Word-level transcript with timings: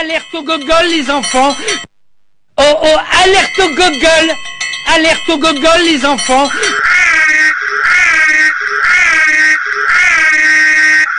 Alerte 0.00 0.34
au 0.34 0.42
gogol, 0.42 0.86
les 0.90 1.10
enfants 1.10 1.54
Oh 2.58 2.62
oh, 2.82 2.98
alerte 3.24 3.58
au 3.58 3.68
gogol 3.74 4.36
Alerte 4.94 5.28
au 5.28 5.36
gogol, 5.38 5.80
les 5.84 6.04
enfants 6.06 6.48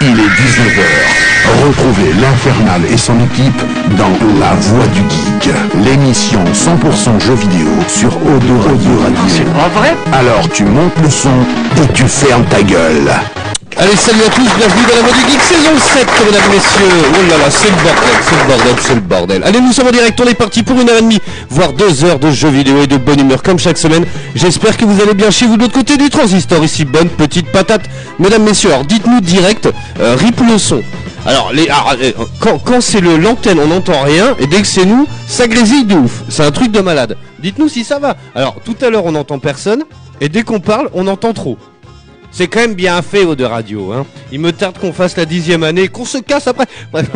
Il 0.01 0.19
est 0.19 0.23
19h. 0.23 0.83
Retrouvez 1.65 2.13
l'Infernal 2.13 2.81
et 2.91 2.97
son 2.97 3.19
équipe 3.19 3.61
dans 3.97 4.09
La 4.39 4.53
Voix 4.55 4.87
du 4.87 5.01
Geek, 5.01 5.53
l'émission 5.75 6.43
100% 6.45 7.19
jeux 7.19 7.35
vidéo 7.35 7.69
sur 7.87 8.15
Odo 8.17 8.59
Radio 8.59 8.99
Radio. 9.03 9.21
C'est 9.27 9.53
pas 9.53 9.69
vrai? 9.69 9.95
Alors 10.11 10.49
tu 10.49 10.65
montes 10.65 10.97
le 11.01 11.09
son 11.09 11.29
et 11.77 11.93
tu 11.93 12.07
fermes 12.07 12.45
ta 12.45 12.63
gueule. 12.63 13.11
Allez, 13.75 13.95
salut 13.95 14.21
à 14.21 14.29
tous, 14.29 14.47
bienvenue 14.55 14.83
dans 14.87 14.95
la 14.95 15.01
Voix 15.01 15.11
du 15.13 15.31
Geek 15.31 15.41
saison 15.41 15.71
7, 15.79 16.07
mesdames, 16.25 16.41
messieurs. 16.51 17.09
Oh 17.09 17.29
là 17.29 17.37
là, 17.37 17.49
c'est 17.49 17.69
le 17.69 17.75
bordel, 17.75 18.13
c'est 18.21 18.35
le 18.35 18.47
bordel, 18.47 18.75
c'est 18.79 18.95
le 18.95 19.01
bordel. 19.01 19.43
Allez, 19.43 19.61
nous 19.61 19.71
sommes 19.73 19.87
en 19.87 19.91
direct, 19.91 20.21
on 20.21 20.27
est 20.27 20.35
parti 20.35 20.61
pour 20.61 20.79
une 20.79 20.89
heure 20.89 20.99
et 20.99 21.01
demie, 21.01 21.19
voire 21.49 21.73
deux 21.73 22.05
heures 22.05 22.19
de 22.19 22.29
jeux 22.29 22.49
vidéo 22.49 22.83
et 22.83 22.87
de 22.87 22.97
bonne 22.97 23.19
humeur 23.19 23.41
comme 23.41 23.57
chaque 23.57 23.79
semaine. 23.79 24.05
J'espère 24.35 24.77
que 24.77 24.85
vous 24.85 25.01
allez 25.01 25.15
bien 25.15 25.31
chez 25.31 25.47
vous 25.47 25.57
de 25.57 25.63
l'autre 25.63 25.73
côté 25.73 25.97
du 25.97 26.11
transistor, 26.11 26.63
ici, 26.63 26.85
bonne 26.85 27.09
petite 27.09 27.51
patate. 27.51 27.81
Mesdames, 28.19 28.43
messieurs, 28.43 28.69
alors 28.69 28.85
dites-nous 28.85 29.21
direct, 29.21 29.67
euh, 29.99 30.15
rip 30.15 30.39
le 30.47 30.59
son. 30.59 30.83
Alors, 31.25 31.51
les, 31.51 31.67
ah, 31.71 31.95
euh, 31.99 32.11
quand, 32.39 32.59
quand 32.59 32.79
c'est 32.79 33.01
le 33.01 33.17
l'antenne, 33.17 33.59
on 33.59 33.67
n'entend 33.67 34.03
rien, 34.03 34.35
et 34.39 34.45
dès 34.45 34.61
que 34.61 34.67
c'est 34.67 34.85
nous, 34.85 35.07
ça 35.27 35.47
grésille 35.47 35.85
de 35.85 35.95
ouf. 35.95 36.21
C'est 36.29 36.43
un 36.43 36.51
truc 36.51 36.71
de 36.71 36.81
malade. 36.81 37.17
Dites-nous 37.39 37.69
si 37.69 37.83
ça 37.83 37.97
va. 37.97 38.17
Alors, 38.35 38.57
tout 38.63 38.75
à 38.81 38.89
l'heure, 38.91 39.05
on 39.05 39.13
n'entend 39.13 39.39
personne, 39.39 39.83
et 40.21 40.29
dès 40.29 40.43
qu'on 40.43 40.59
parle, 40.59 40.89
on 40.93 41.07
entend 41.07 41.33
trop. 41.33 41.57
C'est 42.33 42.47
quand 42.47 42.61
même 42.61 42.73
bien 42.73 42.99
fait, 43.03 43.23
de 43.35 43.43
Radio. 43.43 43.93
Hein. 43.93 44.07
Il 44.31 44.39
me 44.39 44.51
tarde 44.51 44.79
qu'on 44.79 44.91
fasse 44.91 45.15
la 45.15 45.25
dixième 45.25 45.61
année, 45.61 45.87
qu'on 45.87 46.03
se 46.03 46.17
casse 46.17 46.47
après. 46.47 46.65
Bref, 46.91 47.09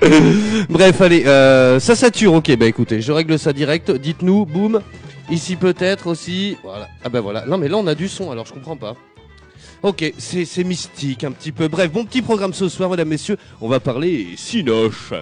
Bref 0.70 1.00
allez, 1.00 1.26
euh, 1.26 1.78
ça 1.78 1.94
sature. 1.94 2.32
Ok, 2.32 2.56
bah 2.56 2.64
écoutez, 2.66 3.02
je 3.02 3.12
règle 3.12 3.38
ça 3.38 3.52
direct. 3.52 3.90
Dites-nous, 3.90 4.46
boum. 4.46 4.80
Ici 5.30 5.56
peut-être 5.56 6.06
aussi. 6.06 6.56
Voilà. 6.64 6.88
Ah 7.04 7.10
bah 7.10 7.20
voilà. 7.20 7.44
Non 7.46 7.58
mais 7.58 7.68
là 7.68 7.76
on 7.76 7.86
a 7.86 7.94
du 7.94 8.08
son, 8.08 8.30
alors 8.30 8.46
je 8.46 8.54
comprends 8.54 8.76
pas. 8.76 8.96
Ok, 9.82 10.12
c'est 10.16 10.64
mystique 10.64 11.24
un 11.24 11.32
petit 11.32 11.52
peu. 11.52 11.68
Bref, 11.68 11.90
bon 11.92 12.04
petit 12.04 12.22
programme 12.22 12.54
ce 12.54 12.68
soir, 12.68 12.88
mesdames, 12.88 13.08
messieurs. 13.08 13.36
On 13.60 13.68
va 13.68 13.78
parler 13.80 14.28
Cinoche. 14.36 15.12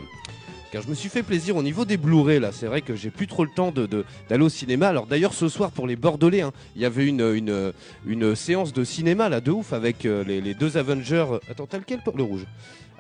Car 0.73 0.83
je 0.83 0.89
me 0.89 0.95
suis 0.95 1.09
fait 1.09 1.23
plaisir 1.25 1.57
au 1.57 1.63
niveau 1.65 1.85
des 1.85 1.97
Blu-ray 1.97 2.39
là. 2.39 2.53
C'est 2.53 2.67
vrai 2.67 2.81
que 2.81 2.95
j'ai 2.95 3.11
plus 3.11 3.27
trop 3.27 3.45
le 3.45 3.51
temps 3.51 3.73
de 3.73 3.87
de- 3.87 4.05
d'aller 4.29 4.45
au 4.45 4.49
cinéma. 4.49 4.89
Alors 4.89 5.07
d'ailleurs 5.07 5.35
ce 5.35 5.49
soir 5.49 5.73
pour 5.73 5.87
les 5.89 5.97
Bordelais, 5.97 6.43
hein, 6.43 6.53
il 6.77 6.83
y 6.83 6.85
avait 6.85 7.07
une, 7.07 7.21
une 7.35 7.73
une 8.07 8.37
séance 8.37 8.73
de 8.73 8.85
cinéma 8.85 9.29
là 9.29 9.41
de 9.41 9.51
ouf 9.51 9.73
avec 9.73 10.07
euh, 10.07 10.23
les, 10.23 10.41
les 10.41 10.55
deux 10.55 10.77
Avengers. 10.77 11.27
Attends, 11.51 11.67
t'as 11.67 11.79
lequel 11.79 12.01
le 12.15 12.23
rouge? 12.23 12.47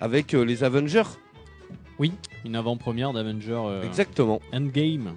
Avec 0.00 0.34
euh, 0.34 0.42
les 0.44 0.64
Avengers. 0.64 1.04
Oui, 1.98 2.12
une 2.44 2.56
avant-première 2.56 3.12
d'Avenger 3.12 3.60
euh, 3.66 3.82
Exactement. 3.84 4.40
Endgame. 4.52 5.12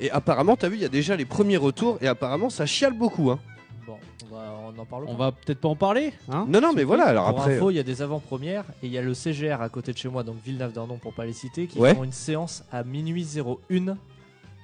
Et 0.00 0.10
apparemment, 0.10 0.56
t'as 0.56 0.68
vu, 0.68 0.76
il 0.76 0.82
y 0.82 0.84
a 0.84 0.88
déjà 0.88 1.16
les 1.16 1.24
premiers 1.24 1.56
retours 1.56 1.98
et 2.00 2.06
apparemment 2.06 2.50
ça 2.50 2.66
chiale 2.66 2.92
beaucoup. 2.92 3.30
Hein. 3.30 3.38
Bon, 3.86 3.96
on, 4.30 4.34
va, 4.34 4.59
on 4.76 4.80
en 4.80 4.84
parle 4.84 5.04
On 5.08 5.14
va 5.14 5.32
peut-être 5.32 5.60
pas 5.60 5.68
en 5.68 5.76
parler, 5.76 6.12
hein 6.30 6.46
Non, 6.48 6.60
non, 6.60 6.72
mais 6.74 6.84
voilà. 6.84 7.04
Alors 7.04 7.28
Pour 7.30 7.40
après, 7.40 7.56
info, 7.56 7.70
il 7.70 7.74
y 7.76 7.78
a 7.80 7.82
des 7.82 8.02
avant-premières 8.02 8.64
et 8.82 8.86
il 8.86 8.92
y 8.92 8.98
a 8.98 9.02
le 9.02 9.14
CGR 9.14 9.60
à 9.60 9.68
côté 9.68 9.92
de 9.92 9.98
chez 9.98 10.08
moi, 10.08 10.22
donc 10.22 10.36
Villeneuve-d'Ornon 10.44 10.98
pour 10.98 11.12
pas 11.14 11.24
les 11.26 11.32
citer, 11.32 11.66
qui 11.66 11.78
Ouais. 11.78 11.94
font 11.94 12.04
une 12.04 12.12
séance 12.12 12.64
à 12.72 12.82
minuit 12.84 13.26
01. 13.36 13.96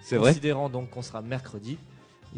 c'est 0.02 0.16
vrai. 0.16 0.30
Considérant 0.30 0.68
donc 0.68 0.90
qu'on 0.90 1.02
sera 1.02 1.20
mercredi, 1.22 1.76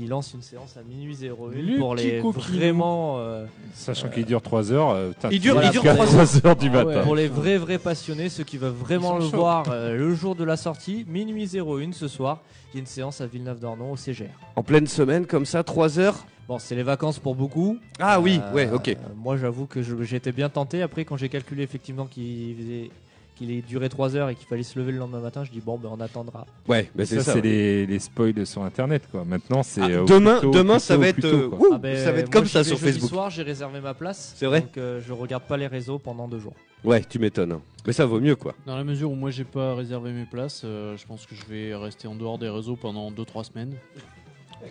ils 0.00 0.09
lancent 0.09 0.32
une 0.35 0.43
séance 0.43 0.76
à 0.76 0.82
minuit 0.82 1.17
01 1.17 1.26
Le 1.61 1.79
pour 1.79 1.94
les 1.97 2.20
vraiment 2.20 3.17
euh, 3.19 3.47
Sachant 3.75 4.09
qu'il 4.09 4.25
dure 4.26 4.41
3 4.43 4.71
heures. 4.71 4.91
euh, 4.91 5.11
Il 5.32 5.41
dure- 5.41 5.56
vas 5.56 5.64
il 5.64 5.71
dure 5.71 5.82
jusqu'à 5.82 5.94
trois 5.94 6.06
3 6.06 6.47
heures 6.47 6.56
du 6.56 6.69
Ah 6.69 6.71
matin. 6.73 6.87
ouais. 6.99 7.03
pour 7.03 7.17
les 7.17 7.26
vrais 7.26 7.59
vrais 7.59 7.79
passionnés, 7.79 8.29
ceux 8.29 8.44
qui 8.44 8.59
veulent 8.59 8.71
vraiment 8.71 9.19
le 9.19 9.25
voir 9.25 9.64
euh, 9.71 9.97
le 9.97 10.14
jour 10.14 10.37
de 10.37 10.44
la 10.44 10.56
sortie, 10.56 11.05
minuit 11.09 11.49
01 11.53 11.93
ce 11.93 12.06
soir. 12.06 12.41
Il 12.73 12.76
y 12.76 12.79
a 12.79 12.81
une 12.81 12.87
séance 12.87 13.21
à 13.23 13.26
Villeneuve-d'Ornon 13.26 13.91
au 13.93 13.97
CGR. 13.97 14.26
En 14.55 14.62
pleine 14.62 14.87
semaine, 14.87 15.26
comme 15.26 15.47
ça, 15.47 15.64
3 15.64 15.99
heures. 15.99 16.26
Bon, 16.49 16.59
c'est 16.59 16.75
les 16.75 16.83
vacances 16.83 17.19
pour 17.19 17.35
beaucoup. 17.35 17.79
Ah 18.00 18.21
oui, 18.21 18.41
Euh, 18.43 18.53
ouais, 18.55 18.71
ok. 18.73 18.97
Moi, 19.17 19.37
j'avoue 19.37 19.67
que 19.67 19.83
j'étais 20.03 20.33
bien 20.33 20.49
tenté. 20.49 20.81
Après, 20.83 21.05
quand 21.05 21.17
j'ai 21.19 21.29
calculé 21.29 21.62
effectivement 21.62 22.06
qu'il 22.06 22.56
faisait 22.56 22.91
qu'il 23.37 23.53
ait 23.53 23.61
duré 23.62 23.89
3 23.89 24.17
heures 24.17 24.31
et 24.31 24.35
qu'il 24.35 24.49
fallait 24.49 24.65
se 24.65 24.77
lever 24.79 24.91
le 24.91 24.99
lendemain 24.99 25.21
matin, 25.21 25.45
je 25.45 25.50
dis 25.53 25.61
bon, 25.61 25.79
ben 25.79 25.89
on 25.93 26.00
attendra. 26.00 26.45
Ouais, 26.67 26.91
mais 26.97 27.05
c'est 27.06 27.17
ça, 27.19 27.23
ça. 27.23 27.33
c'est 27.35 27.39
ouais. 27.39 27.43
les, 27.45 27.87
les 27.87 27.99
spoils 28.00 28.45
sur 28.47 28.62
internet 28.65 29.03
quoi. 29.12 29.25
Maintenant, 29.25 29.62
c'est. 29.62 29.81
Ah, 29.83 29.89
euh, 29.91 30.05
demain, 30.06 30.41
tôt, 30.41 30.50
demain, 30.50 30.81
ça 30.81 30.95
tôt, 30.97 31.00
va 31.03 31.06
être. 31.09 31.25
euh, 31.25 31.49
tôt, 31.49 31.56
ouh, 31.56 31.69
Ah 31.75 31.79
ben, 31.79 31.97
ça 31.97 32.11
va 32.11 32.19
être 32.19 32.31
comme 32.31 32.47
ça 32.47 32.65
sur 32.65 32.79
Facebook. 32.81 33.09
soir, 33.11 33.31
j'ai 33.31 33.43
réservé 33.43 33.81
ma 33.81 33.95
place. 33.95 34.33
C'est 34.37 34.47
vrai 34.47 34.62
Donc 34.62 34.77
euh, 34.79 35.00
je 35.06 35.12
regarde 35.12 35.45
pas 35.45 35.57
les 35.57 35.69
réseaux 35.69 35.99
pendant 36.00 36.26
deux 36.26 36.40
jours. 36.40 36.55
Ouais, 36.83 37.05
tu 37.09 37.19
m'étonnes. 37.21 37.61
Mais 37.87 37.93
ça 37.93 38.07
vaut 38.07 38.19
mieux, 38.21 38.35
quoi. 38.37 38.55
Dans 38.67 38.76
la 38.76 38.83
mesure 38.85 39.11
où 39.12 39.14
moi 39.14 39.31
j'ai 39.31 39.45
pas 39.45 39.75
réservé 39.76 40.11
mes 40.11 40.25
places, 40.25 40.62
euh, 40.64 40.97
je 40.97 41.07
pense 41.07 41.25
que 41.25 41.37
je 41.37 41.45
vais 41.47 41.76
rester 41.76 42.09
en 42.09 42.17
dehors 42.17 42.38
des 42.38 42.49
réseaux 42.49 42.75
pendant 42.76 43.09
2-3 43.12 43.45
semaines. 43.45 43.75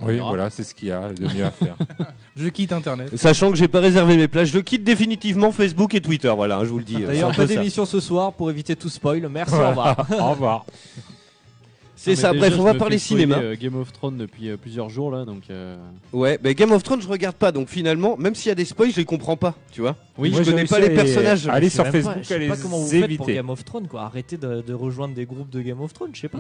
Oui, 0.02 0.20
voilà, 0.20 0.50
c'est 0.50 0.64
ce 0.64 0.74
qu'il 0.76 0.90
y 0.90 0.92
a 0.92 1.10
de 1.14 1.24
mieux 1.34 1.46
à 1.46 1.52
faire. 1.52 1.76
Je 2.36 2.48
quitte 2.50 2.72
Internet. 2.72 3.18
Sachant 3.18 3.50
que 3.50 3.58
j'ai 3.58 3.68
pas 3.68 3.80
réservé 3.80 4.16
mes 4.16 4.28
places, 4.28 4.50
je 4.50 4.60
quitte 4.60 4.84
définitivement 4.84 5.52
Facebook 5.52 5.96
et 5.96 6.02
Twitter. 6.02 6.32
Voilà, 6.36 6.58
hein, 6.58 6.66
je 6.66 6.70
vous 6.70 6.78
le 6.78 6.84
dis. 6.84 7.04
euh, 7.04 7.08
D'ailleurs, 7.08 7.36
pas 7.36 7.46
d'émission 7.46 7.86
ce 7.86 8.00
soir 8.00 8.32
pour 8.34 8.52
éviter 8.52 8.76
tout 8.76 8.90
spoil. 8.90 9.28
Merci, 9.28 9.56
au 9.56 9.70
revoir. 9.70 10.06
Au 10.20 10.30
revoir. 10.32 10.66
C'est 11.98 12.16
ça. 12.16 12.32
Bref, 12.32 12.54
on 12.58 12.64
va 12.64 12.76
parler 12.76 12.98
cinéma. 12.98 13.38
euh, 13.38 13.56
Game 13.60 13.76
of 13.76 13.92
Thrones 13.92 14.18
depuis 14.18 14.50
euh, 14.50 14.58
plusieurs 14.58 14.90
jours 14.90 15.12
là, 15.12 15.26
donc. 15.26 15.44
euh, 15.50 15.76
Ouais, 16.14 16.40
mais 16.44 16.54
Game 16.56 16.72
of 16.72 16.84
Thrones, 16.84 17.02
je 17.02 17.08
regarde 17.08 17.36
pas. 17.36 17.52
Donc 17.52 17.68
finalement, 17.68 18.16
même 18.18 18.36
s'il 18.36 18.50
y 18.50 18.52
a 18.52 18.56
des 18.56 18.66
spoils, 18.66 18.92
je 18.92 18.98
les 18.98 19.06
comprends 19.06 19.36
pas. 19.36 19.56
Tu 19.72 19.82
vois 19.82 19.96
Oui, 20.18 20.30
Moi, 20.30 20.44
je 20.44 20.52
connais 20.52 20.66
pas 20.66 20.80
les 20.80 20.92
personnages. 20.92 21.48
Allez 21.48 21.70
sur 21.70 21.86
Facebook, 21.88 22.18
je 22.22 22.28
sais 22.28 22.36
allez 22.36 22.48
pas 22.48 22.58
comment 22.58 22.78
vous 22.78 22.88
faites 22.88 23.18
pour. 23.18 23.28
Game 23.28 23.50
of 23.50 23.66
Thrones 23.66 23.88
quoi. 23.88 24.04
Arrêtez 24.04 24.38
de, 24.38 24.74
rejoindre 24.74 25.16
des 25.16 25.26
groupes 25.26 25.50
de 25.50 25.62
Game 25.62 25.82
of 25.82 25.94
Thrones. 25.94 26.12
Je 26.14 26.22
sais 26.22 26.30
pas. 26.30 26.38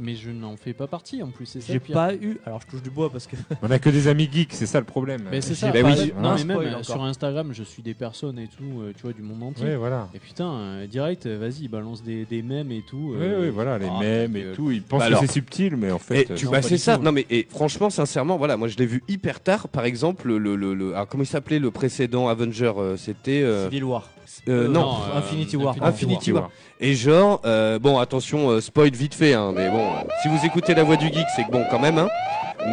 mais, 0.00 0.14
je 0.14 0.30
n'en 0.30 0.56
fais 0.56 0.72
pas 0.72 0.86
partie 0.86 1.22
en 1.22 1.28
plus. 1.28 1.46
C'est 1.46 1.60
ça. 1.60 1.72
J'ai 1.72 1.80
pas 1.80 2.14
eu. 2.14 2.38
Alors 2.46 2.60
je 2.60 2.66
touche 2.70 2.82
du 2.82 2.90
bois 2.90 3.10
parce 3.10 3.26
que. 3.26 3.36
On 3.62 3.70
a 3.70 3.78
que 3.78 3.90
des 3.90 4.08
amis 4.08 4.28
geeks, 4.30 4.52
c'est 4.52 4.66
ça 4.66 4.78
le 4.78 4.86
problème. 4.86 5.22
Mais 5.30 5.40
c'est 5.40 5.54
ça. 5.54 5.72
non, 6.20 6.36
mais 6.36 6.44
même 6.44 6.82
sur 6.84 7.02
Instagram, 7.02 7.50
je 7.52 7.62
suis 7.64 7.82
des 7.82 7.94
personnes 7.94 8.38
et 8.38 8.46
tout, 8.46 8.84
tu 8.96 9.02
vois, 9.02 9.12
du 9.12 9.22
monde 9.22 9.42
entier. 9.42 9.66
Et 10.14 10.18
putain, 10.18 10.86
direct, 10.86 11.26
vas-y, 11.26 11.68
balance 11.68 12.02
des, 12.02 12.24
des 12.24 12.42
mèmes 12.42 12.70
et 12.70 12.82
tout. 12.88 13.14
Oui, 13.18 13.26
oui, 13.40 13.48
voilà, 13.50 13.78
les 13.78 13.88
ah, 13.90 13.98
mèmes 14.00 14.36
et 14.36 14.52
tout. 14.54 14.70
Ils 14.70 14.82
pensent 14.82 14.99
Bah 15.00 15.10
que 15.20 15.26
c'est 15.26 15.32
subtil, 15.32 15.76
mais 15.76 15.90
en 15.90 15.98
fait. 15.98 16.30
Et 16.30 16.34
tu, 16.34 16.46
bah 16.48 16.62
c'est 16.62 16.78
ça. 16.78 16.96
tout. 16.96 17.02
Non 17.02 17.12
mais 17.12 17.26
et 17.30 17.46
franchement, 17.50 17.90
sincèrement, 17.90 18.36
voilà, 18.38 18.56
moi 18.56 18.68
je 18.68 18.76
l'ai 18.76 18.86
vu 18.86 19.02
hyper 19.08 19.40
tard. 19.40 19.68
Par 19.68 19.84
exemple, 19.84 20.28
le, 20.28 20.38
le, 20.56 20.74
le- 20.74 20.94
alors, 20.94 21.08
comment 21.08 21.22
il 21.22 21.26
s'appelait 21.26 21.58
le 21.58 21.70
précédent 21.70 22.28
Avenger 22.28 22.72
euh, 22.76 22.96
C'était 22.96 23.42
euh, 23.42 23.64
Civil 23.64 23.84
War. 23.84 24.08
euh, 24.48 24.64
Euh, 24.66 24.68
non. 24.68 24.80
non, 24.82 24.96
euh, 25.14 25.18
Infinity 25.18 25.56
War. 25.56 25.76
Infinity 25.82 26.32
War. 26.32 26.50
Et 26.80 26.94
genre, 26.94 27.40
euh, 27.44 27.78
bon, 27.78 27.98
attention, 27.98 28.50
euh, 28.50 28.60
spoil 28.60 28.90
vite 28.92 29.14
fait, 29.14 29.34
hein, 29.34 29.52
mais 29.54 29.68
bon, 29.68 29.84
euh, 29.86 30.04
si 30.22 30.28
vous 30.28 30.38
écoutez 30.46 30.74
la 30.74 30.82
voix 30.84 30.96
du 30.96 31.06
geek, 31.08 31.26
c'est 31.36 31.44
que 31.44 31.50
bon, 31.50 31.64
quand 31.70 31.78
même, 31.80 31.98
hein. 31.98 32.08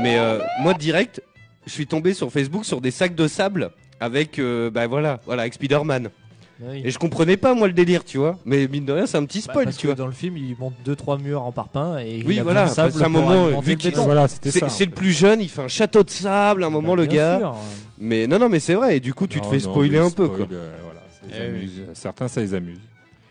Mais 0.02 0.18
euh, 0.18 0.40
moi, 0.62 0.74
direct, 0.74 1.22
je 1.66 1.72
suis 1.72 1.88
tombé 1.88 2.14
sur 2.14 2.32
Facebook 2.32 2.64
sur 2.66 2.80
des 2.82 2.92
sacs 2.92 3.16
de 3.16 3.28
sable 3.28 3.72
avec, 4.00 4.40
euh, 4.40 4.70
bah 4.70 4.88
voilà, 4.88 5.20
voilà, 5.26 5.42
avec 5.42 5.54
Spider-Man. 5.56 6.10
Oui. 6.60 6.82
Et 6.84 6.90
je 6.90 6.98
comprenais 6.98 7.38
pas, 7.38 7.54
moi, 7.54 7.68
le 7.68 7.74
délire, 7.74 8.04
tu 8.04 8.18
vois. 8.18 8.40
Mais 8.44 8.68
mine 8.68 8.84
de 8.86 8.92
rien, 8.94 9.06
c'est 9.06 9.18
un 9.18 9.26
petit 9.26 9.40
Bah, 9.46 9.52
spoil, 9.54 9.66
parce 9.66 9.78
tu 9.78 9.84
que 9.84 9.88
vois. 9.90 9.96
dans 9.96 10.08
le 10.08 10.12
film, 10.12 10.38
il 10.38 10.56
monte 10.58 10.74
2-3 10.86 11.22
murs 11.22 11.44
en 11.44 11.52
parpaing 11.52 12.00
et 12.00 12.24
Oui, 12.26 12.36
il 12.36 12.40
a 12.40 12.44
voilà, 12.44 12.66
de 12.66 12.70
sable 12.72 13.04
un 13.04 13.10
moment, 13.10 13.60
vu 13.62 13.72
le 13.72 13.78
qu'il-. 13.78 13.94
Voilà, 13.96 14.28
C'est 14.28 14.86
le 14.86 14.92
plus 14.92 15.12
jeune, 15.12 15.40
il 15.42 15.50
fait 15.50 15.62
un 15.62 15.68
château 15.68 16.04
de 16.04 16.10
sable 16.10 16.64
à 16.64 16.68
un 16.68 16.70
moment, 16.72 16.96
Bah, 16.96 17.02
le 17.04 17.08
bien 17.08 17.16
gars. 17.16 17.38
sûr. 17.40 17.56
Mais 18.00 18.26
non, 18.26 18.40
non, 18.40 18.50
mais 18.50 18.60
c'est 18.60 18.74
vrai, 18.74 18.98
et 18.98 19.00
du 19.00 19.14
coup, 19.14 19.28
tu 19.28 19.40
te 19.40 19.46
fais 19.46 19.58
non, 19.58 19.72
spoiler 19.72 19.98
le 20.00 20.04
un 20.06 20.10
peu, 20.12 20.28
quoi. 20.30 20.48
euh, 20.52 20.78
voilà, 20.84 21.02
ça 21.12 21.28
les 21.28 21.34
Eh 21.36 21.52
oui. 21.52 21.58
amuse. 21.60 21.82
Certains, 21.94 22.28
ça 22.28 22.42
les 22.42 22.54
amuse. 22.56 22.80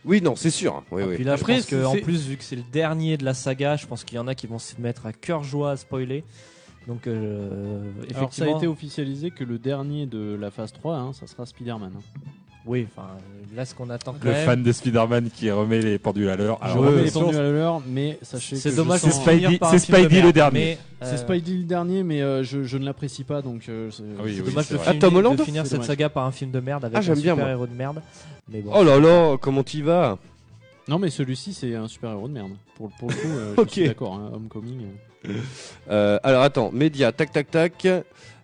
Oui, 0.05 0.23
non, 0.23 0.37
c'est 0.37 0.51
sûr. 0.51 0.85
Oui, 0.93 1.03
Et 1.03 1.05
oui. 1.07 1.15
Puis 1.17 1.25
là, 1.25 1.33
Après, 1.33 1.55
je 1.61 1.63
pense 1.63 1.83
qu'en 1.83 1.93
c'est- 1.95 2.01
plus, 2.03 2.29
vu 2.29 2.37
que 2.37 2.45
c'est 2.45 2.55
le 2.55 2.63
dernier 2.73 3.17
de 3.17 3.25
la 3.25 3.35
saga, 3.35 3.75
je 3.77 3.87
pense 3.87 4.05
qu'il 4.05 4.15
y 4.17 4.19
en 4.21 4.29
a 4.29 4.37
qui 4.37 4.47
vont 4.47 4.61
se 4.61 4.81
mettre 4.81 5.05
à 5.07 5.13
cœur 5.13 5.43
joie 5.43 5.73
à 5.73 5.77
spoiler. 5.77 6.23
Donc, 6.87 7.09
euh, 7.09 7.81
Alors 8.15 8.33
ça 8.33 8.45
a 8.45 8.51
été 8.57 8.69
officialisé 8.69 9.33
que 9.33 9.43
le 9.43 9.59
dernier 9.59 10.07
de 10.07 10.37
la 10.41 10.53
phase 10.53 10.73
3, 10.73 10.95
hein, 10.95 11.13
ça 11.13 11.27
sera 11.27 11.45
Spider-Man. 11.45 11.91
hein. 11.97 12.21
Oui, 12.67 12.87
enfin, 12.97 13.09
là, 13.55 13.65
ce 13.65 13.75
qu'on 13.75 13.89
attend 13.91 14.13
quand 14.15 14.25
Le 14.25 14.33
même, 14.33 14.45
fan 14.47 14.63
de 14.63 14.73
Spider-man 14.73 15.31
qui 15.35 15.51
remet 15.51 15.81
les 15.81 15.99
pendules 15.99 16.29
à 16.29 16.37
l'heure. 16.37 16.59
Je 16.63 16.67
Alors, 16.71 16.79
remets 16.85 17.01
euh, 17.01 17.05
les 17.05 17.11
pendules 17.11 17.37
à 17.39 17.43
l'heure, 17.51 17.83
mais 17.87 18.19
sachez 18.23 18.57
c'est 18.57 18.71
que 18.71 18.77
je 18.77 18.83
sens- 18.83 19.01
c'est 19.01 19.11
finir 19.33 19.51
Spidey- 19.51 19.59
par 19.59 19.69
un 19.75 19.79
c'est 19.79 19.87
film 19.87 19.99
de 19.99 20.03
Spidey 20.05 20.15
merde, 20.17 20.27
le 20.27 20.33
dernier. 20.33 20.79
mais, 21.01 21.07
C'est 21.07 21.17
Spidey 21.19 21.53
le 21.53 21.65
dernier, 21.65 22.03
mais 22.03 22.23
euh, 22.23 22.43
je, 22.43 22.65
je 22.65 22.79
ne 22.79 22.85
l'apprécie 22.85 23.25
pas, 23.25 23.43
donc 23.43 23.69
euh, 23.69 23.91
c'est 23.91 24.03
Ah 24.19 24.23
oui, 24.25 24.35
C'est 24.37 24.43
oui, 24.43 24.49
dommage 24.51 24.65
c'est 24.67 24.75
de 24.75 24.79
vrai. 24.79 24.87
finir, 24.87 24.99
Ah, 25.03 25.07
Tom 25.07 25.17
Holland 25.17 25.37
de 25.37 25.43
finir 25.45 25.63
C'est 25.63 25.69
cette 25.71 25.77
dommage. 25.79 25.87
saga 25.87 26.09
par 26.09 26.25
un 26.27 26.33
film 26.33 26.51
de 26.51 26.61
merde 26.61 26.85
avec 26.85 26.97
Ah, 26.97 26.99
un 26.99 27.03
j'aime 27.03 27.15
bien, 27.21 27.33
super 27.35 27.45
moi. 27.45 27.51
héros 27.53 27.67
de 27.67 27.75
merde. 27.75 28.03
Mais 28.53 28.61
bon. 28.61 28.73
Oh 28.75 28.85
là 28.85 28.99
là, 28.99 29.37
comment 29.41 29.63
t'y 29.63 29.83
vas 29.83 30.19
Non, 30.89 30.99
mais 30.99 31.11
celui-ci, 31.11 31.53
c'est 31.55 31.75
un 31.75 31.89
super-héros 31.89 32.29
de 32.29 32.33
merde. 32.35 32.51
Pour, 32.77 32.91
pour 32.99 33.09
le 33.09 33.15
coup, 33.15 33.29
euh, 33.29 33.55
Ok. 33.59 33.69
je 33.69 33.73
suis 33.73 33.87
d'accord, 33.89 34.15
hein, 34.15 34.31
Homecoming. 34.35 34.81
euh. 35.29 35.33
Euh, 35.91 36.19
alors 36.23 36.43
attends, 36.43 36.71
média, 36.73 37.11
tac 37.13 37.33
tac 37.33 37.51
tac. 37.51 37.87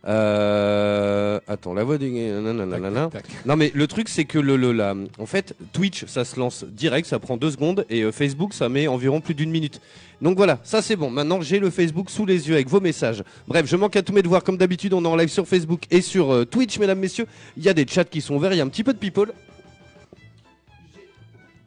Euh, 0.05 1.39
attends, 1.47 1.75
la 1.75 1.85
voix 1.85 1.97
du. 1.97 2.11
Non 2.11 3.57
mais 3.57 3.71
le 3.73 3.87
truc 3.87 4.09
c'est 4.09 4.25
que 4.25 4.39
le, 4.39 4.57
le 4.57 4.73
la, 4.73 4.97
en 5.19 5.27
fait 5.27 5.55
Twitch 5.73 6.07
ça 6.07 6.25
se 6.25 6.41
lance 6.41 6.65
direct, 6.65 7.07
ça 7.07 7.21
prend 7.21 7.37
deux 7.37 7.53
secondes 7.53 7.87
et 7.89 8.03
euh, 8.03 8.11
Facebook 8.11 8.53
ça 8.53 8.69
met 8.69 8.89
environ 8.89 9.21
plus 9.21 9.35
d'une 9.35 9.51
minute. 9.51 9.81
Donc 10.21 10.37
voilà, 10.37 10.59
ça 10.65 10.83
c'est 10.83 10.97
bon. 10.97 11.11
Maintenant 11.11 11.41
j'ai 11.41 11.61
le 11.61 11.71
Facebook 11.71 12.11
sous 12.11 12.27
les 12.27 12.49
yeux 12.49 12.55
avec 12.55 12.69
vos 12.69 12.81
messages. 12.81 13.23
Bref, 13.47 13.67
je 13.67 13.77
manque 13.77 13.95
à 13.95 14.03
tous 14.03 14.13
mes 14.13 14.23
devoirs 14.23 14.43
comme 14.43 14.57
d'habitude. 14.57 14.93
On 14.93 15.05
est 15.05 15.09
en 15.09 15.17
live 15.17 15.29
sur 15.29 15.47
Facebook 15.47 15.83
et 15.91 16.01
sur 16.01 16.33
euh, 16.33 16.45
Twitch, 16.45 16.79
mesdames 16.81 16.99
messieurs. 16.99 17.27
Il 17.57 17.63
y 17.63 17.69
a 17.69 17.75
des 17.75 17.87
chats 17.87 18.05
qui 18.05 18.21
sont 18.21 18.35
ouverts, 18.35 18.53
il 18.53 18.57
y 18.57 18.61
a 18.61 18.65
un 18.65 18.69
petit 18.69 18.85
peu 18.85 18.93
de 18.93 18.99
people. 18.99 19.33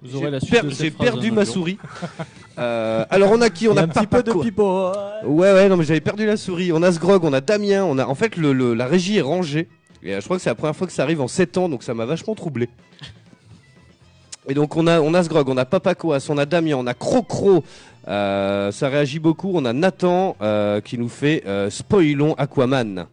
Vous 0.05 0.15
aurez 0.17 0.25
J'ai 0.25 0.31
la 0.31 0.39
suite 0.39 0.51
per- 0.61 0.61
de 0.67 0.69
cette 0.69 0.79
J'ai 0.85 0.91
phrase 0.91 1.09
perdu 1.09 1.31
ma 1.31 1.45
souris. 1.45 1.77
Euh, 2.57 3.03
alors 3.09 3.31
on 3.33 3.41
a 3.41 3.49
qui? 3.49 3.67
On 3.67 3.75
a 3.75 3.81
a 3.81 3.83
un 3.83 3.87
petit 3.89 4.07
peu 4.07 4.23
de 4.23 4.31
pipeau. 4.31 4.89
Ouais 5.25 5.51
ouais 5.51 5.67
non 5.67 5.75
mais 5.75 5.83
j'avais 5.83 5.99
perdu 5.99 6.25
la 6.25 6.37
souris. 6.37 6.71
On 6.71 6.81
a 6.83 6.91
Sgrog, 6.93 7.25
on 7.25 7.33
a 7.33 7.41
Damien, 7.41 7.83
on 7.83 7.97
a 7.97 8.05
en 8.05 8.15
fait 8.15 8.37
le, 8.37 8.53
le- 8.53 8.73
la 8.73 8.85
régie 8.85 9.17
est 9.17 9.21
rangée. 9.21 9.67
Et 10.03 10.13
euh, 10.13 10.21
je 10.21 10.23
crois 10.23 10.37
que 10.37 10.43
c'est 10.43 10.49
la 10.51 10.55
première 10.55 10.73
fois 10.73 10.87
que 10.87 10.93
ça 10.93 11.03
arrive 11.03 11.19
en 11.19 11.27
7 11.27 11.57
ans 11.57 11.67
donc 11.67 11.83
ça 11.83 11.93
m'a 11.93 12.05
vachement 12.05 12.33
troublé. 12.33 12.69
Et 14.47 14.53
donc 14.53 14.77
on 14.77 14.87
a 14.87 15.01
on 15.01 15.13
a 15.13 15.21
Sgrog, 15.23 15.49
on 15.49 15.57
a 15.57 15.65
Papacoas, 15.65 16.27
on 16.29 16.37
a 16.37 16.45
Damien, 16.45 16.75
on 16.77 16.87
a 16.87 16.93
Crocro. 16.93 17.63
Euh, 18.07 18.71
ça 18.71 18.87
réagit 18.87 19.19
beaucoup. 19.19 19.51
On 19.53 19.65
a 19.65 19.73
Nathan 19.73 20.37
euh, 20.41 20.79
qui 20.79 20.97
nous 20.97 21.09
fait 21.09 21.43
euh, 21.47 21.69
spoilons 21.69 22.35
Aquaman. 22.35 23.07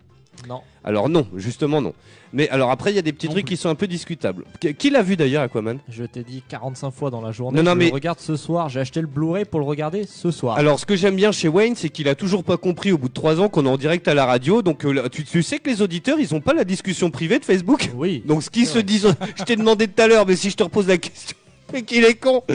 Non. 0.48 0.60
Alors 0.84 1.08
non, 1.08 1.26
justement 1.36 1.80
non. 1.80 1.94
Mais 2.32 2.48
alors 2.48 2.70
après 2.70 2.90
il 2.92 2.96
y 2.96 2.98
a 2.98 3.02
des 3.02 3.12
petits 3.12 3.26
Non 3.26 3.32
trucs 3.34 3.46
plus. 3.46 3.56
qui 3.56 3.60
sont 3.60 3.68
un 3.68 3.74
peu 3.74 3.86
discutables. 3.86 4.44
Qui, 4.60 4.74
qui 4.74 4.90
l'a 4.90 5.02
vu 5.02 5.16
d'ailleurs 5.16 5.42
Aquaman? 5.42 5.78
Je 5.88 6.04
t'ai 6.04 6.22
dit 6.22 6.42
45 6.48 6.90
fois 6.90 7.10
dans 7.10 7.20
la 7.20 7.30
journée. 7.32 7.58
Non, 7.58 7.62
non, 7.64 7.72
je 7.72 7.76
mais- 7.76 7.86
le 7.88 7.92
regarde 7.92 8.20
ce 8.20 8.36
soir. 8.36 8.68
J'ai 8.68 8.80
acheté 8.80 9.00
le 9.00 9.06
Blu-ray 9.06 9.44
pour 9.44 9.60
le 9.60 9.66
regarder 9.66 10.06
ce 10.06 10.30
soir. 10.30 10.56
Alors, 10.56 10.78
ce 10.80 10.86
que 10.86 10.96
j'aime 10.96 11.16
bien 11.16 11.30
chez 11.32 11.48
Wayne, 11.48 11.74
c'est 11.76 11.88
qu'il 11.90 12.08
a 12.08 12.14
toujours 12.14 12.42
pas 12.44 12.56
compris 12.56 12.90
au 12.92 12.98
bout 12.98 13.08
de 13.08 13.12
trois 13.14 13.40
ans 13.40 13.48
qu'on 13.48 13.66
est 13.66 13.68
en 13.68 13.76
direct 13.76 14.08
à 14.08 14.14
la 14.14 14.24
radio. 14.26 14.62
Donc, 14.62 14.84
euh, 14.84 15.08
tu, 15.10 15.24
tu 15.24 15.42
sais 15.42 15.58
que 15.58 15.68
les 15.68 15.82
auditeurs, 15.82 16.18
ils 16.18 16.34
ont 16.34 16.40
pas 16.40 16.54
la 16.54 16.64
discussion 16.64 17.10
privée 17.10 17.38
de 17.38 17.44
Facebook? 17.44 17.90
oui. 17.96 18.22
Donc, 18.26 18.42
ce 18.42 18.50
qu'ils 18.50 18.66
se 18.66 18.78
disent, 18.78 19.14
je 19.36 19.42
t'ai 19.44 19.56
demandé 19.56 19.86
tout 19.88 20.00
à 20.00 20.06
l'heure, 20.06 20.26
mais 20.26 20.36
si 20.36 20.48
je 20.50 20.56
te 20.56 20.62
repose 20.62 20.86
la 20.88 20.96
question, 20.98 21.36
mais 21.72 21.82
qu'il 21.82 22.04
est 22.04 22.14
con. 22.14 22.42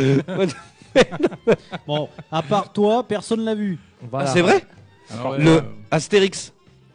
Bon, 1.85 2.09
à 2.31 2.41
part 2.41 2.73
toi, 2.73 3.03
personne 3.07 3.41
l'a 3.45 3.53
vu. 3.53 3.77
Voilà. 4.09 4.29
Ah, 4.29 4.33
c'est 4.33 4.41
vrai? 4.41 4.63
Alors, 5.11 5.31
ouais, 5.33 5.37
Le 5.43 5.51
euh, 5.57 5.61
Astérix. 5.91 6.53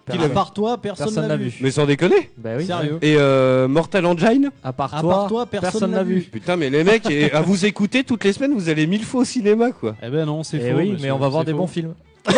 À 0.09 0.13
Personne- 0.13 0.33
part 0.33 0.53
toi, 0.53 0.79
personne 0.79 1.29
l'a 1.29 1.37
vu. 1.37 1.45
vu. 1.49 1.59
Mais 1.61 1.71
sans 1.71 1.87
déconner. 1.87 2.31
Bah 2.37 2.51
oui. 2.59 2.67
Sérieux. 2.67 2.99
Et 3.03 3.15
euh, 3.19 3.69
Mortal 3.69 4.05
Engine 4.07 4.51
À 4.65 4.73
part 4.73 4.93
À 4.95 5.01
toi, 5.01 5.11
part 5.15 5.29
toi, 5.29 5.47
personne 5.47 5.93
l'a 5.93 5.99
l'a 5.99 6.03
vu. 6.03 6.15
vu. 6.17 6.23
Putain, 6.23 6.57
mais 6.57 6.71
les 6.71 6.83
mecs, 6.83 7.09
et 7.09 7.31
à 7.33 7.41
vous 7.41 7.65
écouter 7.67 8.03
toutes 8.03 8.25
les 8.25 8.33
semaines, 8.33 8.53
vous 8.55 8.69
allez 8.69 8.87
mille 8.89 9.05
fois 9.05 9.21
au 9.23 9.25
cinéma, 9.25 9.71
quoi. 9.71 9.95
Eh 10.03 10.09
ben 10.11 10.25
non, 10.27 10.43
c'est 10.43 10.57
Eh 10.59 10.71
faux. 10.73 10.79
oui, 10.79 10.91
monsieur, 10.93 11.07
mais 11.07 11.11
on 11.13 11.19
va 11.19 11.29
voir 11.29 11.43
c'est 11.43 11.47
des 11.47 11.53
faux. 11.53 11.59
bons 11.59 11.67
films. 11.69 11.95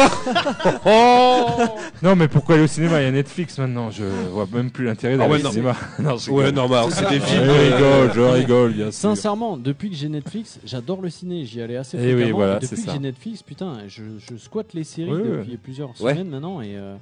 Oh 0.86 1.46
Non, 2.02 2.16
mais 2.16 2.28
pourquoi 2.28 2.54
aller 2.54 2.64
au 2.64 2.68
cinéma? 2.68 3.00
Il 3.00 3.04
y 3.04 3.08
a 3.08 3.10
Netflix 3.10 3.58
maintenant. 3.58 3.90
Je 3.90 4.04
vois 4.30 4.46
même 4.52 4.70
plus 4.70 4.84
l'intérêt 4.84 5.16
d'aller 5.16 5.28
Ah 5.28 5.32
ouais, 5.32 5.40
au 5.40 5.44
non. 5.44 5.50
cinéma. 5.50 5.76
non, 5.98 6.16
je 6.16 6.30
Ouais, 6.30 6.46
rigole. 6.46 6.62
non, 6.62 6.68
bah, 6.68 6.86
c'est 6.90 7.08
des 7.08 7.16
Je 7.16 7.20
films. 7.20 7.50
rigole, 7.50 8.12
je 8.14 8.20
rigole, 8.20 8.72
bien 8.72 8.84
sûr. 8.90 8.92
Sincèrement, 8.94 9.56
depuis 9.56 9.90
que 9.90 9.96
j'ai 9.96 10.08
Netflix, 10.08 10.58
j'adore 10.64 11.00
le 11.02 11.10
ciné. 11.10 11.44
J'y 11.44 11.60
allais 11.60 11.76
assez 11.76 11.96
Eh 12.00 12.06
oui, 12.06 12.12
fréquemment. 12.14 12.36
voilà, 12.38 12.52
et 12.52 12.60
depuis 12.60 12.68
c'est 12.68 12.76
que 12.76 12.82
ça. 12.88 12.92
j'ai 12.92 12.98
Netflix, 12.98 13.42
putain, 13.42 13.72
je, 13.88 14.02
je 14.18 14.36
squatte 14.36 14.74
les 14.74 14.84
séries 14.84 15.10
Oui, 15.12 15.20
oui. 15.22 15.30
depuis 15.38 15.56
plusieurs 15.56 15.90
Ouais. 16.00 16.12
semaines 16.12 16.28
maintenant 16.28 16.60
et 16.60 16.76
euh, 16.76 16.94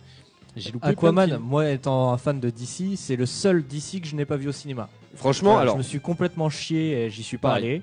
loupé 0.72 0.86
Aquaman, 0.88 1.38
moi 1.38 1.70
étant 1.70 2.12
un 2.12 2.18
fan 2.18 2.38
de 2.40 2.50
DC, 2.50 2.96
c'est 2.96 3.16
le 3.16 3.26
seul 3.26 3.64
DC 3.66 4.00
que 4.02 4.06
je 4.06 4.14
n'ai 4.16 4.24
pas 4.24 4.36
vu 4.36 4.48
au 4.48 4.52
cinéma. 4.52 4.88
Franchement, 5.14 5.50
Voilà, 5.52 5.62
alors. 5.62 5.74
je 5.74 5.78
me 5.78 5.82
suis 5.82 6.00
complètement 6.00 6.48
chié 6.50 7.04
et 7.04 7.10
j'y 7.10 7.22
suis 7.22 7.38
pas 7.38 7.48
Pareil. 7.50 7.64
allé. 7.64 7.82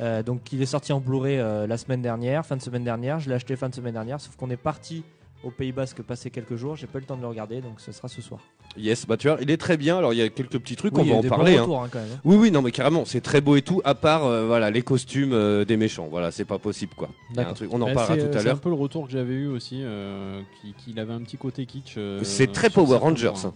Euh, 0.00 0.22
donc 0.22 0.52
il 0.52 0.62
est 0.62 0.66
sorti 0.66 0.92
en 0.92 1.00
Blu-ray 1.00 1.38
euh, 1.38 1.66
la 1.66 1.76
semaine 1.76 2.02
dernière, 2.02 2.46
fin 2.46 2.56
de 2.56 2.62
semaine 2.62 2.84
dernière. 2.84 3.18
Je 3.18 3.28
l'ai 3.28 3.34
acheté 3.34 3.56
fin 3.56 3.68
de 3.68 3.74
semaine 3.74 3.94
dernière, 3.94 4.20
sauf 4.20 4.36
qu'on 4.36 4.50
est 4.50 4.56
parti 4.56 5.02
au 5.42 5.50
Pays 5.50 5.72
Basque 5.72 6.02
passer 6.02 6.30
quelques 6.30 6.56
jours. 6.56 6.76
J'ai 6.76 6.86
pas 6.86 6.98
eu 6.98 7.02
le 7.02 7.06
temps 7.06 7.16
de 7.16 7.22
le 7.22 7.28
regarder, 7.28 7.60
donc 7.60 7.80
ce 7.80 7.90
sera 7.92 8.06
ce 8.08 8.22
soir. 8.22 8.40
Yes, 8.78 9.06
bah 9.06 9.16
tu 9.16 9.28
vois, 9.28 9.38
il 9.40 9.50
est 9.50 9.56
très 9.56 9.76
bien. 9.76 9.98
Alors, 9.98 10.12
il 10.12 10.16
y 10.18 10.22
a 10.22 10.28
quelques 10.28 10.58
petits 10.58 10.76
trucs, 10.76 10.94
Oui, 10.96 11.00
on 11.00 11.04
il 11.04 11.08
y 11.08 11.10
va 11.10 11.16
a 11.16 11.18
en 11.18 11.22
des 11.22 11.28
parler. 11.28 11.56
hein. 11.56 11.62
retours, 11.62 11.82
hein, 11.82 11.88
quand 11.90 11.98
même. 11.98 12.08
Oui, 12.24 12.36
oui, 12.36 12.50
non, 12.50 12.62
mais 12.62 12.70
carrément, 12.70 13.04
c'est 13.04 13.20
très 13.20 13.40
beau 13.40 13.56
et 13.56 13.62
tout, 13.62 13.80
à 13.84 13.94
part 13.94 14.24
euh, 14.26 14.46
voilà 14.46 14.70
les 14.70 14.82
costumes 14.82 15.32
euh, 15.32 15.64
des 15.64 15.76
méchants. 15.76 16.08
Voilà, 16.10 16.30
c'est 16.30 16.44
pas 16.44 16.58
possible 16.58 16.92
quoi. 16.96 17.08
Il 17.34 17.40
un 17.40 17.52
truc, 17.54 17.68
on 17.72 17.80
en 17.82 17.86
Bah, 17.86 17.94
parlera 17.94 18.14
c'est- 18.14 18.20
tout 18.20 18.28
à 18.28 18.40
C'est 18.40 18.46
un 18.46 18.52
l'heure. 18.52 18.60
peu 18.60 18.68
le 18.68 18.74
retour 18.76 19.06
que 19.06 19.12
j'avais 19.12 19.34
eu 19.34 19.48
aussi, 19.48 19.80
euh, 19.82 20.40
qui- 20.62 20.72
qu'il 20.74 20.98
avait 21.00 21.12
un 21.12 21.20
petit 21.20 21.36
côté 21.36 21.66
kitsch. 21.66 21.94
euh, 21.98 22.20
C'est 22.22 22.52
très 22.52 22.70
Power 22.70 22.98
Rangers. 22.98 23.32
points. 23.34 23.54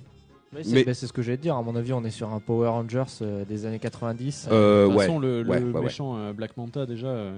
Oui, 0.55 0.61
c'est 0.64 0.73
Mais- 0.75 0.85
bah, 0.85 0.93
c'est 0.93 1.07
ce 1.07 1.14
que 1.14 1.23
j'allais 1.23 1.38
te 1.38 1.43
dire. 1.43 1.57
À 1.57 1.62
mon 1.62 1.75
avis, 1.76 1.95
on 1.95 2.05
est 2.05 2.11
sur 2.11 2.31
un 2.31 2.38
Power 2.38 2.69
Rangers 2.69 3.05
euh, 3.23 3.45
des 3.47 3.64
années 3.64 3.79
90 3.79 4.49
Euh, 4.52 4.83
de 4.83 4.88
toute 4.88 4.99
ouais. 4.99 5.07
façon, 5.07 5.19
le, 5.19 5.43
le 5.43 5.49
ouais, 5.49 5.62
ouais, 5.62 5.73
ouais. 5.73 5.81
méchant 5.81 6.14
euh, 6.19 6.35
Black 6.35 6.59
Manta, 6.59 6.85
déjà, 6.85 7.07
euh, 7.07 7.33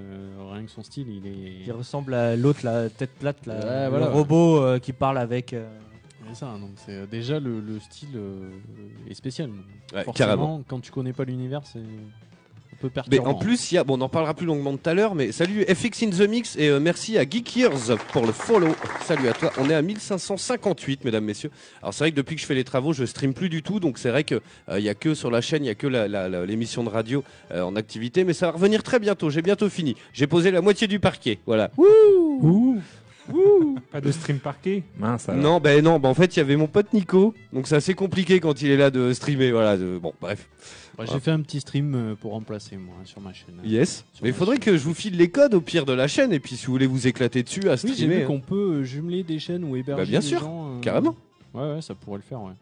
rien 0.52 0.64
que 0.64 0.70
son 0.70 0.82
style, 0.82 1.06
il 1.08 1.24
est. 1.24 1.64
qui 1.64 1.70
ressemble 1.70 2.12
à 2.14 2.34
l'autre, 2.34 2.60
la 2.64 2.88
tête 2.88 3.10
plate, 3.20 3.46
là, 3.46 3.54
Ouais, 3.54 3.84
le 3.84 3.90
voilà. 3.90 4.06
robot 4.10 4.60
euh, 4.62 4.78
qui 4.80 4.92
parle 4.92 5.18
avec. 5.18 5.54
C'est 6.28 6.36
ça, 6.40 6.46
donc 6.60 6.70
c'est 6.84 6.92
euh, 6.92 7.06
déjà 7.06 7.38
le, 7.38 7.60
le 7.60 7.78
style 7.80 8.08
euh, 8.16 8.50
est 9.08 9.14
spécial. 9.14 9.50
Ouais, 9.94 10.04
Forcément, 10.04 10.12
carrément. 10.12 10.62
quand 10.66 10.80
tu 10.80 10.90
connais 10.90 11.12
pas 11.12 11.24
l'univers, 11.24 11.62
c'est 11.64 11.78
un 11.78 12.76
peu 12.80 12.88
Mais 12.88 12.90
perturbant. 12.90 13.30
en 13.30 13.34
plus, 13.36 13.70
il 13.70 13.76
y 13.76 13.78
a, 13.78 13.84
bon, 13.84 13.96
on 13.98 14.00
en 14.00 14.08
parlera 14.08 14.34
plus 14.34 14.46
longuement 14.46 14.76
tout 14.76 14.88
à 14.90 14.94
l'heure, 14.94 15.14
mais 15.14 15.30
salut 15.32 15.64
FX 15.64 16.02
in 16.02 16.10
the 16.10 16.28
Mix 16.28 16.56
et 16.56 16.68
euh, 16.68 16.80
merci 16.80 17.16
à 17.18 17.22
Geek 17.28 17.54
Years 17.56 17.96
pour 18.12 18.26
le 18.26 18.32
follow. 18.32 18.74
Salut 19.04 19.28
à 19.28 19.32
toi. 19.32 19.52
On 19.58 19.70
est 19.70 19.74
à 19.74 19.82
1558, 19.82 21.04
mesdames, 21.04 21.24
messieurs. 21.24 21.50
Alors 21.82 21.94
c'est 21.94 22.04
vrai 22.04 22.10
que 22.10 22.16
depuis 22.16 22.34
que 22.36 22.40
je 22.42 22.46
fais 22.46 22.54
les 22.54 22.64
travaux, 22.64 22.92
je 22.92 23.04
stream 23.04 23.32
plus 23.32 23.48
du 23.48 23.62
tout, 23.62 23.78
donc 23.78 23.98
c'est 23.98 24.10
vrai 24.10 24.24
que 24.24 24.40
euh, 24.70 24.78
il 24.80 24.84
y 24.84 24.88
a 24.88 24.94
que 24.94 25.14
sur 25.14 25.30
la 25.30 25.40
chaîne, 25.40 25.62
il 25.64 25.68
y 25.68 25.70
a 25.70 25.74
que 25.76 25.86
la- 25.86 26.08
la- 26.08 26.28
la- 26.28 26.44
l'émission 26.46 26.82
de 26.82 26.88
radio 26.88 27.22
euh, 27.52 27.62
en 27.62 27.76
activité, 27.76 28.24
mais 28.24 28.32
ça 28.32 28.46
va 28.46 28.52
revenir 28.52 28.82
très 28.82 28.98
bientôt. 28.98 29.30
J'ai 29.30 29.42
bientôt 29.42 29.68
fini. 29.68 29.94
J'ai 30.12 30.26
posé 30.26 30.50
la 30.50 30.60
moitié 30.60 30.88
du 30.88 30.98
parquet. 30.98 31.38
Voilà. 31.46 31.70
Ouh. 31.78 32.80
Pas 33.90 34.00
de 34.00 34.10
stream 34.12 34.38
parqué 34.38 34.82
Mince 34.98 35.28
alors. 35.28 35.42
Non, 35.42 35.60
ben 35.60 35.82
non, 35.82 35.98
ben 35.98 36.08
en 36.10 36.14
fait, 36.14 36.36
il 36.36 36.38
y 36.38 36.42
avait 36.42 36.56
mon 36.56 36.66
pote 36.66 36.92
Nico, 36.92 37.34
donc 37.52 37.66
c'est 37.66 37.76
assez 37.76 37.94
compliqué 37.94 38.38
quand 38.40 38.60
il 38.62 38.70
est 38.70 38.76
là 38.76 38.90
de 38.90 39.12
streamer. 39.12 39.50
Voilà, 39.50 39.76
de- 39.76 39.98
bon, 39.98 40.12
bref. 40.20 40.48
Bah, 40.98 41.04
J'ai 41.10 41.18
fait 41.18 41.30
un 41.32 41.40
petit 41.40 41.58
stream 41.60 41.94
euh, 41.94 42.14
pour 42.14 42.32
remplacer 42.32 42.76
moi 42.76 42.94
sur 43.04 43.20
ma 43.20 43.32
chaîne. 43.32 43.56
Yes. 43.64 44.04
Sur 44.12 44.22
Mais 44.22 44.28
il 44.28 44.32
ma 44.32 44.38
faudrait 44.38 44.56
chaîne. 44.56 44.64
que 44.64 44.76
je 44.76 44.84
vous 44.84 44.94
file 44.94 45.16
les 45.16 45.28
codes 45.28 45.54
au 45.54 45.60
pire 45.60 45.86
de 45.86 45.92
la 45.92 46.06
chaîne, 46.06 46.32
et 46.32 46.38
puis 46.38 46.56
si 46.56 46.66
vous 46.66 46.72
voulez 46.72 46.86
vous 46.86 47.06
éclater 47.08 47.42
dessus 47.42 47.68
à 47.68 47.72
Oui, 47.74 47.78
j'ai 47.86 47.92
streamer. 47.94 48.16
vu 48.16 48.22
hein. 48.22 48.26
qu'on 48.26 48.40
peut 48.40 48.74
euh, 48.74 48.82
jumeler 48.84 49.22
des 49.24 49.38
chaînes 49.38 49.64
ou 49.64 49.74
héberger 49.74 50.02
Bah, 50.04 50.08
bien 50.08 50.20
des 50.20 50.26
sûr, 50.26 50.40
gens, 50.40 50.76
euh, 50.76 50.80
carrément. 50.80 51.16
Ouais, 51.54 51.74
ouais, 51.74 51.82
ça 51.82 51.94
pourrait 51.94 52.18
le 52.18 52.22
faire, 52.22 52.42
ouais. 52.42 52.52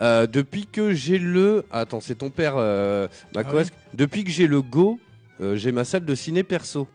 Euh, 0.00 0.26
depuis 0.28 0.66
que 0.66 0.92
j'ai 0.94 1.18
le. 1.18 1.64
Attends, 1.72 2.00
c'est 2.00 2.14
ton 2.14 2.30
père, 2.30 2.54
euh, 2.56 3.08
Macoas. 3.34 3.64
Ah 3.68 3.74
Depuis 3.94 4.22
que 4.24 4.30
j'ai 4.30 4.46
le 4.46 4.62
Go, 4.62 4.98
euh, 5.40 5.56
j'ai 5.56 5.72
ma 5.72 5.84
salle 5.84 6.04
de 6.04 6.14
ciné 6.14 6.44
perso. 6.44 6.86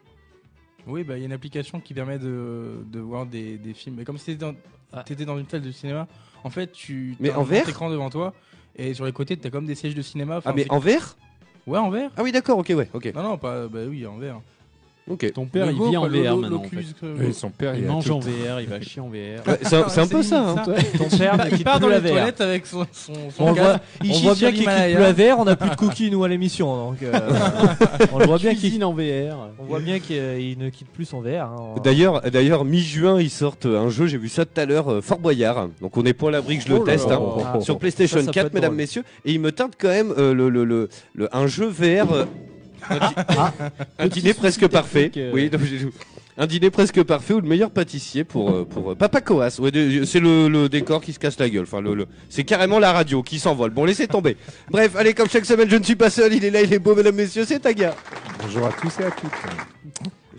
Oui, 0.87 1.03
bah, 1.03 1.17
il 1.17 1.19
y 1.21 1.23
a 1.23 1.25
une 1.27 1.31
application 1.33 1.79
qui 1.79 1.93
permet 1.93 2.19
de, 2.19 2.83
de 2.85 2.99
voir 2.99 3.25
des, 3.25 3.57
des 3.57 3.73
films. 3.73 3.95
Mais 3.97 4.03
comme 4.05 4.17
si 4.17 4.25
t'étais 4.25 4.37
dans, 4.45 4.55
Ah. 4.91 5.03
t'étais 5.03 5.25
dans 5.25 5.37
une 5.37 5.47
salle 5.47 5.61
de 5.61 5.71
cinéma, 5.71 6.07
en 6.43 6.49
fait, 6.49 6.71
tu 6.71 7.15
Mais 7.19 7.31
en 7.33 7.45
un 7.49 7.51
écran 7.53 7.89
devant 7.89 8.09
toi 8.09 8.33
et 8.75 8.93
sur 8.93 9.05
les 9.05 9.11
côtés, 9.13 9.37
t'as 9.37 9.49
comme 9.49 9.65
des 9.65 9.75
sièges 9.75 9.95
de 9.95 10.01
cinéma. 10.01 10.41
Ah, 10.45 10.53
mais 10.53 10.69
en 10.69 10.79
vert? 10.79 11.15
Ouais, 11.65 11.79
en 11.79 11.89
vert. 11.89 12.11
Ah 12.17 12.23
oui, 12.23 12.31
d'accord, 12.31 12.57
ok, 12.57 12.73
ouais, 12.75 12.89
ok. 12.93 13.13
Non, 13.15 13.23
non, 13.23 13.37
pas. 13.37 13.67
Bah 13.69 13.79
oui, 13.87 14.05
en 14.05 14.17
vert. 14.17 14.41
Ok. 15.09 15.33
Ton 15.33 15.45
père, 15.45 15.67
il 15.71 15.75
vit 15.89 15.97
en 15.97 16.07
VR 16.07 16.37
maintenant. 16.37 16.57
en 16.59 16.63
fait. 16.63 16.75
l'Oculus, 16.75 16.85
euh, 17.03 17.15
Oui, 17.19 17.33
son 17.33 17.49
père, 17.49 17.75
Il 17.75 17.85
mange 17.85 18.05
tout- 18.05 18.11
en 18.13 18.19
VR, 18.19 18.61
il 18.61 18.67
va 18.67 18.79
chier 18.81 19.01
en 19.01 19.07
VR. 19.09 19.13
Ouais, 19.47 19.59
c'est 19.61 19.75
un, 19.75 20.03
un 20.03 20.07
peu 20.07 20.23
ça. 20.23 20.49
hein. 20.49 20.55
Ton 20.97 21.17
père 21.17 21.37
Il 21.51 21.57
quitte 21.57 21.63
part 21.65 21.75
plus 21.75 21.81
dans 21.81 21.87
la 21.89 21.99
les 21.99 22.07
VR. 22.09 22.11
toilettes 22.15 22.41
avec 22.41 22.65
son, 22.65 22.85
son, 22.91 23.13
son 23.35 23.43
On 23.43 23.53
casque, 23.53 23.67
voit, 23.67 23.79
il 24.03 24.11
on 24.11 24.13
chie 24.13 24.23
voit 24.23 24.35
sur 24.35 24.39
bien 24.47 24.51
qu'il 24.51 24.59
quitte 24.67 24.97
la 24.99 25.11
VR, 25.13 25.39
on 25.39 25.45
n'a 25.45 25.55
plus 25.55 25.69
de 25.69 25.75
cookies 25.75 26.09
nous 26.11 26.23
à 26.23 26.27
l'émission. 26.27 26.89
Donc, 26.91 27.03
euh, 27.03 27.11
on 28.13 28.19
le 28.19 28.25
voit 28.25 28.37
bien 28.37 28.51
qu'il 28.51 28.59
cuisine 28.61 28.83
en 28.83 28.93
VR. 28.93 29.49
on 29.59 29.63
voit 29.65 29.79
bien 29.79 29.99
qu'il 29.99 30.17
euh, 30.19 30.55
ne 30.57 30.69
quitte 30.69 30.89
plus 30.89 31.05
son 31.05 31.21
VR. 31.21 31.43
hein. 31.51 31.75
D'ailleurs, 31.83 32.21
d'ailleurs, 32.31 32.63
mi-juin, 32.65 33.19
ils 33.19 33.29
sortent 33.29 33.65
un 33.65 33.89
jeu, 33.89 34.07
j'ai 34.07 34.17
vu 34.17 34.29
ça 34.29 34.45
tout 34.45 34.59
à 34.59 34.65
l'heure, 34.65 35.03
Fort 35.03 35.19
Boyard. 35.19 35.69
Donc 35.81 35.97
on 35.97 36.03
n'est 36.03 36.13
pas 36.13 36.27
à 36.29 36.31
l'abri 36.31 36.57
que 36.57 36.63
je 36.63 36.69
le 36.69 36.75
Oh 36.75 36.83
teste. 36.83 37.09
hein. 37.11 37.19
Ah, 37.53 37.59
Sur. 37.61 37.77
PlayStation 37.77 38.19
Ça, 38.19 38.25
ça 38.25 38.31
peut 38.31 38.33
4, 38.33 38.45
être 38.47 38.53
mesdames, 38.53 38.75
messieurs, 38.75 39.03
et 39.25 39.33
il 39.33 39.39
me 39.41 39.51
tente 39.51 39.73
quand 39.77 39.89
même 39.89 40.13
le, 40.17 40.33
le, 40.49 40.63
le, 40.63 40.87
le- 41.13 41.35
un 41.35 41.47
jeu 41.47 41.65
VR, 41.67 42.27
un, 42.89 42.99
di- 43.07 43.15
un 43.99 44.07
dîner 44.07 44.33
presque 44.33 44.67
parfait. 44.67 45.11
euh. 45.17 45.31
Oui, 45.33 45.49
donc 45.49 45.61
j'ai- 45.63 45.87
un 46.35 46.47
dîner 46.47 46.71
presque 46.71 47.03
parfait 47.03 47.35
ou 47.35 47.41
le 47.41 47.47
meilleur 47.47 47.69
pâtissier 47.69 48.23
pour 48.23 48.49
euh, 48.49 48.65
pour 48.65 48.91
euh, 48.91 48.95
Papa 48.95 49.21
Coas. 49.21 49.59
Ouais, 49.59 49.69
c'est 50.05 50.19
le, 50.19 50.47
le 50.47 50.67
décor 50.67 51.01
qui 51.01 51.13
se 51.13 51.19
casse 51.19 51.37
la 51.39 51.47
gueule. 51.49 51.63
Enfin, 51.63 51.79
le, 51.81 51.93
le- 51.93 52.07
c'est 52.29 52.43
carrément 52.43 52.79
la 52.79 52.91
radio 52.91 53.21
qui 53.21 53.37
s'envole. 53.37 53.69
Bon, 53.69 53.85
laissez 53.85 54.07
tomber. 54.07 54.35
Bref, 54.71 54.95
allez, 54.95 55.13
comme 55.13 55.29
chaque 55.29 55.45
semaine, 55.45 55.69
je 55.69 55.75
ne 55.75 55.83
suis 55.83 55.95
pas 55.95 56.09
seul. 56.09 56.33
Il 56.33 56.43
est 56.43 56.49
là, 56.49 56.61
il 56.63 56.73
est 56.73 56.79
beau, 56.79 56.95
mesdames, 56.95 57.15
messieurs. 57.15 57.45
C'est 57.45 57.59
Taga. 57.59 57.93
Bonjour 58.41 58.65
à 58.65 58.71
tous 58.71 58.99
et 58.99 59.03
à 59.05 59.11
toutes. 59.11 59.29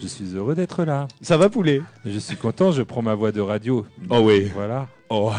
Je 0.00 0.08
suis 0.08 0.34
heureux 0.34 0.56
d'être 0.56 0.84
là. 0.84 1.06
Ça 1.22 1.36
va, 1.36 1.48
poulet? 1.48 1.80
Je 2.04 2.18
suis 2.18 2.36
content, 2.36 2.72
je 2.72 2.82
prends 2.82 3.00
ma 3.02 3.14
voix 3.14 3.30
de 3.30 3.40
radio. 3.40 3.86
Oh 4.10 4.18
oui. 4.24 4.50
Voilà. 4.52 4.88
Oh. 5.08 5.30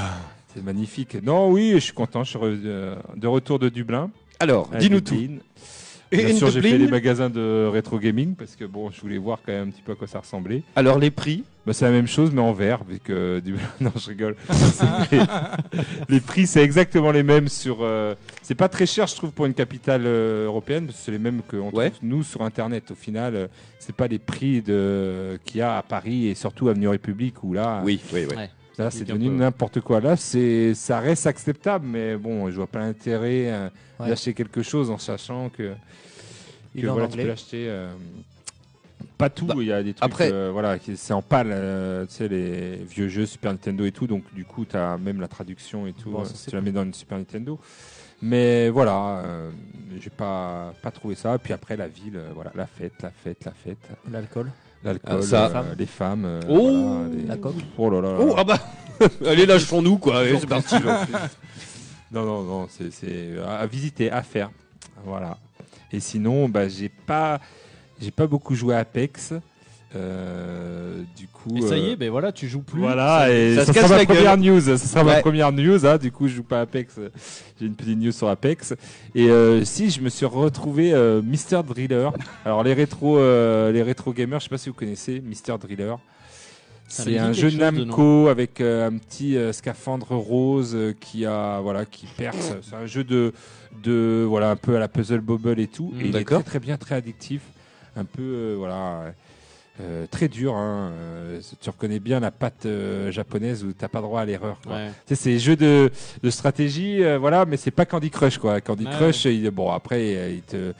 C'est 0.56 0.64
magnifique. 0.64 1.18
Non, 1.22 1.50
oui, 1.52 1.72
je 1.74 1.80
suis 1.80 1.94
content. 1.94 2.24
Je 2.24 2.30
suis 2.30 2.40
re- 2.40 2.96
de 3.18 3.28
retour 3.28 3.60
de 3.60 3.68
Dublin. 3.68 4.10
Alors, 4.40 4.70
dis-nous 4.80 5.02
tout. 5.02 5.16
Et 6.12 6.18
Bien 6.18 6.36
sûr, 6.36 6.50
j'ai 6.52 6.62
fait 6.62 6.78
les 6.78 6.88
magasins 6.88 7.30
de 7.30 7.68
rétro 7.72 7.98
gaming 8.00 8.36
parce 8.36 8.56
que 8.56 8.66
bon, 8.66 8.92
je 8.92 9.02
voulais 9.02 9.18
voir 9.18 9.40
quand 9.46 9.52
même 9.52 9.68
un 9.68 9.72
petit 9.72 9.82
peu 9.82 9.94
à 9.94 9.96
quoi 9.96 10.08
ça 10.08 10.20
ressemblait. 10.20 10.62
Alors, 10.76 11.00
les 11.00 11.10
prix 11.12 11.44
Bah, 11.66 11.74
c'est 11.74 11.86
la 11.86 11.92
même 11.92 12.08
chose, 12.08 12.32
mais 12.32 12.42
en 12.42 12.54
vert, 12.54 12.84
vu 12.84 13.00
que 13.00 13.40
Dublin. 13.44 13.64
Non, 13.82 13.92
je 13.96 14.10
rigole. 14.10 14.36
Les, 15.12 15.20
les 16.10 16.20
prix, 16.20 16.46
c'est 16.48 16.62
exactement 16.64 17.12
les 17.12 17.24
mêmes 17.24 17.48
sur. 17.48 17.80
euh, 17.82 18.14
c'est 18.44 18.56
pas 18.56 18.70
très 18.70 18.86
cher, 18.86 19.08
je 19.08 19.16
trouve, 19.16 19.32
pour 19.32 19.46
une 19.48 19.54
capitale 19.56 20.04
euh, 20.06 20.46
européenne. 20.46 20.86
parce 20.86 21.00
que 21.00 21.04
C'est 21.06 21.12
les 21.12 21.20
mêmes 21.20 21.42
que 21.48 21.58
on 21.58 21.72
Ouais. 21.72 21.90
trouve 21.90 22.08
nous 22.08 22.24
sur 22.24 22.42
Internet. 22.44 22.92
Au 22.92 22.96
final, 22.96 23.36
euh, 23.36 23.48
c'est 23.80 23.96
pas 23.96 24.08
les 24.08 24.20
prix 24.20 24.62
de 24.62 25.40
qu'il 25.46 25.58
y 25.58 25.62
a 25.62 25.78
à 25.78 25.82
Paris 25.84 26.28
et 26.28 26.36
surtout 26.36 26.70
Avenue 26.70 26.88
République 26.88 27.44
où 27.44 27.54
là, 27.54 27.82
Oui, 27.84 28.00
oui, 28.14 28.26
oui. 28.30 28.36
Ouais. 28.36 28.50
Là, 28.78 28.92
c'est 28.92 29.06
devenu 29.06 29.30
peu. 29.30 29.36
n'importe 29.36 29.82
quoi. 29.82 30.00
Là, 30.02 30.16
c'est, 30.16 30.74
ça 30.74 31.00
reste 31.00 31.28
acceptable, 31.28 31.86
mais 31.88 32.16
bon, 32.18 32.50
je 32.50 32.56
vois 32.56 32.68
pas 32.68 32.80
l'intérêt 32.80 33.52
euh, 33.52 33.70
Ouais. 34.00 34.10
d'acheter 34.10 34.34
quelque 34.34 34.62
chose 34.62 34.90
en 34.90 34.98
sachant 34.98 35.48
que, 35.50 35.74
voilà, 36.76 37.08
tu 37.08 37.18
peux 37.18 37.28
l'acheter. 37.28 37.66
euh, 37.70 37.90
pas 39.18 39.30
tout. 39.30 39.46
Bah, 39.46 39.54
Il 39.58 39.68
y 39.68 39.72
a 39.72 39.82
des 39.82 39.94
trucs, 39.94 40.04
après- 40.12 40.30
euh, 40.32 40.50
voilà, 40.52 40.78
qui- 40.80 40.98
c'est 40.98 41.14
en 41.14 41.22
pâle, 41.22 41.48
euh, 41.52 42.06
tu 42.06 42.14
sais, 42.16 42.28
les 42.28 42.76
vieux 42.76 43.08
jeux 43.08 43.26
Super 43.26 43.52
Nintendo 43.54 43.86
et 43.86 43.92
tout. 43.94 44.08
Donc, 44.08 44.24
du 44.34 44.44
coup, 44.44 44.66
tu 44.66 44.76
as 44.76 44.98
même 44.98 45.22
la 45.22 45.30
traduction 45.30 45.88
et 45.88 45.94
tout. 45.94 46.12
Bon, 46.12 46.22
euh, 46.22 46.26
si 46.26 46.50
tu 46.50 46.56
la 46.56 46.62
mets 46.62 46.72
dans 46.74 46.84
une 46.84 46.94
Super 46.94 47.18
Nintendo. 47.18 47.58
Mais 48.22 48.70
voilà, 48.70 49.20
euh, 49.26 49.50
j'ai 50.02 50.10
pas, 50.10 50.74
pas 50.82 50.92
trouvé 50.92 51.16
ça. 51.16 51.38
Puis 51.38 51.54
après, 51.54 51.78
la 51.78 51.88
ville, 51.88 52.16
euh, 52.18 52.30
voilà, 52.34 52.52
la 52.56 52.66
fête, 52.66 52.94
la 53.04 53.12
fête, 53.12 53.46
la 53.46 53.52
fête. 53.52 53.78
L'alcool. 54.12 54.52
L'alcool, 54.86 55.24
ça- 55.24 55.48
euh, 55.56 55.76
les 55.78 55.86
femmes. 55.86 56.24
euh, 56.26 56.40
Oh 56.48 56.70
voilà, 56.72 57.10
les- 57.10 57.24
La 57.28 57.38
coque. 57.38 57.56
Oh 57.78 57.90
là 57.90 58.02
là 58.02 58.12
là. 58.14 58.18
Oh, 58.22 58.34
ah 58.38 58.44
bah 58.44 58.60
Allez, 59.28 59.46
lâchons-nous, 59.46 59.98
quoi. 59.98 60.20
Allez, 60.20 60.38
c'est 60.40 60.48
parti. 60.48 60.76
Non, 62.12 62.24
non, 62.24 62.44
non, 62.44 62.68
c'est 62.70 62.92
c'est 62.92 63.32
à 63.46 63.66
visiter, 63.66 64.10
à 64.12 64.22
faire. 64.24 64.52
Voilà. 65.06 65.38
Et 65.92 66.00
sinon, 66.00 66.48
bah, 66.48 66.70
j'ai 66.70 66.90
pas, 66.90 67.40
j'ai 68.00 68.12
pas 68.12 68.28
beaucoup 68.28 68.56
joué 68.56 68.76
à 68.76 68.80
Apex. 68.80 69.34
Euh, 69.96 71.02
du 71.18 71.28
coup. 71.28 71.56
Et 71.58 71.62
ça 71.62 71.78
y 71.78 71.82
euh, 71.82 71.92
est, 71.94 71.96
ben 71.96 72.10
voilà, 72.10 72.32
tu 72.32 72.48
joues 72.48 72.62
plus. 72.62 72.82
Voilà, 72.82 73.32
et 73.32 73.56
ça 73.56 73.66
ça, 73.66 73.74
se 73.74 73.80
sera 73.80 73.98
ma 73.98 74.06
première 74.06 74.38
news. 74.38 74.62
Ça 74.62 74.78
sera 74.78 75.04
ma 75.04 75.22
première 75.22 75.52
news. 75.52 75.86
Hein, 75.86 75.98
du 75.98 76.12
coup, 76.12 76.28
je 76.28 76.36
joue 76.36 76.44
pas 76.44 76.60
à 76.60 76.62
Apex. 76.62 77.00
J'ai 77.60 77.66
une 77.66 77.76
petite 77.76 77.98
news 77.98 78.12
sur 78.12 78.28
Apex. 78.28 78.74
Et 79.14 79.30
euh, 79.30 79.64
si, 79.64 79.90
je 79.90 80.02
me 80.02 80.10
suis 80.10 80.26
retrouvé 80.26 80.94
euh, 80.94 81.22
Mister 81.22 81.62
Driller. 81.68 82.10
Alors 82.46 82.64
les 82.64 82.74
rétro, 82.74 83.18
euh, 83.18 83.72
les 83.72 83.84
rétro 83.84 84.14
gamers, 84.14 84.40
je 84.40 84.46
sais 84.46 84.50
pas 84.50 84.58
si 84.58 84.70
vous 84.70 84.76
connaissez 84.76 85.22
Mister 85.22 85.56
Driller. 85.60 85.96
Ça 86.88 87.04
C'est 87.04 87.18
un 87.18 87.34
jeu 87.34 87.50
Namco 87.50 88.28
avec 88.28 88.62
euh, 88.62 88.88
un 88.88 88.98
petit 88.98 89.38
euh, 89.38 89.52
scaphandre 89.52 90.16
rose 90.16 90.76
euh, 90.76 90.94
qui 91.00 91.26
a 91.26 91.60
voilà 91.60 91.86
qui 91.86 92.06
perce. 92.06 92.54
C'est 92.62 92.76
un 92.76 92.86
jeu 92.86 93.04
de 93.04 93.34
de 93.84 94.24
voilà 94.28 94.52
un 94.52 94.56
peu 94.56 94.76
à 94.76 94.80
la 94.80 94.88
puzzle 94.88 95.22
bobble 95.22 95.60
et 95.60 95.68
tout. 95.68 95.92
Mm, 95.96 96.02
et 96.02 96.08
il 96.10 96.16
est 96.16 96.24
très 96.24 96.44
très 96.44 96.60
bien, 96.60 96.78
très 96.78 96.96
addictif. 96.96 97.42
Un 97.96 98.06
peu 98.06 98.22
euh, 98.22 98.56
voilà. 98.58 99.14
Euh, 99.82 100.06
très 100.10 100.28
dur, 100.30 100.56
hein. 100.56 100.92
Euh, 100.94 101.40
tu 101.60 101.70
reconnais 101.70 102.00
bien 102.00 102.20
la 102.22 102.32
patte 102.32 102.66
euh, 102.66 103.12
japonaise 103.12 103.64
où 103.66 103.74
t'as 103.74 103.90
pas 103.90 104.00
droit 104.02 104.22
à 104.22 104.26
l'erreur. 104.26 104.58
Ouais. 104.68 104.88
Tu 105.06 105.16
sais, 105.16 105.22
c'est 105.24 105.30
des 105.32 105.40
jeux 105.40 105.56
de, 105.58 105.92
de 106.24 106.30
stratégie, 106.30 107.04
euh, 107.04 107.18
voilà, 107.18 107.46
mais 107.46 107.58
c'est 107.58 107.72
pas 107.72 107.86
Candy 107.86 108.10
Crush, 108.10 108.38
quoi. 108.38 108.62
Candy 108.62 108.86
Ouais, 108.86 108.92
Crush, 108.92 109.26
il- 109.26 109.50
bon, 109.52 109.72
après, 109.72 110.34
il 110.36 110.42
te, 110.44 110.72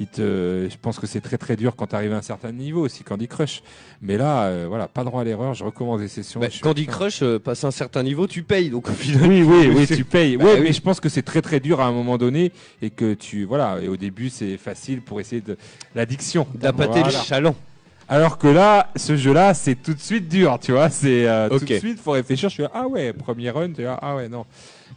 il 0.00 0.06
te, 0.08 0.66
je 0.68 0.76
pense 0.82 0.98
que 0.98 1.06
c'est 1.06 1.20
très 1.20 1.38
très 1.38 1.54
dur 1.54 1.76
quand 1.76 1.86
tu 1.88 1.94
arrives 1.94 2.12
à 2.12 2.16
un 2.16 2.22
certain 2.22 2.50
niveau 2.50 2.80
aussi, 2.82 3.04
Candy 3.04 3.28
Crush. 3.28 3.62
Mais 4.02 4.16
là, 4.16 4.44
euh, 4.46 4.66
voilà, 4.68 4.88
pas 4.88 5.04
droit 5.04 5.20
à 5.20 5.24
l'erreur, 5.24 5.54
je 5.54 5.62
recommence 5.62 6.00
des 6.00 6.08
sessions. 6.08 6.40
Bah, 6.40 6.48
Candy 6.60 6.86
Crush, 6.86 7.22
euh, 7.22 7.38
passe 7.38 7.62
un 7.62 7.70
certain 7.70 8.02
niveau, 8.02 8.26
tu 8.26 8.42
payes. 8.42 8.70
Donc 8.70 8.88
au 8.88 8.92
final. 8.92 9.28
Oui, 9.28 9.42
oui, 9.42 9.70
oui, 9.72 9.86
tu 9.96 10.04
payes. 10.04 10.36
Bah 10.36 10.46
ouais, 10.46 10.54
oui. 10.54 10.60
mais 10.64 10.72
je 10.72 10.80
pense 10.80 10.98
que 10.98 11.08
c'est 11.08 11.22
très 11.22 11.42
très 11.42 11.60
dur 11.60 11.80
à 11.80 11.86
un 11.86 11.92
moment 11.92 12.18
donné 12.18 12.50
et 12.82 12.90
que 12.90 13.14
tu, 13.14 13.44
voilà, 13.44 13.78
et 13.80 13.86
au 13.88 13.96
début, 13.96 14.28
c'est 14.28 14.56
facile 14.56 15.02
pour 15.02 15.20
essayer 15.20 15.40
de 15.42 15.56
l'addiction. 15.94 16.48
D'appâter 16.54 16.96
le 16.98 17.10
Voilà. 17.10 17.18
chaland. 17.20 17.54
Alors 18.10 18.38
que 18.38 18.48
là, 18.48 18.88
ce 18.96 19.16
jeu-là, 19.16 19.54
c'est 19.54 19.76
tout 19.76 19.94
de 19.94 20.00
suite 20.00 20.26
dur, 20.26 20.58
tu 20.60 20.72
vois. 20.72 20.90
C'est 20.90 21.28
euh, 21.28 21.48
tout 21.48 21.64
de 21.64 21.78
suite, 21.78 22.00
faut 22.00 22.10
réfléchir. 22.10 22.48
Je 22.48 22.54
suis 22.54 22.64
ah 22.74 22.88
ouais, 22.88 23.12
premier 23.12 23.50
run, 23.50 23.72
tu 23.72 23.84
vois, 23.84 24.00
ah 24.02 24.16
ouais, 24.16 24.28
non, 24.28 24.44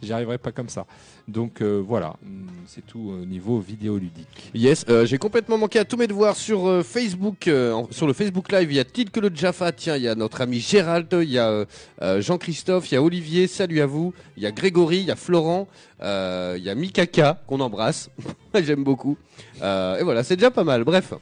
j'y 0.02 0.12
arriverai 0.12 0.36
pas 0.38 0.50
comme 0.50 0.68
ça. 0.68 0.84
Donc 1.28 1.62
euh, 1.62 1.80
voilà, 1.86 2.16
Hum, 2.26 2.48
c'est 2.66 2.84
tout 2.84 3.14
au 3.22 3.24
niveau 3.24 3.60
vidéoludique. 3.60 4.50
Yes, 4.52 4.84
euh, 4.88 5.06
j'ai 5.06 5.18
complètement 5.18 5.56
manqué 5.56 5.78
à 5.78 5.84
tous 5.84 5.96
mes 5.96 6.06
devoirs 6.06 6.36
sur 6.36 6.66
euh, 6.68 6.82
Facebook, 6.82 7.46
euh, 7.46 7.82
sur 7.90 8.06
le 8.06 8.12
Facebook 8.12 8.50
Live. 8.50 8.72
Il 8.72 8.76
y 8.76 8.80
a 8.80 8.84
Tid 8.84 9.10
que 9.10 9.20
le 9.20 9.30
Jaffa, 9.32 9.70
tiens, 9.72 9.96
il 9.96 10.02
y 10.02 10.08
a 10.08 10.16
notre 10.16 10.40
ami 10.40 10.58
Gérald, 10.58 11.06
il 11.12 11.30
y 11.30 11.38
a 11.38 11.48
euh, 11.48 11.64
euh, 12.02 12.20
Jean-Christophe, 12.20 12.90
il 12.90 12.94
y 12.94 12.98
a 12.98 13.02
Olivier, 13.02 13.46
salut 13.46 13.80
à 13.80 13.86
vous. 13.86 14.12
Il 14.36 14.42
y 14.42 14.46
a 14.46 14.50
Grégory, 14.50 14.98
il 14.98 15.04
y 15.06 15.10
a 15.10 15.16
Florent, 15.16 15.68
euh, 16.02 16.56
il 16.58 16.64
y 16.64 16.68
a 16.68 16.74
Mikaka 16.74 17.40
qu'on 17.46 17.60
embrasse, 17.60 18.10
j'aime 18.54 18.82
beaucoup. 18.82 19.16
Euh, 19.62 19.98
et 19.98 20.02
voilà, 20.02 20.24
c'est 20.24 20.36
déjà 20.36 20.50
pas 20.50 20.64
mal. 20.64 20.84
Bref, 20.84 21.14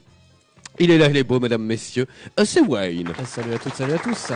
il 0.79 0.91
est 0.91 0.99
là, 0.99 1.09
il 1.09 1.17
est 1.17 1.25
beau, 1.25 1.41
mesdames, 1.41 1.63
messieurs. 1.65 2.07
Euh, 2.39 2.45
c'est 2.45 2.61
Wayne. 2.61 3.09
Ah, 3.19 3.25
Salut 3.25 3.55
à 3.55 3.59
toutes, 3.59 3.75
salut 3.75 3.93
à 3.95 3.99
tous. 3.99 4.33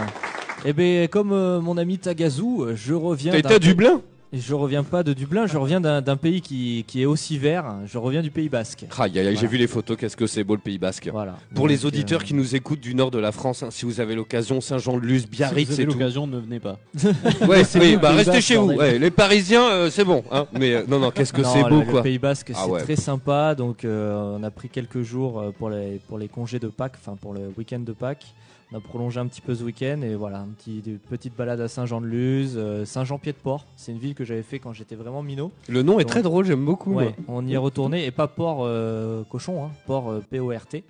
Eh 0.64 0.72
bien, 0.72 1.06
comme 1.06 1.32
euh, 1.32 1.60
mon 1.60 1.76
ami 1.76 1.98
Tagazu, 1.98 2.74
je 2.74 2.94
reviens. 2.94 3.32
T'as 3.32 3.38
été 3.38 3.54
à 3.54 3.58
Dublin? 3.58 4.00
Je 4.32 4.54
reviens 4.54 4.82
pas 4.82 5.02
de 5.04 5.12
Dublin, 5.12 5.46
je 5.46 5.56
reviens 5.56 5.80
d'un 5.80 6.16
pays 6.16 6.40
qui, 6.40 6.84
qui 6.88 7.00
est 7.02 7.04
aussi 7.06 7.38
vert. 7.38 7.76
Je 7.86 7.96
reviens 7.96 8.22
du 8.22 8.30
Pays 8.32 8.48
Basque. 8.48 8.84
J'ai 9.14 9.46
vu 9.46 9.56
les 9.56 9.68
photos, 9.68 9.96
qu'est-ce 9.96 10.16
que 10.16 10.26
c'est 10.26 10.42
beau 10.42 10.54
le 10.54 10.60
Pays 10.60 10.78
Basque. 10.78 11.08
Voilà. 11.12 11.36
Pour 11.54 11.68
les 11.68 11.86
auditeurs 11.86 12.20
euh, 12.20 12.24
qui 12.24 12.34
nous 12.34 12.56
écoutent 12.56 12.80
du 12.80 12.94
nord 12.94 13.12
de 13.12 13.18
la 13.18 13.30
France, 13.30 13.62
hein, 13.62 13.68
si 13.70 13.84
vous 13.86 14.00
avez 14.00 14.14
l'occasion, 14.16 14.60
Saint-Jean-de-Luz, 14.60 15.22
Si 15.22 15.28
Biarritz 15.28 15.68
vous 15.68 15.74
et 15.74 15.82
avez 15.84 15.86
tout. 15.86 15.98
l'occasion, 15.98 16.26
ne 16.26 16.38
venez 16.38 16.58
pas. 16.60 16.78
Ouais, 17.46 17.62
c'est 17.64 17.78
oui, 17.80 17.92
le 17.92 17.98
bah 17.98 18.10
restez 18.10 18.32
Basque, 18.32 18.42
chez 18.46 18.56
vous. 18.56 18.72
Ouais, 18.72 18.98
les 18.98 19.10
Parisiens, 19.12 19.68
euh, 19.70 19.90
c'est 19.90 20.04
bon. 20.04 20.24
Hein. 20.32 20.46
Mais 20.52 20.74
euh, 20.74 20.82
non, 20.88 20.98
non, 20.98 21.10
qu'est-ce 21.12 21.32
que 21.32 21.44
c'est 21.44 21.62
beau, 21.62 21.80
le, 21.80 21.84
quoi. 21.86 22.00
Le 22.00 22.02
Pays 22.02 22.18
Basque, 22.18 22.50
Ah 22.54 22.62
c'est 22.64 22.70
ouais. 22.70 22.82
très 22.82 22.96
sympa. 22.96 23.54
Donc, 23.54 23.84
euh, 23.84 24.36
on 24.38 24.42
a 24.42 24.50
pris 24.50 24.68
quelques 24.68 25.02
jours 25.02 25.40
euh, 25.40 25.50
pour 25.56 25.70
les, 25.70 26.00
pour 26.08 26.18
les 26.18 26.28
congés 26.28 26.58
de 26.58 26.68
Pâques, 26.68 26.96
enfin 27.00 27.16
pour 27.20 27.32
le 27.32 27.52
week-end 27.56 27.80
de 27.80 27.92
Pâques. 27.92 28.26
On 28.72 28.78
a 28.78 28.80
prolongé 28.80 29.20
un 29.20 29.26
petit 29.28 29.40
peu 29.40 29.54
ce 29.54 29.62
week-end 29.62 30.00
et 30.02 30.16
voilà, 30.16 30.40
un 30.40 30.48
petit, 30.48 30.80
des 30.80 30.94
petites 30.94 31.36
balades 31.36 31.60
à 31.60 31.68
Saint-Jean-de-Luz, 31.68 32.54
euh, 32.56 32.84
Saint-Jean-Pied-de-Port. 32.84 33.64
C'est 33.76 33.92
une 33.92 33.98
ville 33.98 34.14
que 34.16 34.24
j'avais 34.24 34.42
fait 34.42 34.58
quand 34.58 34.72
j'étais 34.72 34.96
vraiment 34.96 35.22
minot. 35.22 35.52
Le 35.68 35.82
nom 35.84 36.00
est 36.00 36.02
Donc, 36.02 36.10
très 36.10 36.22
drôle, 36.22 36.44
j'aime 36.46 36.64
beaucoup. 36.64 36.94
Ouais, 36.94 37.14
on 37.28 37.46
y 37.46 37.54
est 37.54 37.58
retourné 37.58 38.04
et 38.06 38.10
pas 38.10 38.26
port 38.26 38.62
euh, 38.64 39.22
cochon, 39.30 39.64
hein, 39.66 39.70
port 39.86 40.10
euh, 40.10 40.20
P-O-R-T, 40.30 40.82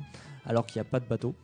alors 0.47 0.65
qu'il 0.65 0.81
n'y 0.81 0.87
a 0.87 0.91
pas 0.91 1.01
de 1.01 1.05
bateau. 1.05 1.35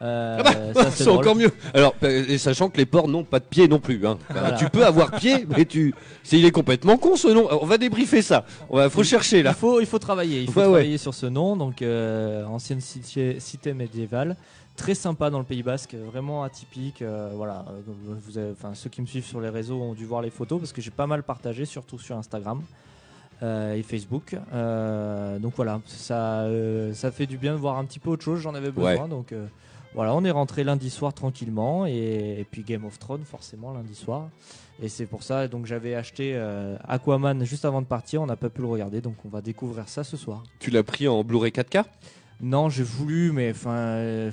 Ah 0.00 0.38
bah, 0.42 0.90
c'est 0.90 1.06
encore 1.08 1.36
mieux. 1.36 1.50
Alors, 1.74 1.94
et 2.02 2.36
sachant 2.38 2.70
que 2.70 2.78
les 2.78 2.86
porcs 2.86 3.06
n'ont 3.06 3.22
pas 3.22 3.38
de 3.38 3.44
pied 3.44 3.68
non 3.68 3.78
plus. 3.78 4.04
Hein. 4.04 4.18
Voilà. 4.30 4.52
Tu 4.52 4.68
peux 4.70 4.84
avoir 4.84 5.12
pied, 5.12 5.46
mais 5.56 5.64
tu. 5.64 5.94
Il 6.32 6.44
est 6.44 6.50
complètement 6.50 6.96
con 6.96 7.14
ce 7.14 7.28
nom. 7.28 7.46
On 7.60 7.66
va 7.66 7.78
débriefer 7.78 8.20
ça. 8.20 8.44
On 8.68 8.78
va, 8.78 8.90
faut 8.90 9.04
chercher 9.04 9.38
Il 9.40 9.44
là. 9.44 9.52
faut, 9.54 9.78
il 9.80 9.86
faut 9.86 10.00
travailler, 10.00 10.40
il 10.40 10.50
faut 10.50 10.58
Ouais, 10.58 10.66
ouais. 10.66 10.72
travailler 10.72 10.98
sur 10.98 11.14
ce 11.14 11.26
nom. 11.26 11.54
Donc, 11.54 11.84
ancienne 12.48 12.80
cité, 12.80 13.38
cité 13.38 13.74
médiévale, 13.74 14.36
très 14.76 14.94
sympa 14.94 15.30
dans 15.30 15.38
le 15.38 15.44
Pays 15.44 15.62
Basque, 15.62 15.94
vraiment 15.94 16.42
atypique. 16.44 17.02
euh, 17.02 17.30
voilà, 17.34 17.64
euh, 17.70 17.80
vous 18.24 18.38
avez, 18.38 18.50
enfin, 18.52 18.74
ceux 18.74 18.90
qui 18.90 19.00
me 19.02 19.06
suivent 19.06 19.24
sur 19.26 19.40
les 19.40 19.48
réseaux 19.50 19.80
ont 19.80 19.94
dû 19.94 20.04
voir 20.04 20.22
les 20.22 20.30
photos 20.30 20.58
parce 20.60 20.72
que 20.72 20.80
j'ai 20.82 20.90
pas 20.90 21.06
mal 21.06 21.22
partagé, 21.22 21.64
surtout 21.64 21.98
sur 21.98 22.16
Instagram 22.16 22.62
euh, 23.42 23.74
et 23.74 23.82
Facebook. 23.82 24.36
Euh, 24.52 25.38
donc 25.38 25.54
voilà, 25.56 25.80
ça, 25.86 26.40
euh, 26.42 26.92
ça 26.94 27.10
fait 27.10 27.26
du 27.26 27.38
bien 27.38 27.52
de 27.52 27.58
voir 27.58 27.76
un 27.78 27.84
petit 27.84 27.98
peu 27.98 28.10
autre 28.10 28.22
chose. 28.24 28.40
J'en 28.40 28.54
avais 28.54 28.70
besoin, 28.70 29.08
donc. 29.08 29.32
euh, 29.32 29.46
voilà, 29.94 30.14
on 30.14 30.24
est 30.24 30.30
rentré 30.30 30.64
lundi 30.64 30.88
soir 30.88 31.12
tranquillement 31.12 31.84
et, 31.84 32.36
et 32.40 32.46
puis 32.50 32.62
Game 32.62 32.86
of 32.86 32.98
Thrones 32.98 33.24
forcément 33.24 33.74
lundi 33.74 33.94
soir. 33.94 34.30
Et 34.80 34.88
c'est 34.88 35.04
pour 35.04 35.22
ça, 35.22 35.48
donc 35.48 35.66
j'avais 35.66 35.94
acheté 35.94 36.32
euh, 36.34 36.76
Aquaman 36.88 37.44
juste 37.44 37.66
avant 37.66 37.82
de 37.82 37.86
partir, 37.86 38.22
on 38.22 38.26
n'a 38.26 38.36
pas 38.36 38.48
pu 38.48 38.62
le 38.62 38.68
regarder, 38.68 39.02
donc 39.02 39.16
on 39.26 39.28
va 39.28 39.42
découvrir 39.42 39.90
ça 39.90 40.02
ce 40.02 40.16
soir. 40.16 40.44
Tu 40.60 40.70
l'as 40.70 40.82
pris 40.82 41.08
en 41.08 41.22
Blu-ray 41.24 41.50
4K 41.52 41.84
Non, 42.40 42.70
j'ai 42.70 42.82
voulu, 42.84 43.32
mais 43.32 43.50
enfin, 43.50 43.70
euh, 43.76 44.30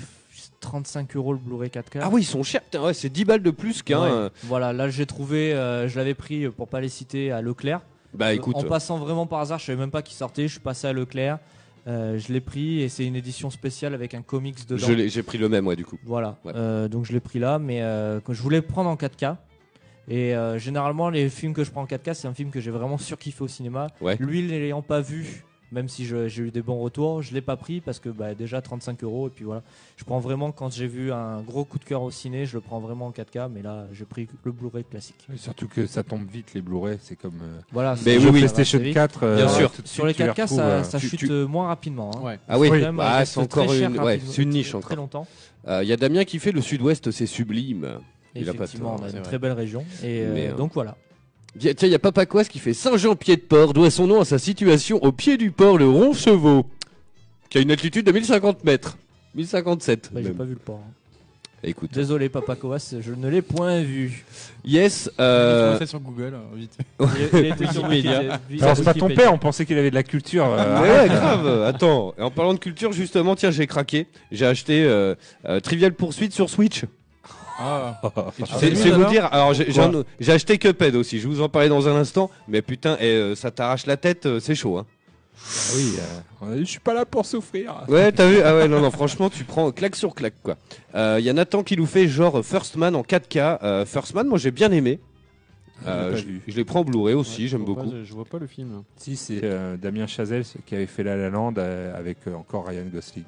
35 0.60 1.16
euros 1.16 1.34
le 1.34 1.40
Blu-ray 1.40 1.70
4K. 1.70 2.00
Ah 2.02 2.10
oui, 2.12 2.22
ils 2.22 2.26
sont 2.26 2.44
chers. 2.44 2.62
Putain, 2.62 2.84
ouais, 2.84 2.94
c'est 2.94 3.10
10 3.10 3.26
balles 3.26 3.44
de 3.44 3.52
plus 3.52 3.82
qu'un. 3.82 4.02
Ouais. 4.02 4.10
euh, 4.12 4.30
Voilà, 4.44 4.74
là 4.74 4.90
j'ai 4.90 5.06
trouvé, 5.06 5.54
euh, 5.54 5.88
je 5.88 5.98
l'avais 5.98 6.14
pris 6.14 6.46
euh, 6.46 6.52
pour 6.52 6.68
pas 6.68 6.82
les 6.82 6.90
citer 6.90 7.32
à 7.32 7.42
Leclerc. 7.42 7.82
Bah 8.14 8.34
écoute. 8.34 8.56
en 8.56 8.64
passant 8.64 8.98
vraiment 8.98 9.28
par 9.28 9.40
hasard, 9.40 9.60
je 9.60 9.66
savais 9.66 9.78
même 9.78 9.92
pas 9.92 10.02
qu'il 10.02 10.16
sortait, 10.16 10.44
je 10.48 10.54
suis 10.54 10.60
passé 10.60 10.88
à 10.88 10.94
Leclerc, 10.94 11.38
euh, 11.88 12.18
je 12.18 12.34
l'ai 12.34 12.42
pris 12.42 12.82
et 12.82 12.90
c'est 12.90 13.06
une 13.06 13.16
édition 13.16 13.50
spéciale 13.52 13.94
avec 13.94 14.14
un 14.16 14.22
comics 14.24 14.68
dedans. 14.68 14.84
je 14.88 14.94
l'ai- 14.94 15.10
J'ai 15.10 15.22
pris 15.24 15.38
le 15.38 15.48
même, 15.48 15.68
ouais, 15.68 15.76
du 15.76 15.86
coup. 15.86 15.98
Voilà, 16.06 16.36
Ouais. 16.44 16.52
Euh, 16.56 16.88
donc 16.88 17.06
je 17.06 17.14
l'ai 17.14 17.20
pris 17.20 17.38
là, 17.40 17.60
mais 17.60 17.82
euh, 17.84 18.20
quand 18.24 18.34
je 18.34 18.42
voulais 18.42 18.58
le 18.58 18.64
prendre 18.66 18.90
en 18.90 18.96
4K. 18.96 19.36
Et 20.08 20.36
euh, 20.36 20.58
généralement, 20.58 21.12
les 21.12 21.30
films 21.30 21.54
que 21.54 21.64
je 21.64 21.70
prends 21.70 21.84
en 21.84 21.86
4K, 21.86 22.16
c'est 22.16 22.28
un 22.28 22.34
film 22.34 22.50
que 22.50 22.60
j'ai 22.60 22.72
vraiment 22.72 22.98
surkiffé 22.98 23.44
au 23.44 23.48
cinéma. 23.48 23.88
Ouais. 24.02 24.18
Lui, 24.20 24.42
ne 24.42 24.50
l'ayant 24.50 24.82
pas 24.82 25.02
vu, 25.02 25.44
même 25.72 25.88
si 25.88 26.06
j'ai 26.06 26.42
eu 26.42 26.52
des 26.52 26.62
bons 26.62 26.80
retours, 26.80 27.22
je 27.22 27.34
l'ai 27.34 27.42
pas 27.42 27.56
pris 27.56 27.80
parce 27.82 28.00
que 28.00 28.10
bah, 28.10 28.34
déjà 28.34 28.62
35 28.62 29.04
euros. 29.04 29.28
Et 29.28 29.32
puis 29.32 29.46
voilà, 29.46 29.62
je 29.98 30.04
prends 30.04 30.20
vraiment 30.20 30.52
quand 30.52 30.72
j'ai 30.74 30.88
vu 30.88 31.12
un 31.12 31.42
gros 31.42 31.64
coup 31.66 31.78
de 31.80 31.84
cœur 31.86 32.02
au 32.02 32.12
ciné, 32.12 32.46
je 32.46 32.56
le 32.56 32.62
prends 32.62 32.80
vraiment 32.80 33.08
en 33.08 33.12
4K. 33.12 33.50
Mais 33.54 33.62
là, 33.62 33.86
j'ai 33.94 34.06
pris 34.06 34.28
le 34.44 34.52
Blu-ray 34.52 34.84
classique. 34.84 35.28
Et 35.34 35.38
surtout 35.38 35.68
que 35.68 35.86
ça 35.86 36.04
tombe 36.04 36.28
vite 36.30 36.54
les 36.54 36.62
Blu-ray, 36.62 36.98
c'est 37.02 37.16
comme 37.16 37.40
euh, 37.42 37.60
Voilà. 37.72 37.96
Mais 38.06 38.18
oui, 38.18 38.32
PlayStation 38.32 38.78
assez 38.80 38.86
vite. 38.86 38.94
4. 38.96 39.24
euh, 39.24 39.36
Bien 39.38 39.48
sûr. 39.50 39.72
tout 39.72 39.82
Sur 39.86 40.06
les 40.06 40.14
tu 40.14 40.24
4K, 40.24 40.30
retrouves, 40.42 40.48
ça, 40.58 40.66
euh, 40.68 40.84
ça 40.84 41.00
chute 41.00 41.20
tu- 41.20 41.30
moins 41.46 41.68
rapidement. 41.68 42.12
hein. 42.16 42.22
Ouais. 42.22 42.40
Ah 42.48 42.58
oui, 42.60 42.70
bah, 42.94 43.18
elle 43.20 43.28
c'est 43.28 43.40
encore 43.40 43.72
une, 43.74 44.00
ouais, 44.00 44.20
une 44.38 44.50
niche 44.50 44.70
très 44.70 44.78
encore. 44.78 44.96
longtemps. 44.98 45.28
Il 45.68 45.88
y 45.88 45.94
a 45.94 45.98
Damien 45.98 46.24
qui 46.24 46.40
fait 46.40 46.52
le 46.52 46.62
Sud-Ouest, 46.62 47.12
c'est 47.12 47.26
sublime. 47.26 48.00
Il 48.36 48.48
a 48.50 48.54
pas 48.54 48.66
on 48.84 49.04
a 49.04 49.10
une 49.10 49.22
très 49.22 49.38
belle 49.40 49.52
région. 49.54 49.84
Et 50.04 50.50
donc 50.58 50.74
voilà. 50.74 50.96
Tiens, 51.60 51.74
il 51.84 51.90
y 51.90 51.96
a 51.96 52.00
Papa 52.00 52.26
Quas 52.26 52.46
qui 52.46 52.60
fait 52.60 52.74
Saint-Jean-Pied-de-Port, 52.74 53.74
doit 53.74 53.92
son 53.92 54.08
nom 54.08 54.22
à 54.22 54.26
sa 54.26 54.40
situation 54.40 55.04
au 55.04 55.12
pied 55.12 55.38
du 55.38 55.52
port, 55.52 55.78
le 55.78 55.88
Roncevaux, 55.90 56.66
qui 57.50 57.58
a 57.58 57.62
une 57.62 57.72
altitude 57.72 58.06
de 58.06 58.12
1050 58.12 58.64
mètres. 58.64 58.98
1057. 59.36 60.10
Bah, 60.14 60.22
j'ai 60.22 60.30
même. 60.30 60.38
pas 60.38 60.44
vu 60.46 60.54
le 60.54 60.60
port. 60.60 60.82
hein. 60.88 60.92
Écoute. 61.62 61.92
Désolé, 61.94 62.30
Papa 62.30 62.56
Coas, 62.56 62.96
je 63.02 63.12
ne 63.14 63.28
l'ai 63.28 63.42
point 63.42 63.82
vu. 63.82 64.24
Yes. 64.64 65.10
Je 65.18 65.22
Euh... 65.22 65.78
ça 65.78 65.86
sur 65.86 66.00
Google, 66.00 66.34
hein, 66.36 66.44
vite. 66.56 66.78
Il, 67.02 67.40
il 67.40 67.46
était 67.48 67.68
sur 67.68 67.84
Wikipédia. 67.84 68.40
Alors 68.62 68.78
c'est 68.78 68.84
pas 68.84 68.94
ton 68.94 69.10
père, 69.10 69.34
on 69.34 69.38
pensait 69.38 69.66
qu'il 69.66 69.78
avait 69.78 69.90
de 69.90 69.96
la 69.96 70.04
culture. 70.04 70.46
euh, 70.58 70.80
Mais 70.82 70.90
ouais, 70.90 71.08
grave. 71.10 71.64
Attends. 71.64 72.14
Et 72.18 72.22
en 72.22 72.32
parlant 72.32 72.54
de 72.54 72.60
culture, 72.60 72.94
justement, 72.94 73.36
tiens, 73.36 73.52
j'ai 73.52 73.68
craqué. 73.68 74.08
J'ai 74.32 74.46
acheté 74.46 74.86
euh, 74.86 75.16
euh, 75.50 75.60
Trivial 75.60 75.94
Poursuite 75.94 76.32
sur 76.34 76.50
Switch. 76.50 76.86
Ah, 77.60 78.00
C'est 78.60 78.72
mis, 78.72 78.90
vous 78.92 79.06
dire. 79.06 79.26
Alors, 79.32 79.54
j'ai 79.54 79.66
Quoi 79.66 79.74
j'ai 79.74 79.82
un- 79.98 80.04
j'ai 80.20 80.32
acheté 80.32 80.58
Cuphead 80.58 80.96
aussi. 80.96 81.20
Je 81.20 81.28
vous 81.28 81.42
en 81.42 81.50
parlais 81.50 81.70
dans 81.70 81.88
un 81.88 81.96
instant. 81.96 82.30
Mais 82.48 82.62
putain, 82.62 82.98
eh, 83.02 83.06
euh, 83.06 83.36
ça 83.36 83.52
t'arrache 83.52 83.86
la 83.86 83.98
tête, 83.98 84.26
euh, 84.26 84.40
c'est 84.40 84.56
chaud. 84.56 84.78
Hein. 84.78 84.86
Ah 85.42 85.72
oui, 85.76 85.94
euh, 86.44 86.58
je 86.60 86.64
suis 86.66 86.80
pas 86.80 86.94
là 86.94 87.06
pour 87.06 87.26
souffrir. 87.26 87.84
Ouais, 87.88 88.12
t'as 88.12 88.28
vu 88.30 88.42
Ah 88.44 88.56
ouais, 88.56 88.68
non, 88.68 88.82
non, 88.82 88.92
franchement, 88.92 89.30
tu 89.30 89.44
prends 89.46 89.72
claque 89.72 89.96
sur 89.96 90.14
claque, 90.16 90.36
quoi. 90.44 90.58
Il 90.94 91.24
y 91.24 91.30
a 91.30 91.34
Nathan 91.34 91.64
qui 91.64 91.78
nous 91.78 91.86
fait 91.86 92.08
genre 92.08 92.44
First 92.46 92.76
Man 92.76 92.96
en 92.96 93.04
4K. 93.04 93.60
Euh, 93.64 93.86
First 93.86 94.14
Man, 94.16 94.28
moi 94.28 94.38
j'ai 94.38 94.52
bien 94.52 94.72
aimé. 94.72 95.00
Euh, 95.88 96.12
pas 96.12 96.18
je, 96.18 96.26
vu. 96.26 96.42
je 96.46 96.56
les 96.58 96.66
prends 96.66 96.82
en 96.82 96.84
Blu-ray 96.84 97.16
aussi, 97.16 97.44
Ouais, 97.44 97.48
j'aime 97.48 97.64
beaucoup. 97.64 97.90
pas- 97.90 98.04
je 98.04 98.14
vois 98.14 98.26
pas 98.26 98.38
le 98.38 98.48
film. 98.48 98.84
Si, 98.98 99.16
c'est 99.16 99.40
euh, 99.46 99.78
Damien 99.78 100.08
Chazelle 100.08 100.44
qui 100.66 100.76
avait 100.76 100.88
fait 100.88 101.04
La 101.04 101.16
La 101.16 101.30
Land 101.30 101.54
euh, 101.58 101.98
avec 101.98 102.18
euh, 102.28 102.36
encore 102.36 102.68
Ryan 102.68 102.84
Gosling. 102.94 103.24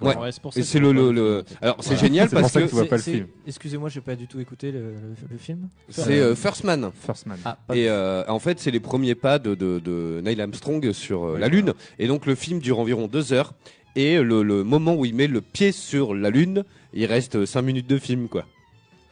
Ouais. 0.00 0.16
Ouais, 0.16 0.32
c'est 0.32 0.42
pour 0.42 0.52
ça 0.52 0.58
Et 0.60 0.62
que 0.62 0.68
c'est 0.68 0.78
le, 0.80 0.92
le, 0.92 1.12
le-. 1.12 1.44
Alors 1.62 1.76
c'est 1.80 1.90
Voilà. 1.90 2.00
génial 2.02 2.28
C'est 2.28 2.34
pour 2.36 2.40
parce 2.42 2.52
ça 2.52 2.60
que 2.60 2.64
que 2.64 2.70
tu 2.70 2.74
vois 2.74 2.84
C'est- 2.84 2.88
pas 2.90 2.96
le 2.96 3.02
c'est- 3.02 3.12
film. 3.12 3.26
Excusez-moi, 3.46 3.88
j'ai 3.88 4.00
pas 4.00 4.16
du 4.16 4.26
tout 4.26 4.40
écouté 4.40 4.72
le, 4.72 4.78
le- 4.80 4.94
le 5.30 5.38
film. 5.38 5.68
c'est 5.88 6.18
euh, 6.18 6.34
First 6.34 6.64
Man. 6.64 6.90
First 7.06 7.26
Man. 7.26 7.38
Ah, 7.44 7.56
Et 7.74 7.88
euh, 7.88 8.24
en 8.28 8.38
fait, 8.40 8.58
c'est 8.58 8.70
les 8.70 8.80
premiers 8.80 9.14
pas 9.14 9.38
de, 9.38 9.54
de, 9.54 9.78
de 9.78 10.20
Neil 10.24 10.40
Armstrong 10.40 10.92
sur 10.92 11.24
euh, 11.24 11.34
Oui, 11.34 11.40
la 11.40 11.48
Lune. 11.48 11.72
Et 11.98 12.06
donc, 12.08 12.26
le 12.26 12.34
film 12.34 12.58
dure 12.58 12.78
environ 12.80 13.06
deux 13.06 13.32
heures. 13.32 13.54
Et 13.96 14.18
le, 14.22 14.42
le 14.42 14.62
moment 14.64 14.94
où 14.94 15.04
il 15.04 15.14
met 15.14 15.26
le 15.26 15.40
pied 15.40 15.72
sur 15.72 16.14
la 16.14 16.30
Lune, 16.30 16.64
il 16.92 17.06
reste 17.06 17.44
cinq 17.44 17.62
minutes 17.62 17.88
de 17.88 17.98
film, 17.98 18.28
quoi. 18.28 18.44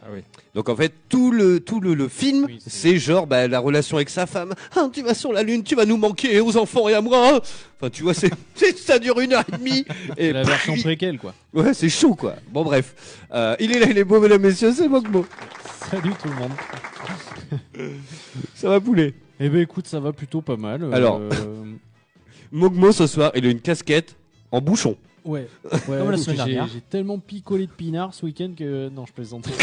Ah 0.01 0.07
oui. 0.13 0.21
Donc 0.55 0.69
en 0.69 0.75
fait, 0.77 0.93
tout 1.09 1.29
le, 1.31 1.59
tout 1.59 1.81
le, 1.81 1.93
le 1.93 2.07
film, 2.07 2.45
Oui, 2.47 2.59
c'est- 2.65 2.97
genre 2.97 3.27
bah, 3.27 3.47
la 3.49 3.59
relation 3.59 3.97
avec 3.97 4.09
sa 4.09 4.25
femme. 4.25 4.53
Ah, 4.75 4.87
tu 4.91 5.01
vas 5.03 5.13
sur 5.13 5.33
la 5.33 5.43
Lune, 5.43 5.61
tu 5.63 5.75
vas 5.75 5.85
nous 5.85 5.97
manquer 5.97 6.39
aux 6.39 6.55
enfants 6.55 6.87
et 6.87 6.93
à 6.93 7.01
moi. 7.01 7.41
Enfin, 7.75 7.89
tu 7.89 8.03
vois, 8.03 8.13
c'est, 8.13 8.31
ça 8.77 8.97
dure 8.97 9.19
une 9.19 9.33
heure 9.33 9.43
et 9.53 9.57
demie. 9.57 9.85
Et 10.17 10.31
la 10.31 10.43
version 10.43 10.75
préquelle, 10.77 11.19
quoi. 11.19 11.33
Ouais, 11.53 11.73
c'est 11.73 11.89
chaud, 11.89 12.15
quoi. 12.15 12.35
Bon, 12.49 12.63
bref. 12.63 13.25
Euh, 13.33 13.55
il 13.59 13.75
est 13.75 13.79
là, 13.79 13.87
il 13.89 13.97
est 13.97 14.03
beau, 14.05 14.19
mesdames, 14.21 14.41
messieurs, 14.41 14.71
c'est 14.73 14.87
Mogmo. 14.87 15.25
Salut 15.91 16.13
tout 16.21 16.29
le 16.29 16.35
monde. 16.35 16.51
Ça 18.55 18.69
va 18.69 18.79
poulet? 18.79 19.13
Eh 19.39 19.49
ben 19.49 19.61
écoute, 19.61 19.87
ça 19.87 19.99
va 19.99 20.11
plutôt 20.13 20.41
pas 20.41 20.57
mal. 20.57 20.83
euh, 20.83 20.91
Alors. 20.91 21.21
Mogmo, 22.51 22.91
ce 22.91 23.05
soir, 23.07 23.31
il 23.35 23.45
a 23.45 23.49
une 23.49 23.61
casquette 23.61 24.15
en 24.51 24.59
bouchon. 24.61 24.95
Ouais. 25.25 25.47
ouais 25.71 25.79
Comme 25.97 26.11
la 26.11 26.17
semaine 26.17 26.35
dernière. 26.37 26.67
J'ai 26.67 26.81
tellement 26.81 27.19
picolé 27.19 27.65
de 27.67 27.71
pinard 27.71 28.13
ce 28.13 28.25
week-end 28.25 28.53
que 28.57 28.89
non, 28.89 29.05
je 29.05 29.13
plaisante. 29.13 29.47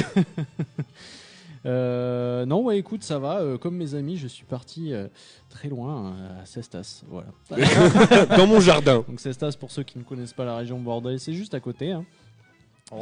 Euh, 1.64 2.46
non, 2.46 2.62
ouais, 2.62 2.78
écoute, 2.78 3.02
ça 3.02 3.18
va. 3.18 3.40
euh, 3.40 3.58
comme 3.58 3.74
mes 3.76 3.96
amis, 3.96 4.16
je 4.16 4.28
suis 4.28 4.44
parti 4.44 4.92
euh, 4.92 5.08
très 5.50 5.68
loin 5.68 6.12
euh, 6.12 6.42
à 6.42 6.46
Cestas. 6.46 7.02
Voilà. 7.08 7.26
Dans 8.36 8.46
mon 8.46 8.60
jardin. 8.60 9.04
Donc 9.08 9.18
Cestas, 9.18 9.56
pour 9.58 9.72
ceux 9.72 9.82
qui 9.82 9.98
ne 9.98 10.04
connaissent 10.04 10.32
pas 10.32 10.44
la 10.44 10.56
région 10.56 10.78
bordelaise, 10.78 11.22
c'est 11.22 11.32
juste 11.32 11.54
à 11.54 11.60
côté. 11.60 11.90
hein. 11.90 12.04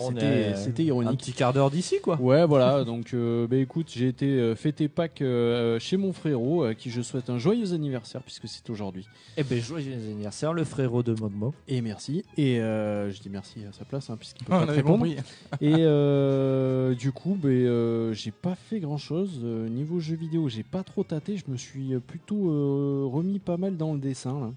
C'était- 0.09 0.55
c'était 0.57 0.83
Un 0.83 0.87
ironique. 0.87 1.19
petit 1.21 1.33
quart 1.33 1.53
d'heure 1.53 1.71
d'ici, 1.71 1.97
quoi. 2.03 2.19
Ouais, 2.19 2.47
voilà. 2.47 2.85
Donc, 2.85 3.13
euh, 3.13 3.47
bah, 3.47 3.57
écoute, 3.57 3.89
j'ai 3.95 4.09
été 4.09 4.27
euh, 4.27 4.55
fêter 4.55 4.89
Pâques 4.89 5.21
euh, 5.21 5.79
chez 5.79 5.99
mon 5.99 6.15
frérot, 6.15 6.63
à 6.65 6.75
qui 6.75 6.89
je 6.91 7.03
souhaite 7.03 7.29
un 7.29 7.37
joyeux 7.39 7.75
anniversaire 7.75 8.23
puisque 8.23 8.49
c'est 8.49 8.69
aujourd'hui. 8.71 9.07
Eh 9.37 9.43
ben, 9.43 9.61
joyeux 9.61 9.93
anniversaire, 9.93 10.55
le 10.55 10.65
frérot 10.65 11.03
de 11.03 11.13
Mogmo. 11.21 11.53
Et 11.69 11.83
merci. 11.83 12.25
Et 12.39 12.61
euh, 12.61 13.11
je 13.11 13.21
dis 13.21 13.29
merci 13.29 13.59
à 13.69 13.73
sa 13.73 13.85
place, 13.85 14.09
hein, 14.09 14.17
puisqu'il 14.17 14.45
peut 14.47 14.55
On 14.55 14.61
pas 14.61 14.65
te 14.65 14.71
avait 14.71 14.79
répondre. 14.81 15.05
compris. 15.05 15.17
Et 15.61 15.75
euh, 15.81 16.95
du 16.95 17.13
coup, 17.13 17.37
ben, 17.39 17.51
euh, 17.51 18.13
j'ai 18.15 18.31
pas 18.31 18.55
fait 18.55 18.81
grand 18.81 18.97
chose. 18.99 19.39
niveau 19.43 20.01
jeux 20.01 20.17
vidéo, 20.17 20.49
j'ai 20.49 20.63
pas 20.63 20.83
trop 20.83 21.05
tâté. 21.05 21.37
Je 21.37 21.45
me 21.53 21.59
suis 21.59 21.93
euh, 21.95 21.99
plutôt 22.01 22.51
euh, 22.51 23.05
remis 23.07 23.39
pas 23.39 23.59
mal 23.59 23.77
dans 23.77 23.93
le 23.93 23.99
dessin. 24.01 24.41
là. 24.41 24.51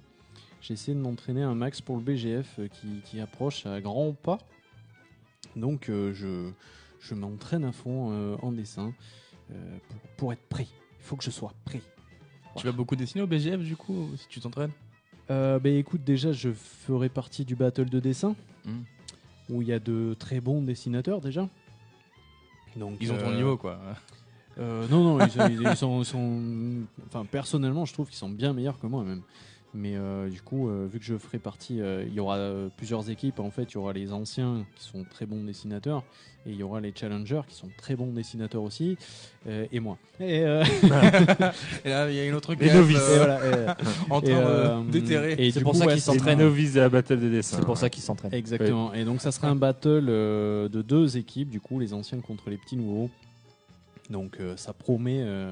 J'ai 0.61 0.73
essayé 0.73 0.95
de 0.95 1.01
m'entraîner 1.01 1.43
un 1.43 1.53
max 1.53 1.81
pour 1.81 1.97
le 1.97 2.01
BGF 2.01 2.55
euh, 2.59 2.67
qui, 2.67 2.87
qui 3.03 3.19
approche 3.19 3.65
à 3.65 3.79
grands 3.81 4.13
pas. 4.13 4.39
Donc 5.57 5.89
euh, 5.89 6.13
je, 6.13 6.51
je 6.99 7.13
m'entraîne 7.15 7.65
à 7.65 7.71
fond 7.71 8.09
euh, 8.11 8.37
en 8.41 8.51
dessin 8.51 8.93
euh, 9.51 9.77
pour, 9.89 9.99
pour 10.17 10.33
être 10.33 10.47
prêt. 10.47 10.67
Il 10.99 11.03
faut 11.03 11.15
que 11.15 11.23
je 11.23 11.31
sois 11.31 11.53
prêt. 11.65 11.81
Tu 12.55 12.65
vas 12.65 12.71
beaucoup 12.71 12.95
dessiner 12.95 13.21
au 13.21 13.27
BGF 13.27 13.59
du 13.61 13.75
coup, 13.75 14.09
si 14.17 14.27
tu 14.29 14.39
t'entraînes? 14.39 14.71
Euh, 15.29 15.59
ben, 15.59 15.75
écoute, 15.75 16.03
déjà, 16.03 16.31
je 16.31 16.51
ferai 16.51 17.09
partie 17.09 17.43
du 17.45 17.55
battle 17.55 17.89
de 17.89 17.99
dessin 17.99 18.35
Mhm. 18.65 18.83
où 19.49 19.61
il 19.61 19.67
y 19.67 19.73
a 19.73 19.79
de 19.79 20.15
très 20.17 20.39
bons 20.39 20.61
dessinateurs 20.61 21.21
déjà. 21.21 21.47
Donc, 22.75 22.97
Ils 23.01 23.11
ont 23.11 23.17
ton 23.17 23.29
euh, 23.29 23.35
niveau 23.35 23.57
quoi. 23.57 23.79
Euh, 24.59 24.87
non, 24.89 25.03
non, 25.03 25.23
ils, 25.25 25.31
sont- 25.31 25.47
ils 25.49 25.75
sont, 25.77 25.99
ils 26.01 26.05
sont- 26.05 26.87
Enfin, 27.07 27.25
personnellement, 27.25 27.85
je 27.85 27.93
trouve 27.93 28.07
qu'ils 28.07 28.17
sont 28.17 28.29
bien 28.29 28.53
meilleurs 28.53 28.79
que 28.79 28.87
moi 28.87 29.03
même. 29.03 29.21
Mais 29.79 29.95
euh, 29.95 30.27
du 30.27 30.41
coup, 30.41 30.69
euh, 30.69 30.87
vu 30.91 30.97
que 30.97 31.05
je 31.05 31.15
ferai 31.17 31.37
partie, 31.37 31.81
euh, 31.81 32.03
il 32.07 32.13
y 32.13 32.19
aura 32.19 32.37
euh, 32.37 32.67
plusieurs 32.77 33.11
équipes. 33.11 33.39
En 33.39 33.51
fait, 33.51 33.63
il 33.71 33.75
y 33.75 33.77
aura 33.77 33.93
les 33.93 34.11
anciens 34.11 34.65
qui 34.75 34.83
sont 34.83 35.03
très 35.03 35.27
bons 35.27 35.43
dessinateurs, 35.43 36.03
et 36.47 36.49
il 36.51 36.55
y 36.55 36.63
aura 36.63 36.81
les 36.81 36.91
challengers 36.95 37.41
qui 37.47 37.53
sont 37.55 37.69
très 37.77 37.95
bons 37.95 38.11
dessinateurs 38.11 38.63
aussi, 38.63 38.97
euh, 39.47 39.67
et 39.71 39.79
moi. 39.79 39.99
Et, 40.19 40.39
euh, 40.39 40.63
Et 41.85 41.89
là, 41.89 42.09
il 42.09 42.15
y 42.15 42.19
a 42.19 42.25
une 42.25 42.33
autre 42.33 42.55
Les 42.55 42.65
gaffe, 42.65 42.75
novices. 42.75 42.97
euh, 42.99 43.17
voilà, 43.17 43.39
et- 43.45 43.75
en 44.09 44.21
train 44.21 44.31
euh, 44.31 44.83
de 44.83 44.91
déterrer. 44.91 45.35
et 45.37 45.51
C'est 45.51 45.61
pour 45.61 45.73
coup, 45.73 45.77
ça 45.77 45.85
qu'ils 45.87 46.01
s'entraînent. 46.01 46.39
novices 46.39 46.73
de 46.73 46.79
la 46.79 46.89
bataille 46.89 47.17
des 47.19 47.29
dessins. 47.29 47.57
C'est 47.57 47.65
pour 47.65 47.77
ça 47.77 47.89
qu'il 47.91 48.01
s'entraîne. 48.01 48.33
Exactement. 48.33 48.93
Et 48.95 49.05
donc 49.05 49.21
ça 49.21 49.31
sera 49.31 49.47
un 49.49 49.55
battle 49.55 50.07
euh, 50.09 50.69
de 50.69 50.81
deux 50.81 51.17
équipes, 51.17 51.49
du 51.49 51.59
coup, 51.61 51.79
les 51.79 51.93
anciens 51.93 52.19
contre 52.21 52.49
les 52.49 52.57
petits 52.57 52.77
nouveaux. 52.77 53.11
Donc 54.09 54.37
euh, 54.39 54.57
ça 54.57 54.73
promet 54.73 55.19
euh, 55.21 55.51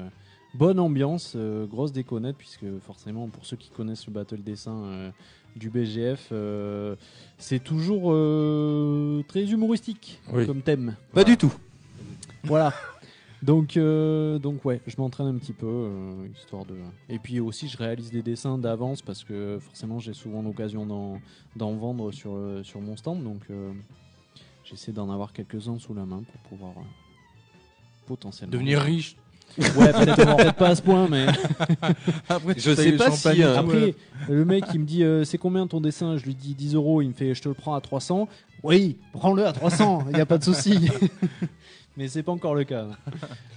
bonne 0.56 0.78
ambiance, 0.80 1.34
euh, 1.36 1.66
grosse 1.66 1.92
déconnette, 1.92 2.36
puisque 2.36 2.66
forcément, 2.80 3.28
pour 3.28 3.44
ceux 3.46 3.56
qui 3.56 3.70
connaissent 3.70 4.06
le 4.06 4.12
battle 4.12 4.42
dessin 4.42 4.74
euh, 4.84 5.10
du 5.54 5.70
BGF, 5.70 6.28
euh, 6.32 6.96
c'est 7.38 7.62
toujours 7.62 8.12
euh, 8.12 9.22
très 9.28 9.44
humoristique 9.50 10.20
Oui. 10.32 10.46
comme 10.46 10.62
thème. 10.62 10.96
Pas 11.12 11.24
du 11.24 11.36
tout. 11.36 11.52
Voilà. 12.44 12.72
Donc, 13.42 13.76
euh, 13.76 14.38
donc 14.38 14.64
ouais, 14.64 14.80
je 14.86 14.94
m'entraîne 14.98 15.26
un 15.26 15.34
petit 15.36 15.52
peu, 15.52 15.66
euh, 15.66 16.26
histoire 16.34 16.64
de. 16.64 16.74
Et 17.08 17.18
puis 17.18 17.38
aussi, 17.38 17.68
je 17.68 17.76
réalise 17.76 18.10
des 18.10 18.22
dessins 18.22 18.56
d'avance 18.58 19.02
parce 19.02 19.24
que 19.24 19.58
forcément, 19.60 19.98
j'ai 19.98 20.14
souvent 20.14 20.42
l'occasion 20.42 20.86
d'en, 20.86 21.20
d'en 21.54 21.72
vendre 21.74 22.12
sur, 22.12 22.34
sur 22.62 22.80
mon 22.80 22.96
stand. 22.96 23.22
Donc, 23.22 23.42
euh, 23.50 23.72
j'essaie 24.64 24.92
d'en 24.92 25.10
avoir 25.10 25.32
quelques-uns 25.32 25.78
sous 25.78 25.92
la 25.94 26.06
main 26.06 26.22
pour 26.22 26.40
pouvoir 26.48 26.72
euh, 26.78 26.82
potentiellement. 28.06 28.52
Devenir 28.52 28.80
riche. 28.80 29.16
Ouais, 29.58 29.92
peut-être 29.92 30.54
pas 30.54 30.68
à 30.68 30.74
ce 30.74 30.82
point, 30.82 31.08
mais. 31.08 31.26
Après, 32.28 32.54
Je 32.58 32.74
sais 32.74 32.90
le 32.90 32.96
pas 32.98 33.10
si, 33.10 33.42
euh, 33.42 33.58
Après, 33.58 33.94
le 34.28 34.44
mec, 34.44 34.64
il 34.74 34.80
me 34.80 34.84
dit 34.84 35.02
euh, 35.02 35.24
c'est 35.24 35.38
combien 35.38 35.66
ton 35.66 35.80
dessin? 35.80 36.16
Je 36.18 36.24
lui 36.24 36.34
dis 36.34 36.54
10 36.54 36.74
euros. 36.74 37.00
Il 37.02 37.08
me 37.08 37.14
fait 37.14 37.34
je 37.34 37.42
te 37.42 37.48
le 37.48 37.54
prends 37.54 37.74
à 37.74 37.80
300. 37.80 38.28
Oui, 38.62 38.96
prends-le 39.12 39.46
à 39.46 39.52
300, 39.52 40.06
il 40.10 40.14
n'y 40.16 40.20
a 40.20 40.26
pas 40.26 40.38
de 40.38 40.44
souci. 40.44 40.88
Mais 41.96 42.08
c'est 42.08 42.22
pas 42.22 42.32
encore 42.32 42.54
le 42.54 42.64
cas. 42.64 42.88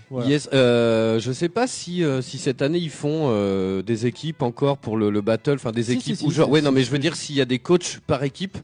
Voilà. 0.10 0.28
Yes, 0.30 0.50
euh, 0.54 1.20
je 1.20 1.32
sais 1.32 1.50
pas 1.50 1.68
si 1.68 2.04
euh, 2.04 2.22
si 2.22 2.38
cette 2.38 2.62
année 2.62 2.78
ils 2.80 2.90
font 2.90 3.28
euh, 3.30 3.82
des 3.82 4.06
équipes 4.06 4.42
encore 4.42 4.78
pour 4.78 4.96
le, 4.98 5.10
le 5.10 5.22
battle, 5.22 5.54
enfin 5.56 5.72
des 5.72 5.84
Si, 5.84 5.94
équipes 5.94 6.16
si, 6.16 6.26
ou 6.26 6.30
si, 6.30 6.36
genre 6.38 6.46
si, 6.48 6.52
ouais 6.54 6.60
si, 6.60 6.66
non 6.66 6.72
mais 6.72 6.82
si, 6.82 6.86
je 6.88 6.92
veux 6.92 6.98
si. 6.98 7.02
dire 7.02 7.16
s'il 7.16 7.36
y 7.36 7.42
a 7.42 7.46
des 7.46 7.60
coachs 7.60 8.00
par 8.08 8.24
équipe 8.24 8.58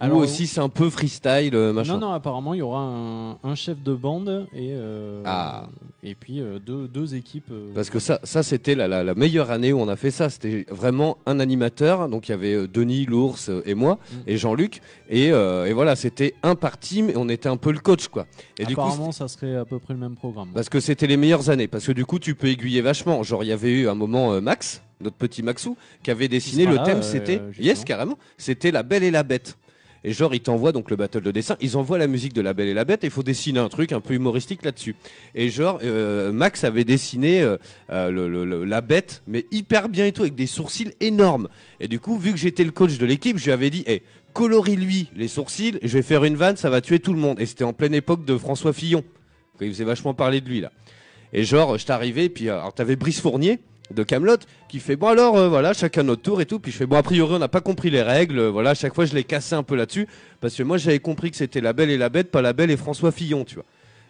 Alors, 0.00 0.18
ou 0.18 0.20
aussi 0.20 0.46
c'est 0.46 0.60
un 0.60 0.68
peu 0.68 0.90
freestyle 0.90 1.54
euh, 1.56 1.72
machin. 1.72 1.94
Non, 1.94 2.06
non, 2.08 2.12
apparemment, 2.12 2.54
il 2.54 2.58
y 2.58 2.62
aura 2.62 2.82
un, 2.82 3.30
un 3.42 3.54
chef 3.56 3.82
de 3.82 3.92
bande 3.94 4.46
et, 4.54 4.68
euh, 4.70 5.22
Ah. 5.24 5.66
et 6.04 6.14
puis 6.14 6.40
euh, 6.40 6.60
deux, 6.60 6.86
deux 6.86 7.16
équipes. 7.16 7.48
euh, 7.50 7.72
Parce 7.74 7.90
que 7.90 7.98
ça, 7.98 8.20
ça 8.22 8.44
c'était 8.44 8.76
la, 8.76 8.86
la, 8.86 9.02
la 9.02 9.14
meilleure 9.16 9.50
année 9.50 9.72
où 9.72 9.80
on 9.80 9.88
a 9.88 9.96
fait 9.96 10.12
ça. 10.12 10.30
C'était 10.30 10.66
vraiment 10.70 11.18
un 11.26 11.40
animateur. 11.40 12.08
Donc 12.08 12.28
il 12.28 12.30
y 12.30 12.34
avait 12.34 12.68
Denis, 12.68 13.06
l'ours 13.06 13.50
et 13.66 13.74
moi 13.74 13.98
Mm. 14.12 14.16
et 14.28 14.36
Jean-Luc. 14.36 14.80
Et, 15.10 15.26
et 15.30 15.72
voilà, 15.72 15.96
c'était 15.96 16.34
un 16.44 16.54
par 16.54 16.78
team 16.78 17.10
et 17.10 17.16
on 17.16 17.28
était 17.28 17.48
un 17.48 17.56
peu 17.56 17.72
le 17.72 17.80
coach 17.80 18.06
quoi. 18.08 18.26
Et 18.58 18.66
du 18.66 18.76
coup, 18.76 18.80
apparemment, 18.82 19.10
ça 19.12 19.26
serait 19.26 19.56
à 19.56 19.64
peu 19.64 19.78
près 19.80 19.94
le 19.94 20.00
même 20.00 20.14
programme. 20.14 20.50
Parce 20.54 20.68
que 20.68 20.78
c'était 20.78 21.08
les 21.08 21.16
meilleures 21.16 21.50
années. 21.50 21.66
Parce 21.66 21.84
que 21.86 21.92
du 21.92 22.04
coup, 22.06 22.20
tu 22.20 22.34
peux 22.36 22.46
aiguiller 22.46 22.82
vachement. 22.82 23.22
Genre, 23.24 23.42
il 23.42 23.48
y 23.48 23.52
avait 23.52 23.72
eu 23.72 23.88
un 23.88 23.94
moment 23.96 24.40
Max, 24.40 24.80
notre 25.00 25.16
petit 25.16 25.42
Maxou, 25.42 25.76
qui 26.04 26.10
avait 26.12 26.28
dessiné 26.28 26.66
le 26.66 26.76
là, 26.76 26.82
thème. 26.84 27.02
c'était 27.02 27.40
yes, 27.58 27.84
carrément. 27.84 28.16
C'était 28.36 28.70
La 28.70 28.82
Belle 28.84 29.02
et 29.02 29.10
la 29.10 29.24
Bête. 29.24 29.56
Et 30.04 30.12
genre, 30.12 30.34
ils 30.34 30.40
t'envoient 30.40 30.72
donc 30.72 30.90
le 30.90 30.96
battle 30.96 31.22
de 31.22 31.30
dessin. 31.30 31.56
Ils 31.60 31.76
envoient 31.76 31.98
la 31.98 32.06
musique 32.06 32.32
de 32.32 32.40
La 32.40 32.54
Belle 32.54 32.68
et 32.68 32.74
la 32.74 32.84
Bête. 32.84 33.04
Et 33.04 33.08
il 33.08 33.10
faut 33.10 33.22
dessiner 33.22 33.58
un 33.58 33.68
truc 33.68 33.92
un 33.92 34.00
peu 34.00 34.14
humoristique 34.14 34.64
là-dessus. 34.64 34.94
Et 35.34 35.50
genre, 35.50 35.80
euh, 35.82 36.32
Max 36.32 36.64
avait 36.64 36.84
dessiné 36.84 37.42
euh, 37.42 37.56
euh, 37.90 38.64
la 38.64 38.80
Bête, 38.80 39.22
mais 39.26 39.46
hyper 39.50 39.88
bien 39.88 40.06
et 40.06 40.12
tout, 40.12 40.22
avec 40.22 40.34
des 40.34 40.46
sourcils 40.46 40.92
énormes. 41.00 41.48
Et 41.80 41.88
du 41.88 42.00
coup, 42.00 42.16
vu 42.18 42.32
que 42.32 42.38
j'étais 42.38 42.64
le 42.64 42.70
coach 42.70 42.98
de 42.98 43.06
l'équipe, 43.06 43.38
je 43.38 43.44
lui 43.44 43.52
avais 43.52 43.70
dit, 43.70 43.82
hey, 43.86 44.02
colorie-lui 44.32 45.10
les 45.16 45.28
sourcils. 45.28 45.78
Je 45.82 45.94
vais 45.94 46.02
faire 46.02 46.24
une 46.24 46.36
vanne, 46.36 46.56
ça 46.56 46.70
va 46.70 46.80
tuer 46.80 47.00
tout 47.00 47.12
le 47.12 47.20
monde. 47.20 47.40
Et 47.40 47.46
c'était 47.46 47.64
en 47.64 47.72
pleine 47.72 47.94
époque 47.94 48.24
de 48.24 48.36
François 48.36 48.72
Fillon. 48.72 49.04
Quand 49.58 49.64
il 49.64 49.72
faisait 49.72 49.84
vachement 49.84 50.14
parler 50.14 50.40
de 50.40 50.48
lui 50.48 50.60
là. 50.60 50.70
Et 51.32 51.44
genre, 51.44 51.76
je 51.76 51.84
t'arrivais, 51.84 52.28
puis 52.28 52.48
alors 52.48 52.72
t'avais 52.72 52.96
Brice 52.96 53.20
Fournier 53.20 53.58
de 53.94 54.02
Camelot 54.02 54.36
qui 54.68 54.80
fait 54.80 54.96
bon 54.96 55.08
alors 55.08 55.36
euh, 55.36 55.48
voilà 55.48 55.72
chacun 55.72 56.02
notre 56.02 56.22
tour 56.22 56.40
et 56.40 56.46
tout. 56.46 56.58
Puis 56.60 56.72
je 56.72 56.76
fais 56.76 56.86
bon 56.86 56.96
a 56.96 57.02
priori 57.02 57.34
on 57.34 57.38
n'a 57.38 57.48
pas 57.48 57.60
compris 57.60 57.90
les 57.90 58.02
règles. 58.02 58.38
Euh, 58.38 58.50
voilà 58.50 58.70
à 58.70 58.74
chaque 58.74 58.94
fois 58.94 59.04
je 59.06 59.14
l'ai 59.14 59.24
cassé 59.24 59.54
un 59.54 59.62
peu 59.62 59.76
là-dessus. 59.76 60.06
Parce 60.40 60.54
que 60.54 60.62
moi 60.62 60.76
j'avais 60.76 60.98
compris 60.98 61.30
que 61.30 61.36
c'était 61.36 61.60
la 61.60 61.72
belle 61.72 61.90
et 61.90 61.96
la 61.98 62.08
bête 62.08 62.30
pas 62.30 62.42
la 62.42 62.52
belle 62.52 62.70
et 62.70 62.76
François 62.76 63.12
Fillon 63.12 63.44
tu 63.44 63.54
vois. 63.56 63.64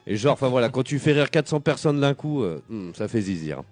Et 0.07 0.17
genre 0.17 0.33
enfin 0.33 0.49
voilà 0.49 0.69
quand 0.69 0.83
tu 0.83 0.99
fais 0.99 1.12
rire 1.12 1.31
400 1.31 1.61
personnes 1.61 2.01
d'un 2.01 2.14
coup 2.14 2.43
euh, 2.43 2.61
hmm, 2.69 2.91
ça 2.97 3.09
fait 3.09 3.21
zizir. 3.21 3.62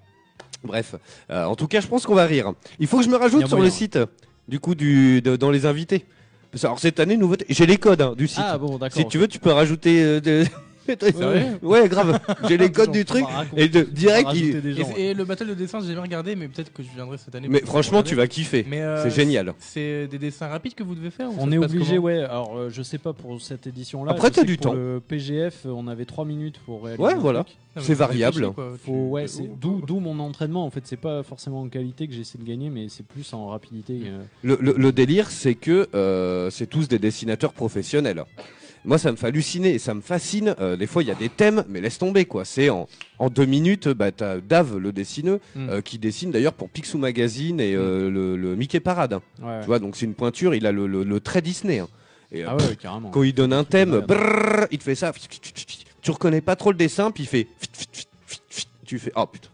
Bref. 0.64 0.94
En 1.30 1.54
tout 1.56 1.66
cas 1.68 1.80
je 1.80 1.86
pense 1.86 2.06
qu'on 2.06 2.14
va 2.14 2.26
rire. 2.26 2.52
Il 2.78 2.86
faut 2.86 2.98
que 2.98 3.04
je 3.04 3.10
me 3.10 3.16
rajoute 3.16 3.46
sur 3.46 3.56
moyen, 3.56 3.64
le 3.70 3.70
site 3.76 3.98
du 4.48 4.60
coup 4.60 4.74
du 4.74 5.20
de- 5.22 5.36
dans 5.36 5.50
les 5.50 5.66
invités. 5.66 6.04
Alors 6.62 6.78
cette 6.78 7.00
année 7.00 7.16
nouveauté 7.16 7.44
j'ai 7.48 7.66
les 7.66 7.76
codes 7.76 8.00
hein, 8.00 8.14
du 8.16 8.28
site. 8.28 8.42
Ah 8.42 8.56
bon, 8.58 8.78
d'accord. 8.78 8.96
si 8.96 9.06
tu 9.08 9.18
veux 9.18 9.28
tu 9.28 9.38
peux 9.38 9.50
rajouter 9.52 10.02
euh, 10.02 10.44
Ouais, 11.62 11.88
grave. 11.88 12.18
J'ai 12.48 12.56
les 12.56 12.70
codes 12.70 12.92
du 12.92 13.04
truc. 13.04 13.24
Et 13.56 13.68
de, 13.68 13.82
direct, 13.82 14.30
il... 14.34 14.78
Et, 14.98 15.10
et 15.10 15.14
le 15.14 15.24
battle 15.24 15.48
de 15.48 15.54
dessin, 15.54 15.80
j'ai 15.80 15.88
jamais 15.88 16.00
regardé, 16.00 16.36
mais 16.36 16.48
peut-être 16.48 16.72
que 16.72 16.82
je 16.82 16.88
viendrai 16.94 17.18
cette 17.18 17.34
année. 17.34 17.48
Mais 17.48 17.60
franchement, 17.60 18.02
tu 18.02 18.14
vas 18.14 18.26
kiffer. 18.26 18.64
Euh, 18.72 19.02
C'est 19.02 19.10
génial. 19.14 19.54
C'est 19.58 20.06
des 20.06 20.18
dessins 20.18 20.48
rapides 20.48 20.74
que 20.74 20.82
vous 20.82 20.94
devez 20.94 21.10
faire 21.10 21.28
On 21.38 21.50
est 21.52 21.58
obligé, 21.58 21.98
ouais. 21.98 22.20
Alors, 22.22 22.56
euh, 22.56 22.70
je 22.70 22.82
sais 22.82 22.98
pas 22.98 23.12
pour 23.12 23.40
cette 23.40 23.66
édition-là. 23.66 24.12
Après, 24.12 24.30
t'as 24.30 24.44
du 24.44 24.56
pour 24.56 24.72
temps. 24.72 24.74
Le 24.74 25.00
PGF, 25.06 25.66
on 25.66 25.86
avait 25.88 26.04
3 26.04 26.24
minutes 26.24 26.58
pour 26.64 26.84
réaliser. 26.84 27.02
Ouais, 27.02 27.14
voilà. 27.14 27.44
c'est 27.80 27.94
variable. 27.94 28.50
ouais, 28.86 29.26
d'où 29.60 29.82
d'où 29.86 30.00
mon 30.00 30.18
entraînement. 30.20 30.64
En 30.64 30.70
fait, 30.70 30.82
c'est 30.84 30.96
pas 30.96 31.22
forcément 31.22 31.60
en 31.62 31.68
qualité 31.68 32.06
que 32.08 32.14
j'essaie 32.14 32.38
de 32.38 32.44
gagner, 32.44 32.70
mais 32.70 32.88
c'est 32.88 33.06
plus 33.06 33.32
en 33.32 33.48
rapidité. 33.48 34.00
euh. 34.06 34.22
Le, 34.42 34.58
le- 34.60 34.74
le 34.76 34.92
délire, 34.92 35.30
c'est 35.30 35.54
que 35.54 35.88
euh, 35.94 36.50
c'est 36.50 36.66
tous 36.66 36.88
des 36.88 36.98
dessinateurs 36.98 37.52
professionnels. 37.52 38.24
Moi, 38.86 38.98
ça 38.98 39.10
me 39.10 39.16
fait 39.16 39.26
halluciner 39.26 39.74
et 39.74 39.78
ça 39.78 39.92
me 39.94 40.00
fascine. 40.00 40.54
Euh, 40.60 40.76
des 40.76 40.86
fois, 40.86 41.02
il 41.02 41.08
y 41.08 41.10
a 41.10 41.14
des 41.16 41.28
thèmes, 41.28 41.64
mais 41.68 41.80
laisse 41.80 41.98
tomber, 41.98 42.24
quoi. 42.24 42.44
C'est 42.44 42.70
en, 42.70 42.88
en 43.18 43.28
deux 43.28 43.44
minutes, 43.44 43.88
bah, 43.88 44.12
t'as 44.12 44.38
Dave, 44.38 44.78
le 44.78 44.92
dessineux, 44.92 45.40
Mm. 45.56 45.68
euh, 45.68 45.80
qui 45.82 45.98
dessine 45.98 46.30
d'ailleurs 46.30 46.52
pour 46.54 46.68
Picsou 46.70 46.96
Magazine 46.96 47.60
et 47.60 47.74
euh, 47.74 48.08
le, 48.10 48.36
le 48.36 48.54
Mickey 48.56 48.80
Parade. 48.80 49.12
hein. 49.14 49.22
Ouais. 49.42 49.60
Tu 49.60 49.66
vois, 49.66 49.78
donc 49.80 49.96
c'est 49.96 50.06
une 50.06 50.14
pointure, 50.14 50.54
il 50.54 50.66
a 50.66 50.72
le, 50.72 50.86
le- 50.86 51.02
le 51.04 51.20
trait 51.20 51.42
Disney. 51.42 51.80
hein. 51.80 51.88
Et, 52.32 52.44
Ah 52.44 52.56
ouais, 52.56 52.76
carrément. 52.76 53.10
Quand 53.10 53.22
il 53.22 53.32
donne 53.34 53.52
un 53.52 53.64
thème, 53.64 54.00
brrr, 54.00 54.66
il 54.70 54.78
te 54.78 54.84
fait 54.84 54.94
ça. 54.94 55.12
Tu 56.02 56.10
reconnais 56.10 56.40
pas 56.40 56.54
trop 56.56 56.70
le 56.70 56.76
dessin, 56.78 57.10
puis 57.10 57.24
il 57.24 57.26
fait. 57.26 57.46
Tu 58.84 58.98
fais. 58.98 59.12
Oh 59.16 59.26
putain, 59.26 59.48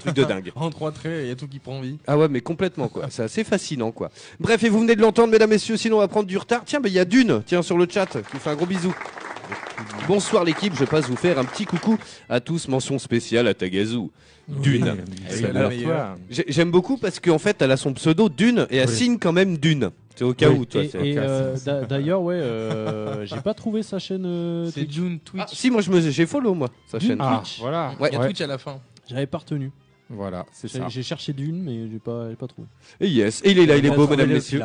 truc 0.00 0.14
de 0.14 0.24
dingue. 0.24 0.52
En 0.56 0.70
trois 0.70 0.92
traits, 0.92 1.20
il 1.24 1.28
y 1.28 1.30
a 1.30 1.34
tout 1.36 1.48
qui 1.48 1.58
prend 1.58 1.80
vie. 1.80 1.98
Ah 2.06 2.16
ouais, 2.18 2.28
mais 2.28 2.40
complètement 2.40 2.88
quoi. 2.88 3.06
C'est 3.10 3.22
assez 3.22 3.44
fascinant 3.44 3.90
quoi. 3.92 4.10
Bref, 4.40 4.62
et 4.64 4.68
vous 4.68 4.80
venez 4.80 4.96
de 4.96 5.00
l'entendre, 5.02 5.32
mesdames, 5.32 5.50
messieurs, 5.50 5.76
sinon 5.76 5.96
on 5.96 6.00
va 6.00 6.08
prendre 6.08 6.26
du 6.26 6.36
retard. 6.38 6.62
Tiens, 6.64 6.80
bah, 6.80 6.88
il 6.88 6.94
y 6.94 6.98
a 6.98 7.04
Dune, 7.04 7.42
tiens, 7.46 7.62
sur 7.62 7.76
le 7.78 7.86
chat, 7.90 8.06
qui 8.06 8.18
vous 8.32 8.38
fait 8.38 8.50
un 8.50 8.56
gros 8.56 8.66
bisou. 8.66 8.94
Bonsoir 10.06 10.44
l'équipe, 10.44 10.74
je 10.78 10.84
passe 10.84 11.06
vous 11.08 11.16
faire 11.16 11.38
un 11.38 11.44
petit 11.44 11.64
coucou 11.64 11.98
à 12.28 12.40
tous, 12.40 12.68
mention 12.68 12.98
spéciale 12.98 13.48
à 13.48 13.54
Tagazu. 13.54 14.10
Dune. 14.48 14.96
J'ai- 16.30 16.44
J'aime 16.48 16.70
beaucoup 16.70 16.96
parce 16.98 17.18
qu'en 17.20 17.38
fait, 17.38 17.60
elle 17.62 17.70
a 17.70 17.76
son 17.76 17.92
pseudo 17.94 18.28
Dune 18.28 18.66
et 18.70 18.76
elle 18.76 18.88
Oui. 18.88 18.94
signe 18.94 19.18
quand 19.18 19.32
même 19.32 19.56
Dune. 19.58 19.90
C'est 20.16 20.24
au 20.24 20.34
cas 20.34 20.48
Oui. 20.50 20.58
où, 20.60 20.64
toi. 20.64 20.82
Euh, 20.94 21.56
d'ailleurs, 21.88 22.22
ouais, 22.22 22.34
euh, 22.36 23.24
j'ai 23.26 23.40
pas 23.40 23.54
trouvé 23.54 23.82
sa 23.82 23.98
chaîne 23.98 24.24
euh, 24.26 24.66
C'est 24.66 24.82
Twitch. 24.82 24.94
June 24.94 25.18
Ah, 25.24 25.30
Twitch. 25.30 25.58
si, 25.58 25.70
moi 25.70 25.80
je 25.80 25.90
me, 25.90 26.00
j'ai 26.00 26.26
follow 26.26 26.54
moi 26.54 26.68
sa 26.86 26.98
Dune 26.98 27.08
chaîne. 27.08 27.18
Ah, 27.20 27.40
Twitch. 27.42 27.58
voilà. 27.60 27.94
Ouais. 27.98 28.10
Il 28.12 28.18
y 28.18 28.20
a. 28.20 28.24
Twitch 28.24 28.40
à 28.42 28.46
la 28.46 28.58
fin. 28.58 28.78
J'avais 29.08 29.26
pas 29.26 29.38
retenu. 29.38 29.70
Voilà, 30.10 30.44
c'est 30.52 30.68
ça. 30.68 30.88
j'ai 30.88 31.02
cherché 31.02 31.32
Dune, 31.32 31.62
mais 31.62 31.88
j'ai 31.90 31.98
pas, 31.98 32.28
j'ai 32.30 32.36
pas 32.36 32.46
trouvé. 32.46 32.68
Et 33.00 33.08
yes, 33.08 33.40
et 33.44 33.50
il 33.52 33.58
est 33.58 33.66
là, 33.66 33.76
il 33.76 33.86
est 33.86 33.90
beau, 33.90 34.06
mesdames, 34.06 34.28
messieurs. 34.30 34.62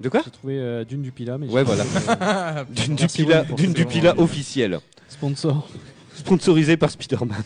De 0.00 0.08
quoi 0.08 0.20
J'ai 0.24 0.30
trouvé 0.30 0.58
euh, 0.58 0.84
Dune 0.84 1.02
du 1.02 1.12
Pila, 1.12 1.38
mais 1.38 1.48
Ouais, 1.48 1.62
voilà. 1.62 1.84
euh, 2.20 2.64
Dune 2.70 2.96
du 2.96 3.02
Merci, 3.04 3.22
Pila, 3.22 3.40
Will, 3.40 3.46
pour 3.48 3.56
Dune 3.56 3.72
du 3.72 3.82
moment. 3.82 3.92
Pila 3.92 4.18
officiel. 4.18 4.80
sponsor. 5.08 5.68
Sponsorisé 6.14 6.76
par 6.76 6.90
Spider-Man. 6.90 7.42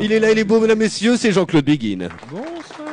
il 0.00 0.12
est 0.12 0.20
là, 0.20 0.30
il 0.32 0.38
est 0.38 0.44
beau, 0.44 0.60
mesdames, 0.60 0.78
messieurs, 0.78 1.16
c'est 1.16 1.32
Jean-Claude 1.32 1.64
Béguin. 1.64 2.08
Bonsoir. 2.30 2.88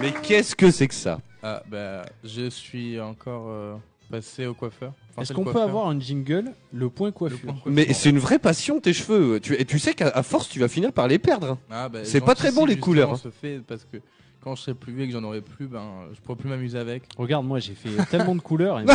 Mais 0.00 0.12
qu'est-ce 0.22 0.54
que 0.54 0.70
c'est 0.70 0.88
que 0.88 0.94
ça? 0.94 1.20
Ah, 1.42 1.62
bah, 1.68 2.04
je 2.24 2.48
suis 2.50 3.00
encore 3.00 3.46
euh, 3.48 3.74
passé 4.10 4.46
au 4.46 4.54
coiffeur. 4.54 4.92
Enfin, 5.16 5.22
Est-ce 5.22 5.32
qu'on 5.32 5.44
le 5.46 5.52
peut 5.52 5.62
avoir 5.62 5.88
un 5.88 5.98
jingle, 5.98 6.52
le 6.74 6.90
point 6.90 7.08
Le 7.08 7.12
coiffure 7.12 7.38
point 7.40 7.52
coiffure. 7.54 7.72
Mais 7.72 7.90
c'est 7.94 8.10
une 8.10 8.18
vraie 8.18 8.38
passion, 8.38 8.80
tes 8.80 8.92
cheveux. 8.92 9.40
Tu, 9.40 9.54
et 9.58 9.64
tu 9.64 9.78
sais 9.78 9.94
qu'à 9.94 10.22
force, 10.22 10.46
tu 10.48 10.60
vas 10.60 10.68
finir 10.68 10.92
par 10.92 11.08
les 11.08 11.18
perdre. 11.18 11.52
hein. 11.52 11.58
Ah, 11.70 11.88
bah, 11.88 12.00
C'est 12.04 12.20
pas 12.20 12.34
très 12.34 12.52
bon, 12.52 12.66
les 12.66 12.78
couleurs, 12.78 13.12
hein. 13.12 13.16
se 13.16 13.30
fait 13.30 13.60
parce 13.66 13.86
que 13.90 13.96
quand 14.42 14.54
je 14.56 14.60
serai 14.62 14.74
plus 14.74 14.92
vieux 14.92 15.04
et 15.04 15.06
que 15.08 15.12
j'en 15.14 15.24
aurai 15.24 15.40
plus, 15.40 15.66
ben, 15.66 15.82
je 16.14 16.20
pourrai 16.20 16.36
plus 16.38 16.48
m'amuser 16.50 16.78
avec. 16.78 17.04
Regarde, 17.16 17.46
moi 17.46 17.58
j'ai 17.60 17.72
fait 17.74 17.88
tellement 18.10 18.34
de 18.34 18.40
couleurs. 18.42 18.78
Et 18.80 18.84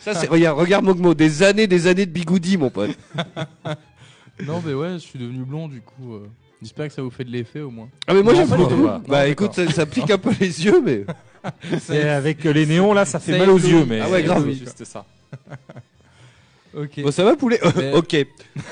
Ça, 0.00 0.14
c'est, 0.14 0.28
regarde, 0.28 0.58
regarde 0.58 0.84
Mogmo, 0.84 1.14
des 1.14 1.42
années, 1.42 1.66
des 1.66 1.86
années 1.86 2.06
de 2.06 2.10
bigoudi, 2.10 2.56
mon 2.56 2.70
pote. 2.70 2.96
non, 4.46 4.62
mais 4.64 4.74
ouais, 4.74 4.92
je 4.94 4.98
suis 4.98 5.18
devenu 5.18 5.44
blond 5.44 5.68
du 5.68 5.80
coup. 5.80 6.14
euh, 6.14 6.26
J'espère 6.62 6.88
que 6.88 6.92
ça 6.94 7.02
vous 7.02 7.10
fait 7.10 7.24
de 7.24 7.30
l'effet 7.30 7.60
au 7.60 7.70
moins. 7.70 7.88
Ah, 8.08 8.14
mais 8.14 8.22
moi, 8.22 8.34
j'aime 8.34 8.48
pas 8.48 8.56
beaucoup. 8.56 8.74
du 8.74 8.82
tout. 8.82 8.90
Bah, 9.08 9.28
écoute, 9.28 9.54
ça, 9.54 9.70
ça 9.70 9.86
pique 9.86 10.10
un 10.10 10.18
peu 10.18 10.30
les 10.40 10.64
yeux, 10.64 10.80
mais. 10.84 11.04
Et 11.92 12.00
avec 12.02 12.44
les 12.44 12.66
néons 12.66 12.92
là, 12.92 13.04
ça 13.04 13.18
fait 13.18 13.38
mal 13.38 13.50
aux 13.50 13.58
yeux, 13.58 13.84
mais 13.86 14.00
Ah 14.00 14.08
ouais, 14.10 14.22
grave. 14.22 14.44
c'est 14.46 14.54
juste 14.54 14.84
ça. 14.84 15.04
Ok. 16.76 17.00
Bon, 17.02 17.10
ça 17.10 17.24
va, 17.24 17.34
poulet 17.34 17.58
Mais- 17.76 17.92
Ok. 17.94 18.14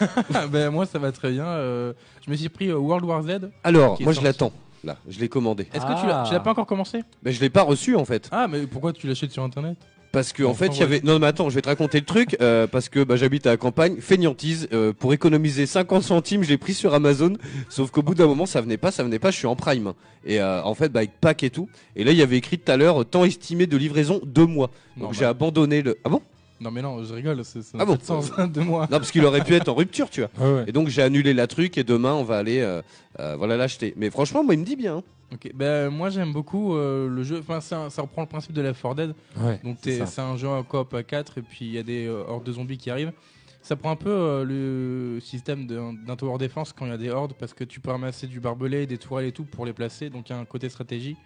ben, 0.51 0.71
moi, 0.71 0.85
ça 0.87 0.99
va 0.99 1.13
très 1.13 1.31
bien. 1.33 1.47
euh, 1.47 1.93
je 2.25 2.31
me 2.31 2.37
suis 2.37 2.49
pris 2.49 2.69
euh, 2.69 2.77
World 2.77 3.05
War 3.07 3.23
Z. 3.23 3.51
Alors, 3.65 4.01
moi, 4.03 4.13
je 4.13 4.21
l'attends. 4.21 4.53
Là, 4.85 4.97
je 5.09 5.19
l'ai 5.19 5.29
commandé. 5.29 5.67
Est-ce 5.73 5.85
que 5.87 6.01
tu 6.01 6.07
l'as, 6.07 6.25
tu 6.29 6.33
l'as 6.35 6.41
pas 6.41 6.51
encore 6.51 6.67
commencé? 6.67 7.03
Mais 7.23 7.33
je 7.33 7.41
l'ai 7.41 7.51
pas 7.51 7.63
reçu, 7.63 7.97
en 7.97 8.05
fait. 8.05 8.29
Ah, 8.31 8.47
mais 8.49 8.67
pourquoi 8.67 8.93
tu 8.93 9.07
l'achètes 9.09 9.33
sur 9.33 9.43
internet? 9.43 9.77
Parce 10.13 10.33
que 10.33 10.43
en 10.43 10.55
fait, 10.55 10.69
il 10.69 10.81
y 10.81 10.83
avait. 10.83 11.01
Non, 11.05 11.19
mais 11.19 11.27
attends, 11.27 11.51
je 11.51 11.55
vais 11.55 11.63
te 11.63 11.69
raconter 11.69 11.99
le 12.01 12.07
truc. 12.07 12.37
euh, 12.41 12.67
parce 12.67 12.89
que 12.89 13.05
bah, 13.05 13.17
j'habite 13.17 13.47
à 13.47 13.51
la 13.51 13.57
campagne, 13.57 13.97
fainéantise. 14.01 14.69
euh, 14.73 14.93
pour 14.93 15.13
économiser 15.13 15.67
50 15.67 16.03
centimes, 16.03 16.43
je 16.43 16.49
l'ai 16.49 16.59
pris 16.59 16.75
sur 16.75 16.95
Amazon. 16.95 17.35
Sauf 17.69 17.91
qu'au 17.91 18.03
bout 18.03 18.15
d'un 18.15 18.27
moment, 18.27 18.47
ça 18.47 18.61
venait 18.61 18.77
pas, 18.79 18.91
ça 18.91 19.03
venait 19.03 19.19
pas. 19.19 19.31
Je 19.31 19.37
suis 19.37 19.47
en 19.47 19.57
prime. 19.57 19.93
Et 20.25 20.41
euh, 20.41 20.63
en 20.63 20.75
fait, 20.75 20.91
bah, 20.91 21.01
avec 21.01 21.21
pack 21.21 21.43
et 21.43 21.51
tout. 21.51 21.69
Et 21.97 22.05
là, 22.05 22.13
il 22.13 22.17
y 22.19 22.23
avait 22.23 22.37
écrit 22.37 22.59
tout 22.59 22.71
à 22.73 22.77
l'heure, 22.77 23.05
temps 23.05 23.25
estimé 23.25 23.67
de 23.67 23.77
livraison 23.77 24.21
deux 24.25 24.47
mois. 24.47 24.69
Donc 24.97 25.03
Normal. 25.03 25.19
j'ai 25.19 25.25
abandonné 25.27 25.83
le. 25.83 25.99
Ah 26.05 26.09
bon? 26.09 26.23
Non, 26.59 26.71
mais 26.71 26.81
non, 26.81 27.05
je 27.05 27.13
rigole. 27.13 27.45
C'est, 27.45 27.61
ça 27.63 27.77
Ah 27.79 27.85
bon? 27.85 27.99
sens 28.03 28.31
de 28.35 28.61
moi. 28.63 28.83
Non, 28.91 28.97
parce 28.99 29.11
qu'il 29.11 29.25
aurait 29.27 29.45
pu 29.45 29.55
être 29.55 29.69
en 29.69 29.75
rupture, 29.75 30.09
tu 30.09 30.23
vois. 30.23 30.49
Ouais. 30.49 30.65
Et 30.67 30.73
donc 30.73 30.89
j'ai 30.89 31.03
annulé 31.03 31.35
la 31.35 31.47
truc 31.47 31.77
et 31.77 31.85
demain 31.85 32.15
on 32.15 32.23
va 32.25 32.39
aller 32.39 32.61
euh, 32.61 32.81
euh, 33.21 33.37
voilà 33.37 33.59
l'acheter. 33.59 33.93
Mais 33.99 34.09
franchement, 34.09 34.43
moi, 34.43 34.55
il 34.55 34.61
me 34.61 34.65
dit 34.65 34.77
bien. 34.77 35.03
Ok, 35.33 35.51
ben 35.55 35.91
moi 35.91 36.09
j'aime 36.11 36.33
beaucoup 36.33 36.75
euh, 36.77 37.09
le 37.09 37.23
jeu. 37.25 37.39
Enfin, 37.41 37.61
un- 37.77 37.91
ça 37.91 38.03
reprend 38.03 38.23
le 38.23 38.29
principe 38.29 38.53
de 38.53 38.61
la 38.63 38.73
4 38.73 38.95
Dead. 38.95 39.15
Ouais, 39.41 39.61
Donc 39.65 39.79
c'est 39.83 40.21
un 40.21 40.37
jeu 40.37 40.49
en 40.49 40.63
coop 40.63 40.95
à 40.95 41.03
4 41.03 41.39
et 41.39 41.43
puis 41.43 41.65
il 41.67 41.73
y 41.73 41.79
a 41.79 41.83
des 41.83 42.07
euh, 42.07 42.23
hordes 42.29 42.45
de 42.45 42.53
zombies 42.53 42.79
qui 42.79 42.91
arrivent. 42.91 43.13
Ça 43.61 43.75
prend 43.75 43.91
un 43.91 43.97
peu 43.97 44.11
euh, 44.11 44.45
le 44.45 45.19
système 45.21 45.67
d'un 45.67 46.15
tower 46.17 46.39
defense 46.39 46.73
quand 46.73 46.87
il 46.87 46.91
y 46.91 46.95
a 46.95 46.99
des 46.99 47.11
hordes 47.11 47.33
parce 47.39 47.53
que 47.55 47.65
tu 47.65 47.81
peux 47.81 47.91
ramasser 47.91 48.29
du 48.29 48.39
barbelé, 48.39 48.87
des 48.87 48.99
tourelles 48.99 49.27
et 49.27 49.33
tout 49.33 49.45
pour 49.45 49.67
les 49.67 49.73
placer. 49.73 50.09
Donc 50.11 50.29
il 50.29 50.33
y 50.33 50.37
a 50.37 50.39
un 50.39 50.45
côté 50.45 50.69
stratégie. 50.69 51.17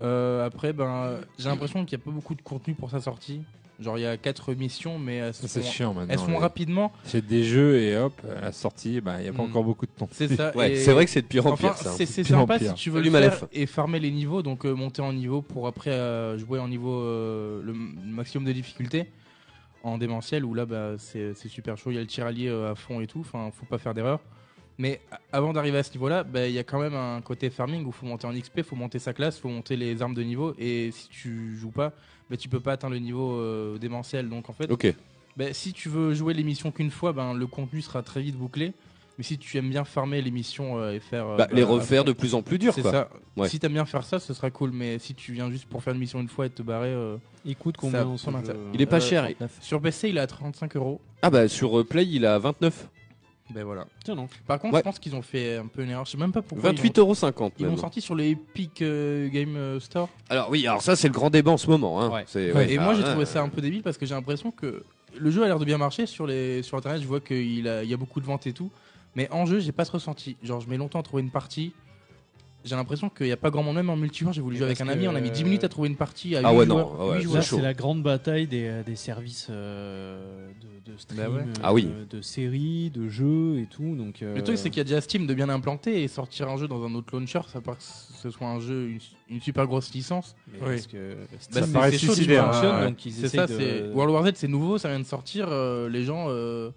Après, 0.00 0.74
ben 0.74 1.20
j'ai 1.38 1.48
l'impression 1.48 1.84
qu'il 1.86 1.96
n'y 1.96 2.02
a 2.02 2.04
pas 2.04 2.10
beaucoup 2.10 2.34
de 2.34 2.42
contenu 2.42 2.74
pour 2.74 2.90
sa 2.90 3.00
sortie. 3.00 3.40
Genre 3.80 3.98
il 3.98 4.02
y 4.02 4.06
a 4.06 4.16
4 4.16 4.54
missions, 4.54 4.98
mais 5.00 5.16
elles 5.16 5.34
Ça, 5.34 5.42
sont, 5.42 5.48
c'est 5.48 5.62
chiant 5.62 5.94
maintenant. 5.94 6.12
elles 6.12 6.18
sont 6.20 6.28
les- 6.28 6.36
rapidement. 6.38 6.92
C'est 7.02 7.26
des 7.26 7.42
jeux 7.42 7.80
et 7.80 7.96
hop, 7.96 8.12
à 8.36 8.40
la 8.40 8.52
sortie, 8.52 9.00
bah, 9.00 9.16
il 9.18 9.22
n'y 9.24 9.28
a 9.28 9.32
pas 9.32 9.42
Mm. 9.42 9.46
encore 9.50 9.64
beaucoup 9.64 9.86
de 9.86 9.90
temps. 9.90 10.08
C'est 10.12 10.28
ça. 10.28 10.56
Ouais, 10.56 10.76
c'est 10.76 10.92
vrai 10.92 11.04
que 11.04 11.10
c'est 11.10 11.22
de 11.22 11.26
pire 11.26 11.44
en 11.46 11.50
Enfin, 11.52 11.68
pire 11.70 11.76
ça. 11.76 11.90
hein. 11.90 11.94
c'est 11.96 12.22
sympa 12.24 12.58
pire. 12.60 12.68
si 12.70 12.74
tu 12.74 12.90
veux 12.90 13.02
le 13.02 13.10
faire 13.10 13.46
et 13.52 13.66
farmer 13.66 13.98
les 13.98 14.12
niveaux, 14.12 14.42
donc 14.42 14.64
euh, 14.64 14.72
monter 14.74 15.02
en 15.02 15.12
niveau 15.12 15.42
pour 15.42 15.66
après 15.66 15.90
euh, 15.90 16.38
jouer 16.38 16.60
en 16.60 16.68
niveau 16.68 17.00
euh, 17.00 17.62
le 17.64 17.72
maximum 17.72 18.44
de 18.46 18.52
difficulté 18.52 19.06
en 19.82 19.98
démentiel 19.98 20.44
où 20.44 20.54
là 20.54 20.66
bah, 20.66 20.92
c'est 20.98 21.34
super 21.48 21.76
chaud, 21.76 21.90
il 21.90 21.94
y 21.94 21.98
a 21.98 22.00
le 22.00 22.06
tiralier 22.06 22.48
euh, 22.48 22.70
à 22.70 22.74
fond 22.76 23.00
et 23.00 23.06
tout, 23.08 23.20
enfin 23.20 23.50
faut 23.52 23.66
pas 23.66 23.78
faire 23.78 23.92
d'erreur. 23.92 24.20
Mais 24.78 25.00
avant 25.32 25.52
d'arriver 25.52 25.78
à 25.78 25.82
ce 25.84 25.92
niveau-là, 25.92 26.24
bah, 26.24 26.46
il 26.48 26.52
y 26.54 26.58
a 26.58 26.64
quand 26.64 26.80
même 26.80 26.94
un 26.94 27.20
côté 27.20 27.48
farming 27.50 27.84
où 27.86 27.92
faut 27.92 28.06
monter 28.06 28.26
en 28.26 28.32
XP, 28.32 28.62
faut 28.62 28.74
monter 28.76 28.98
sa 28.98 29.12
classe, 29.12 29.38
faut 29.38 29.48
monter 29.48 29.76
les 29.76 30.00
armes 30.02 30.14
de 30.14 30.22
niveau 30.22 30.54
et 30.58 30.90
si 30.92 31.08
tu 31.08 31.56
joues 31.56 31.70
pas, 31.70 31.92
bah, 32.30 32.36
tu 32.36 32.48
peux 32.48 32.60
pas 32.60 32.72
atteindre 32.72 32.94
le 32.94 33.00
niveau 33.00 33.32
euh, 33.38 33.78
démentiel. 33.78 34.28
Donc 34.28 34.48
en 34.50 34.52
fait, 34.52 34.70
Ok. 34.70 34.92
bah, 35.36 35.52
si 35.52 35.72
tu 35.72 35.88
veux 35.88 36.14
jouer 36.14 36.34
l'émission 36.34 36.70
qu'une 36.70 36.90
fois, 36.90 37.12
ben, 37.12 37.34
le 37.34 37.46
contenu 37.46 37.82
sera 37.82 38.02
très 38.02 38.20
vite 38.22 38.36
bouclé. 38.36 38.72
Mais 39.16 39.22
si 39.22 39.38
tu 39.38 39.56
aimes 39.58 39.70
bien 39.70 39.84
farmer 39.84 40.20
l'émission 40.20 40.76
euh, 40.80 40.92
et 40.92 40.98
faire. 40.98 41.24
euh, 41.28 41.36
Bah, 41.36 41.46
les 41.52 41.62
refaire 41.62 42.00
après- 42.00 42.12
de 42.12 42.18
plus 42.18 42.34
en 42.34 42.42
plus 42.42 42.58
dur 42.58 42.72
c'est 42.74 42.82
quoi. 42.82 42.90
ça. 42.90 43.08
Ouais. 43.36 43.48
Si 43.48 43.60
t'aimes 43.60 43.74
bien 43.74 43.84
faire 43.84 44.02
ça, 44.02 44.18
ce 44.18 44.34
sera 44.34 44.50
cool. 44.50 44.72
Mais 44.72 44.98
si 44.98 45.14
tu 45.14 45.32
viens 45.32 45.48
juste 45.52 45.66
pour 45.66 45.84
faire 45.84 45.92
une 45.94 46.00
mission 46.00 46.20
une 46.20 46.28
fois 46.28 46.46
et 46.46 46.50
te 46.50 46.62
barrer. 46.62 46.88
euh, 46.88 47.16
il 47.44 47.54
coûte 47.54 47.76
Ça- 47.76 47.80
combien 47.82 48.16
son 48.16 48.34
intérêt. 48.34 48.58
jeu 48.58 48.64
Il 48.74 48.82
est 48.82 48.86
pas 48.86 48.96
Euh, 48.96 49.00
cher. 49.00 49.22
39. 49.22 49.58
Sur 49.60 49.80
PC, 49.80 50.08
il 50.08 50.16
est 50.16 50.20
à 50.20 50.26
35 50.26 50.74
euros. 50.74 51.00
Ah 51.22 51.30
bah 51.30 51.46
sur 51.46 51.86
Play, 51.86 52.06
il 52.08 52.26
a 52.26 52.38
29. 52.40 52.88
Ben 53.50 53.62
voilà. 53.62 53.86
Tiens. 54.04 54.16
Par 54.46 54.58
contre, 54.58 54.74
Ouais. 54.74 54.80
je 54.80 54.84
pense 54.84 54.98
qu'ils 54.98 55.14
ont 55.14 55.22
fait 55.22 55.56
un 55.56 55.66
peu 55.66 55.82
une 55.82 55.90
erreur. 55.90 56.06
Je 56.06 56.12
sais 56.12 56.16
même 56.18 56.32
pas 56.32 56.40
pourquoi. 56.42 56.70
28,50 56.72 57.52
Ils 57.58 57.66
l'ont 57.66 57.76
sorti 57.76 58.00
sur 58.00 58.14
les 58.14 58.30
Epic 58.30 58.80
euh, 58.80 59.28
Game 59.28 59.54
euh, 59.56 59.78
Store. 59.80 60.08
Alors 60.30 60.48
oui, 60.50 60.66
alors 60.66 60.80
ça 60.80 60.96
c'est 60.96 61.08
le 61.08 61.12
grand 61.14 61.28
débat 61.30 61.50
en 61.50 61.58
ce 61.58 61.68
moment. 61.68 62.00
Hein. 62.00 62.10
Ouais. 62.10 62.24
C'est- 62.26 62.52
Ouais. 62.52 62.72
et 62.72 62.78
moi, 62.78 62.94
j'ai 62.94 63.02
hein. 63.04 63.10
trouvé 63.10 63.26
ça 63.26 63.42
un 63.42 63.48
peu 63.50 63.60
débile 63.60 63.82
parce 63.82 63.98
que 63.98 64.06
j'ai 64.06 64.14
l'impression 64.14 64.50
que 64.50 64.82
le 65.18 65.30
jeu 65.30 65.42
a 65.42 65.46
l'air 65.46 65.58
de 65.58 65.64
bien 65.64 65.76
marcher 65.78 66.06
sur, 66.06 66.26
les, 66.26 66.62
sur 66.62 66.78
internet. 66.78 67.02
Je 67.02 67.06
vois 67.06 67.20
qu'il 67.20 67.68
a- 67.68 67.84
il 67.84 67.90
y 67.90 67.94
a 67.94 67.96
beaucoup 67.98 68.20
de 68.20 68.26
ventes 68.26 68.46
et 68.46 68.52
tout. 68.52 68.70
Mais 69.14 69.28
en 69.30 69.44
jeu, 69.46 69.60
j'ai 69.60 69.72
pas 69.72 69.84
ce 69.84 69.92
ressenti. 69.92 70.36
Genre, 70.42 70.60
je 70.60 70.68
mets 70.68 70.76
longtemps 70.78 70.98
à 71.00 71.02
trouver 71.04 71.22
une 71.22 71.30
partie. 71.30 71.72
J'ai 72.64 72.76
l'impression 72.76 73.10
qu'il 73.10 73.26
n'y 73.26 73.32
a 73.32 73.36
pas 73.36 73.50
grand 73.50 73.62
monde, 73.62 73.76
même 73.76 73.90
en 73.90 73.96
multijoueur. 73.96 74.32
J'ai 74.32 74.40
voulu 74.40 74.56
jouer 74.56 74.64
avec 74.66 74.80
un 74.80 74.88
ami. 74.88 75.06
On 75.06 75.14
a 75.14 75.20
mis 75.20 75.30
10 75.30 75.42
euh, 75.42 75.44
minutes 75.44 75.64
à 75.64 75.68
trouver 75.68 75.88
une 75.88 75.96
partie. 75.96 76.34
À 76.34 76.40
Ah 76.44 76.54
ouais, 76.54 76.64
non, 76.64 76.78
joueurs, 76.78 76.96
ah 76.98 77.06
ouais, 77.08 77.16
c'est 77.18 77.22
joueurs. 77.24 77.34
Là, 77.36 77.42
chaud. 77.42 77.56
c'est 77.56 77.62
la 77.62 77.74
grande 77.74 78.02
bataille 78.02 78.46
des, 78.46 78.66
euh, 78.66 78.82
des 78.82 78.96
services 78.96 79.48
euh, 79.50 80.48
de, 80.86 80.92
de 80.92 80.96
stream, 80.98 81.18
Bah 81.20 81.28
ouais. 81.28 81.44
Ah 81.62 81.74
oui. 81.74 81.86
de, 82.10 82.16
de 82.16 82.22
séries, 82.22 82.90
de 82.90 83.08
jeux 83.08 83.58
et 83.58 83.66
tout. 83.66 83.94
Donc, 83.96 84.22
euh, 84.22 84.34
Le 84.34 84.42
truc, 84.42 84.56
c'est 84.56 84.70
qu'il 84.70 84.78
y 84.78 84.80
a 84.80 84.84
déjà 84.84 85.00
Steam 85.02 85.26
de 85.26 85.34
bien 85.34 85.50
implanter 85.50 86.02
et 86.02 86.08
sortir 86.08 86.48
un 86.48 86.56
jeu 86.56 86.66
dans 86.66 86.82
un 86.84 86.94
autre 86.94 87.08
launcher, 87.14 87.40
ça 87.52 87.60
part 87.60 87.76
que 87.76 87.82
ce 87.82 88.30
soit 88.30 88.46
un 88.48 88.60
jeu, 88.60 88.88
une, 88.88 88.98
une 89.28 89.40
super 89.42 89.66
grosse 89.66 89.92
licence. 89.92 90.34
mais 90.50 90.58
Oui. 90.62 90.68
parce 90.76 90.86
que 90.86 91.14
Bah, 91.14 91.26
Ça 91.38 91.62
c'est- 91.66 91.72
paraît 91.72 91.90
c'est 91.92 91.98
chaud, 92.06 92.12
hein, 92.38 92.86
donc 92.88 93.04
ils 93.04 93.12
ça, 93.28 93.46
de- 93.46 93.58
c'est 93.58 93.82
World 93.92 94.14
War 94.14 94.24
Z, 94.26 94.30
c'est 94.36 94.48
nouveau, 94.48 94.78
ça 94.78 94.88
vient 94.88 95.00
de 95.00 95.04
sortir. 95.04 95.48
euh, 95.50 95.90
les 95.90 96.04
gens, 96.04 96.26
euh, 96.28 96.70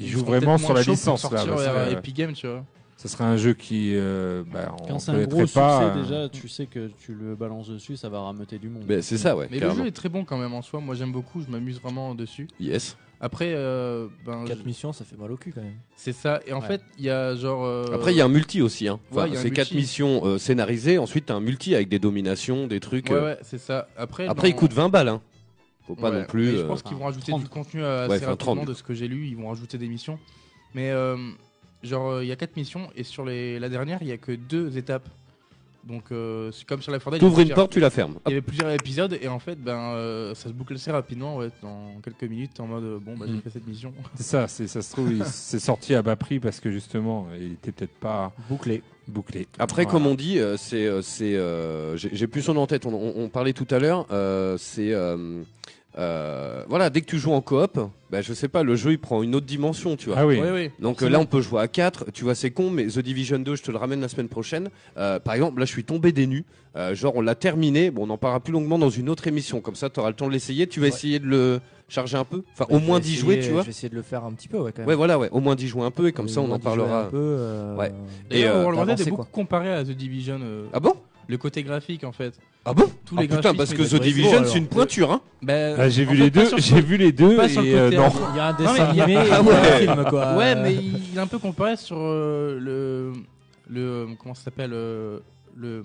Ils 0.00 0.08
jouent 0.08 0.24
vraiment 0.24 0.58
sur 0.58 0.74
la 0.74 0.82
licence 0.82 1.22
là. 1.30 1.38
sortir 1.38 1.54
que, 1.54 1.92
Epic 1.92 2.16
Games, 2.16 2.32
tu 2.32 2.48
vois. 2.48 2.64
Ce 3.04 3.10
serait 3.10 3.24
un 3.24 3.36
jeu 3.36 3.52
qui, 3.52 3.90
euh, 3.94 4.44
bah, 4.50 4.74
on 4.82 4.86
Quand 4.88 4.98
c'est 4.98 5.10
un 5.10 5.14
connaîtrait 5.14 5.36
gros 5.36 5.46
succès, 5.46 5.60
pas. 5.60 5.84
euh, 5.84 6.02
déjà, 6.02 6.28
tu 6.30 6.48
sais 6.48 6.64
que 6.64 6.88
tu 6.98 7.12
le 7.14 7.34
balances 7.34 7.68
dessus, 7.68 7.98
ça 7.98 8.08
va 8.08 8.20
rameuter 8.20 8.58
du 8.58 8.70
monde. 8.70 8.84
Ben, 8.86 9.02
c'est 9.02 9.18
ça, 9.18 9.36
ouais. 9.36 9.46
Mais 9.50 9.58
carrément. 9.58 9.76
le 9.78 9.82
jeu 9.84 9.88
est 9.88 9.92
très 9.92 10.08
bon 10.08 10.24
quand 10.24 10.38
même 10.38 10.54
en 10.54 10.62
soi. 10.62 10.80
Moi, 10.80 10.94
j'aime 10.94 11.12
beaucoup, 11.12 11.42
je 11.42 11.50
m'amuse 11.50 11.78
vraiment 11.82 12.14
dessus. 12.14 12.48
Yes. 12.58 12.96
Après, 13.20 13.52
euh, 13.54 14.06
ben, 14.24 14.44
4 14.46 14.60
je- 14.60 14.64
missions, 14.64 14.94
ça 14.94 15.04
fait 15.04 15.16
mal 15.18 15.30
au 15.30 15.36
cul 15.36 15.52
quand 15.52 15.60
même. 15.60 15.74
c'est 15.96 16.12
ça. 16.14 16.40
Et 16.46 16.54
en 16.54 16.60
Ouais. 16.62 16.66
fait, 16.66 16.80
il 16.98 17.04
y 17.04 17.10
a 17.10 17.34
genre. 17.36 17.64
euh, 17.66 17.84
Après, 17.92 18.12
il 18.14 18.16
y 18.16 18.22
a 18.22 18.24
un 18.24 18.28
multi 18.28 18.62
aussi. 18.62 18.88
Hein. 18.88 18.98
Ouais, 19.12 19.18
Enfin, 19.18 19.26
il 19.26 19.34
y 19.34 19.36
a 19.36 19.40
un 19.40 19.42
c'est 19.42 19.50
quatre 19.50 19.70
multi. 19.72 19.76
missions 19.82 20.24
euh, 20.24 20.38
scénarisées. 20.38 20.96
Ensuite, 20.96 21.26
t'as 21.26 21.34
un 21.34 21.40
multi 21.40 21.74
avec 21.74 21.90
des 21.90 21.98
dominations, 21.98 22.66
des 22.66 22.80
trucs. 22.80 23.10
Ouais, 23.10 23.16
euh. 23.16 23.24
ouais, 23.34 23.38
c'est 23.42 23.58
ça. 23.58 23.86
Après, 23.98 24.26
Après, 24.26 24.48
il 24.48 24.52
dans- 24.54 24.58
coûte 24.60 24.72
20 24.72 24.88
balles. 24.88 25.08
Hein. 25.08 25.20
Faut 25.86 25.94
pas 25.94 26.10
Ouais, 26.10 26.20
non 26.20 26.24
plus. 26.24 26.52
Je 26.52 26.56
euh, 26.56 26.66
pense 26.66 26.82
qu'ils 26.82 26.96
vont 26.96 27.04
rajouter 27.04 27.32
30. 27.32 27.42
du 27.42 27.48
contenu 27.50 27.84
euh, 27.84 28.08
Ouais, 28.08 28.14
assez 28.14 28.24
enfin, 28.24 28.30
rapidement 28.32 28.54
30. 28.56 28.68
de 28.68 28.72
ce 28.74 28.82
que 28.82 28.94
j'ai 28.94 29.08
lu. 29.08 29.26
Ils 29.28 29.36
vont 29.36 29.48
rajouter 29.48 29.76
des 29.76 29.88
missions. 29.88 30.18
Mais 30.74 30.90
euh, 30.90 31.16
genre, 31.84 32.10
euh, 32.12 32.24
il 32.24 32.28
y 32.28 32.32
a 32.32 32.36
4 32.36 32.56
missions 32.56 32.88
et 32.96 33.04
sur 33.04 33.24
les... 33.24 33.58
la 33.58 33.68
dernière, 33.68 33.98
il 34.02 34.08
y 34.08 34.12
a 34.12 34.16
que 34.16 34.32
deux 34.32 34.76
étapes. 34.78 35.08
Donc, 35.86 36.04
euh, 36.12 36.50
c'est 36.50 36.66
comme 36.66 36.80
sur 36.80 36.92
la 36.92 36.98
Fordel. 36.98 37.20
T'ouvres 37.20 37.40
une 37.40 37.50
porte, 37.50 37.70
tu 37.70 37.78
la 37.78 37.90
fermes. 37.90 38.14
Il 38.24 38.30
y 38.30 38.32
avait 38.32 38.40
plusieurs 38.40 38.70
épisodes 38.70 39.18
et 39.20 39.28
en 39.28 39.38
fait, 39.38 39.62
ben, 39.62 39.76
euh, 39.76 40.34
ça 40.34 40.48
se 40.48 40.54
boucle 40.54 40.72
assez 40.72 40.90
rapidement. 40.90 41.36
Ouais, 41.36 41.50
dans 41.60 41.92
quelques 42.02 42.22
minutes, 42.24 42.52
t'es 42.54 42.62
en 42.62 42.66
mode 42.66 43.02
bon, 43.02 43.14
bah, 43.18 43.26
j'ai 43.28 43.34
Mm. 43.34 43.40
fait 43.42 43.50
cette 43.50 43.66
mission. 43.66 43.92
C'est 44.14 44.22
ça, 44.22 44.48
c'est- 44.48 44.66
ça 44.66 44.80
se 44.80 44.90
trouve, 44.92 45.12
il- 45.12 45.22
c'est 45.26 45.58
sorti 45.60 45.94
à 45.94 46.00
bas 46.00 46.16
prix 46.16 46.40
parce 46.40 46.58
que 46.58 46.70
justement, 46.70 47.26
il 47.38 47.52
était 47.52 47.70
peut-être 47.70 47.92
pas 48.00 48.32
Bouclé. 48.48 48.82
bouclé. 49.08 49.46
Après, 49.58 49.82
Voilà. 49.82 49.90
comme 49.98 50.06
on 50.06 50.14
dit, 50.14 50.38
euh, 50.38 50.56
c'est, 50.56 50.86
euh, 50.86 51.02
c'est, 51.02 51.36
euh, 51.36 51.98
j'ai 51.98 52.08
j'ai 52.14 52.26
plus 52.28 52.40
son 52.40 52.54
nom 52.54 52.62
en 52.62 52.66
tête. 52.66 52.86
On, 52.86 52.94
on- 52.94 53.22
on 53.22 53.28
parlait 53.28 53.52
tout 53.52 53.68
à 53.70 53.78
l'heure. 53.78 54.06
euh, 54.10 54.56
c'est, 54.58 54.94
euh, 54.94 55.42
euh, 55.98 56.64
voilà, 56.68 56.90
dès 56.90 57.00
que 57.00 57.06
tu 57.06 57.18
joues 57.18 57.32
en 57.32 57.40
coop, 57.40 57.78
bah, 58.10 58.20
je 58.20 58.32
sais 58.32 58.48
pas, 58.48 58.62
le 58.62 58.74
jeu 58.76 58.92
il 58.92 58.98
prend 58.98 59.22
une 59.22 59.34
autre 59.34 59.46
dimension, 59.46 59.96
tu 59.96 60.08
vois. 60.08 60.18
Ah 60.18 60.26
oui. 60.26 60.40
Ouais. 60.40 60.72
Donc 60.80 61.02
euh, 61.02 61.08
là, 61.08 61.20
on 61.20 61.26
peut 61.26 61.40
jouer 61.40 61.60
à 61.60 61.68
4. 61.68 62.06
Tu 62.12 62.24
vois, 62.24 62.34
c'est 62.34 62.50
con, 62.50 62.70
mais 62.70 62.86
The 62.86 62.98
Division 62.98 63.38
2, 63.38 63.54
je 63.56 63.62
te 63.62 63.70
le 63.70 63.76
ramène 63.78 64.00
la 64.00 64.08
semaine 64.08 64.28
prochaine. 64.28 64.70
Euh, 64.96 65.18
par 65.20 65.34
exemple, 65.34 65.60
là, 65.60 65.66
je 65.66 65.70
suis 65.70 65.84
tombé 65.84 66.12
des 66.12 66.26
nues. 66.26 66.44
Euh, 66.76 66.94
genre, 66.94 67.12
on 67.14 67.20
l'a 67.20 67.36
terminé. 67.36 67.90
Bon, 67.92 68.06
on 68.08 68.10
en 68.10 68.18
parlera 68.18 68.40
plus 68.40 68.52
longuement 68.52 68.78
dans 68.78 68.90
une 68.90 69.08
autre 69.08 69.28
émission. 69.28 69.60
Comme 69.60 69.76
ça, 69.76 69.88
tu 69.90 70.00
auras 70.00 70.08
le 70.08 70.16
temps 70.16 70.26
de 70.26 70.32
l'essayer. 70.32 70.66
Tu 70.66 70.80
vas 70.80 70.84
Ouais. 70.86 70.92
essayer 70.92 71.20
de 71.20 71.26
le 71.26 71.60
charger 71.88 72.16
un 72.16 72.24
peu. 72.24 72.42
Enfin, 72.52 72.66
au 72.70 72.80
moins 72.80 72.98
d'y 72.98 73.14
jouer, 73.14 73.38
tu 73.38 73.50
vois. 73.50 73.60
Je 73.60 73.66
vais 73.66 73.70
essayer 73.70 73.88
de 73.88 73.94
le 73.94 74.02
faire 74.02 74.24
un 74.24 74.32
petit 74.32 74.48
peu, 74.48 74.58
ouais, 74.58 74.72
quand 74.72 74.80
même. 74.80 74.88
Ouais, 74.88 74.96
voilà, 74.96 75.16
ouais. 75.18 75.28
Au 75.30 75.38
moins 75.40 75.54
d'y 75.54 75.68
jouer 75.68 75.82
un 75.84 75.92
peu. 75.92 76.08
Et 76.08 76.12
comme 76.12 76.28
ça, 76.28 76.40
on 76.40 76.50
en 76.50 76.58
parlera. 76.58 77.02
Un 77.04 77.10
peu, 77.10 77.16
euh, 77.20 77.76
Ouais. 77.76 77.92
Et, 78.32 78.44
euh, 78.46 78.62
World 78.62 78.76
War 78.78 78.84
Z 78.86 78.88
d'avancer, 78.88 79.08
est 79.08 79.10
beaucoup 79.10 79.28
comparé 79.30 79.72
à 79.72 79.84
The 79.84 79.90
Division. 79.90 80.40
euh, 80.42 80.66
Ah 80.72 80.80
bon? 80.80 80.94
Le 81.28 81.36
côté 81.38 81.62
graphique, 81.62 82.04
en 82.04 82.12
fait. 82.12 82.34
Ah 82.64 82.72
bon 82.72 82.84
Tous 83.04 83.14
Ah 83.18 83.22
les 83.22 83.28
putain, 83.28 83.40
graphismes 83.52 83.56
parce 83.58 83.74
que 83.74 83.96
The 83.98 84.00
Division, 84.02 84.42
c'est 84.44 84.58
une 84.58 84.66
pointure, 84.68 85.10
hein. 85.12 85.20
Ben, 85.42 85.76
Ah, 85.78 85.88
j'ai 85.88 86.06
en 86.06 86.10
vu 86.10 86.16
fait, 86.16 86.22
les 86.24 86.30
pas 86.30 86.40
deux, 86.40 86.46
sur 86.48 86.58
j'ai 86.76 86.80
vu 86.80 86.96
les 86.96 87.12
deux 87.12 87.36
pas 87.36 87.48
sur 87.48 87.60
le 87.62 87.68
et 87.68 87.74
euh, 87.74 87.84
côté 87.90 87.96
non. 87.98 88.12
Il 88.32 88.36
y 88.36 88.40
a 88.40 88.46
un 88.46 88.52
dessin 88.54 88.72
mais 88.72 88.78
il 88.92 88.96
y 88.96 89.00
a- 89.00 89.04
animé 89.04 89.12
et 89.14 89.16
Ah 89.18 89.24
il 89.24 89.28
y 89.28 89.32
a 89.32 89.38
un 89.38 89.44
ouais. 89.62 89.80
film, 89.80 90.04
quoi. 90.08 90.36
Ouais, 90.36 90.54
mais 90.54 90.74
il 90.74 91.00
il 91.12 91.16
est 91.16 91.20
un 91.20 91.26
peu 91.26 91.38
comparé 91.38 91.76
sur 91.76 91.96
euh, 91.98 92.58
le, 92.58 93.12
le 93.68 94.06
comment 94.18 94.34
ça 94.34 94.44
s'appelle 94.44 94.70
euh, 94.72 95.18
le 95.56 95.82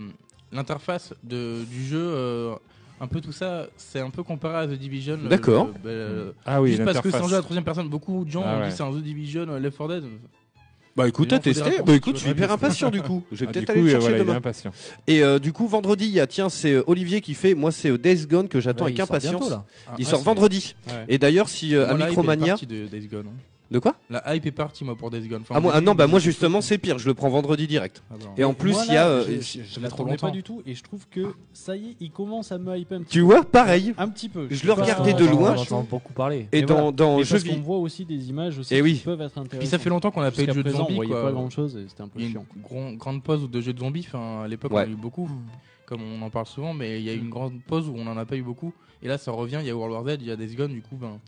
l'interface 0.52 1.14
de 1.24 1.64
du 1.70 1.86
jeu. 1.86 2.00
euh, 2.02 2.56
un 3.02 3.08
peu 3.08 3.22
tout 3.22 3.32
ça, 3.32 3.68
c'est 3.78 4.02
un 4.02 4.10
peu 4.10 4.24
comparé 4.24 4.56
à 4.58 4.68
The 4.68 4.72
Division. 4.78 5.18
D'accord. 5.30 5.70
le- 5.86 5.90
euh, 5.90 6.32
Ah 6.46 6.62
oui, 6.62 6.72
juste 6.72 6.84
parce 6.84 7.00
que 7.00 7.10
c'est 7.12 7.18
un 7.18 7.28
jeu 7.28 7.34
à 7.36 7.38
la 7.38 7.42
troisième 7.44 7.64
personne. 7.64 7.88
Beaucoup 7.88 8.26
de 8.26 8.30
gens 8.32 8.44
Ah 8.46 8.56
ont 8.58 8.60
ouais. 8.62 8.70
dit 8.70 8.76
c'est 8.76 8.84
un 8.84 8.92
The 8.92 8.98
Division, 9.02 9.46
euh, 9.50 9.60
Left 9.60 9.78
4 9.78 9.88
Dead. 9.90 10.04
Bah 11.04 11.08
écoute, 11.08 11.30
testé. 11.42 11.62
rapports 11.64 11.86
Bah 11.86 11.94
écoute, 11.96 12.16
je 12.18 12.22
suis 12.22 12.32
hyper 12.32 12.52
impatient 12.52 12.90
du 12.92 13.02
coup. 13.02 13.24
Je 13.32 13.38
vais 13.40 13.46
Ah, 13.50 13.52
peut-être 13.54 13.70
aller 13.70 13.80
coup, 13.80 13.86
le 13.86 13.92
chercher 13.92 14.02
voilà, 14.02 14.18
il 14.18 14.22
est 14.22 14.26
demain. 14.26 14.38
impatient. 14.38 14.72
Et 15.08 15.24
euh, 15.24 15.40
du 15.40 15.54
coup, 15.54 15.68
vendredi, 15.68 16.06
il 16.06 16.12
y 16.12 16.20
a, 16.20 16.28
tiens, 16.28 16.50
c'est 16.50 16.74
euh, 16.74 16.84
Olivier 16.88 17.22
qui 17.22 17.34
fait. 17.34 17.54
Moi, 17.56 17.72
c'est 17.72 17.90
euh, 17.90 17.98
Days 17.98 18.26
Gone 18.28 18.48
que 18.48 18.60
j'attends 18.60 18.86
ouais, 18.86 18.92
avec 18.92 18.98
il 18.98 19.06
sort 19.06 19.16
impatience. 19.16 19.40
bientôt, 19.42 19.50
là. 19.50 19.66
il 19.98 20.06
Ah, 20.06 20.10
sort 20.10 20.20
c'est- 20.20 20.26
vendredi. 20.26 20.76
Ouais. 20.88 20.94
Et 21.08 21.18
d'ailleurs, 21.18 21.50
si 21.50 21.76
euh, 21.76 21.88
à 21.90 21.94
Micromania. 21.94 22.48
partie 22.48 22.68
de 22.68 22.86
Days 22.88 23.08
Gone. 23.08 23.26
hein. 23.28 23.40
De 23.72 23.78
quoi 23.78 23.94
La 24.10 24.36
hype 24.36 24.48
est 24.48 24.52
partie 24.52 24.84
moi 24.84 24.96
pour 24.96 25.12
Days 25.12 25.28
Gone. 25.28 25.42
Enfin, 25.44 25.54
ah, 25.58 25.60
moi, 25.60 25.72
ah 25.76 25.80
non, 25.82 25.94
bah 25.94 26.08
moi 26.08 26.18
justement, 26.20 26.60
c'est 26.60 26.80
pire. 26.80 26.98
Je 26.98 27.08
le 27.08 27.14
prends 27.14 27.30
vendredi 27.30 27.68
direct. 27.68 28.02
Ah, 28.10 28.16
bah. 28.20 28.26
Et 28.36 28.44
en 28.44 28.56
plus, 28.56 28.76
il 28.88 28.94
y 28.96 28.98
a. 28.98 29.08
euh, 29.08 29.40
je- 29.42 29.60
trop 29.88 30.06
l'attendais 30.06 30.18
pas 30.18 30.32
du 30.32 30.42
tout 30.42 30.64
et 30.66 30.74
je 30.74 30.82
trouve 30.82 31.06
que 31.12 31.34
ça 31.54 31.76
y 31.76 31.90
est, 31.90 31.96
il 32.00 32.10
commence 32.10 32.52
à 32.52 32.58
me 32.58 32.76
hyper 32.76 32.98
un 32.98 33.04
petit 33.04 33.12
Tu 33.12 33.20
peu. 33.20 33.26
vois, 33.26 33.44
pareil. 33.44 33.94
Un 34.00 34.08
petit 34.10 34.28
peu. 34.28 34.48
Je 34.50 34.66
le 34.66 34.74
regardais 34.74 35.14
de 35.14 35.24
On 35.28 35.32
loin. 35.32 35.52
en 35.56 35.62
entend 35.62 35.84
beaucoup 35.88 36.14
parler. 36.14 36.48
Et 36.52 36.62
Mais 36.62 36.62
dans, 36.64 36.74
voilà. 36.76 36.92
dans 36.94 37.18
Mais 37.18 37.24
jeu 37.24 37.30
parce 37.36 37.44
qu'on 37.44 37.50
vidéo. 37.52 37.64
voit 37.66 37.78
aussi 37.78 38.06
des 38.06 38.30
images 38.30 38.58
aussi 38.58 38.74
Eh 38.74 38.82
oui. 38.82 38.96
qui 38.96 39.04
peuvent 39.04 39.22
être 39.22 39.38
intéressantes. 39.38 39.60
Puis 39.60 39.68
ça 39.68 39.78
fait 39.78 39.90
longtemps 39.90 40.10
qu'on 40.10 40.22
a 40.22 40.32
pas 40.32 40.42
eu 40.42 40.48
de 40.48 40.54
jeu 40.54 40.64
de 40.64 40.70
zombies. 40.72 40.94
on 40.94 40.96
voyait 40.96 41.14
pas 41.14 41.32
grand 41.32 41.50
chose 41.52 41.76
et 41.78 41.88
c'était 41.88 42.02
un 42.02 42.08
peu 42.08 42.20
Il 42.20 42.26
y 42.26 42.30
a 42.30 42.32
chiant. 42.32 42.46
une 42.76 42.98
grande 42.98 43.22
pause 43.22 43.48
de 43.52 43.62
jeux 43.62 43.74
de 43.74 43.80
zombies. 43.80 44.06
Enfin, 44.08 44.42
à 44.46 44.48
l'époque, 44.48 44.72
on 44.74 44.78
a 44.78 44.88
eu 44.88 44.96
beaucoup, 44.96 45.30
comme 45.86 46.02
on 46.02 46.24
en 46.24 46.32
parle 46.32 46.48
souvent, 46.48 46.74
mais 46.74 47.00
il 47.00 47.06
y 47.06 47.10
a 47.12 47.14
eu 47.14 47.20
une 47.20 47.30
grande 47.30 47.62
pause 47.68 47.88
où 47.88 47.94
on 47.96 48.08
en 48.08 48.18
a 48.18 48.26
pas 48.26 48.36
eu 48.36 48.42
beaucoup. 48.42 48.74
Et 49.04 49.08
là, 49.08 49.20
ça 49.20 49.32
revient. 49.32 49.60
Il 49.62 49.68
y 49.68 49.70
a 49.70 49.76
World 49.76 49.94
War 49.94 50.06
Z, 50.16 50.18
il 50.22 50.28
y 50.28 50.32
a 50.32 50.36
Days 50.36 50.56
Gone. 50.56 50.72
Du 50.74 50.82
coup, 50.82 50.96
ben. 50.96 51.20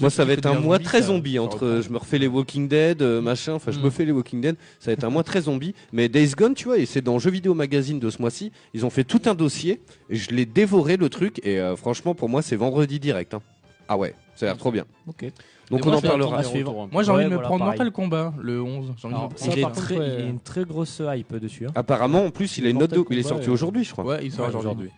Moi, 0.00 0.10
ça 0.10 0.24
va 0.24 0.32
être 0.34 0.46
un 0.46 0.60
mois 0.60 0.78
très 0.78 1.02
zombie 1.02 1.34
ça 1.34 1.42
entre. 1.42 1.80
Je 1.82 1.88
me 1.90 1.96
refais 1.98 2.18
les 2.18 2.26
Walking 2.26 2.68
Dead, 2.68 3.00
euh, 3.00 3.20
machin. 3.22 3.54
Enfin, 3.54 3.70
je 3.70 3.78
Mm. 3.78 3.82
me 3.84 3.90
fais 3.90 4.04
les 4.04 4.12
Walking 4.12 4.40
Dead. 4.40 4.56
Ça 4.80 4.90
va 4.90 4.92
être 4.92 5.04
un 5.04 5.10
mois 5.10 5.22
très 5.22 5.42
zombie. 5.42 5.74
Mais 5.92 6.08
Days 6.08 6.32
Gone, 6.36 6.54
tu 6.54 6.64
vois, 6.66 6.78
et 6.78 6.84
c'est 6.86 7.00
dans 7.00 7.18
Jeux 7.18 7.30
Vidéo 7.30 7.54
Magazine 7.54 7.98
de 7.98 8.10
ce 8.10 8.20
mois-ci. 8.20 8.52
Ils 8.74 8.84
ont 8.84 8.90
fait 8.90 9.04
tout 9.04 9.22
un 9.26 9.34
dossier. 9.34 9.80
Et 10.10 10.16
je 10.16 10.30
l'ai 10.30 10.44
dévoré 10.46 10.96
le 10.96 11.08
truc. 11.08 11.40
Et 11.44 11.58
euh, 11.58 11.74
franchement, 11.76 12.14
pour 12.14 12.28
moi, 12.28 12.42
c'est 12.42 12.56
vendredi 12.56 13.00
direct. 13.00 13.34
hein. 13.34 13.40
Ah 13.88 13.96
ouais, 13.96 14.14
ça 14.34 14.44
a 14.44 14.48
l'air 14.50 14.58
trop 14.58 14.70
bien. 14.70 14.84
Ok. 15.06 15.24
Donc 15.70 15.86
on 15.86 15.92
en 15.94 16.00
parlera. 16.02 16.38
à 16.38 16.42
suivre. 16.42 16.88
Moi, 16.92 17.02
j'ai 17.02 17.10
envie 17.10 17.18
Ouais, 17.20 17.24
de 17.24 17.28
me 17.30 17.34
voilà, 17.36 17.48
prendre 17.48 17.64
pareil. 17.64 17.78
Mortal 17.78 17.92
Kombat, 17.92 18.34
le 18.40 18.60
11. 18.62 18.92
J'ai 18.98 19.06
envie 19.06 19.14
Alors, 19.16 19.28
de 19.28 19.34
me 19.34 19.38
ça, 19.38 19.46
prendre 19.70 19.92
Il 19.92 20.00
a 20.02 20.20
une 20.26 20.40
très 20.40 20.64
grosse 20.64 21.00
hype 21.06 21.34
dessus. 21.36 21.66
hein. 21.66 21.72
Apparemment, 21.74 22.24
en 22.26 22.30
plus, 22.30 22.58
il 22.58 22.66
a 22.66 22.70
une 22.70 22.78
note 22.78 22.94
Il 23.10 23.18
est 23.18 23.22
sorti 23.22 23.48
euh, 23.48 23.52
aujourd'hui, 23.52 23.84
je 23.84 23.92
crois. 23.92 24.04
Ouais, 24.04 24.20
il 24.22 24.30
sort 24.32 24.48
Ouais, 24.48 24.54
aujourd'hui. 24.56 24.90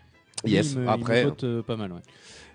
Yes. 0.45 0.73
Il 0.73 0.79
me- 0.79 0.83
il 0.83 0.87
me 0.87 0.91
Après. 0.93 1.27
euh, 1.45 1.63
pas 1.63 1.77
mal, 1.77 1.93
ouais. 1.93 1.99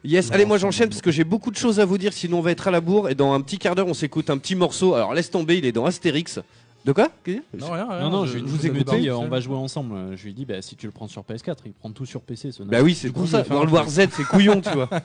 Yes, 0.06 0.28
Non, 0.28 0.36
allez, 0.36 0.46
moi 0.46 0.58
j'enchaîne 0.58 0.90
parce 0.90 1.02
que 1.02 1.12
j'ai 1.12 1.24
beaucoup 1.24 1.52
de 1.52 1.58
choses 1.58 1.80
à 1.80 1.86
vous 1.86 1.98
dire, 1.98 2.14
sinon 2.14 2.40
on 2.40 2.42
va 2.42 2.52
être 2.52 2.68
à 2.68 2.72
la 2.72 2.82
bourre. 2.82 3.10
Et 3.10 3.16
dans 3.16 3.34
un 3.34 3.42
petit 3.42 3.58
quart 3.58 3.76
d'heure, 3.76 3.88
on 3.88 3.94
s'écoute 3.94 4.30
un 4.30 4.38
petit 4.38 4.56
morceau. 4.56 4.94
Alors 4.94 5.14
laisse 5.14 5.32
tomber, 5.32 5.58
il 5.58 5.66
est 5.66 5.72
dans 5.72 5.86
Astérix. 5.86 6.40
De 6.86 6.92
quoi? 6.92 7.10
Non, 7.58 7.72
rien, 7.72 7.88
rien. 7.90 8.02
Non, 8.02 8.10
non, 8.12 8.26
je, 8.28 8.38
je, 8.38 8.44
vous 8.44 8.58
vous 8.58 8.68
ai 8.68 8.70
écoute. 8.70 8.96
dit, 8.96 9.10
on 9.10 9.28
va 9.28 9.40
jouer 9.40 9.56
ensemble. 9.56 10.16
Je 10.16 10.24
lui 10.24 10.30
ai 10.30 10.34
dit, 10.34 10.46
bah, 10.46 10.62
si 10.62 10.76
tu 10.76 10.86
le 10.86 10.92
prends 10.92 11.08
sur 11.08 11.24
PS4, 11.24 11.56
il 11.66 11.74
prend 11.74 11.90
tout 11.90 12.06
sur 12.06 12.22
PC. 12.22 12.52
Ce 12.52 12.62
Bah 12.62 12.84
oui, 12.84 12.94
c'est 12.94 13.10
pour 13.10 13.28
ça. 13.28 13.42
Dans 13.42 13.66
le 13.66 13.72
War. 13.72 13.90
Z, 13.90 14.08
c'est 14.12 14.24
couillon, 14.24 14.62
tu 14.62 14.70
vois. 14.70 14.88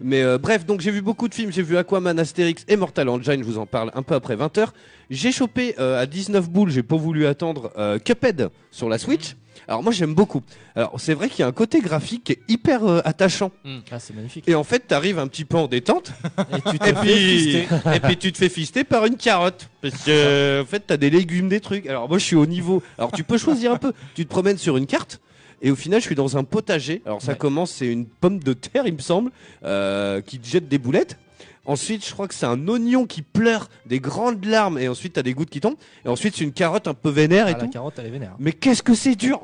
Mais 0.00 0.22
euh, 0.22 0.38
bref, 0.38 0.64
donc 0.64 0.80
j'ai 0.80 0.90
vu 0.92 1.02
beaucoup 1.02 1.28
de 1.28 1.34
films. 1.34 1.50
J'ai 1.52 1.62
vu 1.62 1.76
Aquaman, 1.76 2.18
Astérix 2.18 2.64
et 2.68 2.76
Mortal 2.76 3.08
Engine. 3.08 3.38
Je 3.38 3.44
vous 3.44 3.58
en 3.58 3.66
parle 3.66 3.90
un 3.94 4.02
peu 4.02 4.14
après 4.14 4.36
20h. 4.36 4.68
J'ai 5.10 5.32
chopé 5.32 5.74
euh, 5.78 6.00
à 6.00 6.06
19 6.06 6.48
boules, 6.48 6.70
j'ai 6.70 6.82
pas 6.82 6.96
voulu 6.96 7.26
attendre 7.26 7.72
euh, 7.78 7.98
Cuphead 7.98 8.50
sur 8.70 8.88
la 8.88 8.98
Switch. 8.98 9.36
Alors 9.68 9.82
moi 9.82 9.92
j'aime 9.92 10.14
beaucoup. 10.14 10.40
Alors 10.74 10.98
c'est 10.98 11.12
vrai 11.14 11.28
qu'il 11.28 11.40
y 11.40 11.42
a 11.42 11.46
un 11.46 11.52
côté 11.52 11.80
graphique 11.80 12.24
qui 12.24 12.32
est 12.32 12.40
hyper 12.48 12.84
euh, 12.84 13.00
attachant. 13.04 13.52
Ah, 13.90 13.98
c'est 13.98 14.14
magnifique. 14.16 14.48
Et 14.48 14.54
en 14.54 14.64
fait, 14.64 14.80
t'arrives 14.86 15.18
un 15.18 15.28
petit 15.28 15.44
peu 15.44 15.58
en 15.58 15.66
détente. 15.68 16.12
Et 16.56 16.70
tu 16.70 16.78
te 16.78 16.84
Et 16.84 16.94
fais 16.94 17.00
puis, 17.02 17.38
fister. 17.38 17.68
et 17.94 18.00
puis 18.00 18.16
tu 18.16 18.32
te 18.32 18.38
fais 18.38 18.48
fister 18.48 18.82
par 18.84 19.04
une 19.04 19.16
carotte. 19.16 19.68
Parce 19.82 20.02
que, 20.04 20.62
en 20.62 20.64
fait, 20.64 20.84
t'as 20.86 20.96
des 20.96 21.10
légumes, 21.10 21.48
des 21.50 21.60
trucs. 21.60 21.86
Alors 21.86 22.08
moi, 22.08 22.16
je 22.18 22.24
suis 22.24 22.36
au 22.36 22.46
niveau. 22.46 22.82
Alors 22.96 23.12
tu 23.12 23.24
peux 23.24 23.36
choisir 23.38 23.70
un 23.72 23.76
peu. 23.76 23.92
Tu 24.14 24.24
te 24.24 24.30
promènes 24.30 24.58
sur 24.58 24.76
une 24.78 24.86
carte. 24.86 25.20
Et 25.60 25.70
au 25.70 25.76
final, 25.76 26.00
je 26.00 26.06
suis 26.06 26.14
dans 26.14 26.36
un 26.38 26.44
potager. 26.44 27.02
Alors 27.04 27.20
ça 27.20 27.32
Ouais. 27.32 27.38
commence, 27.38 27.72
c'est 27.72 27.88
une 27.88 28.06
pomme 28.06 28.38
de 28.38 28.52
terre, 28.54 28.84
il 28.86 28.94
me 28.94 29.00
semble, 29.00 29.30
euh, 29.64 30.20
qui 30.22 30.38
te 30.38 30.46
jette 30.46 30.68
des 30.68 30.78
boulettes. 30.78 31.18
Ensuite, 31.68 32.04
je 32.04 32.12
crois 32.12 32.26
que 32.26 32.34
c'est 32.34 32.46
un 32.46 32.66
oignon 32.66 33.06
qui 33.06 33.22
pleure 33.22 33.68
des 33.86 34.00
grandes 34.00 34.44
larmes. 34.44 34.78
Et 34.78 34.88
ensuite, 34.88 35.12
t'as 35.12 35.22
des 35.22 35.34
gouttes 35.34 35.50
qui 35.50 35.60
tombent. 35.60 35.76
Et 36.04 36.08
ensuite, 36.08 36.34
c'est 36.36 36.42
une 36.44 36.52
carotte 36.52 36.88
un 36.88 36.94
peu 36.94 37.10
vénère 37.10 37.46
et 37.46 37.52
Ah, 37.54 37.58
la 37.58 37.64
tout. 37.64 37.70
carotte, 37.70 37.94
elle 37.98 38.06
est 38.06 38.10
vénère. 38.10 38.34
Mais 38.40 38.52
qu'est-ce 38.52 38.82
que 38.82 38.94
c'est 38.94 39.14
dur 39.14 39.40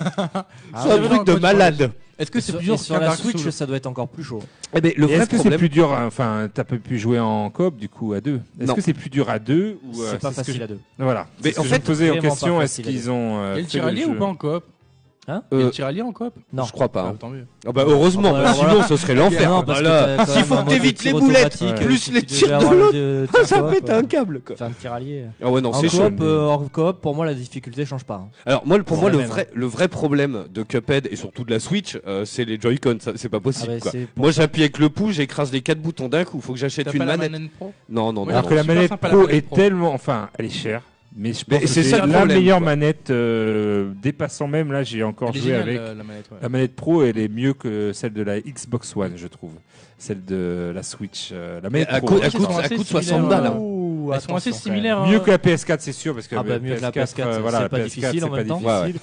Ah, 0.00 0.46
C'est 0.82 0.90
un 0.92 1.02
truc 1.02 1.24
de 1.26 1.34
malade. 1.34 1.90
Est-ce 2.18 2.30
que 2.32 2.40
c'est 2.40 2.52
plus 2.52 2.64
dur 2.64 2.78
sur 2.80 2.98
la 2.98 3.14
Switch, 3.14 3.48
ça 3.50 3.64
doit 3.66 3.76
être 3.76 3.86
encore 3.86 4.08
plus 4.08 4.24
chaud. 4.24 4.42
Eh 4.74 4.80
ben, 4.80 4.92
le 4.96 5.04
Et 5.04 5.06
vrai 5.06 5.16
Est-ce 5.16 5.24
que 5.26 5.36
c'est 5.36 5.42
problème. 5.42 5.58
plus 5.60 5.68
dur, 5.68 5.92
enfin, 5.92 6.48
t'as 6.52 6.64
pas 6.64 6.76
pu 6.76 6.98
jouer 6.98 7.20
en 7.20 7.48
coop 7.50 7.76
du 7.76 7.88
coup 7.88 8.12
à 8.12 8.20
deux? 8.20 8.40
Est-ce 8.58 8.66
Non. 8.68 8.74
que 8.74 8.80
c'est 8.80 8.92
plus 8.92 9.08
dur 9.08 9.30
à 9.30 9.38
deux 9.38 9.78
ou 9.84 10.02
euh, 10.02 10.08
C'est 10.12 10.20
pas 10.20 10.30
ce 10.32 10.36
que 10.38 10.42
facile 10.42 10.56
je- 10.58 10.62
à 10.62 10.66
deux. 10.66 10.80
Voilà. 10.98 11.28
Mais 11.44 11.56
en 11.58 11.62
fait, 11.62 11.68
je 11.76 11.80
me 11.80 11.86
posais 11.86 12.10
en 12.10 12.14
vraiment 12.14 12.28
question. 12.30 12.56
pas 12.58 12.64
Est-ce 12.64 12.72
facile 12.82 12.88
à 12.88 12.90
qu'ils 12.90 13.10
ont 13.10 13.38
euh, 13.38 13.40
Il 13.40 13.46
y 13.46 13.52
a 13.52 13.56
le 13.56 13.62
fait 13.62 13.68
tiralier 13.68 14.02
jeu 14.02 14.08
ou 14.10 14.14
pas 14.18 14.24
en 14.24 14.34
coop? 14.34 14.64
Hein 15.30 15.42
Il 15.52 15.58
y 15.58 15.60
a 15.60 15.64
Euh, 15.64 15.66
le 15.66 15.70
tiralier 15.72 16.00
en 16.02 16.10
coop 16.12 16.32
Non. 16.52 16.64
Je 16.64 16.72
crois 16.72 16.88
pas. 16.88 17.02
Ah, 17.06 17.08
hein. 17.10 17.16
Tant 17.20 17.28
mieux. 17.28 17.46
Ah 17.66 17.72
bah 17.72 17.84
heureusement, 17.86 18.30
Ah 18.30 18.32
bah, 18.32 18.42
bah, 18.44 18.52
voilà. 18.56 18.72
sinon 18.72 18.82
ce 18.88 18.96
serait 18.96 19.14
l'enfer. 19.14 19.62
Parce 19.66 19.80
que 19.80 19.84
Voilà. 19.86 20.26
S'il 20.26 20.44
faut 20.44 20.56
que 20.56 20.68
t'évites 20.70 21.04
les 21.04 21.12
boulettes, 21.12 21.54
automatique, 21.62 21.74
plus 21.86 22.12
les 22.12 22.22
tirs 22.22 22.58
de 22.58 22.74
l'autre, 22.74 23.32
Ah, 23.38 23.44
ça 23.44 23.62
pète 23.64 23.90
euh, 23.90 23.98
un 23.98 24.04
câble 24.04 24.40
quoi. 24.40 24.56
Faire 24.56 24.68
un 24.68 24.70
tiralier. 24.70 25.24
Ah 25.42 25.50
ouais 25.50 25.60
non 25.60 25.70
En 25.70 25.74
c'est 25.74 25.94
euh, 26.00 26.40
hors 26.46 26.64
coop, 26.72 27.00
pour 27.02 27.14
moi, 27.14 27.26
la 27.26 27.34
difficulté 27.34 27.84
change 27.84 28.04
pas. 28.04 28.14
hein. 28.24 28.28
Alors 28.46 28.66
moi 28.66 28.78
pour 28.82 28.96
c'est 28.96 29.00
moi 29.02 29.10
le 29.10 29.18
même, 29.18 29.26
vrai 29.28 29.48
le 29.52 29.66
vrai 29.66 29.88
problème 29.88 30.44
de 30.50 30.62
Cuphead 30.62 31.08
et 31.10 31.16
surtout 31.16 31.44
de 31.44 31.50
la 31.50 31.60
Switch 31.60 31.98
euh, 32.06 32.24
c'est 32.24 32.44
les 32.46 32.58
Joy-Con, 32.58 32.96
ça, 33.00 33.12
c'est 33.16 33.28
pas 33.28 33.36
Ah 33.36 33.40
possible 33.40 33.72
ouais, 33.74 33.80
quoi. 33.80 33.90
c'est 33.92 34.06
pour 34.06 34.22
Moi 34.24 34.30
j'appuie 34.32 34.62
avec 34.62 34.78
le 34.78 34.88
pouce, 34.88 35.12
j'écrase 35.14 35.52
les 35.52 35.60
quatre 35.60 35.80
boutons 35.80 36.08
d'un 36.08 36.24
coup, 36.24 36.40
faut 36.40 36.54
que 36.54 36.58
j'achète 36.58 36.92
une 36.94 37.04
manette. 37.04 37.30
Non 37.30 37.50
non 37.90 38.12
non. 38.14 38.24
Ouais, 38.24 38.32
Alors 38.32 38.48
que 38.48 38.54
la 38.54 38.64
manette 38.64 38.96
pro 38.96 39.28
est 39.28 39.48
tellement, 39.50 39.92
enfin, 39.92 40.30
elle 40.38 40.46
est 40.46 40.50
chère. 40.50 40.82
Mais 41.16 41.32
je 41.32 41.44
Mais 41.48 41.58
pense 41.60 41.74
que 41.74 41.82
c'est 41.82 41.90
la 41.98 42.06
problème, 42.06 42.38
meilleure 42.38 42.58
quoi. 42.58 42.66
manette 42.66 43.10
euh, 43.10 43.90
dépassant 44.02 44.46
même. 44.46 44.70
Là, 44.72 44.82
j'ai 44.82 45.02
encore 45.02 45.32
joué 45.32 45.54
avec. 45.54 45.76
la, 45.78 45.94
manette. 46.04 46.30
ouais. 46.30 46.38
La 46.42 46.48
manette 46.48 46.76
pro, 46.76 47.02
elle 47.02 47.18
est 47.18 47.28
mieux 47.28 47.54
que 47.54 47.92
celle 47.92 48.12
de 48.12 48.22
la 48.22 48.40
Xbox 48.40 48.94
One, 48.96 49.12
je 49.16 49.26
trouve. 49.26 49.52
Celle 49.96 50.24
de 50.24 50.70
la 50.72 50.82
Switch. 50.84 51.30
euh, 51.32 51.60
la 51.60 51.70
manette 51.70 51.88
Elle 51.90 51.98
pro. 51.98 52.06
coûte- 52.08 52.18
ouais, 52.20 52.24
elle 52.26 52.30
je 52.32 52.36
coûte- 52.36 52.46
pense. 52.46 52.58
elle 52.58 52.64
assez 52.66 52.76
coûte 52.76 52.86
similaires, 52.86 53.08
60 53.08 53.28
balles. 53.28 53.46
hein. 53.46 53.56
Ouh, 53.58 54.12
Elles 54.14 54.20
sont 54.20 54.34
assez 54.36 54.52
similaires. 54.52 55.06
Mieux 55.06 55.16
hein. 55.16 55.20
que 55.20 55.30
la 55.30 55.38
PS4, 55.38 55.76
c'est 55.80 55.92
sûr, 55.92 56.14
parce 56.14 56.28
que 56.28 56.36
Ah 56.36 56.42
bah, 56.44 56.58
mieux 56.60 56.76
que 56.76 56.80
la 56.82 56.90
PS4, 56.92 56.92
PS4, 56.92 57.26
euh, 57.26 57.32
c'est 57.34 57.40
voilà, 57.40 57.68
pas 57.68 57.78
PS4, 57.78 57.84
difficile 57.84 58.24
en 58.24 58.28
pas 58.30 58.36
même 58.36 58.46
temps. 58.46 58.60
difficile. 58.84 59.00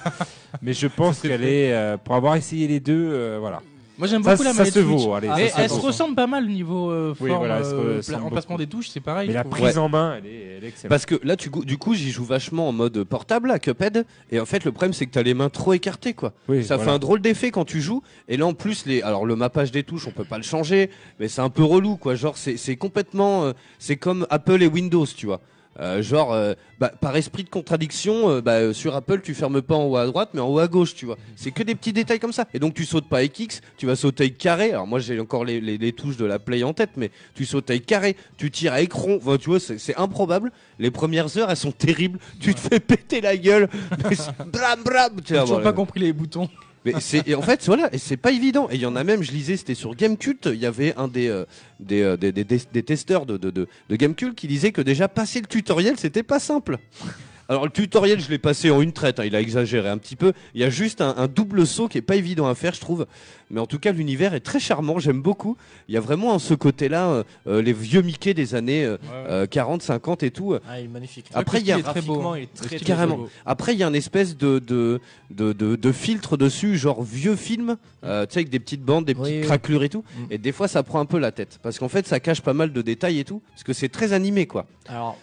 Mais 0.62 0.72
je 0.72 0.86
pense 0.86 1.20
qu'elle 1.22 1.44
est, 1.44 1.72
euh, 1.74 1.96
pour 1.98 2.14
avoir 2.14 2.36
essayé 2.36 2.66
les 2.66 2.80
deux, 2.80 3.10
euh, 3.12 3.36
voilà. 3.40 3.60
Moi 3.98 4.06
j'aime 4.08 4.22
Ça, 4.22 4.32
beaucoup 4.32 4.42
la 4.42 4.52
ça 4.52 4.58
manette 4.58 4.74
se 4.74 4.82
Switch. 4.82 5.02
vaut. 5.04 5.14
Allez, 5.14 5.48
ça 5.48 5.62
elle 5.62 5.70
se 5.70 5.76
se 5.76 5.80
ressemble 5.80 6.14
pas 6.14 6.26
mal 6.26 6.44
au 6.44 6.48
niveau 6.48 6.90
euh, 6.90 7.14
Oui, 7.20 7.28
forme, 7.30 7.46
voilà, 7.46 7.64
se 7.64 8.12
euh, 8.12 8.18
emplacement 8.22 8.56
des 8.58 8.66
touches, 8.66 8.88
c'est 8.90 9.00
pareil. 9.00 9.28
Mais 9.28 9.34
la 9.34 9.44
prise 9.44 9.78
en 9.78 9.88
main, 9.88 10.16
elle 10.18 10.26
est, 10.26 10.56
elle 10.58 10.64
est 10.64 10.68
excellente. 10.68 10.90
Parce 10.90 11.06
que 11.06 11.18
là, 11.24 11.36
tu, 11.36 11.48
du 11.64 11.78
coup, 11.78 11.94
j'y 11.94 12.10
joue 12.10 12.24
vachement 12.24 12.68
en 12.68 12.72
mode 12.72 13.04
portable 13.04 13.50
à 13.50 13.58
Cuphead. 13.58 14.04
Et 14.30 14.38
en 14.38 14.44
fait, 14.46 14.64
le 14.64 14.72
problème, 14.72 14.92
c'est 14.92 15.06
que 15.06 15.12
t'as 15.12 15.22
les 15.22 15.32
mains 15.34 15.48
trop 15.48 15.72
écartées, 15.72 16.12
quoi. 16.12 16.32
Oui, 16.48 16.62
ça 16.64 16.76
voilà. 16.76 16.90
fait 16.90 16.96
un 16.96 16.98
drôle 16.98 17.20
d'effet 17.22 17.50
quand 17.50 17.64
tu 17.64 17.80
joues. 17.80 18.02
Et 18.28 18.36
là, 18.36 18.46
en 18.46 18.52
plus, 18.54 18.84
les, 18.84 19.00
alors 19.02 19.24
le 19.24 19.34
mappage 19.36 19.72
des 19.72 19.82
touches, 19.82 20.06
on 20.06 20.10
peut 20.12 20.24
pas 20.24 20.36
le 20.36 20.44
changer, 20.44 20.90
mais 21.18 21.28
c'est 21.28 21.40
un 21.40 21.50
peu 21.50 21.64
relou, 21.64 21.96
quoi. 21.96 22.14
Genre, 22.16 22.36
c'est, 22.36 22.56
c'est 22.58 22.76
complètement, 22.76 23.44
euh, 23.44 23.52
c'est 23.78 23.96
comme 23.96 24.26
Apple 24.28 24.62
et 24.62 24.66
Windows, 24.66 25.06
tu 25.06 25.26
vois. 25.26 25.40
Euh, 25.78 26.02
genre, 26.02 26.32
euh, 26.32 26.54
bah, 26.80 26.90
par 27.00 27.16
esprit 27.16 27.44
de 27.44 27.50
contradiction, 27.50 28.30
euh, 28.30 28.40
bah, 28.40 28.72
sur 28.72 28.94
Apple, 28.94 29.20
tu 29.22 29.34
fermes 29.34 29.60
pas 29.60 29.74
en 29.74 29.84
haut 29.84 29.96
à 29.96 30.06
droite, 30.06 30.30
mais 30.32 30.40
en 30.40 30.48
haut 30.48 30.58
à 30.58 30.68
gauche, 30.68 30.94
tu 30.94 31.06
vois. 31.06 31.18
C'est 31.36 31.50
que 31.50 31.62
des 31.62 31.74
petits 31.74 31.92
détails 31.92 32.18
comme 32.18 32.32
ça. 32.32 32.46
Et 32.54 32.58
donc, 32.58 32.74
tu 32.74 32.84
sautes 32.84 33.08
pas 33.08 33.18
avec 33.18 33.38
X, 33.38 33.60
tu 33.76 33.86
vas 33.86 33.96
sauter 33.96 34.24
avec 34.24 34.38
carré. 34.38 34.72
Alors, 34.72 34.86
moi, 34.86 35.00
j'ai 35.00 35.20
encore 35.20 35.44
les, 35.44 35.60
les, 35.60 35.76
les 35.76 35.92
touches 35.92 36.16
de 36.16 36.24
la 36.24 36.38
Play 36.38 36.62
en 36.62 36.72
tête, 36.72 36.90
mais 36.96 37.10
tu 37.34 37.44
sautes 37.44 37.68
avec 37.70 37.84
carré, 37.84 38.16
tu 38.38 38.50
tires 38.50 38.72
avec 38.72 38.92
rond. 38.92 39.18
Enfin, 39.20 39.36
tu 39.36 39.50
vois, 39.50 39.60
c'est, 39.60 39.78
c'est 39.78 39.96
improbable. 39.96 40.50
Les 40.78 40.90
premières 40.90 41.36
heures, 41.36 41.50
elles 41.50 41.56
sont 41.56 41.72
terribles. 41.72 42.18
Tu 42.40 42.54
te 42.54 42.60
fais 42.60 42.80
péter 42.80 43.20
la 43.20 43.36
gueule. 43.36 43.68
Mais 44.08 44.16
bram, 44.46 44.82
bram. 44.82 45.12
Tu 45.16 45.34
toujours 45.34 45.46
voir, 45.46 45.62
pas 45.62 45.72
compris 45.72 46.00
les 46.00 46.12
boutons. 46.12 46.48
Mais 46.94 47.00
c'est 47.00 47.34
en 47.34 47.42
fait 47.42 47.64
voilà 47.66 47.88
et 47.92 47.98
c'est 47.98 48.16
pas 48.16 48.30
évident 48.32 48.68
et 48.70 48.76
il 48.76 48.80
y 48.80 48.86
en 48.86 48.96
a 48.96 49.04
même 49.04 49.22
je 49.22 49.32
lisais 49.32 49.56
c'était 49.56 49.74
sur 49.74 49.94
Gamecult 49.94 50.46
il 50.52 50.58
y 50.60 50.66
avait 50.66 50.94
un 50.96 51.08
des 51.08 51.28
euh, 51.28 51.44
des, 51.80 52.02
euh, 52.02 52.16
des, 52.16 52.32
des, 52.32 52.44
des- 52.44 52.60
des 52.72 52.82
testeurs 52.82 53.26
de 53.26 53.36
de, 53.36 53.50
de, 53.50 53.68
de 53.88 53.96
Gamecult 53.96 54.34
qui 54.34 54.46
disait 54.46 54.72
que 54.72 54.80
déjà 54.80 55.08
passer 55.08 55.40
le 55.40 55.46
tutoriel 55.46 55.94
c'était 55.98 56.22
pas 56.22 56.38
simple. 56.38 56.78
Alors 57.48 57.64
le 57.64 57.70
tutoriel 57.70 58.20
je 58.20 58.28
l'ai 58.28 58.38
passé 58.38 58.70
en 58.70 58.80
une 58.82 58.92
traite 58.92 59.20
hein, 59.20 59.24
il 59.24 59.36
a 59.36 59.40
exagéré 59.40 59.88
un 59.88 59.98
petit 59.98 60.16
peu 60.16 60.32
il 60.54 60.60
y 60.60 60.64
a 60.64 60.70
juste 60.70 61.00
un, 61.00 61.14
un 61.16 61.28
double 61.28 61.66
saut 61.66 61.86
qui 61.88 61.98
est 61.98 62.02
pas 62.02 62.16
évident 62.16 62.46
à 62.48 62.54
faire 62.54 62.74
je 62.74 62.80
trouve 62.80 63.06
mais 63.50 63.60
en 63.60 63.66
tout 63.66 63.78
cas 63.78 63.92
l'univers 63.92 64.34
est 64.34 64.40
très 64.40 64.58
charmant 64.58 64.98
j'aime 64.98 65.22
beaucoup 65.22 65.56
il 65.88 65.94
y 65.94 65.98
a 65.98 66.00
vraiment 66.00 66.32
en 66.32 66.38
ce 66.40 66.54
côté 66.54 66.88
là 66.88 67.22
les 67.46 67.72
vieux 67.72 68.02
Mickey 68.02 68.34
des 68.34 68.54
années 68.56 68.84
euh, 68.84 68.96
euh, 69.12 69.46
40 69.46 69.82
50 69.82 70.22
et 70.24 70.30
tout 70.32 70.54
Ah, 70.68 70.80
il 70.80 70.86
est 70.86 70.88
magnifique. 70.88 71.26
Après, 71.34 71.60
il 71.60 71.66
y 71.66 71.72
a- 71.72 71.80
graphiquement, 71.80 72.34
il 72.34 72.44
est 72.44 72.54
très, 72.54 72.76
très 72.76 72.78
Carrément. 72.84 73.16
beau. 73.18 73.28
Après, 73.44 73.72
il 73.74 73.78
y 73.78 73.82
a 73.82 73.86
un 73.86 73.92
espèce 73.92 74.36
de, 74.36 74.58
de, 74.58 75.00
de, 75.30 75.52
de, 75.52 75.76
de 75.76 75.92
filtre 75.92 76.36
dessus, 76.36 76.76
genre 76.76 77.02
vieux 77.02 77.36
film, 77.36 77.76
euh, 78.04 78.26
tu 78.26 78.32
sais, 78.34 78.38
avec 78.40 78.48
des 78.50 78.58
petites 78.58 78.82
bandes, 78.82 79.04
des 79.04 79.14
Oui, 79.14 79.20
petites 79.22 79.34
oui. 79.42 79.46
craquelures 79.46 79.82
et 79.84 79.88
tout. 79.88 80.04
Mm. 80.16 80.24
Et 80.32 80.38
des 80.38 80.52
fois, 80.52 80.66
ça 80.68 80.82
prend 80.82 80.98
un 81.00 81.04
peu 81.06 81.18
la 81.18 81.30
tête. 81.32 81.58
Parce 81.62 81.78
qu'en 81.78 81.88
fait, 81.88 82.06
ça 82.06 82.18
cache 82.20 82.40
pas 82.40 82.52
mal 82.54 82.72
de 82.72 82.82
détails 82.82 83.18
et 83.20 83.24
tout. 83.24 83.42
Parce 83.52 83.62
que 83.64 83.72
c'est 83.72 83.88
très 83.88 84.12
animé, 84.12 84.46
quoi. 84.46 84.66
Alors, 84.88 85.16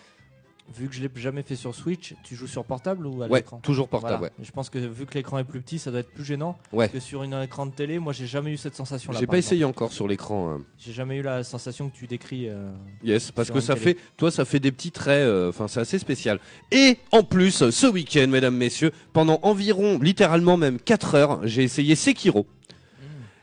vu 0.77 0.87
que 0.87 0.95
je 0.95 1.01
l'ai 1.01 1.09
jamais 1.15 1.43
fait 1.43 1.55
sur 1.55 1.75
Switch, 1.75 2.13
tu 2.23 2.35
joues 2.35 2.47
sur 2.47 2.63
portable 2.63 3.05
ou 3.05 3.21
à 3.21 3.27
Ouais, 3.27 3.39
l'écran 3.39 3.59
toujours 3.59 3.87
portable, 3.87 4.17
Voilà. 4.19 4.33
Je 4.41 4.51
pense 4.51 4.69
que 4.69 4.79
vu 4.79 5.05
que 5.05 5.13
l'écran 5.13 5.37
est 5.37 5.43
plus 5.43 5.61
petit, 5.61 5.77
ça 5.77 5.91
doit 5.91 5.99
être 5.99 6.11
plus 6.11 6.23
gênant 6.23 6.57
Ouais. 6.71 6.89
que 6.89 6.99
sur 6.99 7.23
une 7.23 7.33
écran 7.43 7.65
de 7.65 7.71
télé. 7.71 7.99
Moi, 7.99 8.13
j'ai 8.13 8.25
jamais 8.27 8.51
eu 8.51 8.57
cette 8.57 8.75
sensation-là. 8.75 9.19
J'ai 9.19 9.25
par 9.27 9.33
pas 9.33 9.37
essayé 9.37 9.65
encore 9.65 9.91
sur 9.91 10.07
l'écran. 10.07 10.51
hein. 10.51 10.61
J'ai 10.79 10.93
jamais 10.93 11.17
eu 11.17 11.21
la 11.21 11.43
sensation 11.43 11.89
que 11.89 11.95
tu 11.95 12.07
décris. 12.07 12.47
euh, 12.49 12.71
Yes, 13.03 13.31
parce 13.31 13.51
que 13.51 13.59
ça 13.59 13.73
télé. 13.75 13.93
fait, 13.95 13.97
toi, 14.17 14.31
ça 14.31 14.45
fait 14.45 14.59
des 14.59 14.71
petits 14.71 14.91
traits, 14.91 15.23
euh, 15.25 15.49
enfin, 15.49 15.67
c'est 15.67 15.79
assez 15.81 15.99
spécial. 15.99 16.39
Et 16.71 16.97
en 17.11 17.23
plus, 17.23 17.69
ce 17.69 17.87
week-end, 17.87 18.27
mesdames, 18.29 18.55
messieurs, 18.55 18.91
pendant 19.11 19.39
environ, 19.43 19.99
littéralement 19.99 20.57
même 20.57 20.79
4 20.79 21.15
heures, 21.15 21.39
j'ai 21.47 21.63
essayé 21.63 21.95
Sekiro. 21.95 22.47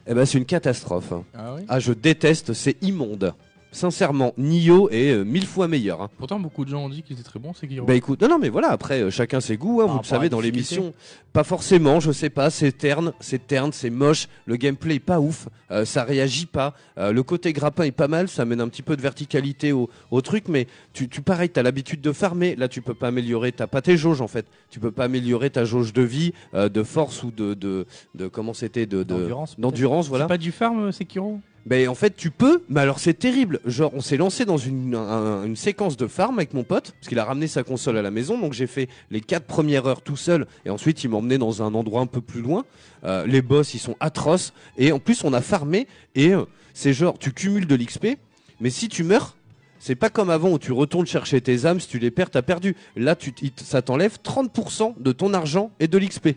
Eh 0.07 0.14
ben, 0.14 0.25
c'est 0.25 0.39
une 0.39 0.47
catastrophe. 0.47 1.12
hein. 1.12 1.25
Ah 1.35 1.55
oui. 1.55 1.62
Ah, 1.68 1.79
je 1.79 1.93
déteste, 1.93 2.55
c'est 2.55 2.77
immonde. 2.83 3.35
Sincèrement, 3.73 4.33
Nioh 4.37 4.89
est 4.91 5.12
euh, 5.12 5.25
mille 5.25 5.47
fois 5.47 5.68
meilleur. 5.68 6.03
hein. 6.03 6.11
Pourtant, 6.18 6.41
beaucoup 6.41 6.64
de 6.64 6.71
gens 6.71 6.85
ont 6.85 6.89
dit 6.89 7.03
qu'il 7.03 7.14
était 7.14 7.23
très 7.25 7.39
bon, 7.39 7.53
c'est 7.55 7.66
Guillaume. 7.66 7.87
Bah 7.87 7.95
écoute, 7.95 8.21
non, 8.21 8.29
non, 8.29 8.39
mais 8.39 8.49
voilà, 8.49 8.71
après, 8.71 9.01
euh, 9.03 9.11
chacun 9.11 9.41
ses 9.41 9.57
goûts, 9.57 9.81
hein, 9.81 9.87
Par 9.87 9.87
vous 9.87 9.93
le 9.93 9.97
rapport 9.99 10.07
à 10.07 10.09
savez, 10.09 10.25
la 10.25 10.29
dans 10.31 10.41
difficulté. 10.41 10.75
l'émission. 10.77 10.95
Pas 11.33 11.45
forcément, 11.45 12.01
je 12.01 12.11
sais 12.11 12.31
pas, 12.31 12.51
c'est 12.51 12.73
terne, 12.73 13.12
c'est 13.21 13.47
terne, 13.47 13.71
c'est 13.73 13.91
moche, 13.91 14.27
le 14.47 14.57
gameplay 14.57 14.97
est 14.97 14.99
pas 14.99 15.21
ouf, 15.21 15.49
euh, 15.71 15.85
ça 15.85 16.03
réagit 16.03 16.47
pas, 16.47 16.75
euh, 16.99 17.12
le 17.12 17.23
côté 17.23 17.53
grappin 17.53 17.85
est 17.85 17.93
pas 17.93 18.09
mal, 18.09 18.29
ça 18.29 18.43
amène 18.43 18.61
un 18.61 18.68
petit 18.68 18.83
peu 18.83 18.97
de 18.97 19.03
verticalité 19.03 19.71
au, 19.71 19.89
au 20.11 20.21
truc, 20.23 20.49
mais 20.49 20.66
tu, 20.93 21.09
tu 21.09 21.23
pareil, 21.23 21.49
t'as 21.49 21.62
l'habitude 21.62 22.01
de 22.01 22.11
farmer, 22.11 22.57
là 22.57 22.66
tu 22.66 22.83
peux 22.83 22.95
pas 22.95 23.09
améliorer, 23.09 23.53
t'as 23.53 23.68
pas 23.68 23.81
tes 23.81 23.97
jauges 23.97 24.21
en 24.21 24.27
fait, 24.27 24.47
tu 24.71 24.81
peux 24.81 24.91
pas 24.91 25.05
améliorer 25.05 25.51
ta 25.51 25.64
jauge 25.64 25.93
de 25.93 26.03
vie, 26.03 26.33
euh, 26.55 26.68
de 26.68 26.83
force 26.83 27.23
ou 27.23 27.31
de, 27.31 27.55
de, 27.55 27.87
de 28.16 28.27
comment 28.27 28.53
c'était, 28.53 28.87
de, 28.87 28.99
de- 28.99 29.05
D'endurance, 29.05 29.51
peut-être. 29.55 29.61
d'endurance, 29.61 30.09
voilà. 30.09 30.25
C'est 30.25 30.29
pas 30.31 30.39
du 30.39 30.51
farm, 30.51 30.87
euh, 30.87 30.91
Sekiro 30.93 31.39
Ben 31.67 31.89
en 31.89 31.95
fait 31.95 32.17
tu 32.17 32.31
peux, 32.31 32.63
mais 32.71 32.81
alors 32.81 32.99
c'est 33.01 33.15
terrible. 33.15 33.61
Genre 33.67 33.93
on 33.95 34.01
s'est 34.01 34.17
lancé 34.17 34.45
dans 34.47 34.57
une, 34.57 34.95
un- 34.95 35.45
une 35.45 35.57
séquence 35.57 35.97
de 35.97 36.07
farm 36.07 36.39
avec 36.39 36.55
mon 36.55 36.65
pote, 36.65 36.93
parce 36.93 37.09
qu'il 37.09 37.19
a 37.19 37.25
ramené 37.25 37.47
sa 37.49 37.63
console 37.63 37.99
à 37.99 38.03
la 38.03 38.11
maison, 38.11 38.39
donc 38.39 38.55
j'ai 38.55 38.67
fait 38.67 38.89
les 39.11 39.21
quatre 39.21 39.45
premières 39.47 39.87
heures 39.87 40.01
tout 40.03 40.17
seul, 40.17 40.47
et 40.65 40.71
ensuite 40.71 41.05
il 41.05 41.11
m'a 41.11 41.19
emmené 41.19 41.37
dans 41.39 41.63
un 41.63 41.75
endroit 41.75 42.01
un 42.01 42.07
peu 42.07 42.23
plus 42.23 42.41
loin. 42.41 42.65
Euh, 43.05 43.27
les 43.27 43.43
boss 43.43 43.75
ils 43.75 43.79
sont 43.79 43.95
atroces, 44.01 44.53
et 44.79 44.91
en 44.93 44.99
plus 44.99 45.23
on 45.23 45.33
a 45.35 45.43
farmé, 45.43 45.87
et 46.15 46.33
euh, 46.33 46.45
c'est 46.73 46.93
genre 46.95 47.19
tu 47.19 47.33
cumules 47.33 47.67
de 47.67 47.75
l'XP, 47.77 48.17
mais 48.61 48.71
si 48.71 48.89
tu 48.89 49.05
meurs, 49.05 49.37
c'est 49.79 49.95
pas 49.97 50.09
comme 50.11 50.31
avant 50.31 50.51
où 50.53 50.59
tu 50.59 50.73
retournes 50.73 51.07
chercher 51.07 51.41
tes 51.43 51.67
âmes, 51.67 51.79
si 51.81 51.89
tu 51.89 51.99
les 51.99 52.11
perds 52.11 52.31
t'as 52.31 52.43
perdu. 52.43 52.75
Là 52.97 53.17
tu, 53.17 53.33
ça 53.63 53.83
t'enlève 53.83 54.17
30% 54.25 54.95
de 54.99 55.13
ton 55.13 55.35
argent 55.35 55.71
et 55.79 55.89
de 55.89 55.99
l'XP. 55.99 56.29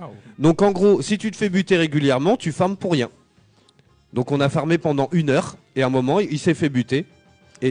Ah. 0.00 0.08
Donc 0.38 0.62
en 0.62 0.70
gros, 0.72 1.02
si 1.02 1.18
tu 1.18 1.30
te 1.30 1.36
fais 1.36 1.50
buter 1.50 1.76
régulièrement, 1.76 2.36
tu 2.38 2.52
farmes 2.52 2.76
pour 2.76 2.92
rien. 2.92 3.10
Donc 4.12 4.32
on 4.32 4.40
a 4.40 4.48
farmé 4.48 4.78
pendant 4.78 5.08
une 5.12 5.30
heure 5.30 5.56
et 5.76 5.82
à 5.82 5.86
un 5.86 5.90
moment 5.90 6.20
il 6.20 6.38
s'est 6.38 6.54
fait 6.54 6.68
buter. 6.68 7.04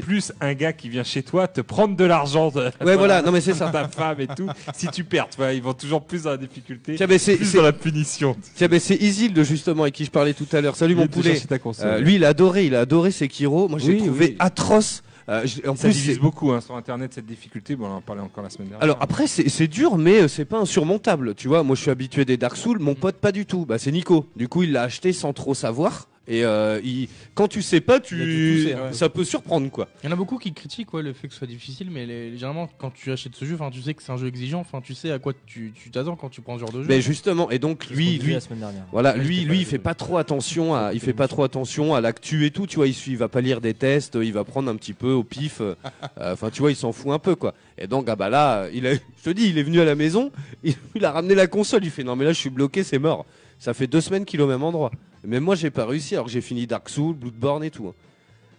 Plus 0.03 0.31
un 0.39 0.53
gars 0.53 0.71
qui 0.71 0.87
vient 0.87 1.03
chez 1.03 1.23
toi 1.23 1.47
te 1.47 1.61
prendre 1.61 1.95
de 1.95 2.03
l'argent 2.05 2.49
de 2.51 2.69
Ouais 2.85 2.95
voilà, 2.95 3.23
non 3.23 3.31
mais 3.31 3.41
c'est 3.41 3.55
ça. 3.55 3.69
ta 3.71 3.87
femme 3.87 4.21
et 4.21 4.27
tout. 4.27 4.47
Si 4.75 4.87
tu 4.89 5.03
perds, 5.03 5.29
tu 5.31 5.37
vois, 5.37 5.51
ils 5.53 5.63
vont 5.63 5.73
toujours 5.73 6.03
plus 6.05 6.23
dans 6.23 6.29
la 6.29 6.37
difficulté, 6.37 6.93
Tiens, 6.93 7.07
mais 7.07 7.17
c'est 7.17 7.37
plus 7.37 7.53
dans 7.55 7.63
la 7.63 7.73
punition. 7.73 8.35
tiens, 8.55 8.67
mais 8.69 8.77
c'est 8.77 8.95
Isilde 8.95 9.41
justement 9.41 9.81
avec 9.83 9.95
qui 9.95 10.05
je 10.05 10.11
parlais 10.11 10.35
tout 10.35 10.45
à 10.51 10.61
l'heure. 10.61 10.75
Salut 10.75 10.93
Il 10.93 10.97
mon 10.97 11.07
poulet. 11.07 11.41
Euh, 11.81 11.99
lui 12.01 12.15
il 12.15 12.23
a 12.25 12.27
adoré, 12.29 12.67
il 12.67 12.75
a 12.75 12.81
adoré 12.81 13.09
Sekiro. 13.09 13.67
Moi 13.67 13.79
j'ai 13.79 13.93
Oui, 13.93 13.97
trouvé 13.97 14.25
oui. 14.27 14.35
atroce. 14.37 15.01
Euh, 15.27 15.41
je- 15.45 15.67
en 15.67 15.75
ça 15.75 15.87
plus 15.87 15.93
divise 15.93 16.19
beaucoup 16.19 16.51
hein, 16.51 16.61
sur 16.61 16.75
internet 16.75 17.11
cette 17.15 17.25
difficulté. 17.25 17.75
Bon, 17.75 17.87
on 17.87 17.95
en 17.95 18.01
parlait 18.01 18.21
encore 18.21 18.43
la 18.43 18.49
semaine 18.51 18.67
dernière. 18.69 18.83
alors 18.83 18.97
après 18.99 19.25
c'est 19.27 19.67
dur 19.67 19.97
mais 19.97 20.21
euh, 20.21 20.27
c'est 20.27 20.45
pas 20.45 20.57
insurmontable. 20.59 21.33
Tu 21.33 21.47
vois, 21.47 21.63
moi 21.63 21.75
je 21.75 21.81
suis 21.81 21.91
habitué 21.91 22.25
des 22.25 22.37
Dark 22.37 22.57
Souls, 22.57 22.77
mon 22.79 22.93
pote 22.93 23.15
pas 23.15 23.31
du 23.31 23.47
tout. 23.47 23.65
Bah 23.65 23.79
c'est 23.79 23.91
Nico. 23.91 24.27
Du 24.35 24.47
coup 24.47 24.61
il 24.61 24.71
l'a 24.71 24.83
acheté 24.83 25.13
sans 25.13 25.33
trop 25.33 25.55
savoir. 25.55 26.07
Et 26.29 26.45
euh, 26.45 26.79
il- 26.83 27.09
quand 27.33 27.47
tu 27.47 27.61
sais 27.63 27.81
pas, 27.81 27.95
Il 27.95 27.97
a 27.97 27.99
tu 28.01 28.65
ouais. 28.67 28.93
ça 28.93 29.09
peut 29.09 29.23
surprendre 29.23 29.69
quoi. 29.71 29.87
Il 30.03 30.05
y 30.05 30.09
en 30.09 30.13
a 30.13 30.15
beaucoup 30.15 30.37
qui 30.37 30.53
critiquent 30.53 30.93
ouais, 30.93 31.01
le 31.01 31.13
fait 31.13 31.27
que 31.27 31.33
ce 31.33 31.39
soit 31.39 31.47
difficile, 31.47 31.89
mais 31.91 32.05
les- 32.05 32.33
généralement, 32.33 32.69
quand 32.77 32.91
tu 32.93 33.11
achètes 33.11 33.35
ce 33.35 33.45
jeu, 33.45 33.55
enfin, 33.55 33.71
tu 33.71 33.81
sais 33.81 33.93
que 33.95 34.03
c'est 34.03 34.11
un 34.11 34.17
jeu 34.17 34.27
exigeant, 34.27 34.59
enfin, 34.59 34.79
tu 34.81 34.93
sais 34.93 35.11
à 35.11 35.17
quoi 35.19 35.33
tu 35.47 35.73
tu 35.75 35.89
t'attends 35.89 36.15
quand 36.15 36.29
tu 36.29 36.41
prends 36.41 36.55
ce 36.55 36.59
genre 36.61 36.71
de 36.71 36.83
jeu. 36.83 36.87
Mais 36.87 37.01
justement, 37.01 37.49
et 37.49 37.57
donc 37.57 37.87
lui, 37.89 38.19
lui, 38.19 38.33
la 38.33 38.39
semaine 38.41 38.59
dernière. 38.59 38.83
Voilà, 38.91 39.13
Ouais, 39.13 39.19
lui, 39.23 39.35
j'étais 39.37 39.49
lui, 39.49 39.59
il 39.59 39.65
fait 39.65 39.79
pas 39.79 39.95
trop 39.95 40.17
attention 40.17 40.75
à, 40.75 40.91
il 40.93 40.99
fait 40.99 41.13
pas 41.13 41.27
trop 41.27 41.43
attention 41.43 41.95
à 41.95 42.01
l'actu 42.01 42.45
et 42.45 42.51
tout, 42.51 42.67
tu 42.67 42.75
vois, 42.75 42.87
il, 42.87 42.93
suit- 42.93 43.11
il 43.13 43.17
va 43.17 43.27
pas 43.27 43.41
lire 43.41 43.59
des 43.59 43.73
tests, 43.73 44.17
il 44.21 44.31
va 44.33 44.43
prendre 44.43 44.69
un 44.69 44.75
petit 44.75 44.93
peu 44.93 45.11
au 45.11 45.23
pif, 45.23 45.61
euh, 45.61 45.73
euh, 46.19 46.33
enfin, 46.33 46.49
tu 46.51 46.59
vois, 46.61 46.69
il 46.71 46.75
s'en 46.75 46.91
fout 46.91 47.11
un 47.11 47.19
peu, 47.19 47.35
quoi. 47.35 47.55
Et 47.77 47.87
donc, 47.87 48.05
ah 48.07 48.15
bah 48.15 48.29
là, 48.29 48.67
il 48.71 48.85
a, 48.85 48.93
je 48.93 48.99
te 49.23 49.29
dis, 49.31 49.47
il 49.49 49.57
est 49.57 49.63
venu 49.63 49.79
à 49.79 49.85
la 49.85 49.95
maison, 49.95 50.31
il, 50.63 50.75
il 50.95 51.03
a 51.05 51.11
ramené 51.11 51.33
la 51.33 51.47
console, 51.47 51.83
il 51.85 51.89
fait, 51.91 52.03
non 52.03 52.15
mais 52.15 52.25
là, 52.25 52.33
je 52.33 52.39
suis 52.39 52.49
bloqué, 52.51 52.83
c'est 52.83 52.99
mort. 52.99 53.25
Ça 53.59 53.73
fait 53.73 53.87
deux 53.87 54.01
semaines 54.01 54.25
qu'il 54.25 54.39
est 54.39 54.43
au 54.43 54.47
même 54.47 54.63
endroit. 54.63 54.91
Mais 55.23 55.39
moi, 55.39 55.55
j'ai 55.55 55.69
pas 55.69 55.85
réussi, 55.85 56.15
alors 56.15 56.25
que 56.27 56.31
j'ai 56.31 56.41
fini 56.41 56.65
Dark 56.65 56.87
Souls, 56.89 57.13
Bloodborne 57.15 57.63
et 57.63 57.69
tout. 57.71 57.87
hein. 57.87 57.93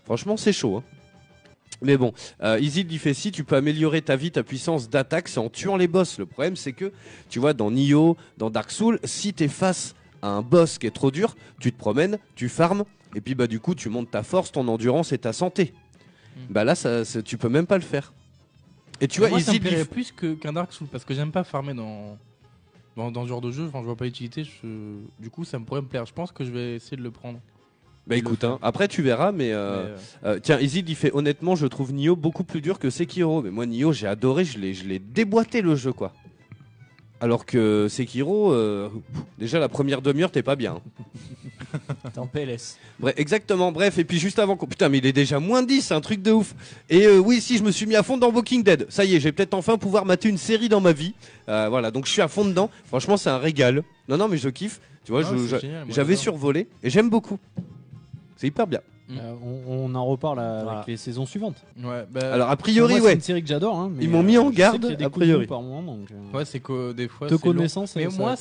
Franchement, 0.05 0.37
c'est 0.37 0.53
chaud, 0.53 0.77
hein. 0.77 0.83
Mais 1.83 1.97
bon, 1.97 2.13
euh, 2.43 2.59
Isilde, 2.61 2.93
il 2.93 2.99
fait 2.99 3.15
si 3.15 3.33
tu 3.33 3.43
peux 3.43 3.57
améliorer 3.57 4.03
ta 4.03 4.15
vie, 4.15 4.31
ta 4.31 4.43
puissance 4.43 4.91
d'attaque, 4.91 5.29
c'est 5.29 5.39
en 5.39 5.49
tuant 5.49 5.77
les 5.77 5.89
boss. 5.89 6.19
Le 6.19 6.27
problème, 6.27 6.55
c'est 6.55 6.73
que, 6.75 6.93
tu 7.31 7.39
vois, 7.39 7.55
dans 7.55 7.71
Nioh, 7.71 8.19
dans 8.37 8.51
Dark 8.51 8.71
Souls, 8.71 9.01
si 9.05 9.33
t'es 9.33 9.49
face 9.49 9.95
à 10.21 10.29
un 10.29 10.43
boss 10.43 10.77
qui 10.77 10.87
est 10.87 10.91
trop 10.91 11.11
dur, 11.11 11.37
tu 11.59 11.73
te 11.73 11.79
promènes, 11.79 12.19
tu 12.35 12.51
farmes, 12.51 12.85
et 13.15 13.23
puis 13.23 13.35
bah 13.35 13.47
du 13.47 13.61
coup, 13.61 13.75
tu 13.75 13.89
montes 13.89 14.11
ta 14.11 14.23
force, 14.23 14.53
ton 14.53 14.69
endurance 14.69 15.13
et 15.13 15.19
ta 15.19 15.33
santé. 15.33 15.73
Mm. 16.37 16.41
Bah 16.51 16.65
là, 16.65 16.75
ça, 16.75 17.03
tu 17.25 17.39
peux 17.39 17.49
même 17.49 17.67
pas 17.67 17.77
le 17.79 17.83
faire. 17.85 18.13
Et 19.01 19.09
tu 19.09 19.21
vois, 19.21 19.31
moi, 19.31 19.41
ça 19.41 19.55
me 19.55 19.59
plairait 19.59 19.85
plus 19.87 20.13
que- 20.13 20.35
qu'un 20.35 20.53
Dark 20.53 20.71
Souls 20.75 20.89
parce 20.89 21.07
que 21.07 21.15
j'aime 21.15 21.33
pas 21.33 21.45
farmer 21.45 21.73
dans, 21.73 22.19
dans, 22.97 23.11
dans 23.11 23.22
ce 23.24 23.28
genre 23.28 23.41
de 23.41 23.51
jeu. 23.51 23.66
Enfin, 23.68 23.80
je 23.80 23.84
vois 23.86 23.97
pas 23.97 24.05
l'utilité. 24.05 24.45
je- 24.45 24.99
Du 25.18 25.30
coup, 25.30 25.45
ça 25.45 25.59
me 25.59 25.64
pourrait 25.64 25.82
me 25.82 25.86
plaire. 25.86 26.07
Je 26.07 26.12
pense 26.12 26.32
que 26.32 26.45
je 26.45 26.51
vais 26.51 26.74
essayer 26.76 26.97
de 26.97 27.03
le 27.03 27.11
prendre. 27.11 27.41
bah 28.07 28.16
écoute, 28.16 28.43
hein, 28.45 28.59
après 28.62 28.88
tu 28.88 29.03
verras, 29.03 29.30
mais, 29.32 29.53
euh, 29.53 29.84
Mais, 30.22 30.28
euh, 30.28 30.34
euh, 30.36 30.41
tiens, 30.43 30.59
Isilde, 30.59 30.88
il 30.88 30.97
fait 30.97 31.12
honnêtement, 31.14 31.55
je 31.57 31.66
trouve 31.66 31.93
Nioh 31.93 32.16
beaucoup 32.16 32.45
plus 32.45 32.61
dur 32.61 32.78
que 32.78 32.91
Sekiro. 32.91 33.43
Mais 33.43 33.51
moi, 33.51 33.66
Nioh, 33.66 33.93
j'ai 33.93 34.07
adoré, 34.09 34.45
je 34.45 34.59
l'ai 34.59 34.99
déboîté 34.99 35.62
le 35.62 35.76
jeu, 35.76 35.93
quoi. 35.93 36.12
Alors 37.21 37.45
que 37.45 37.87
Sekiro, 37.89 38.53
euh, 38.53 38.89
déjà 39.39 39.59
la 39.59 39.68
première 39.68 40.01
demi-heure, 40.01 40.31
t'es 40.31 40.43
pas 40.43 40.57
bien. 40.57 40.81
T'es 42.12 42.18
en 42.18 42.27
PLS. 42.27 42.79
Bref, 42.99 43.14
exactement, 43.16 43.71
bref, 43.73 43.99
et 43.99 44.05
puis 44.05 44.18
juste 44.18 44.39
avant 44.39 44.57
qu'on... 44.57 44.66
Putain, 44.66 44.89
mais 44.89 44.99
il 44.99 45.07
est 45.07 45.12
déjà 45.12 45.39
moins 45.39 45.62
10, 45.62 45.83
c'est 45.83 45.95
un 45.95 46.01
truc 46.01 46.21
de 46.23 46.33
ouf. 46.33 46.55
Et 46.89 47.07
euh, 47.07 47.18
oui, 47.18 47.41
si, 47.41 47.59
je 47.59 47.62
me 47.62 47.71
suis 47.71 47.87
mis 47.87 47.95
à 47.95 48.03
fond 48.03 48.16
dans 48.16 48.31
Walking 48.33 48.62
Dead. 48.64 48.87
Ça 48.89 49.05
y 49.05 49.14
est, 49.14 49.21
j'ai 49.21 49.31
peut-être 49.33 49.55
enfin 49.55 49.77
pouvoir 49.79 50.05
mater 50.07 50.29
une 50.29 50.39
série 50.39 50.68
dans 50.68 50.81
ma 50.81 50.93
vie. 50.93 51.14
Euh, 51.49 51.68
voilà, 51.68 51.91
donc 51.91 52.07
je 52.07 52.11
suis 52.12 52.23
à 52.23 52.29
fond 52.29 52.45
dedans. 52.45 52.71
Franchement, 52.87 53.16
c'est 53.16 53.31
un 53.31 53.39
régal. 53.39 53.83
Non, 54.09 54.16
non, 54.16 54.27
mais 54.27 54.37
je 54.39 54.49
kiffe. 54.49 54.81
Tu 55.05 55.12
vois, 55.12 55.23
Ah, 55.25 55.31
je- 55.33 55.39
c'est 55.47 55.57
je- 55.57 55.61
génial, 55.61 55.85
moi, 55.85 55.95
j'avais 55.95 56.14
j'adore. 56.14 56.23
survolé 56.23 56.66
et 56.83 56.91
j'aime 56.91 57.11
beaucoup. 57.11 57.39
C'est 58.37 58.47
hyper 58.49 58.66
bien. 58.66 58.81
Mm. 59.11 59.19
Euh, 59.19 59.35
on, 59.43 59.91
on 59.91 59.95
en 59.97 60.07
reparle 60.07 60.39
à- 60.39 60.63
Voilà. 60.63 60.79
avec 60.79 60.87
les 60.89 60.97
saisons 60.97 61.27
suivantes. 61.27 61.57
Ouais, 61.83 62.07
bah, 62.11 62.33
Alors 62.33 62.49
a 62.49 62.57
priori, 62.57 62.93
moi, 62.93 63.01
c'est 63.01 63.07
ouais. 63.07 63.15
une 63.15 63.21
série 63.21 63.43
que 63.43 63.49
j'adore. 63.49 63.77
hein, 63.79 63.91
mais, 63.93 64.05
Ils 64.05 64.11
m'ont 64.11 64.23
mis 64.23 64.39
en 64.39 64.51
garde, 64.51 64.85
a 64.85 64.95
de 64.95 65.09
priori. 65.09 65.47
par 65.47 65.61
moment, 65.63 65.83
donc, 65.97 66.09
euh, 66.13 66.37
ouais, 66.39 66.45
c'est 66.45 66.61
que 66.61 66.93
des 66.93 67.09
fois. 67.09 67.27
te 67.27 67.35
c'est 67.35 67.45
long. 67.45 67.53
connaissant, 67.53 67.87
ça- 67.87 67.99
Mais 67.99 68.07
moi, 68.07 68.35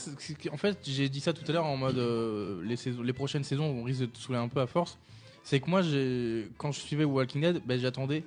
en 0.53 0.57
fait, 0.57 0.77
j'ai 0.83 1.09
dit 1.09 1.19
ça 1.21 1.33
tout 1.33 1.43
à 1.47 1.51
l'heure 1.53 1.65
en 1.65 1.75
mode 1.75 1.97
euh, 1.97 2.61
les, 2.63 2.75
saisons, 2.75 3.01
les 3.01 3.13
prochaines 3.13 3.43
saisons, 3.43 3.65
on 3.65 3.83
risque 3.83 4.01
de 4.01 4.05
te 4.05 4.17
saouler 4.19 4.37
un 4.39 4.47
peu 4.47 4.61
à 4.61 4.67
force. 4.67 4.97
C'est 5.43 5.59
que 5.59 5.69
moi, 5.69 5.81
quand 6.57 6.71
je 6.71 6.79
suivais 6.79 7.03
Walking 7.05 7.41
Dead, 7.41 7.61
ben, 7.65 7.79
j'attendais 7.79 8.23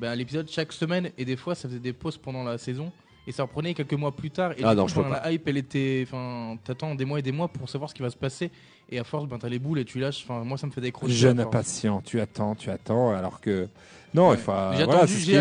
ben, 0.00 0.14
l'épisode 0.14 0.48
chaque 0.48 0.72
semaine 0.72 1.10
et 1.18 1.24
des 1.26 1.36
fois, 1.36 1.54
ça 1.54 1.68
faisait 1.68 1.78
des 1.80 1.92
pauses 1.92 2.16
pendant 2.16 2.42
la 2.42 2.56
saison 2.56 2.90
et 3.26 3.32
ça 3.32 3.42
reprenait 3.44 3.74
quelques 3.74 3.94
mois 3.94 4.12
plus 4.12 4.30
tard. 4.30 4.52
Et 4.52 4.62
Ah 4.64 4.70
du 4.70 4.76
non, 4.76 4.82
coup, 4.84 4.88
je 4.90 4.94
peux 4.96 5.02
ben, 5.02 5.10
la 5.22 5.30
hype, 5.32 5.46
elle 5.48 5.56
était. 5.58 6.04
Enfin, 6.06 6.56
t'attends 6.64 6.94
des 6.94 7.04
mois 7.04 7.18
et 7.18 7.22
des 7.22 7.32
mois 7.32 7.48
pour 7.48 7.68
savoir 7.68 7.88
ce 7.90 7.94
qui 7.94 8.02
va 8.02 8.10
se 8.10 8.16
passer 8.16 8.50
et 8.90 8.98
à 8.98 9.04
force, 9.04 9.26
ben, 9.26 9.38
t'as 9.38 9.48
les 9.48 9.58
boules 9.58 9.78
et 9.78 9.84
tu 9.84 9.98
lâches. 10.00 10.24
Enfin, 10.24 10.44
moi, 10.44 10.58
ça 10.58 10.66
me 10.66 10.72
fait 10.72 10.80
décrocher. 10.80 11.12
Jeune 11.14 11.40
impatient, 11.40 12.02
tu 12.04 12.20
attends, 12.20 12.54
tu 12.54 12.70
attends, 12.70 13.14
alors 13.14 13.40
que. 13.40 13.68
Non, 14.14 14.34
il 14.34 14.38
faut. 14.38 14.52
J'ai 14.76 14.84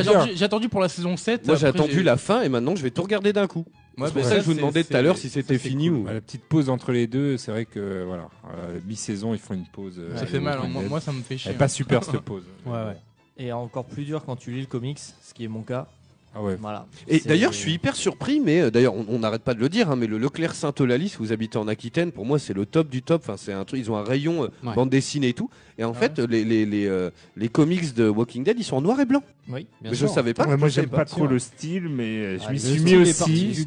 voilà, 0.01 0.25
attendu, 0.45 0.69
pour 0.69 0.79
la 0.79 0.87
saison 0.89 1.17
7. 1.17 1.45
Moi 1.45 1.55
j'ai 1.57 1.67
attendu 1.67 2.03
la 2.03 2.15
fin 2.17 2.41
et 2.41 2.47
maintenant 2.49 2.75
je 2.75 2.83
vais 2.83 2.91
tout 2.91 3.01
regarder 3.03 3.33
d'un 3.33 3.47
coup. 3.47 3.65
Ouais, 3.97 4.07
c'est 4.07 4.13
pour 4.13 4.21
bah, 4.23 4.29
ça 4.29 4.35
que 4.35 4.41
je 4.41 4.45
vous 4.45 4.53
demandais 4.53 4.85
tout 4.85 4.95
à 4.95 5.01
l'heure 5.01 5.17
si 5.17 5.27
c'était 5.29 5.57
fini 5.57 5.89
cool. 5.89 5.97
ou. 5.97 6.03
Bah, 6.03 6.13
la 6.13 6.21
petite 6.21 6.45
pause 6.45 6.69
entre 6.69 6.93
les 6.93 7.05
deux, 7.07 7.35
c'est 7.35 7.51
vrai 7.51 7.65
que 7.65 8.05
voilà, 8.05 8.29
euh, 8.55 8.79
mi-saison 8.87 9.33
ils 9.33 9.39
font 9.39 9.53
une 9.53 9.65
pause. 9.67 9.97
euh, 9.99 10.15
Ça 10.15 10.25
fait 10.25 10.39
mal. 10.39 10.59
hein. 10.63 10.67
Moi, 10.69 10.83
moi, 10.87 11.01
ça 11.01 11.11
me 11.11 11.21
fait 11.21 11.33
Elle 11.33 11.39
chier. 11.41 11.51
est 11.51 11.55
pas 11.55 11.67
super 11.67 12.01
cette 12.05 12.21
pause. 12.21 12.45
Ouais, 12.65 12.71
ouais. 12.71 12.97
Et 13.37 13.51
encore 13.51 13.83
plus 13.85 14.05
dur 14.05 14.23
quand 14.25 14.37
tu 14.37 14.51
lis 14.51 14.61
le 14.61 14.67
comics, 14.67 14.99
ce 14.99 15.33
qui 15.33 15.43
est 15.43 15.47
mon 15.49 15.63
cas. 15.63 15.87
Ah 16.33 16.41
ouais. 16.41 16.55
Voilà. 16.61 16.85
Et 17.09 17.19
C'est- 17.19 17.27
d'ailleurs, 17.27 17.51
je 17.51 17.57
suis 17.57 17.73
hyper 17.73 17.95
surpris, 17.95 18.39
mais 18.39 18.61
euh, 18.61 18.71
d'ailleurs, 18.71 18.93
on 18.95 19.19
n'arrête 19.19 19.41
pas 19.41 19.53
de 19.53 19.59
le 19.59 19.67
dire, 19.67 19.91
hein, 19.91 19.97
mais 19.97 20.07
le 20.07 20.17
Leclerc 20.17 20.55
Saint-Eulalie, 20.55 21.09
si 21.09 21.17
vous 21.17 21.33
habitez 21.33 21.57
en 21.57 21.67
Aquitaine, 21.67 22.13
pour 22.13 22.25
moi, 22.25 22.39
c'est 22.39 22.53
le 22.53 22.65
top 22.65 22.87
du 22.89 23.01
top. 23.01 23.21
Enfin, 23.25 23.35
c'est 23.37 23.51
un 23.51 23.65
truc, 23.65 23.81
ils 23.81 23.91
ont 23.91 23.97
un 23.97 24.03
rayon 24.03 24.43
euh, 24.43 24.47
Ouais. 24.63 24.73
bande 24.73 24.89
dessinée 24.89 25.29
et 25.29 25.33
tout. 25.33 25.49
Et 25.77 25.83
en 25.83 25.91
Ah 25.91 25.93
fait, 25.93 26.19
les, 26.19 26.45
les, 26.45 26.65
les, 26.65 26.85
euh, 26.87 27.09
les 27.35 27.49
comics 27.49 27.93
de 27.95 28.07
Walking 28.07 28.43
Dead, 28.45 28.55
ils 28.57 28.63
sont 28.63 28.77
en 28.77 28.81
noir 28.81 28.99
et 29.01 29.05
blanc. 29.05 29.23
Oui. 29.49 29.67
Bien 29.81 29.91
mais 29.91 29.97
sûr. 29.97 30.07
je 30.07 30.13
savais 30.13 30.33
pas. 30.33 30.47
Ouais, 30.47 30.55
moi 30.55 30.69
j'aime 30.69 30.87
pas 30.87 31.03
trop 31.05 31.27
le 31.27 31.37
style, 31.39 31.89
mais 31.89 32.37
je 32.37 32.43
Ah, 32.47 32.51
m'y 32.53 32.59
suis 32.59 32.79
mis 32.81 32.95
aussi. 32.95 33.65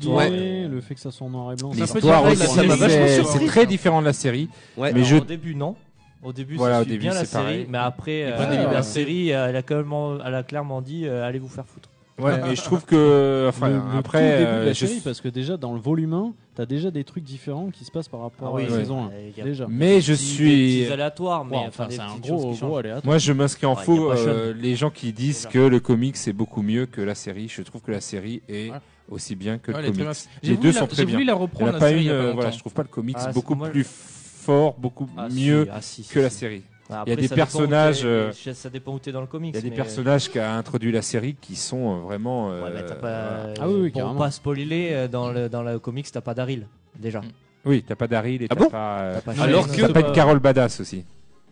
le 0.70 0.80
fait 0.80 0.94
que 0.94 1.00
ça 1.00 1.10
soit 1.10 1.26
en 1.26 1.30
noir 1.30 1.52
et 1.52 1.56
blanc. 1.56 1.72
C'est 1.74 1.80
L'histoire 1.80 2.24
c'est- 2.34 3.08
c'est- 3.08 3.24
c'est 3.24 3.46
très 3.46 3.66
différent 3.66 4.00
de 4.00 4.06
la 4.06 4.12
série. 4.14 4.48
Ouais. 4.78 4.92
Mais 4.92 5.00
Alors, 5.00 5.04
je- 5.08 5.16
Au 5.16 5.20
début, 5.24 5.54
non. 5.54 5.76
Au 6.22 6.32
début, 6.32 6.56
Voilà, 6.56 6.82
début, 6.86 7.00
bien 7.00 7.12
la 7.12 7.20
c'est 7.20 7.26
série, 7.26 7.42
pareil. 7.44 7.66
mais 7.68 7.76
après, 7.76 8.30
la 8.30 8.82
série, 8.82 9.28
elle 9.28 9.56
a, 9.56 9.62
clairement, 9.62 10.80
dit 10.80 11.06
allez 11.06 11.38
vous 11.38 11.48
faire 11.50 11.66
foutre. 11.66 11.90
Ouais, 12.16 12.40
mais 12.42 12.54
je 12.54 12.62
trouve 12.62 12.84
que 12.84 13.46
enfin 13.48 13.68
le, 13.70 13.74
le 13.74 13.98
après 13.98 14.18
tout 14.20 14.24
début 14.38 14.44
de 14.44 14.56
euh, 14.56 14.64
la 14.66 14.72
je- 14.72 14.86
parce 15.02 15.20
que 15.20 15.28
déjà 15.28 15.56
dans 15.56 15.72
le 15.74 15.80
volume 15.80 16.12
1, 16.12 16.32
t'as 16.54 16.64
déjà 16.64 16.92
des 16.92 17.02
trucs 17.02 17.24
différents 17.24 17.70
qui 17.70 17.84
se 17.84 17.90
passent 17.90 18.06
par 18.08 18.20
rapport 18.20 18.50
Ah 18.52 18.54
oui, 18.54 18.62
à 18.62 18.66
la 18.68 18.72
ouais. 18.72 18.78
saison 18.80 19.04
1. 19.04 19.06
Euh, 19.08 19.30
il 19.32 19.36
y 19.36 19.40
a 19.40 19.44
Déjà. 19.44 19.66
mais 19.68 20.00
je 20.00 20.12
suis 20.12 20.82
petits 20.84 20.92
aléatoires, 20.92 21.44
mais 21.44 21.56
Ouais, 21.56 21.64
enfin, 21.66 21.86
c'est 21.90 21.98
un 21.98 22.16
gros, 22.20 22.52
gros 22.54 22.76
aléatoire. 22.76 23.04
moi 23.04 23.18
je 23.18 23.32
m'inscris 23.32 23.66
en 23.66 23.74
Ouais, 23.74 23.82
faux 23.82 24.12
euh, 24.12 24.54
les 24.56 24.76
gens 24.76 24.90
qui 24.90 25.12
disent 25.12 25.46
que 25.50 25.58
le 25.58 25.80
comics 25.80 26.16
c'est 26.16 26.32
beaucoup 26.32 26.62
mieux 26.62 26.86
que 26.86 27.00
la 27.00 27.16
série. 27.16 27.48
Je 27.48 27.62
trouve 27.62 27.80
que 27.82 27.90
la 27.90 28.00
série 28.00 28.42
est 28.48 28.70
Ouais. 28.70 28.76
aussi 29.10 29.34
bien 29.34 29.58
que 29.58 29.72
Ouais, 29.72 29.82
le 29.82 29.90
comics. 29.90 30.06
Les 30.44 30.56
deux 30.56 30.70
la- 30.72 30.78
sont 30.78 30.86
très 30.86 30.98
J'ai 30.98 31.06
bien. 31.06 31.14
voulu 31.16 31.24
la 31.26 31.32
Il 31.32 31.34
n'y 31.34 31.40
en 31.40 31.42
reprendre 31.42 31.68
a 31.70 31.72
la 31.72 31.78
pas 31.80 31.88
série 31.88 32.00
il 32.02 32.06
une 32.06 32.12
y 32.12 32.14
a 32.14 32.18
pas 32.18 32.24
euh, 32.28 32.32
voilà, 32.32 32.50
je 32.52 32.58
trouve 32.60 32.74
pas 32.74 32.82
le 32.82 32.88
comics 32.88 33.16
Ah, 33.18 33.32
beaucoup 33.32 33.56
moi- 33.56 33.70
plus 33.70 33.84
fort, 33.84 34.74
beaucoup 34.78 35.08
Ah, 35.16 35.26
si, 35.30 35.44
mieux 35.46 35.66
ah, 35.72 35.80
si, 35.80 36.04
si, 36.04 36.12
que 36.14 36.20
la 36.20 36.30
série. 36.30 36.62
Ouais, 36.90 36.96
Il 37.06 37.08
y 37.08 37.12
a 37.12 37.14
après, 37.14 37.16
des 37.16 37.28
personnages, 37.28 38.02
euh, 38.04 38.30
Ça 38.32 38.68
dépend 38.68 38.92
où 38.92 38.98
t'es 38.98 39.10
dans 39.10 39.22
le 39.22 39.26
comics. 39.26 39.54
Il 39.54 39.56
y 39.56 39.66
a 39.66 39.70
des 39.70 39.74
personnages 39.74 40.30
qu'a 40.30 40.54
introduit 40.54 40.92
la 40.92 41.00
série 41.00 41.34
qui 41.40 41.56
sont 41.56 41.96
euh, 41.96 42.00
vraiment 42.00 42.50
euh, 42.50 42.62
Ouais, 42.62 42.70
voilà. 42.72 42.94
pas. 42.94 43.54
Ah 43.58 43.68
oui, 43.68 43.74
oui, 43.80 43.90
pour 43.90 44.02
carrément. 44.02 44.18
pas 44.18 44.30
spoiler, 44.30 44.90
euh, 44.92 45.08
dans 45.08 45.30
le, 45.32 45.48
dans 45.48 45.62
le 45.62 45.78
comics, 45.78 46.10
t'as 46.12 46.20
pas 46.20 46.34
Daryl, 46.34 46.66
déjà. 46.98 47.20
Mm. 47.20 47.24
Oui, 47.64 47.82
t'as 47.86 47.94
pas 47.96 48.06
Daryl 48.06 48.42
et 48.42 48.46
Ah 48.50 48.54
t'as 48.54 48.60
bon 48.64 48.68
pas 48.70 48.98
euh, 49.00 49.14
T'as 49.24 49.32
pas 49.34 49.42
Alors 49.42 49.66
que- 49.66 49.80
t'as 49.80 49.88
pas 49.88 50.02
bah, 50.02 50.08
une 50.08 50.12
Carole 50.14 50.38
Badass 50.40 50.80
aussi. 50.80 51.04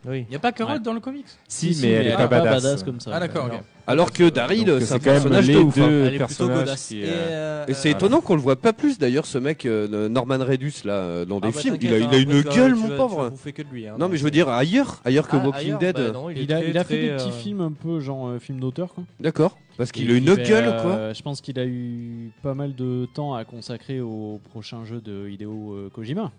Oui. 0.04 0.24
Il 0.28 0.32
y 0.32 0.36
a 0.36 0.40
pas 0.40 0.50
Carole 0.52 0.74
Ouais. 0.76 0.80
dans 0.82 0.92
le 0.94 1.00
comics 1.00 1.26
Si, 1.46 1.78
mais 1.80 1.90
elle 1.90 2.06
est 2.08 2.12
ah, 2.12 2.16
pas 2.16 2.28
pas 2.28 2.40
badass. 2.44 2.82
comme 2.82 2.98
ça. 2.98 3.10
Ah 3.14 3.20
d'accord. 3.20 3.48
Alors 3.86 4.12
que 4.12 4.28
Daryl, 4.30 4.78
c'est 4.80 4.94
un 4.94 4.98
quand 4.98 5.04
même 5.06 5.14
personnage 5.14 5.46
les 5.46 5.54
de 5.54 5.58
ouf. 5.60 5.78
hein. 5.78 5.80
deux 5.88 6.00
Elle 6.04 6.06
est 6.06 6.08
plutôt 6.10 6.18
personnages 6.26 6.58
godasse. 6.58 6.86
qui, 6.88 7.00
Et, 7.00 7.04
euh, 7.04 7.08
euh, 7.10 7.64
Et 7.68 7.74
c'est 7.74 7.88
euh, 7.88 7.92
étonnant 7.92 8.20
qu'on 8.20 8.34
le 8.34 8.40
voit 8.40 8.56
pas 8.56 8.72
plus 8.72 8.98
d'ailleurs, 8.98 9.26
ce 9.26 9.38
mec, 9.38 9.64
euh, 9.66 10.08
Norman 10.08 10.38
Redus, 10.38 10.72
là, 10.84 11.24
dans 11.24 11.38
ah 11.38 11.46
des 11.46 11.52
bah, 11.52 11.58
films. 11.60 11.76
Il 11.80 11.92
a, 11.94 11.98
il 11.98 12.04
hein, 12.04 12.08
a 12.12 12.16
une 12.16 12.42
gueule, 12.42 12.74
mon 12.74 12.96
pauvre. 12.96 13.32
Que 13.44 13.62
de 13.62 13.68
lui. 13.68 13.86
hein, 13.88 13.94
Non, 13.98 14.08
mais 14.08 14.16
je 14.16 14.24
veux 14.24 14.30
dire 14.30 14.48
ailleurs, 14.48 15.00
ailleurs 15.04 15.26
que 15.28 15.36
ah, 15.36 15.44
Walking 15.44 15.66
ailleurs, 15.74 15.78
Dead. 15.78 15.96
bah 15.96 16.10
non, 16.12 16.30
il, 16.30 16.52
a, 16.52 16.58
très, 16.60 16.70
il 16.70 16.78
a 16.78 16.84
fait 16.84 16.94
très, 16.96 17.02
des 17.08 17.16
petits 17.16 17.28
euh, 17.28 17.42
films 17.42 17.60
un 17.60 17.72
peu 17.72 18.00
genre 18.00 18.28
euh, 18.28 18.38
film 18.38 18.60
d'auteur 18.60 18.94
quoi. 18.94 19.04
D'accord. 19.20 19.56
Parce 19.76 19.90
qu'il 19.92 20.10
a 20.10 20.14
une 20.14 20.34
gueule, 20.34 20.64
euh, 20.68 20.82
quoi. 20.82 21.12
Je 21.12 21.22
pense 21.22 21.40
qu'il 21.40 21.58
a 21.58 21.64
eu 21.64 22.30
pas 22.42 22.54
mal 22.54 22.74
de 22.74 23.06
temps 23.14 23.34
à 23.34 23.44
consacrer 23.44 24.00
au 24.00 24.40
prochain 24.52 24.84
jeu 24.84 25.00
de 25.00 25.28
Hideo 25.28 25.88
Kojima. 25.94 26.30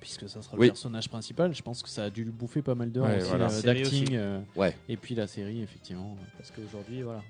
Puisque 0.00 0.28
ça 0.28 0.40
sera 0.42 0.56
Oui. 0.56 0.66
le 0.66 0.72
personnage 0.72 1.08
principal, 1.08 1.54
je 1.54 1.62
pense 1.62 1.82
que 1.82 1.88
ça 1.88 2.04
a 2.04 2.10
dû 2.10 2.24
lui 2.24 2.30
bouffer 2.30 2.62
pas 2.62 2.74
mal 2.74 2.90
d'heures 2.92 3.06
Ouais, 3.06 3.16
aussi, 3.18 3.28
voilà. 3.28 3.44
euh, 3.46 3.48
La 3.48 3.54
série 3.54 3.82
d'acting. 3.82 4.02
aussi. 4.04 4.16
euh, 4.16 4.40
Ouais. 4.56 4.76
Et 4.88 4.96
puis 4.96 5.14
la 5.14 5.26
série, 5.26 5.60
effectivement. 5.62 6.16
Parce 6.36 6.50
qu'aujourd'hui, 6.50 7.02
voilà. 7.02 7.22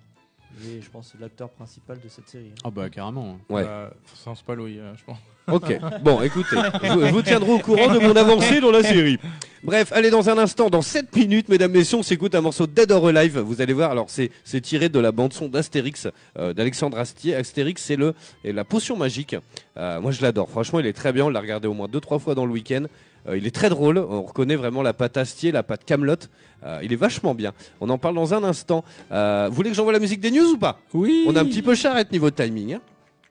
Il 0.60 0.78
est, 0.78 0.82
je 0.82 0.90
pense, 0.90 1.12
l'acteur 1.20 1.50
principal 1.50 2.00
de 2.02 2.08
cette 2.08 2.28
série. 2.28 2.52
Ah 2.64 2.70
bah 2.70 2.88
carrément. 2.90 3.38
Ouais. 3.48 3.62
Bah, 3.64 3.92
sans 4.14 4.34
spoil, 4.34 4.60
oui, 4.60 4.78
euh, 4.78 4.92
je 4.96 5.04
pense. 5.04 5.18
Ok. 5.50 5.78
Bon, 6.02 6.20
écoutez, 6.22 6.56
je, 6.82 6.88
vous- 6.92 7.06
je 7.06 7.12
vous 7.12 7.22
tiendrai 7.22 7.52
au 7.52 7.58
courant 7.58 7.92
de 7.94 7.98
mon 8.00 8.14
avancée 8.16 8.60
dans 8.60 8.70
la 8.70 8.82
série. 8.82 9.18
Bref, 9.62 9.92
allez, 9.92 10.10
dans 10.10 10.28
un 10.28 10.36
instant, 10.38 10.68
dans 10.68 10.82
7 10.82 11.14
minutes, 11.16 11.48
mesdames, 11.48 11.72
messieurs, 11.72 11.98
on 11.98 12.02
s'écoute 12.02 12.34
un 12.34 12.40
morceau 12.40 12.66
de 12.66 12.72
Dead 12.72 12.90
or 12.92 13.06
Alive. 13.08 13.38
Vous 13.38 13.60
allez 13.60 13.72
voir, 13.72 13.90
alors 13.90 14.10
c'est 14.10 14.30
c'est 14.44 14.60
tiré 14.60 14.88
de 14.88 14.98
la 14.98 15.10
bande-son 15.12 15.48
d'Astérix, 15.48 16.08
euh, 16.38 16.52
d'Alexandre 16.52 16.98
Astier. 16.98 17.34
Astérix, 17.34 17.82
c'est 17.82 17.96
le 17.96 18.14
et 18.44 18.52
la 18.52 18.64
potion 18.64 18.96
magique. 18.96 19.36
Euh, 19.76 20.00
moi, 20.00 20.10
je 20.12 20.22
l'adore. 20.22 20.50
Franchement, 20.50 20.80
il 20.80 20.86
est 20.86 20.92
très 20.92 21.12
bien. 21.12 21.24
On 21.26 21.30
l'a 21.30 21.40
regardé 21.40 21.68
au 21.68 21.74
moins 21.74 21.88
deux, 21.88 22.00
trois 22.00 22.18
fois 22.18 22.34
dans 22.34 22.44
le 22.46 22.52
week-end. 22.52 22.84
Euh, 23.28 23.38
il 23.38 23.46
est 23.46 23.54
très 23.54 23.68
drôle. 23.68 23.98
On 23.98 24.22
reconnaît 24.22 24.56
vraiment 24.56 24.82
la 24.82 24.92
patte 24.92 25.16
Astier, 25.16 25.52
la 25.52 25.62
patte 25.62 25.84
Camelot. 25.84 26.16
Euh, 26.64 26.80
il 26.82 26.92
est 26.92 26.96
vachement 26.96 27.34
bien. 27.34 27.52
On 27.80 27.88
en 27.90 27.98
parle 27.98 28.14
dans 28.14 28.34
un 28.34 28.42
instant. 28.42 28.84
Euh, 29.12 29.46
vous 29.48 29.54
voulez 29.54 29.70
que 29.70 29.76
j'envoie 29.76 29.92
la 29.92 30.00
musique 30.00 30.20
des 30.20 30.30
news 30.30 30.52
ou 30.54 30.58
pas? 30.58 30.80
Oui. 30.94 31.24
On 31.28 31.36
a 31.36 31.40
un 31.40 31.44
petit 31.44 31.62
peu 31.62 31.74
charrette 31.74 32.10
niveau 32.10 32.30
timing. 32.30 32.74
Hein 32.74 32.80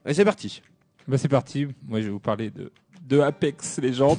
Allez, 0.05 0.13
c'est 0.13 0.25
parti. 0.25 0.61
Bah 1.07 1.17
c'est 1.17 1.27
parti. 1.29 1.67
Moi 1.87 1.99
je 2.01 2.05
vais 2.05 2.11
vous 2.11 2.19
parler 2.19 2.49
de 2.49 2.71
de 3.07 3.21
Apex 3.21 3.79
Legends. 3.81 4.17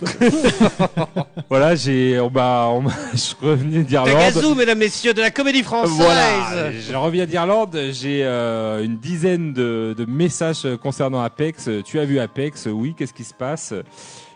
voilà, 1.51 1.75
j'ai 1.75 2.19
on 2.21 2.31
m'a 2.31 2.69
on 2.69 2.83
je 3.15 3.83
d'Irlande. 3.83 4.15
Tagazu, 4.15 4.55
mesdames, 4.55 4.79
messieurs, 4.79 5.13
de 5.13 5.21
la 5.21 5.31
comédie 5.31 5.63
française. 5.63 5.95
Voilà, 5.95 6.73
je 6.73 6.95
reviens 6.95 7.27
d'Irlande, 7.27 7.79
j'ai 7.91 8.25
euh, 8.25 8.83
une 8.83 8.97
dizaine 8.97 9.53
de, 9.53 9.95
de 9.97 10.07
messages 10.07 10.67
concernant 10.83 11.21
Apex. 11.21 11.69
Tu 11.85 11.99
as 11.99 12.07
vu 12.07 12.19
Apex? 12.19 12.67
Oui, 12.73 12.95
qu'est-ce 12.97 13.13
qui 13.13 13.25
se 13.25 13.35
passe? 13.35 13.75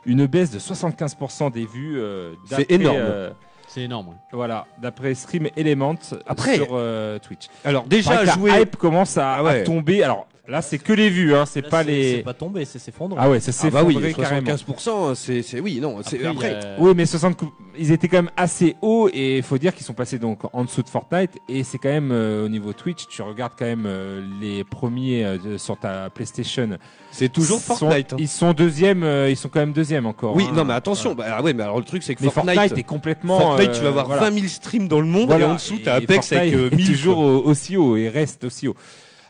Une 0.05 0.26
baisse 0.26 0.50
de 0.50 0.59
75% 0.59 1.50
des 1.53 1.64
vues. 1.66 1.98
euh, 2.00 2.34
C'est 2.44 2.59
d'après, 2.59 2.74
énorme. 2.74 2.96
euh, 2.98 3.30
C'est 3.68 3.82
énorme. 3.82 4.16
voilà, 4.32 4.66
d'après 4.78 5.14
Stream 5.14 5.48
Element 5.57 5.94
Après- 6.26 6.57
sur 6.57 6.68
euh, 6.72 7.18
Twitch. 7.18 7.46
Alors 7.64 7.84
Déjà, 7.84 8.24
jouer. 8.24 8.61
hype 8.62 8.76
commence 8.76 9.16
à, 9.16 9.34
Ah 9.34 9.42
ouais. 9.44 9.61
à 9.61 9.64
tomber. 9.64 10.03
Alors 10.03 10.26
là, 10.49 10.61
c'est 10.62 10.78
que 10.78 10.93
les 10.93 11.09
vues, 11.09 11.34
hein, 11.34 11.45
c'est 11.47 11.62
pas 11.62 11.82
les. 11.82 12.16
C'est 12.16 12.22
pas 12.22 12.34
tombé, 12.34 12.64
c'est 12.64 12.78
s'effondre. 12.78 13.16
Ah 13.18 13.30
ouais, 13.30 13.40
ça 13.40 13.51
Ah 13.51 13.53
s'est 13.53 13.70
bah 13.70 13.82
oui, 13.84 13.97
carrément. 14.14 14.51
75%, 14.51 15.14
c'est 15.14 15.43
c'est 15.43 15.61
oui 15.61 15.78
non, 15.80 15.99
c'est 16.07 16.24
Après, 16.26 16.55
a- 16.55 16.76
Oui, 16.80 16.93
mais 16.97 17.07
60 17.07 17.36
cou- 17.36 17.53
ils 17.78 17.90
étaient 17.93 18.09
quand 18.09 18.18
même 18.18 18.30
assez 18.36 18.76
hauts 18.82 19.09
et 19.12 19.38
il 19.38 19.43
faut 19.43 19.57
dire 19.59 19.74
qu'ils 19.74 19.86
sont 19.86 19.95
passés 19.95 20.18
donc 20.18 20.40
en 20.53 20.64
dessous 20.64 20.82
de 20.82 20.88
Fortnite 20.88 21.30
et 21.49 21.64
c'est 21.64 21.78
quand 21.78 21.88
même 21.88 22.11
euh, 22.12 22.45
au 22.45 22.49
niveau 22.49 22.72
Twitch, 22.72 23.07
tu 23.09 23.22
regardes 23.22 23.53
quand 23.59 23.64
même 23.64 23.84
euh, 23.86 24.20
les 24.40 24.62
premiers 24.64 25.24
euh, 25.24 25.59
sur 25.59 25.78
ta 25.78 26.11
PlayStation. 26.11 26.68
C'est 27.12 27.32
toujours 27.32 27.61
Sont- 27.61 27.76
Fortnite. 27.76 28.12
hein. 28.12 28.16
Ils 28.18 28.28
sont 28.28 28.53
deuxième, 28.53 29.03
euh, 29.05 29.30
ils 29.30 29.36
sont 29.36 29.49
quand 29.49 29.61
même 29.61 29.72
deuxième 29.72 30.07
encore. 30.07 30.34
Oui, 30.36 30.47
hein. 30.51 30.55
non 30.55 30.64
mais 30.64 30.74
attention, 30.74 31.14
bah 31.14 31.24
ah 31.30 31.43
ouais, 31.43 31.55
mais 31.55 31.62
alors 31.62 31.78
le 31.78 31.84
truc 31.84 32.03
c'est 32.03 32.14
que 32.14 32.22
Mais 32.24 32.30
Fortnite, 32.30 32.57
Fortnite, 32.57 32.78
est 32.78 32.82
complètement. 32.82 33.38
Fortnite, 33.38 33.72
tu 33.72 33.78
euh, 33.78 33.82
vas 33.84 33.88
avoir 33.88 34.07
voilà. 34.07 34.22
20 34.28 34.34
000 34.34 34.47
streams 34.49 34.88
dans 34.88 35.01
le 35.01 35.07
monde 35.07 35.28
Voilà. 35.28 35.47
et 35.47 35.49
en 35.51 35.55
dessous 35.55 35.78
t'as 35.82 35.95
Apex 35.95 36.32
avec 36.32 36.53
Fortnite 36.53 36.72
euh, 36.72 36.74
est 36.74 36.76
1000 36.76 36.86
toujours 36.88 37.16
quoi. 37.16 37.24
au- 37.26 37.43
aussi 37.45 37.76
haut 37.76 37.97
et 37.97 38.09
reste 38.09 38.45
aussi 38.45 38.68
haut. 38.68 38.74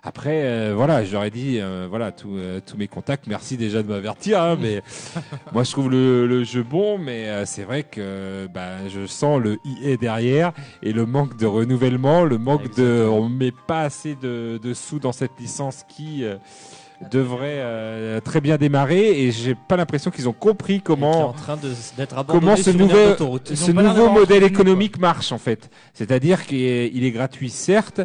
Après, 0.04 0.42
euh, 0.42 0.72
voilà, 0.74 1.04
j'aurais 1.04 1.30
dit, 1.30 1.60
euh, 1.60 1.86
voilà, 1.88 2.10
tous 2.10 2.36
euh, 2.36 2.58
tous 2.64 2.76
mes 2.76 2.88
contacts, 2.88 3.28
merci 3.28 3.56
déjà 3.56 3.84
de 3.84 3.88
m'avertir, 3.88 4.42
hein, 4.42 4.58
mais 4.60 4.82
moi 5.52 5.62
je 5.62 5.70
trouve 5.70 5.88
le, 5.90 6.26
le 6.26 6.42
jeu 6.42 6.64
bon, 6.64 6.98
mais 6.98 7.28
euh, 7.28 7.46
c'est 7.46 7.62
vrai 7.62 7.84
que 7.84 8.48
bah, 8.52 8.88
je 8.88 9.06
sens 9.06 9.40
le 9.40 9.58
IE 9.64 9.96
derrière 9.98 10.52
et 10.82 10.92
le 10.92 11.06
manque 11.06 11.36
de 11.36 11.46
renouvellement, 11.46 12.24
le 12.24 12.36
manque 12.38 12.74
de, 12.76 13.06
on 13.08 13.28
met 13.28 13.52
pas 13.68 13.82
assez 13.82 14.16
de, 14.16 14.58
de 14.60 14.74
sous 14.74 14.98
dans 14.98 15.12
cette 15.12 15.38
licence 15.38 15.84
qui 15.88 16.24
euh, 16.24 16.36
devrait 17.10 17.58
euh, 17.58 18.20
très 18.20 18.40
bien 18.40 18.56
démarrer 18.56 19.22
et 19.22 19.30
j'ai 19.32 19.54
pas 19.54 19.76
l'impression 19.76 20.10
qu'ils 20.10 20.28
ont 20.28 20.32
compris 20.32 20.80
comment 20.80 21.28
en 21.28 21.32
train 21.32 21.56
de- 21.56 21.70
d'être 21.96 22.16
abandonné 22.16 22.40
comment 22.40 22.56
ce, 22.56 22.70
nouvel. 22.70 23.16
Ils 23.50 23.56
ce 23.56 23.70
nouveau 23.72 24.08
modèle 24.10 24.42
économique 24.44 24.98
marche 24.98 25.32
en 25.32 25.38
fait. 25.38 25.70
C'est-à-dire 25.94 26.46
qu'il 26.46 26.62
est, 26.62 26.90
il 26.94 27.04
est 27.04 27.10
gratuit 27.10 27.50
certes. 27.50 28.00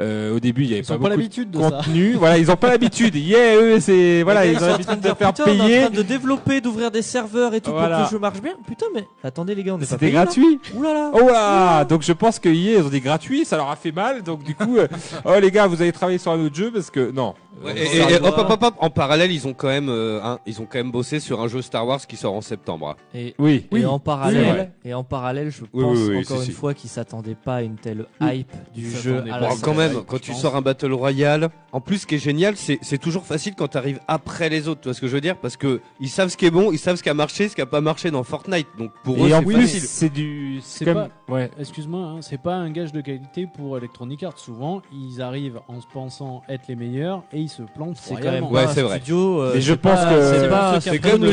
Euh, 0.00 0.34
au 0.36 0.40
début, 0.40 0.62
il 0.64 0.70
y 0.70 0.72
avait 0.72 0.80
Ils 0.82 0.86
pas 0.86 0.98
pas 0.98 1.16
beaucoup 1.16 1.44
de 1.44 1.56
contenu. 1.58 2.12
voilà, 2.14 2.38
ils 2.38 2.50
ont 2.50 2.56
pas 2.56 2.70
l'habitude. 2.70 3.14
Yeah, 3.32 3.56
eux, 3.56 3.80
c'est 3.80 4.22
voilà, 4.22 4.44
ils 4.46 4.54
gars, 4.58 4.62
ont 4.64 4.66
l'habitude 4.68 5.00
de 5.00 5.14
faire 5.14 5.32
putain, 5.32 5.44
On 5.46 5.50
est 5.54 5.58
payer. 5.58 5.78
en 5.78 5.86
train 5.86 5.96
de 5.96 6.02
développer, 6.02 6.60
d'ouvrir 6.60 6.90
des 6.90 7.02
serveurs 7.02 7.54
et 7.54 7.60
tout 7.60 7.70
Voilà. 7.70 7.98
pour 8.00 8.08
que 8.08 8.10
le 8.10 8.16
jeu 8.16 8.20
marche 8.20 8.42
bien. 8.42 8.52
Putain, 8.66 8.86
mais 8.94 9.04
attendez 9.24 9.54
les 9.54 9.62
gars, 9.62 9.74
on 9.74 9.80
est 9.80 9.84
C'était 9.84 10.10
gratuit. 10.10 10.58
Ouh 10.74 10.82
là 10.82 10.92
là. 10.92 11.10
Oh 11.14 11.28
là 11.28 11.84
Donc 11.84 12.02
je 12.02 12.12
pense 12.12 12.38
que 12.38 12.48
ils 12.48 12.82
ont 12.82 12.88
dit 12.88 13.00
gratuit, 13.00 13.44
ça 13.44 13.56
leur 13.56 13.70
a 13.70 13.76
fait 13.76 13.92
mal. 13.92 14.22
Donc 14.22 14.42
du 14.44 14.54
coup, 14.54 14.76
euh, 14.76 14.88
oh 15.24 15.32
les 15.40 15.50
gars, 15.50 15.66
vous 15.66 15.80
allez 15.80 15.92
travailler 15.92 16.18
sur 16.18 16.32
un 16.32 16.44
autre 16.44 16.54
jeu 16.54 16.70
parce 16.72 16.90
que 16.90 17.10
non, 17.10 17.34
Ouais, 17.62 17.72
Euh, 17.76 18.08
et, 18.08 18.14
hop, 18.16 18.34
hop, 18.38 18.46
hop, 18.50 18.62
hop, 18.62 18.74
en 18.80 18.90
parallèle, 18.90 19.30
ils 19.30 19.46
ont 19.46 19.52
quand 19.54 19.68
même, 19.68 19.88
euh, 19.88 20.20
un- 20.22 20.38
ils 20.46 20.60
ont 20.60 20.66
quand 20.66 20.78
même 20.78 20.90
bossé 20.90 21.20
sur 21.20 21.40
un 21.40 21.48
jeu 21.48 21.62
Star 21.62 21.86
Wars 21.86 22.04
qui 22.06 22.16
sort 22.16 22.34
en 22.34 22.40
septembre. 22.40 22.96
Et, 23.14 23.34
Oui. 23.38 23.66
et 23.72 23.84
en 23.84 23.98
parallèle, 23.98 24.72
et 24.84 24.94
en 24.94 25.04
parallèle, 25.04 25.50
je 25.50 25.60
pense 25.60 25.68
Oui, 25.72 25.84
oui, 25.84 26.06
oui, 26.08 26.18
encore 26.20 26.38
si, 26.38 26.46
une 26.46 26.50
si. 26.50 26.50
fois 26.52 26.74
qu'ils 26.74 26.90
s'attendaient 26.90 27.36
pas 27.36 27.56
à 27.56 27.62
une 27.62 27.76
telle 27.76 28.06
Oui. 28.20 28.38
hype 28.38 28.52
du 28.74 28.80
Ils 28.86 28.90
jeu 28.90 29.12
s'attendaient 29.16 29.30
à 29.30 29.34
pas. 29.34 29.40
la 29.40 29.48
Bon, 29.50 29.54
ça, 29.56 29.60
quand 29.64 29.74
même, 29.74 29.92
quand 30.06 30.16
je 30.16 30.22
tu 30.22 30.30
pense. 30.32 30.40
sors 30.40 30.56
un 30.56 30.62
Battle 30.62 30.92
Royale, 30.92 31.50
en 31.72 31.80
plus, 31.80 31.98
ce 31.98 32.06
qui 32.06 32.14
est 32.16 32.18
génial, 32.18 32.56
c'est 32.56 32.78
c'est 32.82 32.98
toujours 32.98 33.24
facile 33.26 33.54
quand 33.56 33.68
tu 33.68 33.78
arrives 33.78 34.00
après 34.08 34.48
les 34.48 34.66
autres. 34.66 34.80
Tu 34.80 34.88
vois 34.88 34.94
ce 34.94 35.00
que 35.00 35.06
je 35.08 35.12
veux 35.14 35.20
dire? 35.20 35.36
Parce 35.36 35.56
que 35.56 35.80
ils 36.00 36.08
savent 36.08 36.28
ce 36.30 36.36
qui 36.36 36.46
est 36.46 36.50
bon, 36.50 36.72
ils 36.72 36.78
savent 36.78 36.96
ce 36.96 37.02
qui 37.02 37.10
a 37.10 37.14
marché, 37.14 37.48
ce 37.48 37.54
qui 37.54 37.60
a 37.60 37.66
pas 37.66 37.80
marché 37.80 38.10
dans 38.10 38.24
Fortnite. 38.24 38.66
Donc 38.78 38.90
pour 39.04 39.24
eux, 39.24 39.28
Et 39.28 39.34
en 39.34 39.38
c'est 39.40 39.44
plus, 39.44 39.54
facile. 39.62 39.80
c'est 39.82 40.08
du. 40.12 40.60
C'est 40.62 40.84
comme- 40.86 40.94
pas- 40.94 41.08
Ouais. 41.32 41.50
Excuse-moi, 41.60 42.00
hein, 42.00 42.18
c'est 42.22 42.40
pas 42.40 42.54
un 42.56 42.70
gage 42.70 42.92
de 42.92 43.00
qualité 43.00 43.46
pour 43.46 43.78
Electronic 43.78 44.22
Arts. 44.24 44.38
Souvent, 44.38 44.82
ils 44.92 45.22
arrivent 45.22 45.60
en 45.68 45.80
se 45.80 45.86
pensant 45.86 46.42
être 46.48 46.64
les 46.68 46.76
meilleurs 46.76 47.22
et 47.32 47.41
se 47.48 47.62
plantent 47.62 47.96
C'est 48.00 48.14
quand 48.14 48.30
même. 48.30 48.44
Ouais, 48.44 48.64
pas 48.64 48.70
un 48.80 48.82
vrai. 48.82 48.96
studio. 48.98 49.40
euh, 49.42 49.52
Mais 49.54 49.60
je 49.60 49.74
pense 49.74 50.00
pas- 50.00 50.10
que- 50.14 50.22
c'est 50.40 50.48
pas 50.48 50.80
c'est 50.80 50.90
c'est 50.90 50.98
comme 50.98 51.10
comme 51.12 51.24
le 51.24 51.28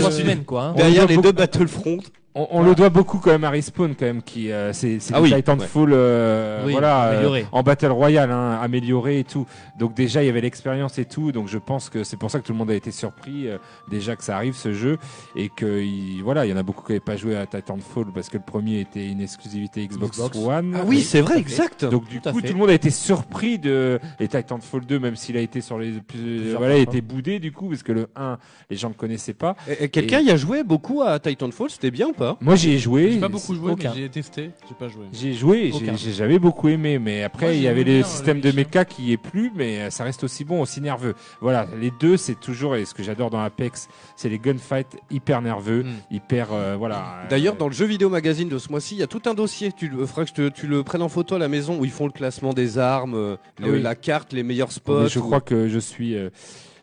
quoi. 0.45 0.63
hein. 0.63 0.73
Derrière 0.75 1.07
les 1.07 1.17
deux 1.17 1.31
Battlefront, 1.31 1.97
On, 2.35 2.47
on 2.51 2.63
le 2.63 2.75
doit 2.75 2.89
beaucoup 2.89 3.17
quand 3.17 3.31
même 3.31 3.43
à 3.43 3.49
Respawn 3.49 3.95
quand 3.95 4.05
même 4.05 4.21
qui 4.21 4.51
euh, 4.51 4.71
c'est 4.71 4.99
c'est 4.99 5.13
Ah 5.15 5.21
oui, 5.21 5.33
Titanfall 5.33 5.89
euh, 5.93 6.63
Oui, 6.65 6.73
voilà 6.73 7.05
euh, 7.07 7.41
en 7.51 7.63
battle 7.63 7.87
royale 7.91 8.29
hein, 8.31 8.59
amélioré 8.61 9.19
et 9.19 9.23
tout 9.23 9.47
donc 9.79 9.95
déjà 9.95 10.21
il 10.21 10.27
y 10.27 10.29
avait 10.29 10.39
l'expérience 10.41 10.99
et 10.99 11.05
tout 11.05 11.31
donc 11.31 11.47
je 11.47 11.57
pense 11.57 11.89
que 11.89 12.03
c'est 12.03 12.17
pour 12.17 12.29
ça 12.29 12.39
que 12.39 12.45
tout 12.45 12.51
le 12.51 12.57
monde 12.59 12.69
a 12.69 12.75
été 12.75 12.91
surpris 12.91 13.47
euh, 13.47 13.57
déjà 13.89 14.15
que 14.15 14.23
ça 14.23 14.35
arrive 14.35 14.55
ce 14.55 14.73
jeu 14.73 14.97
et 15.35 15.49
que 15.49 15.81
il- 15.81 16.21
voilà 16.23 16.45
il 16.45 16.49
y 16.49 16.53
en 16.53 16.57
a 16.57 16.63
beaucoup 16.63 16.83
qui 16.85 16.91
n'avaient 16.91 16.99
pas 16.99 17.17
joué 17.17 17.35
à 17.35 17.47
Titanfall 17.47 18.05
parce 18.13 18.29
que 18.29 18.37
le 18.37 18.43
premier 18.43 18.79
était 18.81 19.07
une 19.07 19.21
exclusivité 19.21 19.87
Xbox, 19.87 20.17
Xbox. 20.17 20.37
One 20.37 20.75
Ah 20.79 20.83
oui, 20.85 21.01
c'est 21.01 21.21
vrai, 21.21 21.39
exact. 21.39 21.83
donc 21.85 22.07
du 22.07 22.21
Tout 22.21 22.29
coup, 22.31 22.39
fait. 22.41 22.47
tout 22.47 22.53
le 22.53 22.59
monde 22.59 22.69
a 22.69 22.73
été 22.73 22.91
surpris 22.91 23.57
de 23.57 23.99
et 24.19 24.27
Titanfall 24.27 24.85
2, 24.85 24.99
même 24.99 25.15
s'il 25.15 25.35
a 25.35 25.41
été 25.41 25.61
sur 25.61 25.79
les 25.79 25.91
plus, 25.93 26.53
voilà, 26.53 26.77
il 26.77 26.81
été 26.83 27.01
boudé 27.01 27.39
du 27.39 27.51
coup 27.51 27.69
parce 27.69 27.81
que 27.83 27.91
le 27.91 28.07
1, 28.15 28.37
les 28.69 28.77
gens 28.77 28.89
ne 28.89 28.93
connaissaient 28.93 29.33
pas. 29.33 29.55
Et- 29.67 29.85
et 29.85 29.89
Quelqu'un 29.89 30.19
y 30.19 30.29
a 30.29 30.37
joué 30.37 30.63
beaucoup 30.63 31.01
à 31.01 31.19
Titanfall, 31.19 31.69
c'était 31.71 31.91
bien 31.91 32.07
ou 32.07 32.13
pas 32.19 32.37
Moi, 32.41 32.55
j'y 32.55 32.71
ai 32.73 32.77
joué. 32.77 33.13
J'ai 33.13 33.19
pas 33.19 33.27
beaucoup 33.29 33.55
joué, 33.55 33.71
Aucun. 33.71 33.89
mais 33.95 34.01
j'ai 34.01 34.09
testé. 34.09 34.51
J'ai 34.67 34.75
pas 34.75 34.87
joué. 34.87 35.05
J'ai 35.11 35.33
joué, 35.33 35.71
j'ai- 35.73 35.97
j'ai- 35.97 36.11
j'avais 36.11 36.37
beaucoup 36.37 36.67
aimé, 36.69 36.99
mais 36.99 37.23
après 37.23 37.47
Moi, 37.47 37.55
il 37.55 37.61
y 37.63 37.67
avait 37.67 37.81
aimé 37.81 37.91
les 37.91 37.99
bien, 38.01 38.07
systèmes 38.07 38.37
le 38.37 38.51
de 38.51 38.55
méca 38.55 38.85
qui 38.85 39.11
est 39.13 39.17
plus, 39.17 39.51
mais 39.55 39.79
euh, 39.79 39.89
ça 39.89 40.03
reste 40.03 40.23
aussi 40.23 40.43
bon, 40.45 40.61
aussi 40.61 40.81
nerveux. 40.81 41.15
Voilà, 41.41 41.65
les 41.81 41.91
deux 41.99 42.17
c'est 42.17 42.39
toujours 42.39 42.75
et 42.75 42.85
ce 42.85 42.93
que 42.93 43.01
j'adore 43.01 43.29
dans 43.31 43.39
Apex, 43.39 43.87
c'est 44.15 44.29
les 44.29 44.37
gunfights 44.39 44.97
hyper 45.09 45.41
nerveux, 45.41 45.83
Mm. 45.83 45.87
hyper 46.15 46.47
euh, 46.51 46.75
voilà. 46.77 47.23
D'ailleurs, 47.29 47.55
euh, 47.55 47.57
dans 47.57 47.67
le 47.67 47.73
jeu 47.73 47.85
vidéo 47.85 48.09
magazine 48.09 48.49
de 48.49 48.57
ce 48.57 48.69
mois-ci, 48.69 48.95
il 48.95 48.99
y 48.99 49.03
a 49.03 49.07
tout 49.07 49.21
un 49.25 49.33
dossier. 49.33 49.71
Tu 49.71 49.87
le 49.87 50.05
feras 50.05 50.23
que 50.25 50.29
je 50.29 50.33
te- 50.33 50.49
tu 50.49 50.67
le 50.67 50.83
prennes 50.83 51.01
en 51.01 51.09
photo 51.09 51.35
à 51.35 51.39
la 51.39 51.47
maison 51.47 51.77
où 51.79 51.85
ils 51.85 51.91
font 51.91 52.05
le 52.05 52.11
classement 52.11 52.53
des 52.53 52.77
armes, 52.77 53.15
euh, 53.15 53.37
le- 53.59 53.65
Ah 53.65 53.69
oui. 53.71 53.81
la 53.81 53.95
carte, 53.95 54.33
les 54.33 54.43
meilleurs 54.43 54.67
mais 54.67 54.73
spots. 54.73 55.07
je 55.07 55.19
ou- 55.19 55.23
crois 55.23 55.41
que 55.41 55.67
je 55.67 55.79
suis 55.79 56.15
euh, 56.15 56.29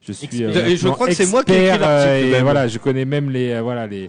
je 0.00 0.12
suis 0.12 0.26
Expert. 0.26 0.50
euh, 0.56 0.66
Et 0.68 0.76
je 0.76 0.88
crois 0.88 1.08
que 1.08 1.14
c'est 1.14 1.26
moi 1.30 1.42
qui 1.42 1.52
ai 1.52 1.66
écrit 1.66 1.78
l'article, 1.80 2.34
euh, 2.36 2.40
voilà, 2.42 2.68
je 2.68 2.78
connais 2.78 3.04
même 3.04 3.28
les 3.30 3.50
euh, 3.52 3.62
voilà 3.62 3.86
les 3.88 4.04
euh, 4.04 4.08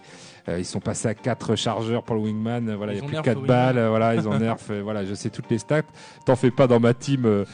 ils 0.57 0.65
sont 0.65 0.79
passés 0.79 1.07
à 1.07 1.13
4 1.13 1.55
chargeurs 1.55 2.03
pour 2.03 2.15
le 2.15 2.21
wingman, 2.21 2.69
euh, 2.69 2.75
voilà, 2.75 2.93
il 2.93 2.99
y 2.99 2.99
a 2.99 3.03
plus 3.03 3.09
de 3.09 3.15
nerf 3.15 3.23
4 3.23 3.37
au 3.37 3.41
wingman. 3.41 3.47
balles, 3.47 3.77
euh, 3.77 3.89
voilà, 3.89 4.15
ils 4.15 4.27
ont 4.27 4.37
nerf, 4.37 4.57
euh, 4.69 4.81
voilà, 4.81 5.05
je 5.05 5.13
sais 5.13 5.29
toutes 5.29 5.49
les 5.49 5.57
stats. 5.57 5.83
T'en 6.25 6.35
fais 6.35 6.51
pas 6.51 6.67
dans 6.67 6.79
ma 6.79 6.93
team 6.93 7.45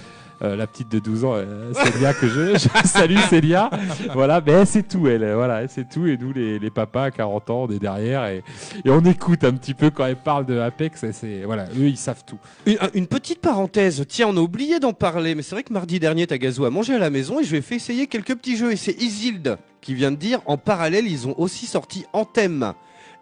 euh, 0.43 0.55
la 0.55 0.67
petite 0.67 0.89
de 0.91 0.99
12 0.99 1.25
ans, 1.25 1.33
euh, 1.35 1.71
Célia 1.73 2.13
que 2.13 2.27
je, 2.27 2.57
je 2.57 2.67
salue 2.87 3.17
Célia. 3.29 3.69
Voilà, 4.13 4.41
mais 4.45 4.65
c'est 4.65 4.87
tout 4.87 5.07
elle, 5.07 5.33
voilà, 5.33 5.67
c'est 5.67 5.87
tout 5.89 6.05
et 6.07 6.17
nous 6.17 6.33
les, 6.33 6.59
les 6.59 6.69
papas 6.69 7.05
à 7.05 7.11
40 7.11 7.49
ans, 7.49 7.65
on 7.67 7.71
est 7.73 7.79
derrière 7.79 8.25
et, 8.25 8.43
et 8.83 8.89
on 8.89 9.01
écoute 9.01 9.43
un 9.43 9.53
petit 9.53 9.73
peu 9.73 9.89
quand 9.89 10.05
elle 10.05 10.15
parle 10.17 10.45
de 10.45 10.57
Apex, 10.59 11.05
c'est 11.11 11.43
voilà, 11.45 11.65
eux 11.77 11.87
ils 11.87 11.97
savent 11.97 12.23
tout. 12.25 12.37
Une, 12.65 12.77
une 12.93 13.07
petite 13.07 13.39
parenthèse, 13.39 14.03
tiens, 14.07 14.27
on 14.29 14.37
a 14.37 14.41
oublié 14.41 14.79
d'en 14.79 14.93
parler, 14.93 15.35
mais 15.35 15.41
c'est 15.43 15.55
vrai 15.55 15.63
que 15.63 15.73
mardi 15.73 15.99
dernier, 15.99 16.27
Tagazu 16.27 16.65
a 16.65 16.69
mangé 16.69 16.93
à 16.95 16.99
la 16.99 17.09
maison 17.09 17.39
et 17.39 17.43
je 17.43 17.51
lui 17.51 17.57
ai 17.57 17.61
fait 17.61 17.75
essayer 17.75 18.07
quelques 18.07 18.35
petits 18.35 18.57
jeux. 18.57 18.71
Et 18.71 18.75
c'est 18.75 19.01
Isilde 19.01 19.57
qui 19.81 19.93
vient 19.93 20.11
de 20.11 20.15
dire, 20.17 20.39
en 20.45 20.57
parallèle, 20.57 21.07
ils 21.07 21.27
ont 21.27 21.35
aussi 21.39 21.65
sorti 21.65 22.05
Anthem. 22.13 22.73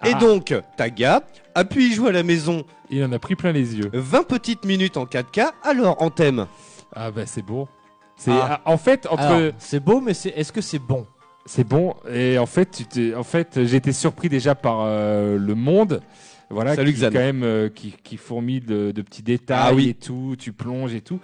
Et 0.06 0.12
Ah. 0.16 0.20
donc, 0.20 0.54
Taga 0.78 1.22
a 1.54 1.64
pu 1.66 1.84
y 1.84 1.94
jouer 1.94 2.10
à 2.10 2.12
la 2.14 2.24
maison 2.24 2.64
Il 2.90 3.04
en 3.04 3.12
a 3.12 3.20
pris 3.20 3.36
plein 3.36 3.52
les 3.52 3.76
yeux. 3.76 3.90
20 3.94 4.24
petites 4.28 4.66
minutes 4.66 4.98
en 4.98 5.06
4K. 5.06 5.52
Alors, 5.64 6.02
Anthem, 6.02 6.48
Ah 6.96 7.12
bah 7.12 7.26
c'est 7.26 7.42
bon. 7.46 7.68
C'est 8.18 8.32
Ah. 8.32 8.62
ah, 8.66 8.72
en 8.72 8.78
fait 8.78 9.08
entre 9.10 9.54
c'est 9.58 9.80
beau, 9.80 10.02
mais 10.02 10.14
c'est 10.14 10.30
est-ce 10.30 10.52
que 10.52 10.62
c'est 10.62 10.80
bon? 10.80 11.06
C'est 11.46 11.64
bon. 11.64 11.96
Et 12.14 12.38
en 12.38 12.46
fait, 12.46 12.70
tu 12.70 12.86
t'es- 12.86 13.16
en 13.16 13.24
fait, 13.24 13.66
j'ai 13.66 13.78
été 13.78 13.92
surpris 13.92 14.30
déjà 14.30 14.54
par 14.54 14.82
euh, 14.82 15.38
le 15.40 15.56
monde. 15.56 16.02
Voilà, 16.52 16.76
Salut, 16.76 16.94
qui, 16.94 17.00
Xan. 17.00 17.08
quand 17.12 17.18
même, 17.20 17.44
euh, 17.44 17.70
qui, 17.70 17.96
qui 18.04 18.18
fourmille 18.18 18.60
de, 18.60 18.92
de 18.92 19.02
petits 19.02 19.24
détails 19.24 19.60
Ah 19.72 19.74
oui. 19.74 19.90
et 19.90 19.94
tout. 19.96 20.36
Tu 20.38 20.52
plonges 20.54 20.94
et 20.94 21.02
tout. 21.02 21.20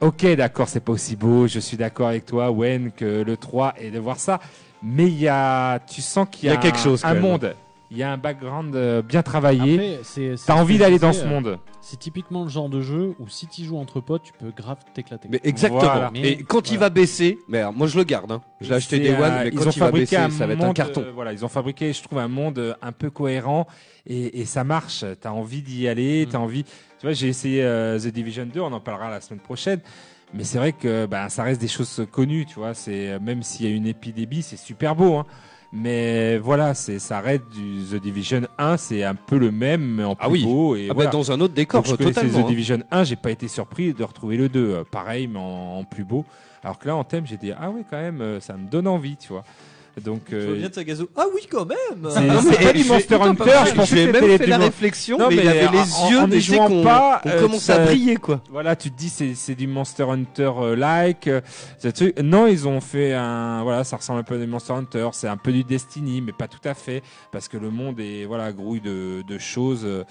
Ok, 0.00 0.24
d'accord, 0.36 0.68
c'est 0.68 0.80
pas 0.80 0.92
aussi 0.92 1.16
beau. 1.16 1.48
Je 1.48 1.58
suis 1.58 1.76
d'accord 1.76 2.08
avec 2.08 2.26
toi, 2.26 2.50
Wen, 2.52 2.92
que 2.92 3.22
le 3.22 3.36
3 3.36 3.74
et 3.80 3.90
de 3.90 3.98
voir 3.98 4.20
ça. 4.20 4.38
Mais 4.82 5.06
il 5.08 5.18
y 5.18 5.26
a, 5.26 5.80
tu 5.80 6.00
sens 6.02 6.28
qu'il 6.30 6.48
y, 6.48 6.52
a 6.52 6.56
quelque 6.56 6.76
un- 6.78 6.82
chose, 6.82 7.04
un 7.04 7.14
même. 7.14 7.22
Il 7.90 7.96
y 7.96 8.02
a 8.02 8.12
un 8.12 8.18
background 8.18 8.76
euh, 8.76 9.00
bien 9.00 9.22
travaillé. 9.22 9.98
T'as 10.46 10.54
envie 10.54 10.76
d'aller 10.78 10.98
dans 10.98 11.12
ce 11.14 11.24
euh, 11.24 11.28
monde. 11.28 11.58
C'est 11.80 11.98
typiquement 11.98 12.42
le 12.42 12.50
genre 12.50 12.68
de 12.68 12.82
jeu 12.82 13.14
où 13.18 13.28
si 13.28 13.46
tu 13.46 13.64
joues 13.64 13.78
entre 13.78 14.00
potes, 14.00 14.22
tu 14.24 14.32
peux 14.38 14.50
grave 14.54 14.76
t'éclater. 14.92 15.28
mais 15.30 15.40
exactement. 15.42 15.80
Voilà. 15.80 16.10
Et 16.14 16.36
quand 16.42 16.70
il 16.70 16.78
va 16.78 16.90
baisser, 16.90 17.38
mais 17.48 17.58
alors, 17.60 17.72
moi 17.72 17.86
je 17.86 17.96
le 17.96 18.04
garde, 18.04 18.30
hein. 18.30 18.42
je 18.60 18.68
l'ai 18.68 18.74
acheté 18.74 18.98
Day 18.98 19.12
One, 19.14 19.22
euh, 19.22 19.40
mais 19.44 19.48
ils 19.48 19.54
quand 19.58 19.66
ont 19.68 19.70
il 19.70 19.78
va 19.80 19.86
fabriqué 19.86 20.16
baisser, 20.18 20.30
ça 20.36 20.46
va 20.46 20.52
être 20.52 20.62
un 20.62 20.66
monde, 20.66 20.76
carton. 20.76 21.00
euh, 21.02 21.12
voilà, 21.14 21.32
ils 21.32 21.44
ont 21.46 21.48
fabriqué, 21.48 21.92
je 21.94 22.02
trouve, 22.02 22.18
un 22.18 22.28
monde 22.28 22.58
euh, 22.58 22.74
un 22.82 22.92
peu 22.92 23.08
cohérent 23.08 23.66
et, 24.06 24.40
et 24.40 24.44
ça 24.44 24.64
marche. 24.64 25.04
T'as 25.22 25.30
envie 25.30 25.62
d'y 25.62 25.88
aller, 25.88 26.26
Mm. 26.26 26.28
t'as 26.30 26.38
envie. 26.38 26.64
Tu 26.64 27.06
vois, 27.06 27.12
j'ai 27.12 27.28
essayé 27.28 27.62
euh, 27.62 27.98
The 27.98 28.08
Division 28.08 28.44
2, 28.52 28.60
on 28.60 28.72
en 28.72 28.80
parlera 28.80 29.08
la 29.08 29.22
semaine 29.22 29.40
prochaine. 29.40 29.80
Mais 30.34 30.44
c'est 30.44 30.58
vrai 30.58 30.72
que 30.72 31.06
bah, 31.06 31.30
ça 31.30 31.42
reste 31.42 31.58
des 31.60 31.68
choses 31.68 32.06
connues, 32.12 32.44
tu 32.44 32.56
vois. 32.56 32.74
C'est 32.74 33.18
même 33.18 33.42
s'il 33.42 33.66
y 33.66 33.72
a 33.72 33.74
une 33.74 33.86
épidémie, 33.86 34.42
c'est 34.42 34.58
super 34.58 34.94
beau. 34.94 35.14
Hein. 35.16 35.26
Mais 35.72 36.38
voilà, 36.38 36.72
c'est 36.74 36.98
ça 36.98 37.20
reste 37.20 37.48
du 37.50 37.82
The 37.90 37.96
Division 38.00 38.42
1, 38.56 38.76
c'est 38.78 39.04
un 39.04 39.14
peu 39.14 39.36
le 39.36 39.50
même, 39.50 39.82
mais 39.96 40.04
en 40.04 40.14
plus 40.16 40.24
Ah 40.26 40.30
oui. 40.30 40.42
beau. 40.44 40.74
Et 40.76 40.84
Ah 40.86 40.88
bah, 40.88 40.94
voilà. 40.94 41.10
dans 41.10 41.30
un 41.30 41.40
autre 41.40 41.52
décor, 41.54 41.82
Quand 41.82 41.90
je 41.90 41.96
totalement. 41.96 42.32
The 42.32 42.44
hein. 42.44 42.48
Division 42.48 42.78
1, 42.90 43.04
j'ai 43.04 43.16
pas 43.16 43.30
été 43.30 43.48
surpris 43.48 43.92
de 43.92 44.02
retrouver 44.02 44.36
le 44.38 44.48
2. 44.48 44.60
euh, 44.60 44.84
pareil, 44.90 45.26
mais 45.28 45.38
en, 45.38 45.78
en 45.80 45.84
plus 45.84 46.04
beau. 46.04 46.24
Alors 46.64 46.78
que 46.78 46.88
là, 46.88 46.96
en 46.96 47.04
thème, 47.04 47.26
j'ai 47.26 47.36
dit, 47.36 47.52
ah 47.52 47.70
oui, 47.70 47.82
quand 47.88 47.98
même, 48.00 48.20
euh, 48.22 48.40
ça 48.40 48.54
me 48.56 48.66
donne 48.66 48.88
envie, 48.88 49.16
tu 49.16 49.28
vois. 49.28 49.44
Donc, 50.04 50.22
Je 50.30 50.36
euh, 50.36 50.62
de 50.62 50.68
Tagazu. 50.68 51.04
Ah 51.16 51.24
oui, 51.34 51.42
quand 51.50 51.64
même 51.66 51.76
c'est 52.10 52.20
Non, 52.22 52.42
mais 52.42 52.52
c'est 52.56 52.64
pas 52.64 52.72
du 52.72 52.84
Monster 52.84 53.14
Hunter, 53.16 53.50
je 53.68 53.74
pensais 53.74 54.06
même 54.06 54.14
c'était 54.14 54.38
fait 54.38 54.44
du 54.44 54.50
la 54.50 54.58
réflexion, 54.58 55.18
Non, 55.18 55.28
mais, 55.28 55.36
il 55.36 55.40
mais 55.42 55.48
avait 55.48 55.66
en- 55.66 55.72
les 55.72 55.92
en- 55.94 56.10
yeux 56.10 56.18
en 56.20 56.28
des 56.28 56.40
jouant 56.40 56.68
qu'on 56.68 56.82
pas, 56.82 57.20
qu'on 57.22 57.28
euh, 57.30 57.40
commence 57.40 57.62
ça- 57.62 57.74
à 57.76 57.84
briller, 57.84 58.16
quoi. 58.16 58.40
Voilà, 58.50 58.76
tu 58.76 58.90
te 58.90 58.98
dis 58.98 59.08
c'est 59.08 59.34
c'est 59.34 59.54
du 59.54 59.66
Monster 59.66 60.04
Hunter 60.04 60.52
euh, 60.60 60.76
like. 60.76 61.28
euh. 61.28 61.40
Non, 62.22 62.46
ils 62.46 62.66
ont 62.68 62.80
fait 62.80 63.12
un 63.14 63.62
voilà, 63.62 63.84
ça 63.84 63.96
ressemble 63.96 64.20
un 64.20 64.24
peu 64.24 64.34
à 64.34 64.38
des 64.38 64.46
Monster 64.46 64.72
Hunter, 64.74 65.08
c'est 65.12 65.28
un 65.28 65.36
peu 65.36 65.52
du 65.52 65.64
Destiny 65.64 66.20
mais 66.20 66.32
pas 66.32 66.48
tout 66.48 66.66
à 66.68 66.74
fait 66.74 67.02
parce 67.32 67.48
que 67.48 67.56
le 67.56 67.70
monde 67.70 68.00
est 68.00 68.24
voilà, 68.24 68.52
grouille 68.52 68.80
de, 68.80 69.22
de 69.26 69.38
choses 69.38 69.82
euh, 69.84 70.04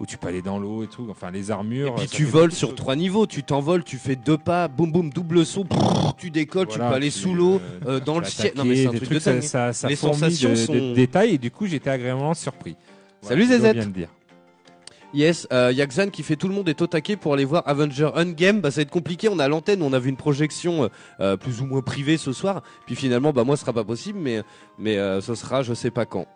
où 0.00 0.06
tu 0.06 0.16
peux 0.16 0.28
aller 0.28 0.40
dans 0.42 0.58
l'eau 0.58 0.82
et 0.82 0.86
tout, 0.86 1.06
enfin 1.10 1.30
les 1.30 1.50
armures. 1.50 1.92
Et 1.92 2.00
puis 2.00 2.08
tu 2.08 2.24
voles 2.24 2.52
sur 2.52 2.74
trois 2.74 2.96
niveaux, 2.96 3.26
tu 3.26 3.42
t'envoles, 3.42 3.84
tu 3.84 3.98
fais 3.98 4.16
deux 4.16 4.38
pas, 4.38 4.66
boum 4.66 4.90
boum, 4.90 5.10
double 5.10 5.44
saut, 5.44 5.62
brrr, 5.64 6.16
tu 6.16 6.30
décolles, 6.30 6.66
tu 6.68 6.76
Voilà, 6.76 6.90
peux 6.90 6.96
aller 6.96 7.10
tu, 7.10 7.18
sous 7.18 7.34
l'eau, 7.34 7.60
euh, 7.86 7.96
euh, 7.96 8.00
dans 8.00 8.18
le 8.18 8.24
ciel. 8.24 8.52
Non 8.56 8.64
mais 8.64 8.76
c'est 8.76 8.86
un 8.86 8.92
truc 8.92 9.10
de 9.10 9.18
ça, 9.18 9.32
dingue. 9.34 9.42
ça, 9.42 9.72
ça 9.74 9.88
Les 9.88 9.96
sensations 9.96 10.50
de, 10.50 10.54
sont- 10.54 10.72
de 10.74 10.94
détails 10.94 11.34
et 11.34 11.38
du 11.38 11.50
coup 11.50 11.66
j'étais 11.66 11.90
agréablement 11.90 12.34
surpris. 12.34 12.76
Salut, 13.22 13.44
ZZ. 13.44 13.60
bien 13.74 13.86
dire. 13.86 14.08
Yes, 15.12 15.48
euh, 15.52 15.72
y 15.74 15.82
a 15.82 15.86
Xan 15.86 16.08
qui 16.08 16.22
fait 16.22 16.36
tout 16.36 16.46
le 16.46 16.54
monde 16.54 16.68
est 16.68 16.80
au 16.82 16.86
taquet 16.86 17.16
pour 17.16 17.34
aller 17.34 17.44
voir 17.44 17.64
Avenger 17.66 18.10
Endgame. 18.14 18.60
Bah 18.60 18.70
ça 18.70 18.76
va 18.76 18.82
être 18.82 18.90
compliqué, 18.90 19.28
on 19.28 19.40
a 19.40 19.48
l'antenne, 19.48 19.82
on 19.82 19.92
a 19.92 19.98
vu 19.98 20.08
une 20.08 20.16
projection 20.16 20.84
euh, 20.84 20.88
euh, 21.18 21.36
plus 21.36 21.60
ou 21.60 21.66
moins 21.66 21.82
privée 21.82 22.16
ce 22.16 22.32
soir. 22.32 22.62
Puis 22.86 22.94
finalement, 22.94 23.32
bah 23.32 23.42
moi 23.42 23.56
ce 23.56 23.62
sera 23.62 23.72
pas 23.72 23.82
possible, 23.82 24.20
mais 24.20 24.42
mais 24.78 24.98
euh, 24.98 25.20
ce 25.20 25.34
sera 25.34 25.62
je 25.64 25.74
sais 25.74 25.90
pas 25.90 26.06
quand. 26.06 26.26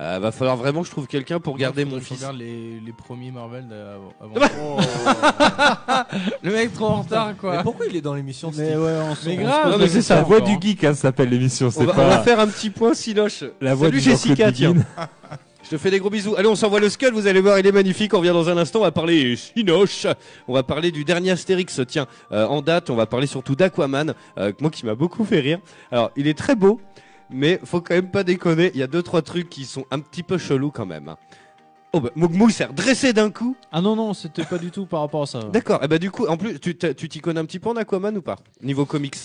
Euh, 0.00 0.18
va 0.18 0.32
falloir 0.32 0.56
vraiment 0.56 0.80
que 0.80 0.86
je 0.86 0.92
trouve 0.92 1.06
quelqu'un 1.06 1.40
pour 1.40 1.58
garder 1.58 1.84
mon 1.84 2.00
fils. 2.00 2.18
Regarde 2.18 2.38
les, 2.38 2.80
les 2.80 2.92
premiers 2.92 3.30
Marvel 3.30 3.68
d'avant. 3.68 4.14
Le 6.42 6.52
mec 6.52 6.72
trop 6.72 6.86
en 6.86 7.02
retard 7.02 7.28
Mais 7.28 7.34
quoi. 7.34 7.62
pourquoi 7.62 7.84
il 7.86 7.94
est 7.96 8.00
dans 8.00 8.14
l'émission 8.14 8.50
Mais 8.56 8.76
ouais, 8.76 8.98
on 9.02 9.14
Mais 9.26 9.36
grave. 9.36 9.70
Non, 9.70 9.78
mais 9.78 9.88
c'est 9.88 9.96
question. 9.96 10.14
ça. 10.14 10.14
La 10.16 10.22
voix 10.22 10.40
du 10.40 10.52
hein. 10.52 10.58
geek, 10.60 10.84
hein, 10.84 10.94
s'appelle 10.94 11.28
l'émission. 11.28 11.66
On 11.66 11.70
C'est 11.70 11.84
va, 11.84 11.92
on 11.92 11.96
pas 11.96 12.08
va 12.08 12.22
faire 12.22 12.40
un 12.40 12.46
petit 12.46 12.70
point 12.70 12.94
siloche. 12.94 13.44
la 13.60 13.74
voix 13.74 13.88
Salut 13.88 14.00
Jessica, 14.00 14.50
tiens. 14.50 14.74
Je 15.62 15.76
te 15.76 15.78
fais 15.78 15.90
des 15.90 15.98
gros 16.00 16.10
bisous. 16.10 16.34
Allez, 16.36 16.48
on 16.48 16.56
s'envoie 16.56 16.80
le 16.80 16.88
Skull, 16.88 17.12
vous 17.12 17.26
allez 17.26 17.40
voir, 17.40 17.58
il 17.58 17.66
est 17.66 17.70
magnifique. 17.72 18.14
On 18.14 18.18
revient 18.18 18.30
dans 18.30 18.48
un 18.48 18.56
instant, 18.56 18.80
on 18.80 18.82
va 18.82 18.90
parler 18.92 19.36
Sinoche. 19.36 20.06
On 20.48 20.54
va 20.54 20.62
parler 20.62 20.90
du 20.90 21.04
dernier 21.04 21.30
Astérix, 21.32 21.80
tiens, 21.86 22.06
euh, 22.32 22.46
en 22.46 22.62
date. 22.62 22.88
On 22.90 22.96
va 22.96 23.06
parler 23.06 23.26
surtout 23.26 23.54
d'Aquaman, 23.54 24.14
euh, 24.38 24.52
moi 24.60 24.70
qui 24.70 24.86
m'a 24.86 24.94
beaucoup 24.94 25.24
fait 25.24 25.40
rire. 25.40 25.58
Alors, 25.92 26.10
il 26.16 26.26
est 26.26 26.36
très 26.36 26.56
beau, 26.56 26.80
mais 27.32 27.60
faut 27.64 27.80
quand 27.80 27.94
même 27.94 28.10
pas 28.10 28.24
déconner. 28.24 28.70
Il 28.74 28.80
y 28.80 28.82
a 28.82 28.86
deux, 28.86 29.02
trois 29.02 29.22
trucs 29.22 29.48
qui 29.48 29.64
sont 29.64 29.84
un 29.90 30.00
petit 30.00 30.22
peu 30.22 30.38
chelous 30.38 30.70
quand 30.70 30.86
même. 30.86 31.14
Oh 31.92 32.00
bah, 32.00 32.10
Mougmou 32.14 32.50
s'est 32.50 32.66
redressé 32.66 33.12
d'un 33.12 33.30
coup. 33.30 33.56
Ah 33.72 33.80
non, 33.80 33.96
non, 33.96 34.14
c'était 34.14 34.44
pas 34.44 34.58
du 34.58 34.70
tout 34.70 34.86
par 34.86 35.00
rapport 35.00 35.22
à 35.22 35.26
ça. 35.26 35.40
D'accord. 35.52 35.82
Et 35.82 35.88
bah 35.88 35.98
du 35.98 36.10
coup, 36.10 36.26
en 36.26 36.36
plus, 36.36 36.58
tu 36.60 36.74
t'y 36.76 37.20
connais 37.20 37.40
un 37.40 37.44
petit 37.44 37.58
peu 37.58 37.68
en 37.68 37.76
Aquaman 37.76 38.16
ou 38.16 38.22
pas 38.22 38.36
Niveau 38.62 38.84
comics? 38.86 39.16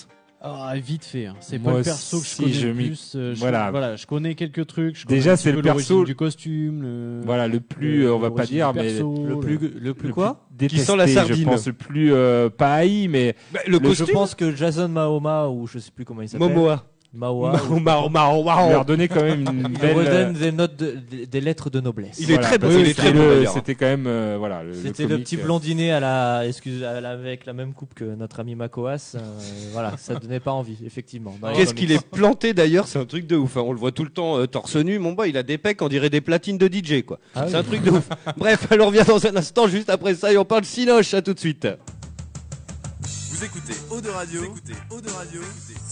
Ah, 0.47 0.73
vite 0.75 1.05
fait. 1.05 1.25
hein. 1.27 1.35
C'est 1.39 1.57
Moi 1.57 1.71
pas 1.71 1.77
le 1.79 1.83
perso 1.83 2.19
que 2.19 2.23
je 2.25 2.29
aussi, 2.29 2.41
connais 2.43 2.53
je 2.53 2.67
le 2.67 2.73
m'y- 2.75 2.85
plus. 2.87 3.13
euh, 3.15 3.33
je, 3.33 3.39
voilà. 3.39 3.71
voilà. 3.71 3.95
je 3.95 4.05
connais 4.05 4.35
quelques 4.35 4.67
trucs. 4.67 4.95
Je 4.95 5.07
Déjà, 5.07 5.37
c'est 5.37 5.51
le 5.51 5.61
l'origine 5.61 5.75
perso- 5.75 6.03
du 6.05 6.15
costume. 6.15 6.81
Le... 6.83 7.21
Voilà, 7.25 7.47
le 7.47 7.59
plus, 7.61 7.99
le- 8.01 8.05
euh, 8.07 8.13
on 8.15 8.19
va 8.19 8.29
pas 8.29 8.35
l'origine 8.43 8.55
dire, 8.57 8.73
du 8.73 8.79
mais 8.79 8.85
perso, 8.93 9.25
Le 9.25 9.39
plus, 9.39 9.57
le 9.79 9.93
plus 9.95 10.07
le 10.09 10.13
quoi? 10.13 10.45
Détesté, 10.51 10.85
sent 10.85 10.97
la 10.97 11.07
Je 11.07 11.13
sardine. 11.13 11.45
pense 11.45 11.65
le 11.65 11.73
plus 11.73 12.13
euh, 12.13 12.49
pas 12.49 12.73
haï, 12.75 13.07
mais 13.07 13.35
le 13.65 13.79
Le- 13.79 13.83
Je 13.93 13.97
costume 14.03 14.13
pense? 14.13 14.35
que 14.35 14.55
Jason 14.55 14.87
Mahoma, 14.87 15.47
ou 15.49 15.65
je 15.65 15.79
sais 15.79 15.89
plus 15.91 16.05
comment 16.05 16.21
il 16.21 16.29
s'appelle. 16.29 16.47
Momoa. 16.49 16.83
Mawa. 17.15 17.59
ou- 17.69 17.79
Mao, 17.79 18.09
Mao, 18.09 18.43
Mao. 18.43 18.79
redonné 18.79 19.07
quand 19.07 19.23
même 19.23 19.41
une 19.41 19.67
Il 19.73 19.79
belle. 19.79 19.95
redonne 19.97 20.33
des 20.33 20.51
notes, 20.51 20.75
de- 20.75 20.95
des, 21.09 21.25
des 21.25 21.41
lettres 21.41 21.69
de 21.69 21.79
noblesse. 21.79 22.17
Il 22.19 22.31
est 22.31 22.37
très 22.37 22.57
Oui, 22.63 22.75
il 22.75 22.81
est 22.81 22.85
c'était 22.89 23.01
très 23.01 23.11
le- 23.13 23.35
d'ailleurs. 23.35 23.53
C'était 23.53 23.75
quand 23.75 23.85
même, 23.85 24.05
euh, 24.07 24.35
voilà. 24.37 24.63
le- 24.63 24.73
C'était 24.73 25.03
le, 25.03 25.09
comique, 25.09 25.23
petit 25.25 25.37
euh, 25.37 25.43
blondinet 25.43 25.91
à 25.91 25.99
la, 25.99 26.47
excuse, 26.47 26.83
à 26.83 26.99
la- 27.01 27.11
avec 27.11 27.45
la 27.45 27.53
même 27.53 27.73
coupe 27.73 27.93
que 27.93 28.03
notre 28.03 28.39
ami 28.39 28.55
Makoas. 28.55 29.13
euh, 29.15 29.19
voilà, 29.71 29.93
ça 29.97 30.15
donnait 30.19 30.39
pas 30.39 30.51
envie, 30.51 30.77
effectivement. 30.85 31.35
Dans 31.41 31.49
les 31.49 31.55
Qu'est-ce 31.55 31.73
comics. 31.73 31.87
qu'il 31.87 31.91
est 31.91 32.05
planté 32.05 32.53
d'ailleurs, 32.53 32.87
c'est 32.87 32.99
un 32.99 33.05
truc 33.05 33.27
de 33.27 33.35
ouf. 33.35 33.57
hein. 33.57 33.63
On 33.65 33.71
le 33.71 33.79
voit 33.79 33.91
tout 33.91 34.03
le 34.03 34.09
temps 34.11 34.37
euh, 34.37 34.47
torse 34.47 34.75
nu. 34.75 34.99
Mon 34.99 35.13
boy, 35.13 35.29
il 35.29 35.37
a 35.37 35.43
des 35.43 35.57
pecs, 35.57 35.81
on 35.81 35.87
dirait 35.87 36.09
des 36.09 36.21
platines 36.21 36.57
de 36.57 36.67
DJ 36.67 37.03
quoi. 37.03 37.19
Ah 37.33 37.45
c'est 37.47 37.53
oui. 37.53 37.59
un 37.59 37.63
truc 37.63 37.83
de 37.83 37.91
ouf. 37.91 38.07
Bref, 38.37 38.67
alors 38.71 38.87
on 38.87 38.89
revient 38.91 39.05
dans 39.07 39.25
un 39.25 39.35
instant 39.35 39.67
juste 39.67 39.89
après 39.89 40.15
ça 40.15 40.31
et 40.33 40.37
on 40.37 40.45
parle 40.45 40.65
Sinoche. 40.65 41.13
À 41.13 41.21
tout 41.21 41.33
de 41.33 41.39
suite. 41.39 41.67
Vous 43.31 43.43
écoutez 43.43 43.73
Eau 43.91 43.99
de 44.01 44.09
Radio, 44.09 44.39
vous 44.41 44.45
écoutez 44.47 44.73
Eau 44.91 45.01
de 45.01 45.09
Radio 45.09 45.41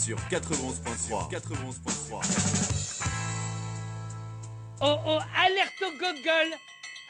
sur 0.03 0.17
91.3. 0.29 1.31
91.3. 1.31 3.03
Oh 4.81 4.95
oh, 5.07 5.19
alerte 5.37 5.81
au 5.81 5.91
gogol 5.97 6.49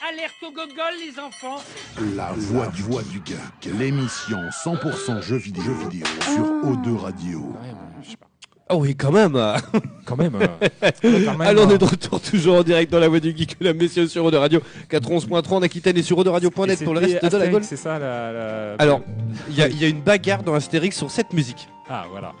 Alerte 0.08 0.42
au 0.42 0.50
gogol, 0.52 0.94
les 1.04 1.18
enfants 1.18 1.60
La 2.14 2.32
voix 2.36 2.68
du 2.68 2.82
voix 2.82 3.02
du 3.02 3.20
geek, 3.24 3.72
l'émission 3.78 4.38
100% 4.64 5.22
jeux 5.22 5.36
vidéo, 5.38 5.62
jeux 5.64 5.88
vidéo 5.88 6.06
sur 6.22 6.44
O2 6.70 6.96
Radio. 6.96 7.52
pas. 8.20 8.26
Ah 8.68 8.76
oui, 8.76 8.94
quand 8.96 9.10
même. 9.12 9.34
Quand 10.06 10.16
même. 10.16 10.34
euh, 10.36 10.46
quand 11.02 11.08
même, 11.10 11.40
Alors 11.40 11.66
on 11.66 11.70
euh, 11.70 11.74
est 11.74 11.78
de 11.78 11.84
retour 11.84 12.20
toujours 12.20 12.58
en 12.58 12.62
direct 12.62 12.92
dans 12.92 12.98
la 13.00 13.08
voix 13.08 13.18
du 13.20 13.34
geek, 13.36 13.58
mesdames, 13.60 13.76
messieurs, 13.78 14.06
sur 14.06 14.24
Eau 14.24 14.30
de 14.30 14.36
Radio 14.36 14.60
91.3 14.90 15.48
en 15.54 15.62
Aquitaine 15.62 15.96
et 15.96 16.02
sur 16.02 16.18
et 16.24 16.28
Radio.net 16.28 16.84
pour 16.84 16.94
le 16.94 17.00
reste 17.00 17.24
de 17.24 17.36
la 17.38 17.48
Gaule. 17.48 17.64
C'est 17.64 17.76
ça 17.76 17.98
la. 17.98 18.32
la- 18.32 18.74
Alors, 18.78 19.00
il 19.48 19.54
y, 19.58 19.76
y 19.80 19.84
a 19.84 19.88
une 19.88 20.02
bagarre 20.02 20.42
dans 20.42 20.54
Astérix 20.54 20.96
sur 20.96 21.10
cette 21.10 21.32
musique. 21.32 21.68
Ah, 21.88 22.04
voilà. 22.10 22.32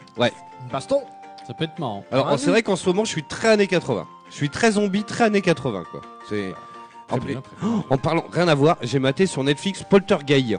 Baston 0.72 1.02
Ça 1.46 1.52
peut 1.54 1.64
être 1.64 1.78
marrant. 1.78 2.04
Alors, 2.10 2.28
Ah, 2.30 2.38
c'est 2.38 2.50
vrai 2.50 2.62
qu'en 2.62 2.76
ce 2.76 2.88
moment, 2.88 3.04
je 3.04 3.10
suis 3.10 3.22
très 3.24 3.48
années 3.48 3.66
80. 3.66 4.06
Je 4.30 4.34
suis 4.34 4.48
très 4.50 4.72
zombie, 4.72 5.04
très 5.04 5.24
années 5.24 5.42
80, 5.42 5.84
quoi. 5.90 6.00
C'est. 6.28 6.52
En, 7.10 7.18
Très 7.18 7.26
bien, 7.26 7.40
très 7.42 7.56
bien. 7.66 7.84
en 7.90 7.98
parlant, 7.98 8.24
rien 8.32 8.48
à 8.48 8.54
voir, 8.54 8.78
j'ai 8.80 8.98
maté 8.98 9.26
sur 9.26 9.44
Netflix 9.44 9.82
Poltergeist 9.82 10.58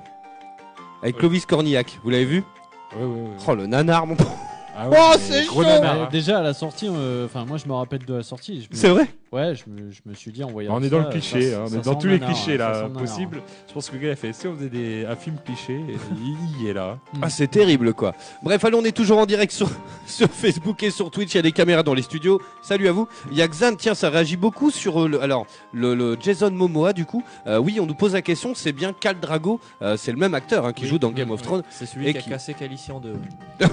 avec 1.01 1.15
Ouais. 1.15 1.19
Clovis 1.19 1.45
Cornillac. 1.47 1.99
Vous 2.03 2.11
l'avez 2.11 2.25
vu? 2.25 2.43
Ouais, 2.95 3.03
ouais, 3.03 3.05
ouais. 3.21 3.29
Oh 3.47 3.55
le 3.55 3.65
nanar, 3.65 4.05
mon. 4.05 4.15
Ah 4.77 4.87
Oh, 4.91 4.93
mais 5.13 5.17
c'est 5.17 5.45
gros 5.47 5.63
chaud 5.63 5.67
nanar, 5.69 6.01
hein. 6.03 6.09
déjà 6.11 6.39
à 6.39 6.41
la 6.43 6.53
sortie, 6.53 6.87
euh, 6.91 7.25
enfin 7.25 7.45
moi 7.45 7.57
je 7.57 7.65
me 7.65 7.73
rappelle 7.73 8.05
de 8.05 8.13
la 8.13 8.23
sortie. 8.23 8.61
je 8.61 8.69
me- 8.69 8.75
C'est 8.79 8.89
vrai? 8.89 9.07
Ouais, 9.35 9.53
je 9.53 9.63
me, 9.69 9.91
je 9.91 9.99
me 10.05 10.13
suis 10.13 10.31
dit 10.31 10.45
en 10.45 10.47
voyant 10.49 10.73
On 10.73 10.79
est 10.81 10.85
ça, 10.85 10.89
dans 10.91 10.99
le 10.99 11.05
euh, 11.07 11.09
cliché, 11.09 11.51
ça- 11.51 11.57
hein, 11.57 11.65
on 11.69 11.73
est 11.77 11.83
dans 11.83 11.95
tous 11.95 12.07
les 12.07 12.19
clichés 12.21 12.57
ça 12.57 12.69
là 12.71 12.81
nanar. 12.83 13.01
possibles. 13.01 13.41
Je 13.67 13.73
pense 13.73 13.89
que 13.89 13.95
le 13.97 14.01
gars 14.01 14.11
a 14.13 14.15
fait 14.15 14.31
si 14.31 14.47
on 14.47 14.55
faisait 14.55 14.69
des, 14.69 15.05
un 15.05 15.15
film 15.17 15.35
cliché, 15.43 15.77
il 16.59 16.63
y 16.63 16.69
est 16.69 16.73
là. 16.73 16.97
Ah, 17.21 17.29
c'est 17.29 17.47
terrible, 17.47 17.93
quoi. 17.93 18.13
Bref, 18.43 18.63
allons, 18.63 18.79
on 18.79 18.85
est 18.85 18.95
toujours 18.95 19.17
en 19.19 19.25
direct 19.25 19.51
sur, 19.51 19.69
sur 20.07 20.29
Facebook 20.29 20.81
et 20.83 20.89
sur 20.89 21.11
Twitch. 21.11 21.33
Il 21.33 21.37
y 21.37 21.39
a 21.39 21.43
des 21.43 21.51
caméras 21.51 21.83
dans 21.83 21.93
les 21.93 22.01
studios. 22.01 22.41
Salut 22.63 22.87
à 22.87 22.93
vous. 22.93 23.09
Il 23.29 23.37
y 23.37 23.41
a 23.41 23.47
Xan, 23.49 23.75
tiens, 23.75 23.93
ça 23.93 24.09
réagit 24.09 24.37
beaucoup 24.37 24.71
sur 24.71 25.03
euh, 25.03 25.09
le, 25.09 25.21
alors, 25.21 25.45
le, 25.73 25.95
le 25.95 26.15
Jason 26.21 26.51
Momoa, 26.51 26.93
du 26.93 27.03
coup. 27.03 27.21
Euh, 27.45 27.57
oui, 27.57 27.77
on 27.81 27.85
nous 27.85 27.93
pose 27.95 28.13
la 28.13 28.21
question, 28.21 28.53
c'est 28.55 28.71
bien 28.71 28.93
Cal 28.93 29.19
Drago. 29.19 29.59
Euh, 29.81 29.97
c'est 29.97 30.13
le 30.13 30.17
même 30.17 30.33
acteur 30.33 30.65
hein, 30.65 30.71
qui 30.71 30.83
Oui. 30.83 30.89
joue 30.91 30.97
dans 30.99 31.11
Game 31.11 31.31
of 31.31 31.41
Thrones. 31.41 31.63
C'est 31.71 31.85
celui 31.85 32.07
Et 32.07 32.13
qui 32.13 32.19
a 32.19 32.21
qui- 32.21 32.29
cassé 32.29 32.53
Calici 32.53 32.91
en 32.93 33.01
deux. 33.01 33.15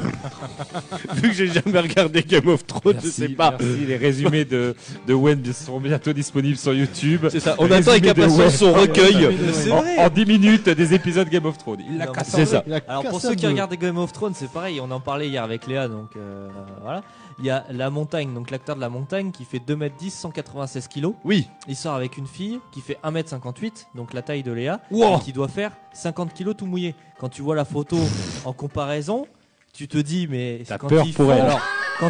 Vu 1.15 1.29
que 1.29 1.35
j'ai 1.35 1.47
jamais 1.47 1.79
regardé 1.79 2.23
Game 2.23 2.49
of 2.49 2.67
Thrones, 2.67 2.99
je 3.03 3.09
sais 3.09 3.29
pas. 3.29 3.53
merci. 3.59 3.87
Les 3.87 3.97
résumés 3.97 4.45
de, 4.45 4.75
de 5.07 5.15
Wen 5.53 5.67
seront 5.67 5.81
bientôt 5.81 6.13
disponibles 6.13 6.57
sur 6.57 6.73
YouTube. 6.75 7.27
C'est 7.31 7.41
ça. 7.41 7.55
On 7.59 7.71
attend 7.71 7.91
avec 7.93 8.07
impatience 8.07 8.57
son 8.57 8.73
recueil. 8.73 9.37
C'est 9.53 9.71
En, 9.71 9.81
vrai. 9.83 9.99
en 9.99 10.09
10 10.09 10.27
minutes 10.27 10.69
des 10.69 10.95
épisodes 10.95 11.29
Game 11.29 11.47
of 11.47 11.59
Thrones. 11.59 11.81
Il 11.91 11.99
l'a 11.99 12.07
cassé. 12.09 12.31
C'est 12.33 12.47
ça. 12.47 12.65
Alors 12.89 13.05
pour 13.05 13.21
ceux 13.21 13.35
qui 13.35 13.47
regardent 13.47 13.75
Game 13.75 13.99
of 13.99 14.13
Thrones, 14.13 14.35
c'est 14.35 14.51
pareil, 14.51 14.81
on 14.81 14.91
en 14.91 15.01
parlait 15.01 15.29
hier 15.29 15.43
avec 15.43 15.67
Léa, 15.67 15.89
donc 15.89 16.17
euh, 16.17 16.49
voilà. 16.83 17.03
Il 17.39 17.47
y 17.47 17.51
a 17.51 17.65
La 17.71 17.91
Montagne, 17.91 18.33
donc 18.35 18.51
l'acteur 18.51 18.77
de 18.77 18.81
La 18.81 18.89
Montagne 18.91 19.31
qui 19.33 19.45
fait 19.45 19.59
2m10, 19.59 20.11
196 20.11 20.89
kg. 20.89 21.09
Oui. 21.25 21.49
Il 21.67 21.77
sort 21.77 21.95
avec 21.95 22.17
une 22.19 22.27
fille 22.27 22.61
qui 22.73 22.81
fait 22.81 22.99
1m58, 23.05 23.87
donc 23.95 24.13
la 24.15 24.23
taille 24.23 24.43
de 24.43 24.53
Léa, 24.53 24.81
Wow. 24.91 25.19
qui 25.19 25.33
doit 25.33 25.49
faire 25.49 25.73
50 25.93 26.35
kg 26.35 26.55
tout 26.55 26.67
mouillé. 26.67 26.95
Quand 27.19 27.29
tu 27.29 27.43
vois 27.43 27.57
la 27.57 27.65
photo 27.65 27.97
en 28.45 28.53
comparaison, 28.53 29.27
tu 29.73 29.89
te 29.89 29.97
dis, 29.99 30.27
mais 30.31 30.63
T'as 30.67 30.77
quand 30.79 30.89
peur 30.89 31.05
pour 31.05 31.27
font, 31.27 31.33
elle. 31.33 31.41
alors, 31.41 31.61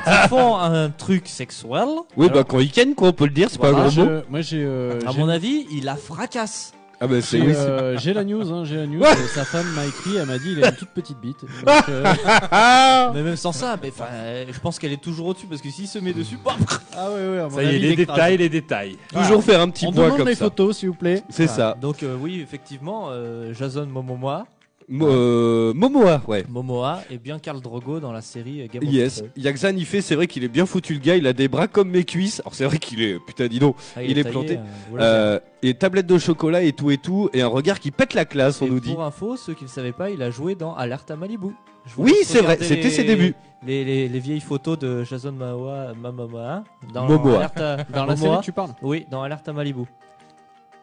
quand 0.01 0.11
ils 0.25 0.29
font 0.29 0.57
un 0.59 0.91
truc 0.91 1.27
sexuel, 1.29 1.87
Oui, 2.17 2.29
bah 2.33 2.45
quand 2.45 2.59
il 2.61 2.71
ken, 2.71 2.95
quoi, 2.95 3.09
on 3.09 3.13
peut 3.13 3.25
le 3.27 3.31
dire, 3.33 3.49
c'est 3.51 3.61
pas 3.61 3.73
Moi, 3.73 3.83
un 3.83 3.89
gros 3.89 4.05
mot. 4.05 4.11
Moi 4.31 4.41
j'ai. 4.41 4.63
euh, 4.65 4.99
à 5.07 5.13
mon 5.13 5.29
avis, 5.29 5.67
il 5.73 5.85
la 5.85 5.97
fracasse. 5.97 6.73
Ah, 7.05 7.09
bah 7.09 7.21
c'est 7.21 7.39
J'ai 7.39 7.47
oui, 7.49 7.53
euh, 7.57 7.99
j'ai 7.99 8.13
la 8.15 8.23
news, 8.23 8.53
hein, 8.53 8.63
j'ai 8.65 8.77
la 8.77 8.87
news. 8.87 9.03
Euh, 9.03 9.15
Sa 9.35 9.45
femme 9.45 9.67
m'a 9.75 9.85
écrit, 9.87 10.17
elle 10.17 10.27
m'a 10.27 10.39
dit 10.39 10.53
il 10.57 10.63
a 10.63 10.69
une 10.69 10.77
toute 10.77 10.91
petite 10.91 11.19
bite. 11.21 11.41
Donc, 11.67 11.89
euh, 11.89 12.05
Mais 13.13 13.23
même 13.23 13.35
sans 13.35 13.51
ça, 13.51 13.77
mais, 13.83 13.89
enfin, 13.89 14.05
je 14.49 14.59
pense 14.61 14.79
qu'elle 14.79 14.93
est 14.93 15.03
toujours 15.03 15.27
au-dessus 15.27 15.47
parce 15.47 15.61
que 15.61 15.69
s'il 15.69 15.89
se 15.89 15.99
met 15.99 16.13
dessus, 16.13 16.37
paf, 16.45 16.57
ah 16.97 17.11
ouais 17.11 17.29
ouais. 17.29 17.39
À 17.41 17.49
mon 17.49 17.57
Ça 17.57 17.65
y 17.65 17.75
est, 17.75 17.79
les 17.81 17.97
détails, 17.97 18.37
les 18.37 18.49
détails. 18.49 18.97
toujours 19.13 19.43
faire 19.43 19.61
un 19.61 19.69
petit 19.71 19.87
On 19.87 19.93
point 19.93 20.05
demande 20.05 20.19
comme 20.19 20.29
les 20.29 20.37
ça. 20.37 20.45
photos 20.45 20.77
s'il 20.79 20.91
vous 20.91 20.95
plaît. 20.95 21.25
C'est 21.29 21.47
Voilà. 21.47 21.73
ça. 21.73 21.79
Donc 21.81 22.05
euh, 22.05 22.17
oui, 22.21 22.41
effectivement, 22.41 23.07
euh, 23.11 23.53
Jason 23.53 23.87
Momoa, 23.87 24.47
Mo- 24.95 25.07
euh, 25.09 25.73
Momoa, 25.75 26.21
ouais. 26.29 26.45
Momoa 26.51 27.01
est 27.11 27.17
bien 27.17 27.39
Karl 27.39 27.61
Drogo 27.63 27.99
dans 27.99 28.13
la 28.13 28.21
série 28.21 28.61
euh, 28.61 28.67
Game 28.71 28.83
of 28.87 28.93
Yes, 28.93 29.17
Thrones. 29.17 29.31
Yaxan 29.37 29.73
il 29.77 29.87
fait, 29.87 30.03
c'est 30.03 30.15
vrai 30.15 30.27
qu'il 30.27 30.45
est 30.45 30.49
bien 30.49 30.67
foutu 30.67 30.93
le 30.93 31.01
gars, 31.01 31.17
il 31.17 31.27
a 31.27 31.33
des 31.33 31.49
bras 31.49 31.67
comme 31.67 31.89
mes 31.89 32.05
cuisses. 32.05 32.41
Alors 32.41 32.55
c'est 32.55 32.67
vrai 32.67 32.77
qu'il 32.79 33.01
est, 33.01 33.19
putain 33.25 33.47
dis 33.47 33.59
donc, 33.59 33.77
Ah, 33.97 34.03
il 34.03 34.19
est 34.19 34.23
taillé, 34.23 34.33
planté. 34.35 34.57
euh, 34.59 34.61
voilà. 34.91 35.05
euh, 35.07 35.41
et 35.63 35.73
tablette 35.75 36.07
de 36.07 36.19
chocolat 36.19 36.63
et 36.63 36.73
tout 36.73 36.91
et 36.91 36.99
tout, 36.99 37.31
et 37.33 37.41
un 37.41 37.47
regard 37.49 37.81
qui 37.81 37.91
pète 37.91 38.13
la 38.13 38.27
classe, 38.27 38.61
on 38.61 38.67
Et 38.67 38.71
nous 38.71 38.81
dit. 38.81 38.93
Pour 38.93 39.03
info, 39.03 39.37
ceux 39.37 39.55
qui 39.55 39.65
ne 39.65 39.69
savaient 39.71 39.93
pas, 39.93 40.11
il 40.11 40.21
a 40.23 40.31
joué 40.31 40.55
dans 40.57 40.75
Alerte 40.75 41.11
à 41.11 41.17
Malibu. 41.17 41.49
Oui, 41.97 42.15
c'est 42.25 42.43
vrai, 42.43 42.59
c'était 42.61 42.91
ses 42.91 43.05
débuts. 43.05 43.35
Les, 43.67 43.85
les- 43.85 44.09
les 44.09 44.19
vieilles 44.21 44.41
photos 44.41 44.79
de 44.79 45.05
Jason 45.05 45.33
Momoa, 45.33 45.95
Momoa 45.95 46.65
dans 46.93 47.07
Momoa. 47.07 47.51
Dans 47.95 48.05
la 48.05 48.17
série 48.17 48.37
tu 48.43 48.53
parles. 48.53 48.71
Oui, 48.83 49.07
dans 49.11 49.23
Alerte 49.23 49.49
à 49.49 49.53
Malibu. 49.53 49.83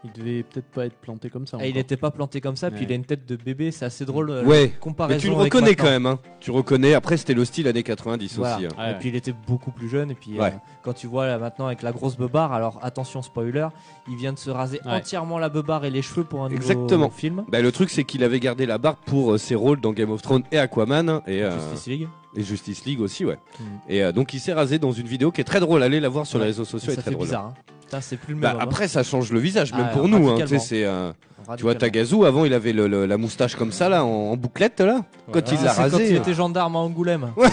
Il 0.06 0.12
devait 0.14 0.44
peut-être 0.44 0.68
pas 0.72 0.86
être 0.86 0.96
planté 0.96 1.30
comme 1.30 1.46
ça. 1.46 1.58
Ah, 1.60 1.66
il 1.68 1.76
n'était 1.76 1.98
pas 1.98 2.10
planté 2.10 2.40
comme 2.40 2.56
ça, 2.56 2.72
puis 2.72 2.80
Ouais. 2.82 2.86
il 2.88 2.92
a 2.94 2.96
une 2.96 3.04
tête 3.04 3.26
de 3.28 3.36
bébé, 3.36 3.70
c'est 3.72 3.84
assez 3.84 4.06
drôle. 4.06 4.30
euh, 4.30 4.46
Ouais. 4.46 4.70
comparaison 4.80 5.18
Mais 5.18 5.22
tu 5.22 5.28
le 5.28 5.34
reconnais 5.34 5.72
maintenant. 5.72 5.84
quand 5.84 5.90
même, 5.92 6.06
hein. 6.06 6.20
Tu 6.40 6.52
reconnais, 6.52 6.94
après 6.94 7.18
c'était 7.18 7.34
le 7.34 7.44
style 7.44 7.68
années 7.68 7.84
90 7.84 8.38
Voilà. 8.38 8.56
aussi. 8.56 8.66
hein. 8.68 8.70
Ouais, 8.78 8.92
et 8.92 8.94
puis 8.96 9.10
il 9.10 9.16
était 9.18 9.34
beaucoup 9.46 9.72
plus 9.72 9.90
jeune. 9.90 10.10
Et 10.12 10.16
puis 10.16 10.40
euh, 10.40 10.50
quand 10.84 10.94
tu 10.94 11.08
vois 11.08 11.28
là, 11.28 11.38
maintenant 11.38 11.66
avec 11.66 11.82
la 11.82 11.92
grosse 11.92 12.16
beubare, 12.16 12.54
alors 12.54 12.80
attention 12.82 13.22
spoiler, 13.22 13.68
il 14.08 14.16
vient 14.16 14.32
de 14.32 14.38
se 14.40 14.50
raser 14.50 14.80
Ouais. 14.86 14.94
entièrement 14.94 15.38
la 15.38 15.50
beubare 15.50 15.84
et 15.84 15.90
les 15.90 16.02
cheveux 16.02 16.24
pour 16.24 16.44
un 16.46 16.50
nouveau 16.50 16.62
Exactement. 16.62 17.10
film. 17.10 17.44
Bah, 17.50 17.62
le 17.62 17.72
truc 17.74 17.90
c'est 17.90 18.06
qu'il 18.06 18.24
avait 18.24 18.40
gardé 18.40 18.66
la 18.66 18.78
barbe 18.78 18.98
pour 19.06 19.34
euh, 19.34 19.38
ses 19.38 19.56
rôles 19.56 19.82
dans 19.82 19.92
Game 19.92 20.12
of 20.12 20.22
Thrones 20.22 20.44
et 20.54 20.60
Aquaman 20.60 21.10
hein, 21.10 21.24
et, 21.28 21.44
euh, 21.44 21.52
Justice 21.72 21.88
League. 21.88 22.08
et 22.38 22.44
Justice 22.44 22.86
League 22.86 23.02
aussi, 23.02 23.26
ouais. 23.26 23.38
Mm. 23.60 23.64
Et 23.90 24.02
euh, 24.04 24.12
donc 24.14 24.34
il 24.34 24.40
s'est 24.40 24.54
rasé 24.54 24.80
dans 24.80 24.94
une 24.94 25.08
vidéo 25.08 25.32
qui 25.34 25.42
est 25.42 25.44
très 25.44 25.60
drôle, 25.60 25.84
allez 25.84 26.00
la 26.00 26.08
voir 26.08 26.26
sur 26.26 26.40
Ouais. 26.40 26.46
les 26.46 26.52
réseaux 26.52 26.64
sociaux, 26.64 26.94
ça 26.94 27.00
est 27.00 27.02
très 27.02 27.12
fait 27.12 27.12
drôle. 27.12 27.26
bizarre. 27.28 27.48
Hein. 27.48 27.54
Putain, 27.90 28.02
c'est 28.02 28.18
plus 28.18 28.36
le 28.36 28.40
Bah, 28.40 28.50
même. 28.50 28.58
homme, 28.58 28.62
après 28.64 28.88
ça 28.88 29.02
change 29.02 29.32
le 29.32 29.40
visage, 29.40 29.72
même 29.74 29.88
Ah, 29.90 29.94
pour 29.94 30.08
nous. 30.08 30.18
Hein, 30.30 30.36
tu 30.42 30.48
sais, 30.48 30.56
radicalement. 30.58 30.64
c'est 30.64 30.84
euh, 30.86 31.10
hein. 31.48 31.56
Tu 31.58 31.64
vois. 31.64 31.74
Tagazu, 31.74 32.24
avant, 32.26 32.46
il 32.46 32.54
avait 32.54 32.72
le- 32.74 32.88
le- 32.88 33.08
la 33.08 33.18
moustache 33.18 33.56
comme 33.56 33.72
ça, 33.72 33.90
là, 33.90 34.06
en, 34.06 34.10
en 34.32 34.38
bouclette, 34.38 34.80
là. 34.82 35.02
Quand 35.32 35.40
il 35.52 35.56
l'a 35.64 35.72
Ah, 35.72 35.74
c'est 35.74 35.90
quand 35.90 35.98
rasé. 35.98 36.10
il 36.12 36.16
était 36.18 36.34
gendarme 36.36 36.76
à 36.76 36.80
Angoulême. 36.80 37.32
Euh, 37.36 37.48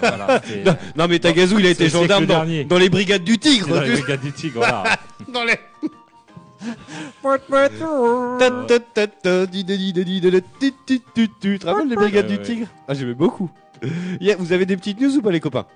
voilà, 0.00 0.40
c'était- 0.42 0.64
Non, 0.96 1.06
mais 1.08 1.18
Tagazu, 1.18 1.56
il 1.58 1.66
a 1.66 1.70
été 1.70 1.76
C'est 1.76 1.84
le 1.84 1.90
siècle 1.90 2.02
gendarme 2.04 2.24
dans, 2.26 2.34
dernier. 2.36 2.64
dans 2.64 2.78
les 2.78 2.88
brigades 2.88 3.24
du 3.24 3.36
Tigre. 3.38 3.68
dans 3.68 3.80
les 3.82 3.88
tu- 3.96 4.00
brigades 4.00 4.20
du 4.22 4.32
Tigre, 4.32 4.56
voilà. 4.60 4.84
dans 5.32 5.44
les. 5.44 5.58
Ta, 8.38 8.50
ta, 8.66 8.78
ta, 8.80 9.06
ta, 9.06 9.46
di, 9.46 9.64
di, 9.64 9.76
di, 9.76 9.92
di, 9.92 10.04
di, 10.04 10.20
di, 10.20 10.30
di, 10.30 10.42
ti, 10.58 10.72
ti, 10.86 11.02
ti, 11.02 11.02
ti. 11.14 11.30
Tu 11.40 11.58
te 11.58 11.66
rappelles 11.66 11.88
les 11.88 11.96
brigades 11.96 12.24
Ouais, 12.30 12.32
du 12.32 12.38
ouais. 12.38 12.42
Tigre 12.42 12.66
Ah, 12.88 12.94
j'aimais 12.94 13.14
beaucoup. 13.14 13.50
Yeah, 14.20 14.36
vous 14.38 14.52
avez 14.52 14.64
des 14.64 14.76
petites 14.76 14.98
news 15.00 15.14
ou 15.16 15.20
pas, 15.22 15.30
les 15.30 15.40
copains 15.40 15.66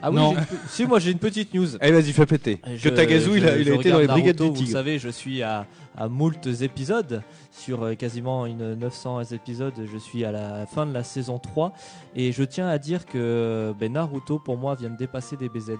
Ah 0.00 0.10
oui, 0.10 0.16
Non. 0.16 0.32
une 0.34 0.38
si 0.68 0.86
moi 0.86 0.98
j'ai 0.98 1.10
une 1.10 1.18
petite 1.18 1.52
news. 1.54 1.66
Allez, 1.80 1.92
vas-y, 1.92 2.12
fais 2.12 2.26
péter. 2.26 2.60
Je- 2.76 2.88
que 2.88 2.94
Tagazu, 2.94 3.36
il 3.36 3.46
a, 3.46 3.56
il 3.56 3.68
été 3.68 3.90
dans 3.90 3.98
les 3.98 4.06
brigades 4.06 4.38
Naruto, 4.40 4.58
du 4.58 4.64
Vous 4.66 4.70
savez, 4.72 4.98
je 4.98 5.08
suis 5.08 5.42
à, 5.42 5.66
à 5.96 6.08
moult 6.08 6.46
épisodes, 6.46 7.22
sur 7.50 7.82
euh, 7.84 7.94
quasiment 7.94 8.46
une 8.46 8.74
900 8.74 9.24
épisodes. 9.32 9.74
Je 9.92 9.98
suis 9.98 10.24
à 10.24 10.32
la 10.32 10.66
fin 10.66 10.86
de 10.86 10.92
la 10.92 11.02
saison 11.04 11.38
3 11.38 11.72
et 12.16 12.32
je 12.32 12.42
tiens 12.44 12.68
à 12.68 12.78
dire 12.78 13.04
que 13.06 13.74
ben, 13.78 13.92
Naruto 13.92 14.38
pour 14.38 14.56
moi 14.56 14.74
vient 14.74 14.90
de 14.90 14.96
dépasser 14.96 15.36
DBZ. 15.36 15.72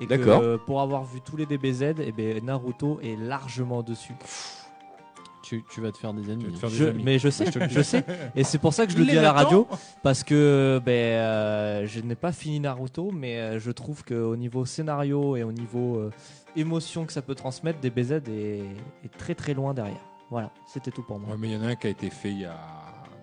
Et 0.00 0.06
que, 0.06 0.14
D'accord. 0.14 0.42
euh, 0.42 0.58
pour 0.64 0.80
avoir 0.80 1.04
vu 1.04 1.20
tous 1.20 1.36
les 1.36 1.44
DBZ, 1.46 1.82
et 2.00 2.12
ben, 2.16 2.44
Naruto 2.44 3.00
est 3.02 3.16
largement 3.16 3.82
dessus. 3.82 4.14
Tu, 5.48 5.64
tu 5.70 5.80
vas 5.80 5.90
te 5.92 5.96
faire 5.98 6.12
des 6.12 6.22
Tu 6.22 6.30
ennemis. 6.30 6.44
vas 6.44 6.50
te 6.50 6.58
faire 6.58 6.68
des 6.70 6.76
Je- 6.76 6.84
amis. 6.84 7.02
mais 7.04 7.18
je 7.18 7.28
sais, 7.30 7.46
Je 7.70 7.80
sais. 7.82 8.04
Et 8.36 8.44
c'est 8.44 8.58
pour 8.58 8.74
ça 8.74 8.84
que 8.86 8.92
je 8.92 8.98
le 8.98 9.06
dis 9.06 9.16
à 9.16 9.22
la 9.22 9.32
radio, 9.32 9.66
parce 10.02 10.22
que 10.22 10.80
ben, 10.84 10.92
euh, 10.92 11.86
je 11.86 12.00
n'ai 12.00 12.14
pas 12.16 12.32
fini 12.32 12.60
Naruto, 12.60 13.10
mais 13.12 13.38
euh, 13.38 13.58
je 13.58 13.70
trouve 13.70 14.04
qu'au 14.04 14.36
niveau 14.36 14.64
scénario 14.66 15.36
et 15.36 15.42
au 15.44 15.52
niveau 15.52 15.96
euh, 15.96 16.10
émotion 16.56 17.06
que 17.06 17.12
ça 17.12 17.22
peut 17.22 17.34
transmettre, 17.34 17.80
DBZ 17.80 18.12
est, 18.28 18.60
est 19.04 19.16
très 19.16 19.34
très 19.34 19.54
loin 19.54 19.72
derrière. 19.72 20.00
Voilà, 20.30 20.50
c'était 20.66 20.90
tout 20.90 21.02
pour 21.02 21.18
moi. 21.18 21.30
Ouais, 21.30 21.36
mais 21.38 21.48
il 21.48 21.54
y 21.54 21.56
en 21.56 21.62
a 21.62 21.68
un 21.68 21.74
qui 21.76 21.86
a 21.86 21.90
été 21.90 22.10
fait 22.10 22.30
il 22.30 22.40
y 22.40 22.44
a 22.44 22.50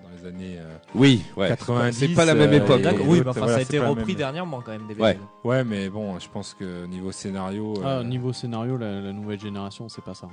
dans 0.03 0.09
les 0.09 0.21
les 0.23 0.27
années. 0.27 0.55
euh, 0.57 0.77
Oui, 0.95 1.23
ouais. 1.37 1.49
90, 1.49 1.93
C'est 1.99 2.07
pas 2.15 2.25
la 2.25 2.33
même 2.33 2.53
époque. 2.53 2.81
oui, 3.05 3.21
mais 3.23 3.29
enfin, 3.29 3.41
voilà, 3.41 3.53
ça 3.53 3.59
a 3.59 3.61
été 3.61 3.77
repris 3.77 4.07
même. 4.07 4.15
dernièrement 4.15 4.61
quand 4.65 4.71
même 4.71 4.87
des 4.87 4.95
Ouais. 4.95 5.13
BZ. 5.13 5.19
Ouais, 5.43 5.63
mais 5.63 5.89
bon, 5.89 6.17
je 6.17 6.27
pense 6.29 6.55
que 6.55 6.85
niveau 6.87 7.11
scénario. 7.11 7.75
Ah, 7.83 7.97
euh, 7.99 8.03
niveau 8.03 8.33
scénario, 8.33 8.77
la, 8.77 9.01
la 9.01 9.13
nouvelle 9.13 9.39
génération, 9.39 9.87
c'est 9.89 10.03
pas 10.03 10.15
ça. 10.15 10.27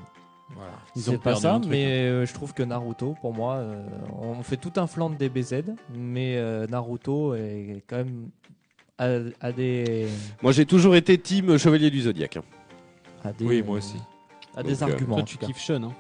Voilà. 0.57 0.73
Ils 0.97 1.09
ont 1.11 1.13
C'est 1.15 1.19
pas 1.23 1.35
ça, 1.37 1.61
mais 1.67 1.85
hein. 1.85 1.89
euh, 1.89 2.27
je 2.27 2.33
trouve 2.35 2.53
que 2.55 2.63
Naruto, 2.63 3.15
pour 3.21 3.33
moi, 3.35 3.55
euh, 3.57 3.83
on 4.21 4.43
fait 4.43 4.57
tout 4.57 4.73
un 4.77 4.87
flanc 4.87 5.11
de 5.11 5.17
DBZ, 5.17 5.65
mais 5.95 6.37
euh, 6.37 6.67
Naruto 6.67 7.35
est 7.35 7.83
quand 7.89 7.97
même 7.97 8.29
à, 8.99 9.09
à 9.41 9.53
des, 9.53 10.07
Moi, 10.43 10.53
j'ai 10.53 10.67
toujours 10.67 10.95
été 10.97 11.19
team 11.19 11.57
Chevalier 11.59 11.91
du 11.91 12.03
Zodiaque. 12.03 12.37
hein. 12.37 12.43
à 13.25 13.33
des, 13.33 13.45
Oui, 13.45 13.63
moi 13.63 13.79
aussi. 13.79 13.97
à 14.57 14.63
des 14.63 14.73
Donc, 14.77 14.83
euh, 14.83 14.93
arguments. 14.93 15.15
Toi, 15.17 15.23
en 15.23 15.27
tu 15.27 15.37
tout 15.39 15.47
cas. 15.47 15.53
kiffes 15.53 15.63
Sean, 15.63 15.83
hein 15.85 15.93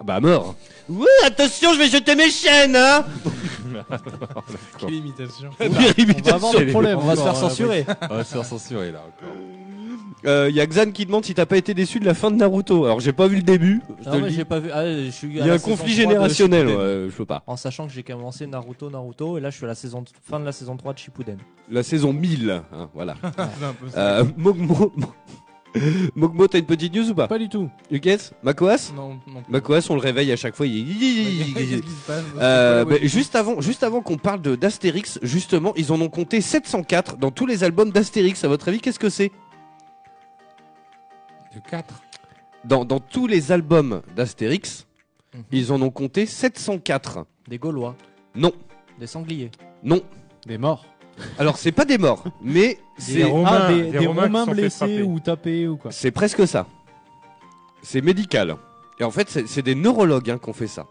Ah 0.00 0.02
Bah, 0.04 0.20
mort. 0.20 0.54
Ouais, 0.88 1.06
attention, 1.24 1.72
je 1.72 1.78
vais 1.78 1.88
jeter 1.88 2.14
mes 2.16 2.30
chaînes, 2.30 2.76
hein 2.76 3.04
Quelle 4.78 4.94
imitation. 4.94 5.50
On 5.60 5.68
va 5.68 6.34
avoir 6.34 6.54
des 6.58 6.66
problèmes. 6.66 6.98
On 6.98 7.02
va 7.06 7.16
se 7.16 7.22
faire 7.22 7.36
censurer. 7.36 7.86
On 8.10 8.14
va 8.16 8.24
se 8.24 8.34
faire 8.34 8.44
censurer 8.44 8.92
là 8.92 9.00
encore. 9.06 9.34
Il 10.26 10.30
Euh, 10.32 10.50
y 10.50 10.60
a 10.60 10.66
Xan 10.66 10.90
qui 10.90 11.06
demande 11.06 11.24
si 11.24 11.34
t'as 11.34 11.46
pas 11.46 11.56
été 11.56 11.72
déçu 11.72 12.00
de 12.00 12.04
la 12.04 12.12
fin 12.12 12.32
de 12.32 12.36
Naruto. 12.36 12.84
Alors, 12.84 12.98
j'ai 12.98 13.12
pas 13.12 13.28
vu 13.28 13.36
le 13.36 13.42
début. 13.42 13.80
je 14.04 14.10
Non, 14.10 14.20
mais 14.20 14.30
j'ai 14.30 14.44
pas 14.44 14.58
vu. 14.58 14.70
Ah, 14.74 14.84
je 14.84 15.08
suis 15.10 15.28
Il 15.28 15.36
y 15.36 15.40
a 15.48 15.52
un 15.54 15.58
conflit 15.58 15.92
générationnel, 15.92 16.66
ouais, 16.66 17.06
je 17.08 17.16
peux 17.16 17.24
pas. 17.24 17.44
En 17.46 17.56
sachant 17.56 17.86
que 17.86 17.92
j'ai 17.92 18.02
commencé 18.02 18.44
Naruto, 18.48 18.90
Naruto, 18.90 19.38
et 19.38 19.40
là 19.40 19.50
je 19.50 19.56
suis 19.56 19.64
à 19.64 19.68
la 19.68 19.76
saison 19.76 20.04
fin 20.28 20.40
de 20.40 20.44
la 20.44 20.50
saison 20.50 20.76
3 20.76 20.94
de 20.94 20.98
Shippuden. 20.98 21.38
La 21.70 21.84
saison 21.84 22.12
1000, 22.12 22.50
hein, 22.72 22.88
voilà. 22.92 23.14
Ça. 23.92 24.00
Euh, 24.18 24.24
Mogmo, 24.36 24.92
Mogmo, 26.16 26.48
t'as 26.48 26.58
une 26.58 26.64
petite 26.66 26.94
news 26.94 27.10
ou 27.10 27.14
pas? 27.14 27.28
Pas 27.28 27.38
du 27.38 27.48
tout. 27.48 27.68
Lucas? 27.90 28.30
Makoas? 28.42 28.92
Non, 28.96 29.10
non. 29.32 29.42
Makoas, 29.48 29.86
on 29.90 29.94
le 29.94 30.00
réveille 30.00 30.32
à 30.32 30.36
chaque 30.36 30.56
fois. 30.56 30.66
il- 30.66 30.86
Euh, 32.40 32.84
bah, 32.84 32.96
juste 33.02 33.36
avant, 33.36 33.60
juste 33.60 33.82
avant 33.82 34.00
qu'on 34.00 34.16
parle 34.16 34.40
de- 34.40 34.56
d'Astérix, 34.56 35.18
justement, 35.22 35.72
ils 35.76 35.92
en 35.92 36.00
ont 36.00 36.08
compté 36.08 36.40
704 36.40 37.16
dans 37.18 37.30
tous 37.30 37.46
les 37.46 37.62
albums 37.62 37.90
d'Astérix. 37.90 38.42
À 38.44 38.48
votre 38.48 38.68
avis, 38.68 38.80
qu'est-ce 38.80 38.98
que 38.98 39.10
c'est? 39.10 39.30
De 41.56 41.60
4. 41.70 41.94
dans, 42.64 42.84
dans 42.84 43.00
tous 43.00 43.26
les 43.26 43.50
albums 43.50 44.02
d'Astérix, 44.14 44.86
Mhm. 45.34 45.42
ils 45.52 45.72
en 45.72 45.82
ont 45.82 45.90
compté 45.90 46.24
704. 46.26 47.26
Des 47.48 47.58
Gaulois, 47.58 47.94
Non, 48.34 48.52
des 48.98 49.06
sangliers. 49.06 49.50
non. 49.82 50.00
Des 50.46 50.58
morts. 50.58 50.86
Alors, 51.38 51.56
c'est 51.58 51.72
pas 51.72 51.84
des 51.86 51.98
morts, 51.98 52.22
mais 52.42 52.78
c'est 52.98 53.22
ah, 53.46 53.68
des, 53.72 53.82
des 53.90 53.98
des 54.00 54.06
Romains 54.06 54.46
blessés 54.46 55.02
ou 55.02 55.18
tapés 55.18 55.66
ou 55.66 55.76
quoi. 55.78 55.90
c'est 55.90 56.10
presque 56.10 56.46
ça. 56.46 56.66
C'est 57.82 58.02
médical. 58.02 58.56
Et 59.00 59.04
en 59.04 59.10
fait, 59.10 59.28
c'est 59.30 59.46
c'est 59.48 59.62
des 59.62 59.74
neurologues 59.74 60.30
hein, 60.30 60.38
qui 60.38 60.48
ont 60.50 60.52
fait 60.52 60.66
ça. 60.66 60.86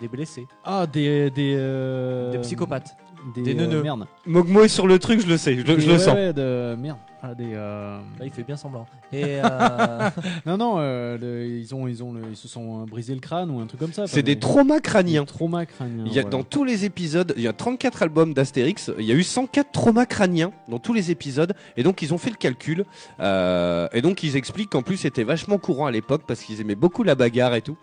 Des 0.00 0.08
blessés, 0.08 0.46
Ah, 0.64 0.86
des. 0.86 1.30
Des, 1.30 1.54
euh, 1.56 2.30
des 2.32 2.38
psychopathes. 2.38 2.96
Des, 3.34 3.42
des 3.42 3.54
euh, 3.54 3.66
neuneux. 3.66 3.82
Merde. 3.82 4.06
Mogmo 4.26 4.62
est 4.62 4.68
sur 4.68 4.86
le 4.86 4.98
truc, 5.00 5.20
je 5.20 5.26
le 5.26 5.36
sais, 5.36 5.56
je, 5.56 5.62
le- 5.62 5.78
je 5.80 5.80
Des- 5.80 5.86
le 5.86 5.92
ouais, 5.94 5.98
sens. 5.98 6.14
ouais, 6.14 6.32
de, 6.32 6.76
merde. 6.78 6.98
Ah, 7.22 7.34
des. 7.34 7.54
euh, 7.54 7.98
Là, 8.20 8.24
il 8.24 8.30
fait 8.30 8.44
bien 8.44 8.56
semblant. 8.56 8.86
Et 9.12 9.40
euh, 9.44 10.10
Non, 10.44 10.56
non, 10.58 10.74
euh, 10.78 11.16
le- 11.18 11.46
ils, 11.46 11.74
ont, 11.74 11.88
ils, 11.88 12.04
ont 12.04 12.12
le- 12.12 12.20
ils 12.30 12.36
se 12.36 12.46
sont 12.46 12.82
euh, 12.82 12.84
brisé 12.84 13.14
le 13.14 13.20
crâne 13.20 13.50
ou 13.50 13.58
un 13.58 13.66
truc 13.66 13.80
comme 13.80 13.92
ça. 13.92 14.06
C'est 14.06 14.22
des 14.22 14.38
traumas 14.38 14.78
crâniens. 14.80 15.22
Des 15.22 15.26
traumas 15.26 15.64
crâniens. 15.66 16.04
Il 16.06 16.12
y 16.12 16.18
a, 16.18 16.22
voilà. 16.22 16.36
Dans 16.36 16.44
tous 16.44 16.62
les 16.62 16.84
épisodes, 16.84 17.32
il 17.36 17.42
y 17.42 17.48
a 17.48 17.52
34 17.52 18.02
albums 18.02 18.32
d'Astérix, 18.34 18.92
il 18.98 19.06
y 19.06 19.10
a 19.12 19.14
eu 19.14 19.22
104 19.24 19.72
traumas 19.72 20.06
crâniens 20.06 20.52
dans 20.68 20.78
tous 20.78 20.92
les 20.92 21.10
épisodes, 21.10 21.54
et 21.76 21.82
donc 21.82 22.02
ils 22.02 22.12
ont 22.14 22.18
fait 22.18 22.30
le 22.30 22.36
calcul, 22.36 22.84
euh, 23.18 23.88
et 23.92 24.02
donc 24.02 24.22
ils 24.22 24.36
expliquent 24.36 24.70
qu'en 24.70 24.82
plus 24.82 24.98
c'était 24.98 25.24
vachement 25.24 25.58
courant 25.58 25.86
à 25.86 25.90
l'époque 25.90 26.22
parce 26.28 26.42
qu'ils 26.42 26.60
aimaient 26.60 26.74
beaucoup 26.76 27.02
la 27.02 27.14
bagarre 27.16 27.54
et 27.54 27.62
tout, 27.62 27.76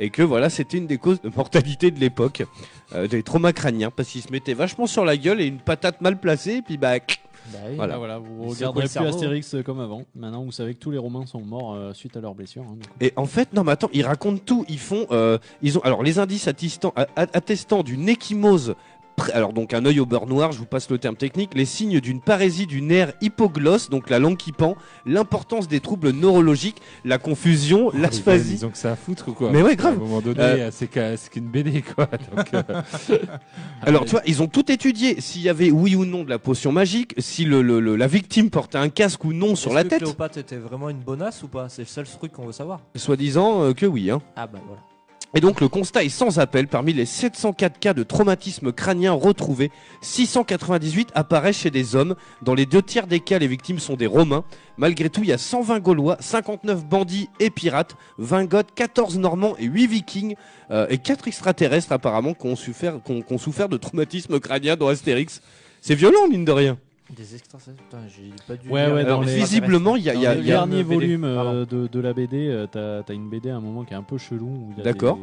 et 0.00 0.10
que 0.10 0.22
voilà 0.22 0.50
c'était 0.50 0.78
une 0.78 0.88
des 0.88 0.98
causes 0.98 1.20
de 1.20 1.30
mortalité 1.36 1.92
de 1.92 2.00
l'époque, 2.00 2.42
euh, 2.94 3.06
des 3.06 3.22
traumas 3.22 3.52
crâniens, 3.52 3.92
parce 3.94 4.08
qu'ils 4.08 4.22
se 4.22 4.32
mettaient 4.32 4.54
vachement 4.54 4.88
sur 4.88 5.04
la 5.04 5.16
gueule 5.16 5.40
et 5.40 5.46
une 5.46 5.58
patate 5.60 6.00
mal 6.00 6.18
placée, 6.18 6.54
et 6.56 6.62
puis 6.62 6.76
bah... 6.78 6.98
bah 6.98 7.58
oui. 7.68 7.76
Voilà. 7.76 7.94
Ah, 7.94 7.98
voilà, 7.98 8.18
vous 8.18 8.48
regarderez 8.48 8.84
plus 8.84 8.92
cerveau. 8.92 9.08
Astérix 9.10 9.54
euh, 9.54 9.62
comme 9.62 9.80
avant. 9.80 10.02
Maintenant, 10.16 10.42
vous 10.42 10.52
savez 10.52 10.74
que 10.74 10.80
tous 10.80 10.90
les 10.90 10.98
Romains 10.98 11.26
sont 11.26 11.40
morts 11.40 11.74
euh, 11.74 11.92
suite 11.92 12.16
à 12.16 12.20
leurs 12.20 12.34
blessures. 12.34 12.62
hein. 12.62 12.78
Et 13.00 13.12
en 13.16 13.26
fait, 13.26 13.52
non 13.52 13.62
mais 13.62 13.72
attends, 13.72 13.90
ils 13.92 14.04
racontent 14.04 14.42
tout, 14.44 14.64
ils 14.68 14.78
font, 14.78 15.06
euh, 15.10 15.38
ils 15.62 15.78
ont, 15.78 15.82
alors 15.82 16.02
les 16.02 16.18
indices 16.18 16.48
attestant, 16.48 16.94
attestant 17.16 17.82
d'une 17.82 18.08
échymose, 18.08 18.74
alors 19.34 19.52
donc 19.52 19.74
un 19.74 19.84
œil 19.84 20.00
au 20.00 20.06
beurre 20.06 20.26
noir, 20.26 20.52
je 20.52 20.58
vous 20.58 20.64
passe 20.66 20.88
le 20.90 20.98
terme 20.98 21.16
technique, 21.16 21.50
les 21.54 21.64
signes 21.64 22.00
d'une 22.00 22.20
parésie 22.20 22.66
du 22.66 22.80
nerf 22.82 23.12
hypoglosse, 23.20 23.90
donc 23.90 24.08
la 24.10 24.18
langue 24.18 24.36
qui 24.36 24.52
pend, 24.52 24.76
l'importance 25.06 25.68
des 25.68 25.80
troubles 25.80 26.10
neurologiques, 26.10 26.80
la 27.04 27.18
confusion, 27.18 27.90
l'asphasie. 27.92 28.54
Ils 28.54 28.66
ont 28.66 28.70
que 28.70 28.78
ça 28.78 28.92
à 28.92 28.96
foutre 28.96 29.28
ou 29.28 29.32
quoi 29.32 29.50
Mais 29.52 29.62
ouais, 29.62 29.76
grave. 29.76 29.94
À 29.94 29.96
un 29.96 30.00
moment 30.00 30.20
donné, 30.20 30.40
Euh, 30.40 30.70
c'est 30.72 30.86
qu'à- 30.86 31.16
c'est 31.16 31.30
qu'une 31.30 31.48
BD 31.48 31.82
quoi. 31.82 32.08
Donc, 32.34 32.54
euh, 32.54 32.62
Alors 33.82 34.04
tu 34.04 34.12
vois, 34.12 34.22
ils 34.26 34.42
ont 34.42 34.46
tout 34.48 34.70
étudié, 34.70 35.20
s'il 35.20 35.42
y 35.42 35.48
avait 35.48 35.70
oui 35.70 35.94
ou 35.96 36.04
non 36.04 36.24
de 36.24 36.30
la 36.30 36.38
potion 36.38 36.72
magique, 36.72 37.14
si 37.18 37.44
le, 37.44 37.62
le- 37.62 37.80
le- 37.80 37.96
la 37.96 38.06
victime 38.06 38.50
portait 38.50 38.78
un 38.78 38.88
casque 38.88 39.24
ou 39.24 39.32
non 39.32 39.54
sur 39.56 39.70
Est-ce 39.70 39.76
la 39.76 39.84
que 39.84 39.88
tête, 39.88 39.98
Cléopâtre 40.00 40.38
était 40.38 40.56
vraiment 40.56 40.88
une 40.88 41.00
bonasse 41.00 41.42
ou 41.42 41.48
pas? 41.48 41.68
C'est 41.68 41.82
le 41.82 41.86
seul 41.88 42.06
truc 42.06 42.32
qu'on 42.32 42.46
veut 42.46 42.52
savoir. 42.52 42.80
soi-disant 42.96 43.62
euh, 43.62 43.72
que 43.72 43.86
oui. 43.86 44.10
Hein. 44.10 44.20
Ah 44.36 44.46
bah 44.46 44.58
voilà. 44.66 44.82
Et 45.32 45.40
donc 45.40 45.60
le 45.60 45.68
constat 45.68 46.02
est 46.02 46.08
sans 46.08 46.40
appel. 46.40 46.66
Parmi 46.66 46.92
les 46.92 47.06
704 47.06 47.78
cas 47.78 47.94
de 47.94 48.02
traumatisme 48.02 48.72
crânien 48.72 49.12
retrouvés, 49.12 49.70
698 50.00 51.10
apparaissent 51.14 51.58
chez 51.58 51.70
des 51.70 51.94
hommes. 51.94 52.16
Dans 52.42 52.54
les 52.54 52.66
deux 52.66 52.82
tiers 52.82 53.06
des 53.06 53.20
cas, 53.20 53.38
les 53.38 53.46
victimes 53.46 53.78
sont 53.78 53.94
des 53.94 54.06
Romains. 54.06 54.44
Malgré 54.76 55.08
tout, 55.08 55.22
il 55.22 55.28
y 55.28 55.32
a 55.32 55.38
120 55.38 55.78
Gaulois, 55.80 56.16
59 56.20 56.84
bandits 56.84 57.28
et 57.38 57.50
pirates, 57.50 57.96
20 58.18 58.46
Goths, 58.46 58.74
14 58.74 59.18
Normands 59.18 59.54
et 59.58 59.66
8 59.66 59.86
Vikings, 59.86 60.34
euh, 60.72 60.86
et 60.90 60.98
4 60.98 61.28
extraterrestres 61.28 61.92
apparemment 61.92 62.34
qui 62.34 62.46
ont 62.46 62.56
souffert, 62.56 62.98
qui 63.04 63.12
ont- 63.12 63.22
qui 63.22 63.32
ont 63.32 63.38
souffert 63.38 63.68
de 63.68 63.76
traumatisme 63.76 64.40
crânien 64.40 64.74
dans 64.76 64.88
Astérix. 64.88 65.42
C'est 65.80 65.94
violent, 65.94 66.26
mine 66.28 66.44
de 66.44 66.52
rien. 66.52 66.78
Des. 67.16 67.24
Putain, 67.38 67.98
j'ai 68.08 68.30
pas 68.46 68.56
dû. 68.56 68.68
Ouais, 68.68 68.86
lire 68.86 68.94
ouais, 68.94 69.00
Alors, 69.04 69.24
les- 69.24 69.34
visiblement, 69.34 69.96
il 69.96 70.02
y 70.04 70.10
a, 70.10 70.14
il 70.14 70.20
y 70.20 70.26
a- 70.26 70.34
Dans 70.34 70.40
il 70.40 70.42
le 70.42 70.48
y 70.48 70.52
a- 70.52 70.54
dernier 70.56 70.84
BD. 70.84 70.94
volume 70.94 71.24
euh, 71.24 71.64
de, 71.66 71.86
de 71.88 72.00
la 72.00 72.12
BD, 72.12 72.48
euh, 72.48 72.66
t'as 72.70 73.02
t'as 73.02 73.14
une 73.14 73.28
BD 73.28 73.50
à 73.50 73.56
un 73.56 73.60
moment 73.60 73.84
qui 73.84 73.92
est 73.94 73.96
un 73.96 74.02
peu 74.02 74.16
chelou. 74.18 74.46
où 74.46 74.68
il 74.72 74.78
y 74.78 74.80
a 74.80 74.84
D'accord. 74.84 75.18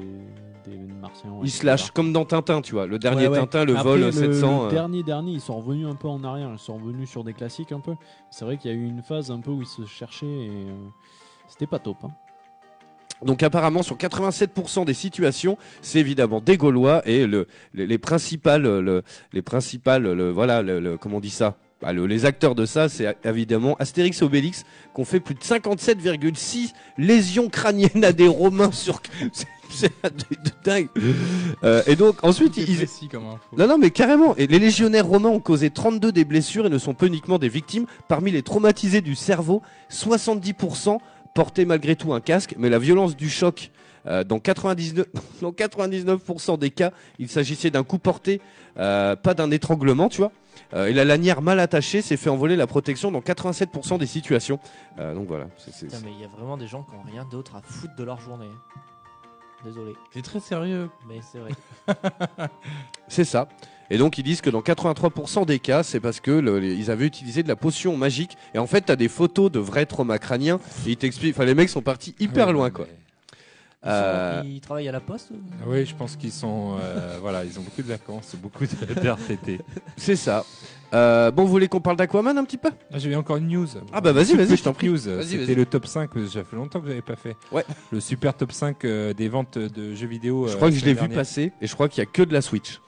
Des, 0.66 0.72
des 0.72 0.78
martiens. 1.00 1.30
ouais, 1.32 1.38
ils 1.44 1.46
qui 1.46 1.58
se 1.58 1.66
lâchent 1.66 1.82
débarquent. 1.84 1.96
comme 1.96 2.14
dans 2.14 2.26
Tintin, 2.26 2.62
tu 2.62 2.74
vois. 2.74 2.88
Le 2.88 3.00
dernier 3.00 3.24
Ouais, 3.28 3.34
ouais. 3.34 3.40
Tintin, 3.40 3.64
le 3.66 3.74
Après, 3.78 3.84
vol 3.90 4.00
le, 4.02 4.12
700. 4.12 4.62
le 4.64 4.68
euh, 4.68 4.72
dernier, 4.72 5.04
dernier, 5.04 5.32
ils 5.32 5.42
sont 5.42 5.58
revenus 5.60 5.88
un 5.88 5.96
peu 5.96 6.08
en 6.10 6.24
arrière. 6.24 6.50
Ils 6.52 6.60
sont 6.60 6.76
revenus 6.76 7.10
sur 7.10 7.24
des 7.24 7.34
classiques 7.34 7.72
un 7.72 7.80
peu. 7.80 7.94
C'est 8.32 8.44
vrai 8.44 8.58
qu'il 8.58 8.70
y 8.70 8.74
a 8.74 8.78
eu 8.78 8.86
une 8.86 9.02
phase 9.02 9.32
un 9.32 9.40
peu 9.40 9.52
où 9.52 9.62
ils 9.62 9.68
se 9.68 9.86
cherchaient 9.86 10.26
et 10.26 10.50
euh, 10.50 10.76
c'était 11.48 11.68
pas 11.68 11.80
top. 11.80 11.98
hein. 12.04 12.10
Donc 13.26 13.42
apparemment 13.42 13.82
sur 13.82 13.98
87% 13.98 14.86
des 14.86 14.94
situations, 14.94 15.58
c'est 15.82 15.98
évidemment 16.00 16.40
des 16.40 16.56
Gaulois 16.56 17.02
et 17.08 17.26
le, 17.26 17.48
les, 17.74 17.88
les 17.88 17.98
principales, 17.98 18.62
le- 18.62 19.02
les 19.34 19.42
principales, 19.42 20.04
le, 20.04 20.30
voilà, 20.30 20.62
le, 20.62 20.80
le- 20.80 20.98
comment 20.98 21.18
on 21.18 21.20
dit 21.20 21.32
ça? 21.32 21.56
Bah, 21.82 21.94
le- 21.94 22.08
Les 22.08 22.26
acteurs 22.26 22.56
de 22.56 22.66
ça, 22.66 22.90
c'est 22.90 23.16
évidemment 23.24 23.76
Astérix 23.80 24.22
et 24.22 24.26
Obélix, 24.26 24.64
qui 24.96 25.02
ont 25.02 25.06
fait 25.06 25.20
plus 25.20 25.36
de 25.36 25.42
57,6 25.44 26.74
lésions 26.98 27.50
crâniennes 27.50 28.04
à 28.04 28.12
des 28.14 28.28
Romains 28.28 28.72
sur. 28.72 29.02
c'est- 29.34 29.48
de 29.70 30.52
dingue. 30.64 30.88
Euh, 31.66 31.84
et 31.88 31.98
donc 31.98 32.24
ensuite, 32.24 32.56
ils, 32.56 32.78
précis 32.78 33.10
comme 33.10 33.26
info. 33.26 33.40
non, 33.58 33.68
non, 33.68 33.78
mais 33.78 33.92
carrément. 33.92 34.34
Et 34.38 34.48
les 34.48 34.60
légionnaires 34.60 35.06
romains 35.06 35.28
ont 35.30 35.42
causé 35.42 35.70
32 35.70 36.14
des 36.14 36.24
blessures 36.24 36.66
et 36.66 36.70
ne 36.70 36.78
sont 36.78 36.94
pas 36.94 37.06
uniquement 37.06 37.38
des 37.38 37.50
victimes. 37.50 37.86
Parmi 38.08 38.32
les 38.32 38.44
traumatisés 38.44 39.02
du 39.02 39.14
cerveau, 39.14 39.62
70% 39.92 41.00
portaient 41.36 41.66
malgré 41.66 41.96
tout 41.98 42.14
un 42.14 42.22
casque, 42.22 42.56
mais 42.58 42.70
la 42.70 42.80
violence 42.80 43.16
du 43.18 43.30
choc, 43.30 43.72
euh, 44.08 44.24
dans 44.24 44.40
99, 44.40 45.06
dans 45.42 45.52
99% 45.52 46.58
des 46.58 46.70
cas, 46.70 46.92
il 47.20 47.28
s'agissait 47.30 47.70
d'un 47.70 47.84
coup 47.84 48.00
porté, 48.00 48.40
euh, 48.80 49.16
pas 49.18 49.34
d'un 49.34 49.52
étranglement, 49.52 50.08
tu 50.10 50.20
vois. 50.20 50.32
Euh, 50.74 50.88
et 50.88 50.94
la 50.94 51.06
lanière 51.06 51.42
mal 51.42 51.60
attachée 51.60 52.02
s'est 52.02 52.18
fait 52.18 52.30
envoler 52.30 52.56
la 52.56 52.68
protection 52.68 53.12
dans 53.12 53.22
87% 53.22 53.98
des 53.98 54.06
situations. 54.08 54.60
Euh, 55.00 55.14
donc 55.14 55.28
voilà. 55.28 55.48
c'est- 55.58 55.72
c'est- 55.72 55.86
Putain, 55.88 56.00
mais 56.04 56.12
il 56.14 56.22
y 56.22 56.26
a 56.26 56.28
vraiment 56.28 56.58
des 56.58 56.68
gens 56.68 56.84
qui 56.84 56.96
ont 56.96 57.02
rien 57.12 57.26
d'autre 57.26 57.56
à 57.56 57.62
foutre 57.62 57.96
de 57.96 58.04
leur 58.04 58.20
journée. 58.22 58.50
Désolé, 59.66 59.94
C'est 60.14 60.22
très 60.22 60.40
sérieux. 60.40 60.90
mais 61.10 61.20
c'est 61.32 61.40
vrai. 61.40 61.52
C'est 63.08 63.24
ça. 63.26 63.48
Et 63.90 63.98
donc 63.98 64.18
ils 64.18 64.24
disent 64.24 64.42
que 64.42 64.50
dans 64.50 64.62
83% 64.62 65.46
des 65.46 65.60
cas, 65.60 65.82
c'est 65.82 66.00
parce 66.00 66.20
que 66.20 66.30
le- 66.32 66.60
les- 66.60 66.76
ils 66.76 66.92
avaient 66.92 67.06
utilisé 67.08 67.42
de 67.42 67.48
la 67.48 67.56
potion 67.56 67.96
magique. 67.98 68.38
Et 68.54 68.60
en 68.60 68.68
fait, 68.68 68.82
t'as 68.82 68.96
des 68.98 69.08
photos 69.08 69.50
de 69.52 69.60
vrais 69.60 69.86
traumas 69.86 70.20
crâniens. 70.20 70.60
Et 70.86 70.92
ils 70.92 70.98
t'expliquent. 70.98 71.36
Enfin, 71.36 71.46
les 71.46 71.56
mecs 71.56 71.70
sont 71.70 71.82
partis 71.82 72.14
hyper 72.20 72.48
ouais, 72.48 72.54
loin, 72.54 72.66
mais- 72.66 72.72
quoi. 72.72 72.86
Ils, 73.88 73.92
sont- 73.92 73.96
Euh, 73.96 74.42
ils 74.46 74.62
travaillent 74.62 74.90
à 74.90 74.92
la 74.92 75.00
poste 75.00 75.32
ou 75.32 75.36
Oui, 75.70 75.86
je 75.86 75.96
pense 75.96 76.16
qu'ils 76.16 76.32
sont, 76.32 76.78
euh, 76.82 77.18
voilà, 77.22 77.46
ils 77.46 77.58
ont 77.58 77.62
beaucoup 77.62 77.82
de 77.82 77.88
vacances, 77.88 78.36
beaucoup 78.36 78.66
de- 78.66 78.94
d'RTT. 79.02 79.62
C'est 79.96 80.16
ça. 80.18 80.46
Euh, 80.94 81.32
bon, 81.32 81.44
vous 81.44 81.50
voulez 81.50 81.68
qu'on 81.68 81.82
parle 81.82 81.98
d'Aquaman 81.98 82.38
un 82.38 82.44
petit 82.46 82.58
peu? 82.58 82.70
Ah, 82.94 82.98
J'avais 83.00 83.16
encore 83.16 83.38
une 83.38 83.48
news. 83.50 83.68
Ah 83.92 84.00
bah 84.00 84.14
vas-y, 84.14 84.36
vas-y, 84.36 84.56
je 84.56 84.64
t'en 84.64 84.74
prie. 84.74 84.90
C'était 85.24 85.56
le 85.56 85.66
top 85.66 85.86
5, 85.86 86.10
mais 86.16 86.28
ça 86.28 86.44
fait 86.44 86.56
longtemps 86.56 86.80
que 86.82 86.88
j'avais 86.88 87.02
pas 87.02 87.16
fait. 87.16 87.36
Ouais. 87.52 87.66
Le 87.92 88.00
super 88.00 88.34
top 88.34 88.52
5 88.52 88.84
euh, 88.86 89.14
des 89.14 89.28
ventes 89.30 89.58
de 89.58 89.96
jeux 89.96 90.08
vidéo. 90.08 90.48
Je 90.48 90.54
euh, 90.54 90.56
crois 90.56 90.70
que 90.70 90.76
je 90.76 90.86
l'ai 90.86 90.94
vu 90.94 91.10
passer. 91.10 91.52
Et 91.62 91.68
je 91.68 91.74
crois 91.74 91.90
qu'il 91.90 92.02
y 92.04 92.08
a 92.08 92.10
que 92.10 92.22
de 92.24 92.34
la 92.34 92.42
Switch. 92.42 92.80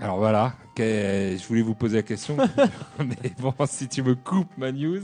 Alors 0.00 0.18
voilà, 0.18 0.54
je 0.78 1.46
voulais 1.46 1.62
vous 1.62 1.74
poser 1.74 1.96
la 1.96 2.02
question, 2.02 2.36
mais 2.98 3.32
bon, 3.40 3.52
si 3.66 3.88
tu 3.88 4.02
me 4.02 4.14
coupes 4.14 4.56
ma 4.56 4.70
news. 4.72 5.00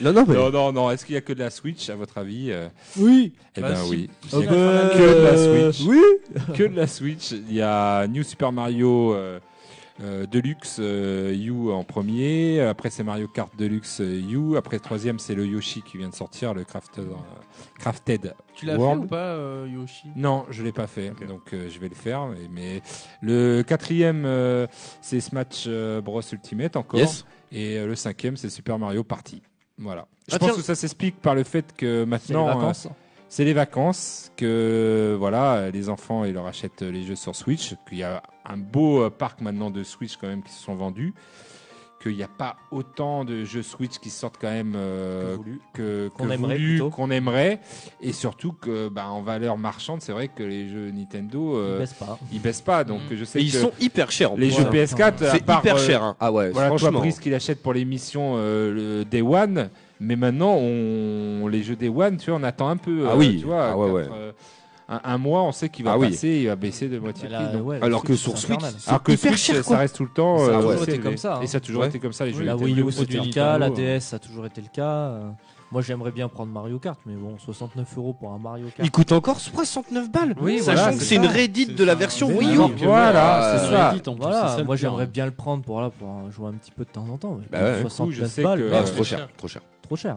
Non, 0.00 0.12
non, 0.12 0.24
mais. 0.26 0.34
Non, 0.34 0.50
non, 0.50 0.72
non, 0.72 0.90
est-ce 0.90 1.04
qu'il 1.04 1.14
y 1.14 1.18
a 1.18 1.20
que 1.20 1.32
de 1.32 1.40
la 1.40 1.50
Switch, 1.50 1.88
à 1.90 1.96
votre 1.96 2.18
avis 2.18 2.52
euh 2.52 2.68
Oui. 2.96 3.32
Eh 3.56 3.60
Bah, 3.60 3.70
ben 3.70 3.76
si. 3.76 3.90
oui. 3.90 4.10
Oh, 4.32 4.40
bah, 4.40 4.46
que 4.46 4.98
de 4.98 5.22
la 5.24 5.72
Switch. 5.72 5.88
Oui. 5.88 6.02
que 6.54 6.62
de 6.62 6.76
la 6.76 6.86
Switch. 6.86 7.32
Il 7.32 7.54
y 7.54 7.62
a 7.62 8.06
New 8.06 8.22
Super 8.22 8.52
Mario 8.52 9.14
euh, 9.14 9.40
euh, 10.02 10.26
Deluxe 10.26 10.76
euh, 10.80 11.34
U 11.34 11.70
en 11.72 11.84
premier. 11.84 12.60
Après, 12.60 12.90
c'est 12.90 13.02
Mario 13.02 13.28
Kart 13.28 13.50
Deluxe 13.56 14.00
euh, 14.00 14.20
U. 14.52 14.56
Après, 14.56 14.76
le 14.76 14.80
troisième, 14.80 15.18
c'est 15.18 15.34
le 15.34 15.46
Yoshi 15.46 15.82
qui 15.82 15.96
vient 15.98 16.08
de 16.08 16.14
sortir, 16.14 16.52
le 16.54 16.64
Crafted, 16.64 17.04
euh, 17.04 17.14
Crafted 17.78 18.34
Tu 18.54 18.66
l'as 18.66 18.76
fait 18.76 18.82
ou 18.96 19.06
pas, 19.06 19.16
euh, 19.16 19.68
Yoshi? 19.72 20.08
Non, 20.16 20.44
je 20.50 20.62
l'ai 20.62 20.72
pas 20.72 20.86
fait, 20.86 21.12
donc 21.26 21.52
euh, 21.52 21.68
je 21.70 21.78
vais 21.78 21.88
le 21.88 21.94
faire. 21.94 22.26
Mais, 22.26 22.48
mais 22.50 22.82
le 23.22 23.62
quatrième, 23.62 24.24
euh, 24.26 24.66
c'est 25.00 25.20
Smash 25.20 25.68
Bros 26.02 26.20
Ultimate 26.32 26.76
encore, 26.76 27.00
Yes. 27.00 27.24
et 27.52 27.78
euh, 27.78 27.86
le 27.86 27.94
cinquième, 27.94 28.36
c'est 28.36 28.50
Super 28.50 28.78
Mario 28.78 29.02
Party. 29.04 29.42
Voilà. 29.78 30.06
Je 30.28 30.34
Ah, 30.34 30.38
pense 30.38 30.48
tiens. 30.48 30.56
que 30.56 30.62
ça 30.62 30.74
s'explique 30.74 31.20
par 31.20 31.34
le 31.34 31.44
fait 31.44 31.72
que 31.76 31.86
C'est 31.86 32.00
les 32.00 32.06
maintenant, 32.06 32.46
vacances. 32.46 32.86
euh, 32.86 32.90
c'est 33.36 33.44
les 33.44 33.52
vacances, 33.52 34.32
que 34.38 35.14
voilà, 35.18 35.70
les 35.70 35.90
enfants 35.90 36.24
ils 36.24 36.32
leur 36.32 36.46
achètent 36.46 36.80
les 36.80 37.04
jeux 37.04 37.16
sur 37.16 37.36
Switch, 37.36 37.74
qu'il 37.86 37.98
y 37.98 38.02
a 38.02 38.22
un 38.46 38.56
beau 38.56 39.02
euh, 39.02 39.10
parc 39.10 39.42
maintenant 39.42 39.70
de 39.70 39.84
Switch 39.84 40.16
quand 40.16 40.26
même 40.26 40.42
qui 40.42 40.54
se 40.54 40.62
sont 40.62 40.74
vendus, 40.74 41.12
qu'il 42.02 42.16
n'y 42.16 42.22
a 42.22 42.28
pas 42.28 42.56
autant 42.70 43.26
de 43.26 43.44
jeux 43.44 43.62
Switch 43.62 43.98
qui 43.98 44.08
sortent 44.08 44.38
quand 44.40 44.50
même 44.50 44.72
euh, 44.74 45.36
Que 45.74 46.08
Qu'on 46.08 46.30
aimerait 46.30 47.60
qu'on 47.60 48.06
et 48.06 48.12
surtout 48.12 48.52
que 48.52 48.88
bah, 48.88 49.08
en 49.08 49.20
valeur 49.20 49.58
marchande, 49.58 50.00
c'est 50.00 50.12
vrai 50.12 50.28
que 50.28 50.42
les 50.42 50.70
jeux 50.70 50.90
Nintendo 50.90 51.56
Ils 51.56 51.58
euh, 51.58 51.78
baissent 51.78 51.92
pas. 51.92 52.18
ils 52.32 52.40
baissent 52.40 52.62
pas, 52.62 52.84
donc 52.84 53.02
je 53.10 53.24
sais 53.26 53.38
Et 53.38 53.42
que 53.42 53.46
ils 53.48 53.52
sont 53.52 53.72
hyper 53.80 54.10
chers. 54.10 54.32
en 54.32 54.36
les 54.36 54.48
jeux 54.48 54.64
hein. 54.64 54.70
PS4, 54.72 55.02
à 55.02 55.30
C'est 55.32 55.42
hyper 55.42 55.76
euh, 55.76 55.78
cher. 55.78 56.02
hein. 56.02 56.16
Ah 56.20 56.32
ouais, 56.32 56.52
voilà, 56.52 56.70
toi, 56.70 56.78
franchement. 56.78 57.00
Brice, 57.00 57.20
qu'il 57.20 57.34
achète 57.34 57.62
pour 57.62 57.74
l'émission 57.74 58.36
euh, 58.36 59.04
Day 59.04 59.20
One. 59.20 59.68
Mais 60.00 60.16
maintenant, 60.16 60.54
on, 60.54 61.48
les 61.48 61.62
jeux 61.62 61.76
Day 61.76 61.88
One, 61.88 62.16
tu 62.18 62.30
vois, 62.30 62.38
on 62.38 62.42
attend 62.42 62.68
un 62.68 62.76
peu. 62.76 63.06
Ah 63.08 63.12
euh, 63.12 63.16
oui. 63.16 63.38
Tu 63.40 63.46
vois, 63.46 63.68
Ah 63.70 63.76
ouais, 63.78 63.86
quatre, 64.02 64.10
ouais. 64.12 64.16
euh, 64.18 64.32
un, 64.88 65.00
un 65.04 65.18
mois, 65.18 65.42
on 65.42 65.52
sait 65.52 65.68
qu'il 65.68 65.84
va 65.84 65.92
Ah 65.92 65.98
oui. 65.98 66.10
passer, 66.10 66.28
il 66.28 66.46
va 66.48 66.56
baisser 66.56 66.88
de 66.88 66.98
moitié 66.98 67.28
prix. 67.28 67.32
là, 67.32 67.46
donc. 67.52 67.66
ouais, 67.66 67.78
Alors 67.82 68.02
que 68.04 68.14
Switch, 68.14 68.36
sur 68.36 68.38
Switch. 68.38 68.64
Alors 68.86 69.02
que 69.02 69.16
Switch, 69.16 69.36
cher, 69.36 69.64
ça 69.64 69.78
reste 69.78 69.96
tout 69.96 70.04
le 70.04 70.10
temps. 70.10 70.38
Ça 70.38 70.44
a 70.44 70.48
euh, 70.58 70.62
toujours 70.62 70.82
été 70.82 70.98
comme 70.98 71.16
ça, 71.16 71.36
hein. 71.36 71.40
Et 71.42 71.46
ça 71.46 71.56
a 71.56 71.60
toujours 71.60 71.82
Ouais. 71.82 71.88
été 71.88 71.98
comme 71.98 72.12
ça, 72.12 72.26
les 72.26 72.32
jeux 72.34 72.44
La. 72.44 72.56
Wii 72.56 72.80
U, 72.80 72.92
c'était 72.92 73.18
le 73.18 73.32
cas. 73.32 73.58
La. 73.58 73.70
DS, 73.70 74.00
ça 74.00 74.16
a 74.16 74.18
toujours 74.18 74.46
été 74.46 74.60
le 74.60 74.68
cas. 74.72 75.18
Euh, 75.76 75.78
Moi, 75.78 75.82
j'aimerais 75.82 76.10
bien 76.10 76.28
prendre 76.28 76.50
Mario 76.52 76.78
Kart, 76.78 76.98
mais 77.06 77.14
bon, 77.14 77.36
69 77.38 77.86
euros 77.98 78.14
pour 78.14 78.32
un 78.32 78.38
Mario 78.38 78.66
Kart. 78.74 78.86
Il 78.86 78.90
coûte 78.90 79.12
encore 79.12 79.38
69 79.40 80.10
balles. 80.10 80.34
Oui, 80.40 80.60
sachant 80.60 80.82
voilà, 80.84 80.96
que 80.96 81.02
c'est 81.04 81.16
une. 81.16 81.26
Reddit 81.26 81.66
de 81.66 81.84
la 81.84 81.92
ça. 81.92 81.98
version 81.98 82.28
Wii 82.28 82.54
U. 82.56 82.74
que- 82.74 82.84
Voilà, 82.84 83.58
c'est 83.58 83.66
euh, 83.66 83.70
ça. 83.70 83.90
Reddit, 83.90 84.08
en 84.08 84.14
plus, 84.14 84.22
Voilà, 84.22 84.48
ça 84.56 84.64
moi 84.64 84.76
j'aimerais 84.76 85.06
bien 85.06 85.26
le 85.26 85.32
prendre 85.32 85.62
pour, 85.64 85.80
là, 85.80 85.90
pour 85.90 86.08
euh, 86.08 86.30
jouer 86.30 86.48
un 86.48 86.52
petit 86.54 86.70
peu 86.70 86.84
de 86.84 86.90
temps 86.90 87.06
en 87.12 87.18
temps. 87.18 87.38
mais 87.40 87.46
Bah 87.50 87.62
ouais. 87.64 87.76
Du 87.78 87.82
coup, 87.84 87.88
69 87.90 88.14
je 88.18 88.24
sais 88.26 88.42
balles, 88.42 88.58
que- 88.60 88.72
Ah, 88.74 88.82
trop 88.82 89.04
cher. 89.04 89.28
trop 89.36 89.48
cher. 89.48 89.62
trop 89.82 89.96
cher. 89.96 90.16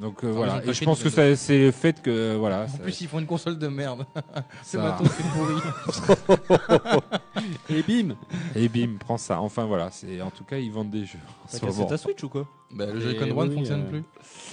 Donc 0.00 0.22
euh, 0.24 0.30
voilà. 0.30 0.62
Et 0.64 0.72
je 0.74 0.84
pense 0.84 1.02
que 1.02 1.08
ça- 1.08 1.34
c'est 1.36 1.58
le 1.58 1.70
fait 1.70 2.02
que 2.02 2.36
voilà. 2.36 2.64
En 2.64 2.68
ça- 2.68 2.78
plus, 2.78 3.00
ils 3.00 3.08
font 3.08 3.18
une 3.18 3.26
console 3.26 3.58
de 3.58 3.66
merde. 3.68 4.04
C'est 4.62 4.76
Ça. 4.76 4.82
matos, 4.82 5.08
c'est 5.08 5.24
pourri. 5.30 7.00
Et 7.70 7.82
bim 7.82 8.14
Et 8.54 8.68
bim, 8.68 8.96
prends 8.98 9.16
ça. 9.18 9.40
Enfin 9.40 9.64
voilà, 9.64 9.90
c'est 9.90 10.20
en 10.20 10.30
tout 10.30 10.44
cas 10.44 10.58
ils 10.58 10.70
vendent 10.70 10.90
des 10.90 11.04
jeux. 11.04 11.18
en 11.44 11.46
T'as 11.50 11.56
ce 11.58 11.60
cassé 11.64 11.76
moment. 11.78 11.88
ta 11.88 11.96
Switch 11.98 12.22
ou 12.24 12.28
quoi 12.28 12.46
Bah, 12.70 12.86
le 12.86 12.98
Et 12.98 13.18
Joy-Con 13.18 13.36
One 13.38 13.48
oui, 13.50 13.54
fonctionne 13.54 13.82
euh, 13.86 13.88
plus. 13.90 14.04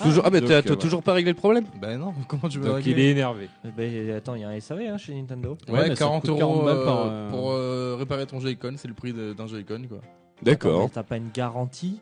Toujours. 0.01 0.23
Ah, 0.25 0.29
mais 0.31 0.39
donc, 0.39 0.49
t'as 0.49 0.55
euh, 0.55 0.61
t'as 0.61 0.67
voilà. 0.69 0.81
toujours 0.81 1.03
pas 1.03 1.13
réglé 1.13 1.31
le 1.31 1.37
problème? 1.37 1.65
Bah 1.81 1.95
non, 1.97 2.13
comment 2.27 2.47
tu 2.49 2.59
veux 2.59 2.65
Donc 2.69 2.79
il 2.85 2.89
régler 2.89 3.03
est? 3.07 3.11
énervé. 3.11 3.49
Eh 3.65 3.69
ben, 3.71 4.15
Attends, 4.15 4.35
il 4.35 4.41
y 4.41 4.43
a 4.45 4.49
un 4.49 4.59
SAV 4.59 4.81
hein, 4.81 4.97
chez 4.97 5.13
Nintendo. 5.15 5.57
Ouais, 5.67 5.73
Ouais, 5.73 5.89
mais 5.89 5.95
ça 5.95 6.05
40 6.05 6.21
coûte 6.21 6.29
euros 6.29 6.39
40 6.39 6.65
balles 6.65 6.77
euh, 6.77 6.85
par, 6.85 6.99
euh, 7.05 7.29
pour 7.29 7.51
euh, 7.51 7.95
réparer 7.99 8.25
ton 8.27 8.39
Joy-Con, 8.39 8.73
c'est 8.77 8.87
le 8.87 8.93
prix 8.93 9.13
de- 9.13 9.33
d'un 9.33 9.47
Joy-Con 9.47 9.81
quoi. 9.89 9.97
Attends, 9.97 10.05
D'accord. 10.43 10.83
mais 10.83 10.89
T'as 10.89 11.03
pas 11.03 11.17
une 11.17 11.31
garantie 11.33 11.99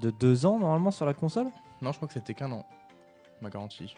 de 0.00 0.10
deux 0.10 0.46
ans 0.46 0.58
normalement 0.58 0.90
sur 0.90 1.06
la 1.06 1.14
console? 1.14 1.46
Non, 1.82 1.92
je 1.92 1.96
crois 1.96 2.08
que 2.08 2.14
c'était 2.14 2.34
qu'un 2.34 2.50
an. 2.52 2.64
Ma 3.40 3.50
garantie. 3.50 3.94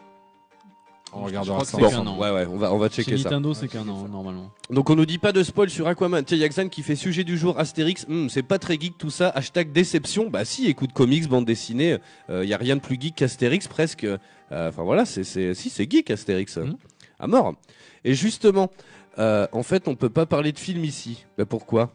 On 1.13 1.21
Je 1.21 1.25
regardera 1.27 1.59
crois 1.65 1.67
que 1.67 1.77
Bon, 1.85 1.89
c'est 1.91 1.95
qu'un 1.97 2.07
an. 2.07 2.19
ouais, 2.19 2.31
ouais, 2.33 2.47
on 2.47 2.57
va, 2.57 2.73
on 2.73 2.79
va 2.79 2.89
Chez 2.89 3.03
checker 3.05 3.19
ça. 3.19 3.25
Nintendo, 3.25 3.55
c'est 3.55 3.69
qu'un 3.69 3.87
an, 3.89 4.09
normalement. 4.09 4.51
Donc 4.71 4.91
on 4.91 4.97
nous 4.97 5.07
dit 5.07 5.19
pas 5.19 5.31
de 5.33 5.43
spoil 5.45 5.71
sur 5.71 5.87
Aquaman. 5.87 6.25
Tiens, 6.25 6.39
Yaxan 6.39 6.69
qui 6.69 6.83
fait 6.83 6.97
sujet 6.97 7.23
du 7.23 7.39
jour 7.39 7.59
Astérix. 7.59 8.07
Hum, 8.09 8.29
c'est 8.31 8.43
pas 8.43 8.59
très 8.59 8.75
geek 8.81 8.99
tout 8.99 9.11
ça. 9.11 9.29
Hashtag 9.29 9.71
déception. 9.71 10.29
Bah 10.31 10.45
si, 10.45 10.67
écoute 10.67 10.93
comics, 10.93 11.29
bande 11.29 11.45
dessinée. 11.45 11.99
Il 12.31 12.45
y 12.45 12.55
a 12.55 12.57
rien 12.57 12.75
de 12.77 12.81
plus 12.81 12.99
geek 13.01 13.15
qu'Astérix 13.15 13.69
presque. 13.69 14.05
Euh, 14.05 14.19
Enfin 14.51 14.83
voilà, 14.83 15.05
c'est 15.05 15.25
c'est 15.25 15.55
si 15.55 15.71
c'est 15.71 15.91
geek 15.91 16.11
Astérix. 16.11 16.57
Mhm. 16.57 16.77
À 17.19 17.27
mort. 17.27 17.55
Et 18.05 18.15
justement, 18.15 18.71
euh, 19.19 19.47
en 19.53 19.63
fait, 19.63 19.89
on 19.89 19.95
peut 19.95 20.11
pas 20.11 20.27
parler 20.27 20.53
de 20.53 20.59
film 20.59 20.85
ici. 20.85 21.25
Bah 21.39 21.45
pourquoi? 21.47 21.93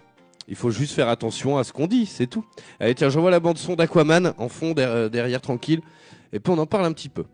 Il 0.50 0.56
faut 0.56 0.72
juste 0.72 0.93
faire 0.93 1.08
attention 1.10 1.60
à 1.60 1.64
ce 1.64 1.72
qu'on 1.72 1.86
dit, 1.86 2.08
c'est 2.08 2.26
tout. 2.26 2.43
Allez 2.80 2.95
tiens, 2.95 3.10
j'envoie 3.10 3.30
la 3.30 3.39
bande 3.39 3.60
son 3.60 3.76
d'Aquaman 3.76 4.34
en 4.39 4.50
fond 4.50 4.74
euh, 4.80 5.08
derrière 5.08 5.41
tranquille. 5.41 5.82
Et 6.34 6.39
puis 6.39 6.52
on 6.52 6.58
en 6.58 6.66
parle 6.66 6.86
un 6.86 6.91
petit 6.91 7.08
peu. 7.08 7.26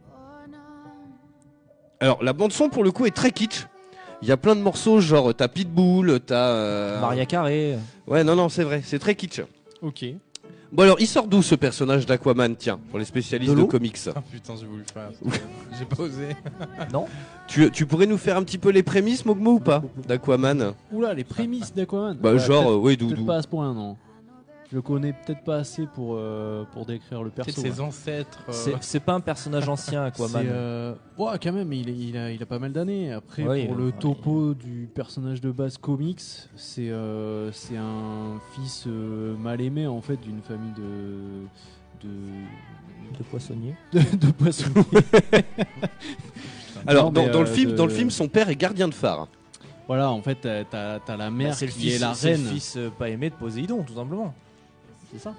Alors 2.02 2.22
la 2.22 2.34
bande 2.34 2.52
son 2.52 2.70
pour 2.70 2.84
le 2.84 2.92
coup 2.92 3.06
est 3.06 3.16
très 3.16 3.32
kitsch. 3.32 3.68
Il 4.22 4.28
y 4.28 4.32
a 4.34 4.38
plein 4.38 4.56
de 4.56 4.62
morceaux 4.62 5.00
genre 5.00 5.34
t'as 5.34 5.48
Pitbull, 5.48 6.20
t'as 6.20 6.50
euh, 6.50 7.00
Maria 7.00 7.26
Carré. 7.26 7.78
Ouais 8.06 8.26
non 8.26 8.36
non 8.36 8.50
c'est 8.50 8.64
vrai, 8.64 8.82
c'est 8.84 9.00
très 9.00 9.16
kitsch. 9.16 9.42
Ok. 9.82 10.04
Bon 10.76 10.84
alors 10.84 10.98
il 11.00 11.08
sort 11.08 11.26
d'où 11.28 11.42
ce 11.42 11.56
personnage 11.56 12.06
d'Aquaman? 12.06 12.54
Tiens, 12.58 12.78
pour 12.90 13.00
les 13.00 13.06
spécialistes 13.06 13.56
De 13.56 13.64
comics. 13.64 13.98
Ah 14.14 14.22
putain, 14.30 14.56
j'ai 14.60 14.66
voulu 14.66 14.84
faire. 14.94 15.10
J'ai 15.80 15.86
pas 15.86 16.04
osé. 16.04 16.36
Non 16.92 17.06
Tu, 17.48 17.72
tu 17.72 17.86
pourrais 17.86 18.06
nous 18.08 18.18
faire 18.18 18.36
un 18.36 18.44
petit 18.44 18.58
peu 18.58 18.70
les 18.72 18.84
prémices 18.84 19.26
Mogmo 19.26 19.54
ou 19.54 19.60
pas 19.60 19.82
d'Aquaman? 20.06 20.74
Oula, 20.92 21.14
les 21.14 21.24
prémices 21.24 21.74
d'Aquaman. 21.74 22.18
Bah 22.22 22.34
Ouais, 22.34 22.40
genre 22.40 22.72
euh, 22.74 22.82
Peut-être 22.84 23.00
Doudou. 23.00 23.26
pas 23.26 23.38
à 23.38 23.42
ce 23.42 23.48
point, 23.48 23.74
non. 23.74 23.96
Je 24.72 24.76
le 24.78 24.82
connais 24.82 25.14
peut-être 25.14 25.44
pas 25.44 25.58
assez 25.58 25.86
pour, 25.86 26.16
euh, 26.18 26.64
pour 26.74 26.88
décrire 26.88 27.22
le 27.22 27.30
perso. 27.30 27.62
Peut-être 27.62 27.74
ses 27.76 27.80
ouais. 27.80 27.86
ancêtres. 27.88 28.40
euh, 28.50 28.76
C'est 28.82 29.00
pas 29.00 29.14
un 29.14 29.20
personnage 29.20 29.70
ancien, 29.70 30.04
Aquaman. 30.06 30.44
euh, 30.48 30.96
ouais, 31.20 31.38
quand 31.42 31.52
même, 31.54 31.72
il, 31.72 31.88
il 31.90 32.18
a, 32.18 32.32
il 32.32 32.42
a 32.42 32.46
pas 32.48 32.58
mal 32.58 32.74
d'années. 32.74 33.14
Après, 33.14 33.44
pour 33.44 33.52
euh, 33.52 33.76
le 33.86 33.92
topo 33.92 34.56
du 34.56 34.90
personnage 34.94 35.40
de 35.40 35.52
base 35.52 35.78
comics, 35.78 36.20
c'est 36.56 36.90
euh, 36.90 37.52
c'est 37.52 37.78
un 37.78 38.40
fils 38.56 38.86
euh, 38.88 39.38
mal 39.38 39.62
aimé 39.62 39.86
en 39.86 40.02
fait 40.02 40.18
d'une 40.18 40.42
famille 40.42 40.74
de 40.74 42.08
de, 42.08 43.18
De 43.20 43.24
poissonnier. 43.24 43.76
de, 43.94 44.00
de 44.18 44.32
poissonniers. 44.32 44.84
Alors 46.88 47.12
Non, 47.12 47.28
dans, 47.32 47.40
le 47.42 47.46
film, 47.46 47.72
de- 47.72 47.76
dans 47.76 47.86
le 47.86 47.92
film, 47.92 48.10
son 48.10 48.28
père 48.28 48.50
est 48.50 48.56
gardien 48.56 48.88
de 48.88 48.94
phare. 48.94 49.28
Voilà, 49.88 50.10
en 50.12 50.22
fait, 50.22 50.36
t'as- 50.42 50.64
t'as 50.64 51.00
t'as 51.00 51.16
la 51.18 51.30
mère 51.30 51.52
Bah, 51.52 51.58
le 51.62 51.68
qui 51.68 51.80
fils, 51.82 51.96
est 51.96 52.00
la 52.00 52.14
c'est 52.16 52.32
le 52.32 52.36
reine. 52.44 52.48
fils 52.54 52.78
pas 52.98 53.10
aimé 53.10 53.30
de 53.30 53.36
Poséidon, 53.36 53.84
tout 53.84 53.94
simplement. 53.94 54.34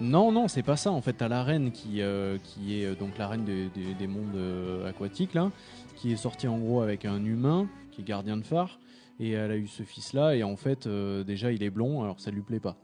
Non, 0.01 0.33
non, 0.33 0.49
c'est 0.49 0.62
pas 0.62 0.77
ça. 0.77 0.91
En 0.93 1.01
fait, 1.01 1.14
t'as 1.14 1.29
la 1.29 1.43
reine 1.43 1.70
qui, 1.72 2.01
euh, 2.03 2.39
qui 2.43 2.81
est 2.81 2.87
euh, 2.87 2.95
donc 2.95 3.18
la 3.18 3.29
reine 3.29 3.45
des- 3.45 3.68
des- 3.68 3.95
des 3.95 4.07
mondes 4.07 4.35
euh, 4.37 4.89
aquatiques, 4.89 5.35
là, 5.35 5.51
qui 5.97 6.12
est 6.12 6.16
sortie 6.16 6.49
en 6.49 6.59
gros 6.59 6.81
avec 6.83 7.05
un 7.05 7.24
humain 7.24 7.68
qui 7.91 8.01
est 8.03 8.05
gardien 8.05 8.37
de 8.37 8.45
phare. 8.45 8.79
Et 9.20 9.31
elle 9.31 9.51
a 9.51 9.57
eu 9.57 9.66
ce 9.66 9.83
fils-là. 9.83 10.37
Et 10.37 10.43
en 10.43 10.57
fait, 10.57 10.87
déjà, 10.87 11.51
il 11.53 11.62
est 11.62 11.70
blond, 11.70 12.03
alors 12.03 12.20
ça 12.20 12.31
lui 12.31 12.43
plaît 12.43 12.61
pas. 12.61 12.77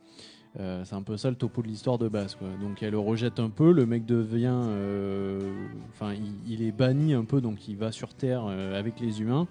C'est 0.59 0.95
un 0.95 1.03
peu 1.03 1.19
ça 1.19 1.29
le 1.29 1.37
topo 1.37 1.61
de 1.63 1.67
l'histoire 1.69 1.99
de 1.99 2.09
base. 2.09 2.35
Quoi. 2.37 2.49
Donc 2.61 2.83
elle 2.83 2.93
le 2.93 2.99
rejette 2.99 3.39
un 3.39 3.51
peu. 3.51 3.71
Le 3.73 3.85
mec 3.85 4.07
devient. 4.07 4.57
Enfin, 5.91 6.15
il, 6.47 6.63
est 6.63 6.73
banni 6.73 7.13
un 7.15 7.25
peu, 7.25 7.41
donc 7.43 7.69
il 7.69 7.77
va 7.77 7.93
sur 7.93 8.15
Terre 8.15 8.47
avec 8.47 8.99
les 9.01 9.21
humains. 9.21 9.47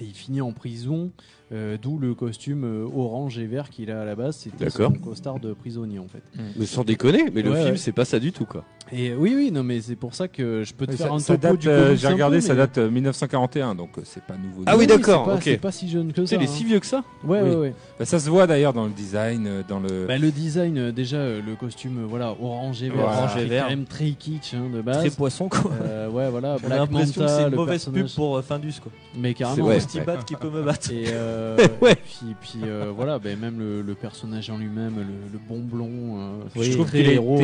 Et 0.00 0.04
il 0.04 0.14
finit 0.14 0.40
en 0.40 0.52
prison, 0.52 1.10
euh, 1.52 1.76
d'où 1.80 1.98
le 1.98 2.14
costume 2.14 2.64
euh, 2.64 2.86
orange 2.94 3.38
et 3.38 3.46
vert 3.46 3.68
qu'il 3.68 3.90
a 3.90 4.00
à 4.00 4.04
la 4.06 4.14
base. 4.16 4.36
C'était 4.36 4.70
son 4.70 4.92
costard 4.92 5.40
de 5.40 5.52
prisonnier 5.52 5.98
en 5.98 6.08
fait. 6.08 6.22
Mais 6.56 6.64
sans 6.64 6.84
déconner, 6.84 7.24
mais 7.34 7.42
le 7.42 7.50
Ouais, 7.50 7.58
film 7.60 7.70
ouais. 7.72 7.76
c'est 7.76 7.92
pas 7.92 8.06
ça 8.06 8.18
du 8.18 8.32
tout 8.32 8.46
quoi. 8.46 8.64
Et 8.92 9.14
oui, 9.14 9.34
oui, 9.36 9.50
non, 9.52 9.62
mais 9.62 9.80
c'est 9.80 9.94
pour 9.96 10.14
ça 10.14 10.26
que 10.28 10.64
je 10.64 10.74
peux 10.74 10.86
te 10.86 10.92
faire 10.92 11.08
ça- 11.08 11.12
un 11.14 11.18
ça 11.20 11.34
topo 11.36 11.48
date, 11.54 11.58
du 11.60 11.68
euh, 11.68 11.96
J'ai 11.96 12.08
regardé, 12.08 12.40
ça 12.40 12.54
date 12.54 12.78
euh, 12.78 12.90
1941, 12.90 13.74
donc 13.74 13.90
euh, 13.98 14.02
c'est 14.04 14.22
pas 14.22 14.34
nouveau. 14.36 14.62
Ah 14.66 14.76
oui, 14.76 14.86
c'est 14.88 14.96
d'accord, 14.98 15.24
pas-. 15.26 15.38
C'est 15.40 15.56
pas 15.58 15.70
si 15.72 15.88
jeune 15.88 16.08
que 16.12 16.20
Tu 16.20 16.26
sais, 16.26 16.34
ça. 16.34 16.42
il 16.42 16.44
est 16.44 16.48
hein. 16.50 16.52
si 16.56 16.64
vieux 16.64 16.80
que 16.80 16.86
ça 16.86 17.04
Ouais, 17.24 17.40
Oui. 17.42 17.50
ouais, 17.50 17.56
ouais. 17.56 17.74
Bah, 17.98 18.04
ça 18.04 18.18
se 18.18 18.28
voit 18.28 18.46
d'ailleurs 18.46 18.72
dans 18.72 18.84
le 18.86 18.90
design, 18.92 19.46
euh, 19.46 19.62
dans 19.68 19.78
le. 19.80 20.06
Bah, 20.06 20.18
le 20.18 20.30
design, 20.30 20.76
euh, 20.78 20.92
déjà, 20.92 21.18
euh, 21.18 21.40
le 21.46 21.54
costume, 21.54 21.98
euh, 22.02 22.06
voilà, 22.08 22.34
orange 22.40 22.82
et 22.82 22.88
vert, 22.88 23.04
Orange 23.04 23.32
qui 23.34 23.38
et 23.40 23.42
est 23.42 23.46
vert. 23.46 23.62
quand 23.64 23.70
même 23.70 23.84
très 23.84 24.10
kitsch 24.10 24.54
hein, 24.54 24.68
de 24.74 24.80
base. 24.82 24.98
Très 24.98 25.10
poisson, 25.10 25.48
quoi. 25.48 25.70
Euh, 25.82 26.08
ouais, 26.10 26.28
voilà, 26.30 26.52
On 26.52 26.56
a 26.56 26.58
Black 26.66 26.78
l'impression 26.80 27.26
c'est 27.28 27.42
une 27.44 27.54
mauvaise 27.54 27.84
pub 27.86 28.06
pour 28.16 28.36
euh, 28.38 28.42
Findus, 28.42 28.74
quoi. 28.82 28.90
Mais 29.16 29.28
C'est 29.28 29.34
carrément. 29.34 29.66
ouais. 29.68 29.74
ouais. 29.76 29.80
Qui 29.88 30.00
bat 30.00 30.16
qui 30.26 30.34
peut 30.36 30.50
me 30.50 30.62
battre. 30.62 30.90
Et, 30.92 31.04
euh, 31.08 31.56
Ouais. 31.80 31.94
puis, 31.94 32.34
puis 32.40 32.60
euh, 32.64 32.90
voilà, 32.94 33.18
ben 33.18 33.38
même 33.38 33.58
le, 33.58 33.82
le 33.82 33.94
personnage 33.94 34.50
en 34.50 34.58
lui-même, 34.58 34.94
le, 34.96 35.32
le 35.32 35.38
bon 35.48 35.60
blond, 35.60 35.88
euh, 36.18 36.30
Oui, 36.56 36.64
je 36.64 36.72
trouve 36.72 36.90
que 36.90 36.96
les 36.96 37.14
héros 37.14 37.40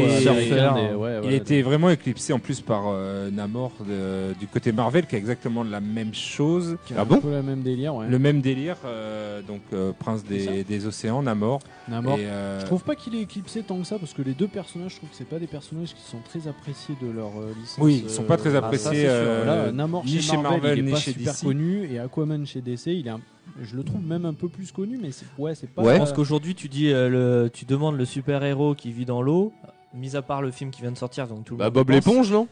était 1.36 1.62
vraiment 1.62 1.90
éclipsé 1.90 2.32
en 2.32 2.38
plus 2.38 2.60
par 2.60 2.84
euh, 2.88 3.30
Namor 3.30 3.72
de- 3.86 4.34
du 4.38 4.46
côté 4.46 4.72
Marvel, 4.72 5.06
qui 5.06 5.14
a 5.14 5.18
exactement 5.18 5.62
la 5.64 5.80
même 5.80 6.14
chose. 6.14 6.76
qui 6.86 6.94
a 6.94 6.96
Ah 6.98 7.02
un 7.02 7.04
bon 7.04 7.20
peu 7.20 7.30
la 7.30 7.42
même 7.42 7.62
délire, 7.62 7.94
ouais. 7.94 8.06
Le 8.08 8.18
même 8.18 8.40
délire, 8.40 8.76
euh, 8.84 9.42
donc 9.42 9.60
euh, 9.72 9.92
Prince 9.98 10.24
des, 10.24 10.64
des 10.64 10.86
Océans, 10.86 11.22
Namor. 11.22 11.60
Namor. 11.88 12.18
Et, 12.18 12.26
euh, 12.26 12.60
Je 12.60 12.66
trouve 12.66 12.82
pas 12.82 12.94
qu'il 12.96 13.14
est 13.14 13.20
éclipsé 13.22 13.62
tant 13.62 13.78
que 13.78 13.84
ça 13.84 13.98
parce 13.98 14.12
que 14.12 14.22
les 14.22 14.34
deux 14.34 14.48
personnages, 14.48 14.92
je 14.92 14.96
trouve 14.96 15.10
que 15.10 15.16
c'est 15.16 15.28
pas 15.28 15.38
des 15.38 15.46
personnages 15.46 15.94
qui 15.94 16.02
sont 16.02 16.18
très 16.28 16.48
appréciés 16.48 16.94
de 17.00 17.08
leur 17.10 17.28
euh, 17.38 17.52
licence. 17.60 17.78
Oui, 17.84 18.02
ils 18.04 18.10
sont 18.10 18.24
pas 18.24 18.36
très 18.36 18.54
euh, 18.54 18.58
appréciés, 18.58 18.88
ah, 18.88 18.92
ça, 18.92 18.94
c'est 18.94 19.00
sûr. 19.02 19.10
euh, 19.10 19.42
Voilà, 19.44 19.72
Namor 19.72 20.04
ni 20.04 20.10
chez 20.12 20.20
chez 20.20 20.36
Marvel, 20.36 20.50
Marvel, 20.62 20.78
il 20.78 20.80
est 20.80 20.86
ni 20.86 20.92
pas 20.92 20.98
chez 20.98 21.12
super 21.12 21.32
DC. 21.32 21.42
connu 21.44 21.88
et 21.92 21.98
Aquaman 21.98 22.46
chez 22.46 22.60
DC, 22.60 22.86
il 22.88 23.06
est 23.06 23.10
un- 23.10 23.20
je 23.62 23.76
le 23.76 23.84
trouve 23.84 24.04
même 24.04 24.26
un 24.26 24.34
peu 24.34 24.48
plus 24.48 24.70
connu, 24.72 24.98
mais 25.00 25.12
c'est 25.12 25.24
ouais, 25.38 25.54
c'est 25.54 25.70
pas. 25.70 25.80
Ouais. 25.82 25.94
Je 25.94 25.98
pense 25.98 26.12
qu'aujourd'hui, 26.12 26.54
tu 26.54 26.68
dis, 26.68 26.90
euh, 26.92 27.08
le, 27.44 27.48
tu 27.50 27.64
demandes 27.64 27.96
le 27.96 28.04
super 28.04 28.42
héros 28.44 28.74
qui 28.74 28.90
vit 28.92 29.04
dans 29.06 29.22
l'eau, 29.22 29.52
mis 29.96 30.14
à 30.16 30.22
part 30.22 30.42
le 30.42 30.50
film 30.50 30.70
qui 30.70 30.82
vient 30.82 30.92
de 30.92 30.98
sortir, 30.98 31.26
donc 31.26 31.44
tout 31.44 31.54
le 31.54 31.58
Bah 31.58 31.64
monde 31.66 31.74
Bob 31.74 31.86
pense. 31.86 31.94
l'éponge, 31.94 32.32
non? 32.32 32.48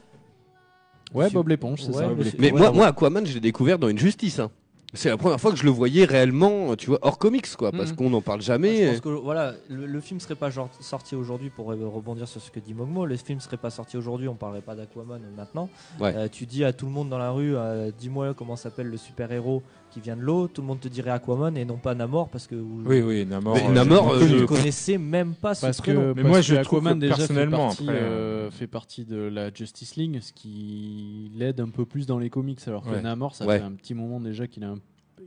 Ouais, 1.13 1.31
Bob 1.31 1.49
l'éponge, 1.49 1.83
c'est 1.83 1.89
Ouais, 1.95 2.03
ça. 2.03 2.09
mais 2.17 2.25
c'est- 2.25 2.39
Mais 2.41 2.53
ouais, 2.53 2.73
moi, 2.73 2.87
Aquaman, 2.89 3.25
je 3.27 3.35
l'ai 3.35 3.41
découvert 3.41 3.79
dans 3.79 3.89
une 3.89 3.99
justice. 3.99 4.39
hein. 4.41 4.51
C'est 4.97 5.09
la 5.09 5.17
première 5.17 5.41
fois 5.41 5.51
que 5.51 5.57
je 5.57 5.65
le 5.65 5.71
voyais 5.71 6.05
réellement, 6.05 6.77
tu 6.77 6.87
vois, 6.87 7.01
hors 7.03 7.19
comics, 7.19 7.49
quoi, 7.57 7.73
parce 7.73 7.91
Mhm. 7.91 7.97
qu'on 7.97 8.11
n'en 8.11 8.21
parle 8.21 8.39
Ah, 8.43 8.47
jamais. 8.47 8.87
je 8.87 8.91
pense 8.93 9.01
que 9.01 9.09
voilà, 9.09 9.53
le, 9.69 9.87
le 9.87 10.01
film 10.01 10.21
serait 10.21 10.37
pas 10.37 10.51
genre 10.51 10.69
sorti 10.79 11.17
aujourd'hui 11.17 11.51
pour 11.51 11.67
rebondir 11.67 12.29
sur 12.29 12.41
ce 12.41 12.49
que 12.53 12.61
dit 12.61 12.75
Mogmo. 12.75 13.05
Le 13.05 13.17
film 13.17 13.41
serait 13.41 13.57
pas 13.57 13.71
sorti 13.71 13.97
aujourd'hui, 13.97 14.29
on 14.29 14.37
parlerait 14.37 14.61
pas 14.63 14.77
d'Aquaman 14.77 15.21
maintenant. 15.37 15.69
Ouais. 16.01 16.15
Euh, 16.15 16.29
tu 16.31 16.47
dis 16.47 16.65
à 16.65 16.73
tout 16.73 16.87
le 16.87 16.93
monde 16.93 17.09
dans 17.09 17.19
la 17.19 17.33
rue, 17.33 17.57
euh, 17.57 17.91
dis-moi 17.99 18.35
comment 18.35 18.55
s'appelle 18.55 18.87
le 18.87 18.97
super 18.97 19.33
héros 19.33 19.65
qui 19.95 20.01
vient 20.01 20.17
de 20.17 20.21
l'eau. 20.23 20.49
Tout 20.49 20.61
le 20.61 20.67
monde 20.67 20.81
te 20.81 20.89
dirait 20.89 21.11
Aquaman 21.13 21.57
et 21.57 21.65
non 21.65 21.77
pas 21.79 21.95
Namor 21.95 22.29
parce 22.29 22.47
que 22.49 22.57
vous, 22.57 22.83
Oui, 22.85 23.01
oui, 23.01 23.25
Namor. 23.25 23.55
Mais 23.55 23.67
euh, 23.69 23.73
Namor, 23.73 24.15
je- 24.19 24.25
euh, 24.25 24.29
je- 24.29 24.37
ne 24.37 24.45
connaissez 24.47 24.99
même 24.99 25.35
pas 25.35 25.55
ce 25.55 25.63
Parce 25.63 25.81
prénom. 25.81 26.01
que, 26.01 26.07
Mais 26.09 26.15
parce 26.23 26.29
moi, 26.29 26.37
que 26.39 26.43
je 26.45 26.55
trouve 26.57 26.79
Aquaman 26.81 26.99
déjà 26.99 27.15
fait 27.15 27.19
personnellement, 27.21 27.69
partie, 27.69 27.83
après, 27.85 27.95
euh, 28.03 28.51
fait 28.51 28.67
partie 28.67 29.05
de 29.05 29.17
la 29.17 29.53
Justice 29.55 29.97
League, 29.97 30.19
ce 30.21 30.33
qui 30.33 31.31
l'aide 31.37 31.61
un 31.61 31.69
peu 31.71 31.87
plus 31.87 32.07
dans 32.07 32.19
les 32.19 32.29
comics, 32.31 32.61
alors 32.67 32.83
que 32.85 32.91
Ouais. 32.91 33.01
Namor, 33.01 33.35
ça 33.35 33.47
Ouais. 33.47 33.59
fait 33.59 33.65
un 33.65 33.73
petit 33.73 33.95
moment 33.95 34.21
déjà 34.21 34.47
qu'il 34.47 34.65
a, 34.65 34.69
un- 34.71 34.79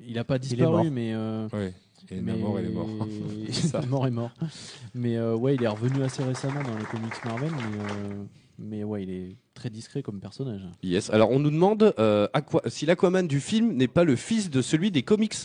il 0.07 0.20
a 0.20 0.24
pas 0.24 0.38
disparu, 0.38 0.89
mais 0.91 1.13
euh, 1.13 1.47
Oui, 1.53 1.72
et 2.11 2.22
mais- 2.22 2.34
Namor, 2.34 2.59
il 2.59 2.65
est 2.65 2.70
mort. 2.70 2.88
Mort 3.89 4.07
est 4.07 4.11
mort. 4.11 4.32
Mais 4.93 5.18
euh, 5.18 5.36
ouais, 5.36 5.55
il 5.55 5.63
est 5.63 5.68
revenu 5.68 6.03
assez 6.03 6.24
récemment 6.24 6.61
dans 6.63 6.78
les 6.78 6.86
comics 6.86 7.13
Marvel, 7.26 7.51
mais, 7.51 7.80
euh, 7.80 8.24
mais 8.60 8.84
ouais, 8.84 9.03
il 9.03 9.10
est 9.10 9.36
très 9.53 9.70
discret 9.70 10.01
comme 10.01 10.20
personnage. 10.20 10.62
Yes. 10.84 11.10
Alors, 11.10 11.32
on 11.32 11.39
nous 11.39 11.51
demande 11.51 11.93
euh, 11.99 12.28
si 12.68 12.86
l'Aquaman 12.86 13.28
du 13.28 13.39
film 13.39 13.74
n'est 13.74 13.88
pas 13.88 14.03
le 14.03 14.16
fils 14.16 14.49
de 14.49 14.62
celui 14.62 14.91
des 14.91 15.03
comics. 15.03 15.36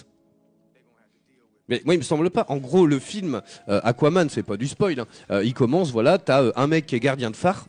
Mais 1.69 1.81
moi, 1.85 1.95
il 1.95 1.99
me 1.99 2.03
semble 2.03 2.31
pas. 2.31 2.45
En 2.49 2.57
gros, 2.57 2.87
le 2.87 2.99
film 2.99 3.41
euh, 3.69 3.81
Aquaman, 3.85 4.29
c'est 4.29 4.43
pas 4.43 4.57
du 4.57 4.67
spoil. 4.67 5.01
hein. 5.01 5.07
Euh, 5.31 5.45
il 5.45 5.55
commence, 5.55 5.91
voilà, 5.93 6.19
t'as 6.19 6.43
euh, 6.43 6.53
un 6.57 6.67
mec 6.67 6.87
qui 6.87 6.97
est 6.97 7.01
gardien 7.01 7.31
de 7.31 7.37
phare. 7.37 7.67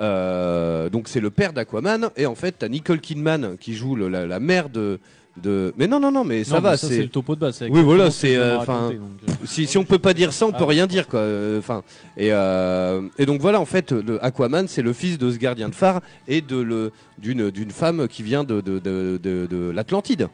Euh, 0.00 0.88
donc 0.88 1.06
c'est 1.06 1.20
le 1.20 1.30
père 1.30 1.52
d'Aquaman 1.52 2.08
et 2.16 2.24
en 2.24 2.34
fait 2.34 2.52
t'as 2.60 2.68
Nicole 2.68 2.98
Kidman 2.98 3.58
qui 3.58 3.74
joue 3.74 3.94
la 3.94 4.40
mère 4.40 4.70
de, 4.70 4.98
de 5.40 5.72
mais 5.78 5.86
non 5.86 5.98
non 5.98 6.12
non 6.12 6.24
mais 6.24 6.44
ça 6.44 6.56
Non, 6.56 6.60
va 6.60 6.76
c'est 6.76 6.98
le 7.02 7.08
topo 7.08 7.34
de 7.34 7.40
base. 7.40 7.62
Oui, 7.70 7.82
voilà, 7.82 8.10
c'est, 8.10 8.36
euh, 8.36 8.58
enfin, 8.58 8.90
euh, 8.92 9.32
si, 9.46 9.66
si 9.66 9.78
on 9.78 9.84
peut 9.84 9.98
pas 9.98 10.12
dire 10.12 10.32
ça, 10.32 10.46
on 10.46 10.52
peut 10.52 10.58
Ah. 10.60 10.66
rien 10.66 10.86
dire 10.86 11.08
quoi. 11.08 11.20
Euh, 11.20 11.58
Enfin 11.58 11.82
et 12.18 12.32
euh, 12.32 13.00
et 13.18 13.24
donc 13.24 13.40
voilà 13.40 13.58
en 13.60 13.64
fait 13.64 13.92
le 13.92 14.22
Aquaman 14.22 14.68
c'est 14.68 14.82
le 14.82 14.92
fils 14.92 15.16
de 15.18 15.30
ce 15.30 15.38
gardien 15.38 15.70
de 15.70 15.74
phare 15.74 16.00
et 16.28 16.40
de 16.42 16.56
le 16.56 16.92
d'une 17.18 17.50
d'une 17.50 17.70
femme 17.70 18.08
qui 18.08 18.22
vient 18.22 18.44
de 18.44 18.60
de 18.60 18.78
de, 18.78 19.18
de, 19.22 19.46
de 19.50 19.70
l'Atlantide. 19.70 20.28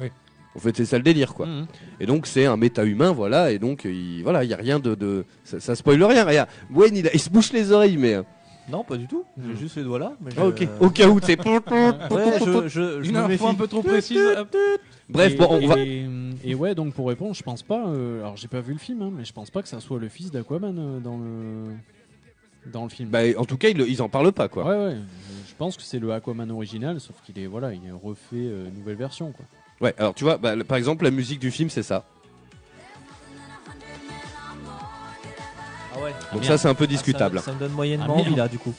Oui. 0.00 0.08
En 0.56 0.60
fait 0.60 0.74
c'est 0.76 0.86
ça 0.86 0.96
le 0.96 1.04
délire 1.04 1.34
quoi. 1.34 1.44
mhm. 1.46 1.66
Et 2.00 2.06
donc 2.06 2.26
c'est 2.26 2.46
un 2.46 2.56
méta-humain 2.56 3.12
voilà 3.12 3.52
et 3.52 3.58
donc 3.58 3.84
il 3.84 4.22
voilà 4.22 4.44
il 4.44 4.50
y 4.50 4.54
a 4.54 4.56
rien 4.56 4.78
de 4.80 4.94
de 4.94 5.24
ça, 5.44 5.60
ça 5.60 5.74
spoil 5.74 6.02
rien. 6.02 6.24
Regarde, 6.24 6.48
Wayne 6.72 6.96
il, 6.96 7.06
a- 7.06 7.12
il 7.12 7.20
se 7.20 7.28
bouche 7.28 7.52
les 7.52 7.70
oreilles 7.70 7.98
mais 7.98 8.16
Non, 8.70 8.84
pas 8.84 8.96
du 8.96 9.06
tout. 9.06 9.24
J'ai 9.42 9.56
juste 9.56 9.76
les 9.76 9.82
doigts 9.82 9.98
là. 9.98 10.12
Mais 10.20 10.30
ah, 10.36 10.46
ok 10.46 10.68
au 10.80 10.90
cas 10.90 11.08
où 11.08 11.18
c'est 11.22 11.38
Ouais, 11.46 12.38
je, 12.44 12.68
je, 12.68 13.02
je 13.02 13.08
Une 13.08 13.14
me 13.14 13.18
info 13.20 13.28
méfie. 13.28 13.46
un 13.46 13.54
peu 13.54 13.66
trop 13.66 13.82
précise. 13.82 14.18
hop. 14.36 14.54
bref 15.08 15.32
et, 15.32 15.36
bon 15.36 15.46
on 15.50 15.66
va 15.66 15.78
et, 15.78 16.06
et 16.44 16.54
ouais, 16.54 16.74
donc 16.74 16.92
pour 16.92 17.08
répondre, 17.08 17.34
je 17.34 17.42
pense 17.42 17.62
pas. 17.62 17.86
euh, 17.88 18.20
alors 18.20 18.36
j'ai 18.36 18.48
pas 18.48 18.60
vu 18.60 18.72
le 18.74 18.78
film, 18.78 19.00
hein, 19.02 19.10
mais 19.16 19.24
je 19.24 19.32
pense 19.32 19.50
pas 19.50 19.62
que 19.62 19.68
ça 19.68 19.80
soit 19.80 19.98
le 19.98 20.08
fils 20.08 20.30
d'Aquaman 20.30 20.76
euh, 20.78 21.00
dans 21.00 21.16
le 21.18 21.72
dans 22.70 22.82
le 22.84 22.90
film. 22.90 23.08
bah, 23.08 23.20
en 23.38 23.44
tout 23.46 23.56
cas 23.56 23.68
ils, 23.70 23.80
ils 23.80 24.02
en 24.02 24.08
parlent 24.10 24.32
pas 24.32 24.48
quoi. 24.48 24.64
Ouais, 24.64 24.84
ouais. 24.86 24.96
Je 24.96 25.50
je 25.50 25.54
pense 25.56 25.76
que 25.76 25.82
c'est 25.82 25.98
le 25.98 26.12
Aquaman 26.12 26.50
original, 26.50 27.00
sauf 27.00 27.16
qu'il 27.24 27.38
est 27.38 27.46
voilà, 27.46 27.72
il 27.72 27.80
est 27.86 27.90
refait 27.90 28.36
euh, 28.36 28.68
nouvelle 28.76 28.96
version 28.96 29.32
quoi. 29.32 29.44
Ouais 29.80 29.94
alors 29.96 30.12
tu 30.14 30.24
vois 30.24 30.36
bah, 30.36 30.54
le- 30.54 30.64
par 30.64 30.76
exemple 30.76 31.04
la 31.04 31.10
musique 31.10 31.38
du 31.40 31.50
film 31.50 31.70
c'est 31.70 31.82
ça. 31.82 32.04
Ah 35.98 36.04
ouais. 36.04 36.12
Donc 36.32 36.44
ça 36.44 36.58
c'est 36.58 36.68
un 36.68 36.74
peu 36.74 36.84
Ah, 36.84 36.92
discutable. 36.92 37.38
ça, 37.38 37.46
ça 37.46 37.52
me 37.52 37.58
donne 37.58 37.72
moyennement 37.72 38.14
Ah, 38.16 38.20
envie 38.20 38.34
là 38.34 38.48
du 38.48 38.58
coup. 38.58 38.72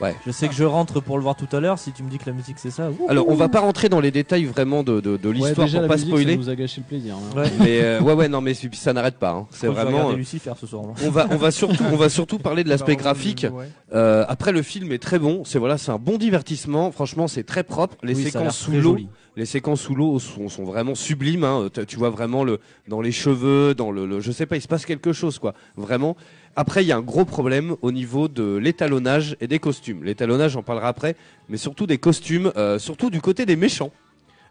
Ouais. 0.00 0.16
Je 0.26 0.32
sais 0.32 0.48
que 0.48 0.54
je 0.54 0.64
rentre 0.64 0.98
pour 1.00 1.16
le 1.16 1.22
voir 1.22 1.36
tout 1.36 1.46
à 1.54 1.60
l'heure. 1.60 1.78
Si 1.78 1.92
tu 1.92 2.02
me 2.02 2.10
dis 2.10 2.18
que 2.18 2.26
la 2.26 2.32
musique 2.32 2.56
c'est 2.58 2.72
ça. 2.72 2.90
ouh. 2.90 3.06
Alors, 3.08 3.28
on 3.28 3.36
va 3.36 3.48
pas 3.48 3.60
rentrer 3.60 3.88
dans 3.88 4.00
les 4.00 4.10
détails 4.10 4.46
vraiment 4.46 4.82
de, 4.82 4.98
de, 5.00 5.16
de 5.16 5.28
Ouais, 5.28 5.34
l'histoire 5.34 5.66
déjà 5.68 5.78
pour 5.78 5.86
pas 5.88 5.94
musique, 5.94 6.08
spoiler. 6.08 6.32
ça 6.32 6.38
nous 6.38 6.48
a 6.50 6.54
gâché 6.56 6.80
le 6.80 6.86
plaisir. 6.88 7.14
hein. 7.14 7.38
Ouais. 7.38 7.52
Mais 7.60 7.80
euh, 7.82 8.00
ouais, 8.00 8.12
ouais, 8.14 8.28
non, 8.28 8.40
mais 8.40 8.52
ça 8.54 8.92
n'arrête 8.94 9.18
pas. 9.18 9.30
hein. 9.30 9.46
C'est 9.50 9.68
vraiment. 9.68 10.10
euh, 10.10 10.16
Lucifer 10.16 10.54
ce 10.60 10.66
soir. 10.66 10.82
moi. 10.82 10.94
On 11.04 11.10
va, 11.10 11.28
on 11.30 11.36
va 11.36 11.52
surtout, 11.52 11.84
on 11.92 11.96
va 11.96 12.08
surtout 12.08 12.38
parler 12.40 12.64
de 12.64 12.68
l'aspect 12.68 12.96
graphique. 12.96 13.46
ouais. 13.52 13.68
Euh, 13.94 14.24
après, 14.28 14.50
le 14.50 14.62
film 14.62 14.90
est 14.90 14.98
très 14.98 15.20
bon. 15.20 15.44
C'est 15.44 15.60
voilà, 15.60 15.78
c'est 15.78 15.92
un 15.92 15.98
bon 15.98 16.16
divertissement. 16.18 16.90
Franchement, 16.90 17.28
c'est 17.28 17.44
très 17.44 17.62
propre. 17.62 17.94
Les 18.02 18.14
Oui, 18.16 18.24
séquences 18.24 18.56
sous 18.58 18.72
l'eau, 18.72 18.96
les 19.36 19.46
séquences 19.46 19.82
sous 19.82 19.94
l'eau 19.94 20.18
sont, 20.18 20.48
sont 20.48 20.64
vraiment 20.64 20.96
sublimes. 20.96 21.44
Hein. 21.44 21.68
Tu- 21.72 21.86
Tu 21.86 21.96
vois 21.96 22.10
vraiment 22.10 22.42
le 22.42 22.58
dans 22.88 23.02
les 23.02 23.12
cheveux, 23.12 23.74
dans 23.74 23.92
le, 23.92 24.04
le- 24.06 24.20
je 24.20 24.32
sais 24.32 24.46
pas, 24.46 24.56
il 24.56 24.62
se 24.62 24.68
passe 24.68 24.84
quelque 24.84 25.12
chose 25.12 25.38
quoi. 25.38 25.54
Vraiment. 25.76 26.16
Après, 26.54 26.84
il 26.84 26.86
y 26.86 26.92
a 26.92 26.96
un 26.96 27.02
gros 27.02 27.24
problème 27.24 27.76
au 27.80 27.92
niveau 27.92 28.28
de 28.28 28.56
l'étalonnage 28.56 29.36
et 29.40 29.46
des 29.46 29.58
costumes. 29.58 30.04
L'étalonnage, 30.04 30.52
j'en 30.52 30.62
parlera 30.62 30.88
après, 30.88 31.16
mais 31.48 31.56
surtout 31.56 31.86
des 31.86 31.98
costumes, 31.98 32.52
euh, 32.56 32.78
surtout 32.78 33.08
du 33.08 33.20
côté 33.22 33.46
des 33.46 33.56
méchants. 33.56 33.90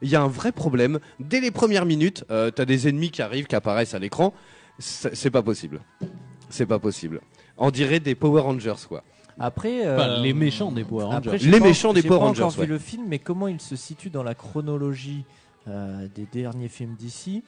Il 0.01 0.09
y 0.09 0.15
a 0.15 0.21
un 0.21 0.27
vrai 0.27 0.51
problème. 0.51 0.99
Dès 1.19 1.41
les 1.41 1.51
premières 1.51 1.85
minutes, 1.85 2.25
euh, 2.31 2.49
t'as 2.49 2.65
des 2.65 2.87
ennemis 2.87 3.11
qui 3.11 3.21
arrivent, 3.21 3.45
qui 3.45 3.55
apparaissent 3.55 3.93
à 3.93 3.99
l'écran. 3.99 4.33
C'est 4.79 5.29
pas 5.29 5.43
possible. 5.43 5.79
C'est 6.49 6.65
pas 6.65 6.79
possible. 6.79 7.21
On 7.57 7.69
dirait 7.69 7.99
des 7.99 8.15
Power 8.15 8.41
Rangers 8.41 8.73
quoi. 8.89 9.03
Après, 9.39 9.81
Enfin, 9.81 10.09
euh, 10.09 10.21
les 10.23 10.33
méchants 10.33 10.71
des 10.71 10.83
Power 10.83 11.03
Rangers. 11.05 11.17
Après, 11.17 11.37
j'ai 11.37 11.51
Les 11.51 11.59
pas- 11.59 11.65
méchants 11.67 11.93
des 11.93 12.01
j'ai 12.01 12.07
Power 12.07 12.19
pas 12.19 12.25
Rangers, 12.25 12.41
encore 12.41 12.55
vu 12.55 12.61
ouais. 12.61 12.67
le 12.67 12.79
film, 12.79 13.03
mais 13.07 13.19
comment 13.19 13.47
il 13.47 13.61
se 13.61 13.75
situe 13.75 14.09
dans 14.09 14.23
la 14.23 14.33
chronologie 14.33 15.23
euh, 15.67 16.07
des 16.15 16.25
derniers 16.31 16.67
films 16.67 16.95
d'ici? 16.97 17.43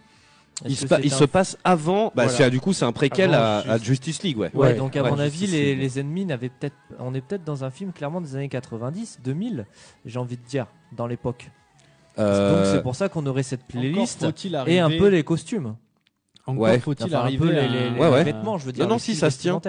Il, 0.66 0.76
se, 0.76 0.86
pa- 0.86 1.00
il 1.02 1.12
se 1.12 1.24
passe 1.24 1.58
avant. 1.64 2.12
Bah, 2.16 2.28
Voilà. 2.28 2.50
du 2.50 2.60
coup, 2.60 2.74
c'est 2.74 2.86
un 2.86 2.92
préquel 2.92 3.34
à, 3.34 3.58
à 3.60 3.78
Justice. 3.78 4.22
League, 4.24 4.38
ouais. 4.38 4.52
Ouais, 4.54 4.68
Ouais, 4.70 4.76
donc 4.76 4.96
à 4.96 5.04
ouais, 5.04 5.10
mon 5.10 5.20
avis, 5.20 5.48
les, 5.48 6.00
ennemis 6.00 6.26
n'avaient 6.26 6.50
peut-être. 6.50 6.76
On 7.00 7.14
est 7.14 7.22
peut-être 7.22 7.44
dans 7.44 7.64
un 7.64 7.70
film 7.72 7.92
clairement 7.92 8.22
des 8.22 8.36
années 8.36 8.50
90, 8.50 9.20
2000, 9.24 9.66
j'ai 10.06 10.20
envie 10.20 10.38
de 10.38 10.44
dire, 10.46 10.68
dans 10.96 11.08
l'époque. 11.08 11.50
Euh, 12.20 12.56
Donc 12.64 12.76
c'est 12.76 12.84
pour 12.84 12.96
ça 12.96 13.10
qu'on 13.10 13.26
aurait 13.26 13.42
cette 13.44 13.64
playlist 13.66 14.20
faut-il 14.24 14.54
et 14.54 14.58
arriver- 14.58 14.80
un 14.80 14.90
peu 14.90 15.08
les 15.08 15.24
costumes. 15.24 15.76
Encore 16.46 16.62
Ouais. 16.64 16.80
faut-il 16.80 17.06
Enfin, 17.06 17.16
un 17.18 17.20
arriver 17.22 17.38
peu 17.40 17.52
les, 17.52 17.58
à, 17.60 17.68
les- 17.68 17.90
les 17.90 18.00
Ouais, 18.00 18.10
ouais. 18.10 18.24
vêtements, 18.24 18.58
je 18.60 18.66
veux 18.66 18.72
dire. 18.72 18.84
Non, 18.86 18.92
non, 18.94 19.00
si, 19.00 19.16
ça 19.16 19.32
se 19.32 19.40
tient. 19.40 19.60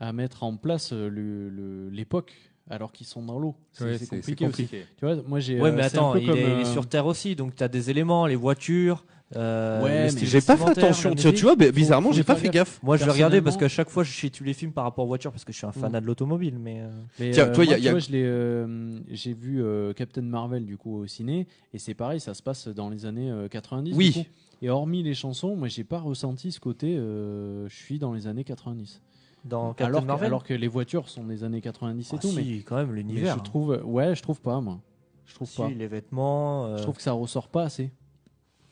à 0.00 0.12
mettre 0.12 0.42
en 0.42 0.56
place 0.56 0.90
euh, 0.92 1.90
l'époque 1.92 2.32
alors 2.70 2.92
qu'ils 2.92 3.06
sont 3.06 3.22
dans 3.22 3.38
l'eau. 3.38 3.54
C'est 3.72 3.84
Ouais, 3.84 3.98
compliqué, 4.08 4.44
compliqué. 4.46 4.86
Tu 4.98 5.04
vois, 5.04 5.16
moi 5.26 5.38
j'ai. 5.40 5.60
Ouais, 5.60 5.68
euh, 5.68 5.72
mais 5.72 5.82
un 5.82 5.86
attends, 5.86 6.12
peu 6.12 6.20
il, 6.20 6.26
comme, 6.28 6.38
est, 6.38 6.54
il 6.54 6.60
est 6.60 6.72
sur 6.72 6.88
Terre 6.88 7.06
aussi, 7.06 7.36
donc 7.36 7.54
tu 7.54 7.62
as 7.62 7.68
des 7.68 7.90
éléments, 7.90 8.26
les 8.26 8.36
voitures. 8.36 9.04
Euh, 9.36 9.82
Ouais, 9.82 10.08
mais 10.12 10.20
J'ai 10.26 10.40
pas 10.40 10.56
fait 10.56 10.70
attention. 10.78 11.14
Tiens, 11.14 11.32
tu 11.32 11.42
vois, 11.42 11.56
mais 11.56 11.72
bizarrement, 11.72 12.12
j'ai 12.12 12.24
pas 12.24 12.36
fait 12.36 12.48
gaffe. 12.48 12.78
Moi, 12.82 12.96
je 12.96 13.04
vais 13.04 13.10
regarder 13.12 13.40
parce 13.40 13.56
qu'à 13.56 13.68
chaque 13.68 13.88
fois, 13.90 14.04
je 14.04 14.12
situe 14.12 14.44
les 14.44 14.52
films 14.52 14.72
par 14.72 14.84
rapport 14.84 15.04
aux 15.04 15.08
voitures 15.08 15.30
parce 15.32 15.44
que 15.44 15.52
je 15.52 15.58
suis 15.58 15.66
un 15.66 15.72
fanat 15.72 16.00
de 16.00 16.06
l'automobile. 16.06 16.58
Mais 16.58 16.80
euh, 16.80 16.90
Mais, 17.18 17.30
Tiens, 17.30 17.46
euh, 17.48 17.54
toi, 17.54 17.64
y 17.64 17.68
a- 17.68 17.70
moi, 17.70 17.76
tu 17.78 17.84
y 17.84 17.88
a- 17.88 17.90
vois, 17.92 18.00
je 18.00 18.08
euh, 18.14 18.98
j'ai 19.10 19.32
vu 19.34 19.62
euh, 19.62 19.92
Captain 19.92 20.22
Marvel 20.22 20.64
du 20.66 20.76
coup 20.76 20.96
au 20.98 21.06
ciné 21.06 21.46
et 21.72 21.78
c'est 21.78 21.94
pareil, 21.94 22.20
ça 22.20 22.34
se 22.34 22.42
passe 22.42 22.68
dans 22.68 22.88
les 22.90 23.06
années 23.06 23.30
euh, 23.30 23.48
90. 23.48 23.94
Oui. 23.94 24.10
du 24.10 24.12
coup. 24.24 24.26
Et 24.64 24.70
hormis 24.70 25.02
les 25.02 25.14
chansons, 25.14 25.56
moi 25.56 25.66
j'ai 25.68 25.82
pas 25.84 25.98
ressenti 25.98 26.52
ce 26.52 26.60
côté. 26.60 26.96
euh, 26.96 27.68
je 27.68 27.74
suis 27.74 27.98
dans 27.98 28.12
les 28.12 28.26
années 28.28 28.44
90. 28.44 29.00
dans 29.44 29.70
Captain 29.70 29.86
Alors 29.86 30.02
que, 30.02 30.06
Marvel. 30.06 30.26
alors 30.26 30.44
que 30.44 30.54
les 30.54 30.68
voitures 30.68 31.08
sont 31.08 31.24
des 31.24 31.42
années 31.42 31.60
90 31.60 32.12
et 32.12 32.16
Ah, 32.16 32.18
tout, 32.20 32.30
mais, 32.36 32.42
si, 32.44 32.62
quand 32.64 32.76
même 32.76 32.90
mais 32.90 32.96
l'univers. 33.02 33.38
je 33.38 33.42
trouve, 33.42 33.80
ouais, 33.84 34.14
je 34.14 34.22
trouve 34.22 34.40
pas 34.40 34.60
moi. 34.60 34.78
Je 35.26 35.34
trouve 35.34 35.48
Si, 35.48 35.56
pas. 35.56 35.68
les 35.68 35.86
vêtements. 35.88 36.66
euh, 36.66 36.76
Je 36.76 36.82
trouve 36.82 36.94
que 36.96 37.02
ça 37.02 37.10
ressort 37.12 37.48
pas 37.48 37.64
assez. 37.64 37.90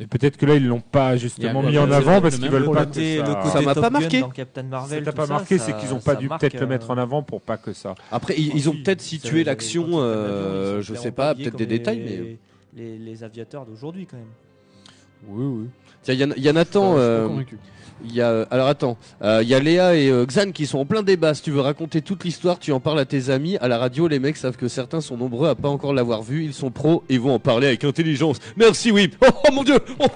Et 0.01 0.07
peut-être 0.07 0.37
que 0.39 0.47
là, 0.47 0.55
ils 0.55 0.67
l'ont 0.67 0.81
pas 0.81 1.17
justement 1.19 1.63
mis 1.63 1.77
en 1.79 1.91
avant 1.91 2.21
parce 2.23 2.37
qu'ils 2.39 2.51
veulent 2.51 2.71
pas 2.71 2.87
que 2.87 3.19
ça. 3.19 3.51
Ça 3.51 3.61
m'a 3.61 3.75
pas 3.75 3.91
marqué. 3.91 4.21
Dans 4.21 4.31
Captain 4.31 4.63
Marvel, 4.63 5.05
Ça 5.05 5.05
t'a 5.05 5.17
pas 5.17 5.27
marqué, 5.27 5.59
c'est 5.59 5.77
qu'ils 5.77 5.93
ont 5.93 6.01
pas 6.01 6.15
dû 6.17 6.29
peut-être 6.29 6.55
le 6.55 6.63
euh, 6.63 6.67
mettre 6.67 6.91
en 6.91 6.97
avant 6.99 7.23
pour 7.23 7.41
pas 7.43 7.59
que 7.59 7.73
ça. 7.73 7.95
Après, 8.11 8.35
ils, 8.39 8.69
ont 8.69 8.73
peut-être 8.73 9.03
situé 9.03 9.45
l'action, 9.45 9.87
euh, 9.95 10.81
je 10.81 10.95
sais 10.95 11.11
pas, 11.13 11.35
peut-être 11.35 11.57
des 11.57 11.67
détails, 11.67 11.99
les- 11.99 12.19
mais. 12.19 12.37
Les, 12.77 12.99
les 12.99 13.25
aviateurs 13.25 13.67
d'aujourd'hui, 13.67 14.07
quand 14.07 14.17
même. 14.17 14.27
Oui, 15.29 15.45
oui. 15.63 15.67
Tiens, 16.03 16.15
il 16.15 16.21
y, 16.21 16.25
en 16.25 16.31
a- 16.31 16.37
il 16.37 16.43
y 16.43 16.49
a 16.49 16.53
Nathan. 16.53 16.95
Euh. 16.97 17.29
Il 18.05 18.15
y 18.15 18.21
a, 18.23 18.47
alors 18.51 18.69
attends, 18.69 18.97
euh, 19.23 19.41
il 19.43 19.49
y 19.49 19.55
a 19.55 19.61
Léa 19.61 19.95
et 19.95 20.09
euh, 20.09 20.25
Xan 20.27 20.53
qui 20.53 20.67
sont 20.67 20.79
en 20.79 20.87
plein 20.87 21.03
débat. 21.03 21.35
Si 21.35 21.43
tu 21.43 21.51
veux 21.51 21.61
raconter 21.61 22.01
toute 22.03 22.25
l'histoire, 22.25 22.59
tu 22.59 22.73
en 22.73 22.81
parles 22.81 22.99
à 22.99 23.05
tes 23.05 23.31
amis. 23.31 23.57
À 23.59 23.69
la 23.69 23.79
radio, 23.79 24.09
les 24.09 24.19
mecs 24.19 24.37
savent 24.37 24.57
que 24.57 24.69
certains 24.69 25.01
sont 25.01 25.17
nombreux 25.17 25.49
à 25.49 25.55
pas 25.55 25.69
encore 25.69 25.93
l'avoir 25.93 26.23
vu. 26.23 26.45
Ils 26.45 26.55
sont 26.55 26.71
pros 26.71 27.05
et 27.09 27.19
vont 27.19 27.35
en 27.35 27.39
parler 27.39 27.67
avec 27.67 27.85
intelligence. 27.85 28.39
Merci, 28.57 28.91
oui. 28.91 29.11
Oh, 29.23 29.27
oh, 29.49 29.53
mon 29.53 29.65
dieu. 29.65 29.79
Oh. 29.99 30.07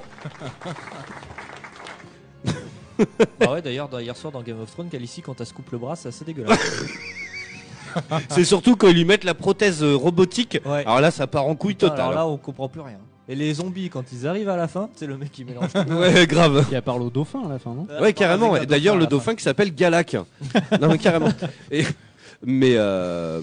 bah 3.41 3.53
ouais, 3.53 3.63
d'ailleurs, 3.63 3.89
dans- 3.89 3.99
hier 3.99 4.17
soir 4.17 4.33
dans 4.33 4.43
Game 4.43 4.61
of 4.61 4.71
Thrones, 4.71 4.89
Khaleesi, 4.89 5.23
quand 5.23 5.41
elle 5.41 5.47
se 5.47 5.53
coupe 5.53 5.71
le 5.73 5.79
bras, 5.79 5.97
c'est 5.97 6.09
assez 6.09 6.25
dégueulasse. 6.25 6.59
C'est 8.29 8.45
surtout 8.45 8.75
quand 8.75 8.89
ils 8.89 8.97
lui 8.97 9.05
mettent 9.05 9.23
la 9.23 9.35
prothèse 9.35 9.85
euh, 9.85 9.95
robotique. 9.95 10.59
Ouais. 10.67 10.85
Alors 10.85 11.01
là, 11.01 11.13
ça 11.13 11.29
part 11.29 11.47
en 11.47 11.55
couille 11.55 11.75
Putain, 11.75 11.91
totale. 11.91 12.07
Alors 12.07 12.15
là, 12.15 12.27
on 12.27 12.37
comprend 12.39 12.69
plus 12.69 12.81
rien. 12.81 12.99
Et 13.29 13.35
les 13.35 13.55
zombies, 13.55 13.89
quand 13.89 14.05
ils 14.13 14.27
arrivent 14.27 14.51
à 14.51 14.57
la 14.57 14.69
fin, 14.69 14.91
c'est 14.97 15.07
le 15.07 15.17
mec 15.17 15.33
qui 15.33 15.45
mélange 15.45 15.73
tout. 15.73 15.93
Ouais, 15.95 16.27
grave. 16.27 16.67
Il 16.71 16.83
parle 16.83 17.03
au 17.03 17.11
dauphin 17.11 17.43
à 17.47 17.49
la 17.49 17.59
fin, 17.59 17.73
non 17.75 17.87
Ouais, 18.01 18.13
carrément. 18.13 18.51
Ouais. 18.51 18.61
un 18.61 18.65
D'ailleurs, 18.65 18.97
le 18.97 19.07
dauphin 19.07 19.35
qui 19.35 19.43
s'appelle 19.43 19.75
Galak. 19.75 20.15
non, 20.81 20.89
mais 20.89 20.99
carrément. 20.99 21.31
Et- 21.71 21.85
mais 22.47 22.75
euh, 22.77 23.41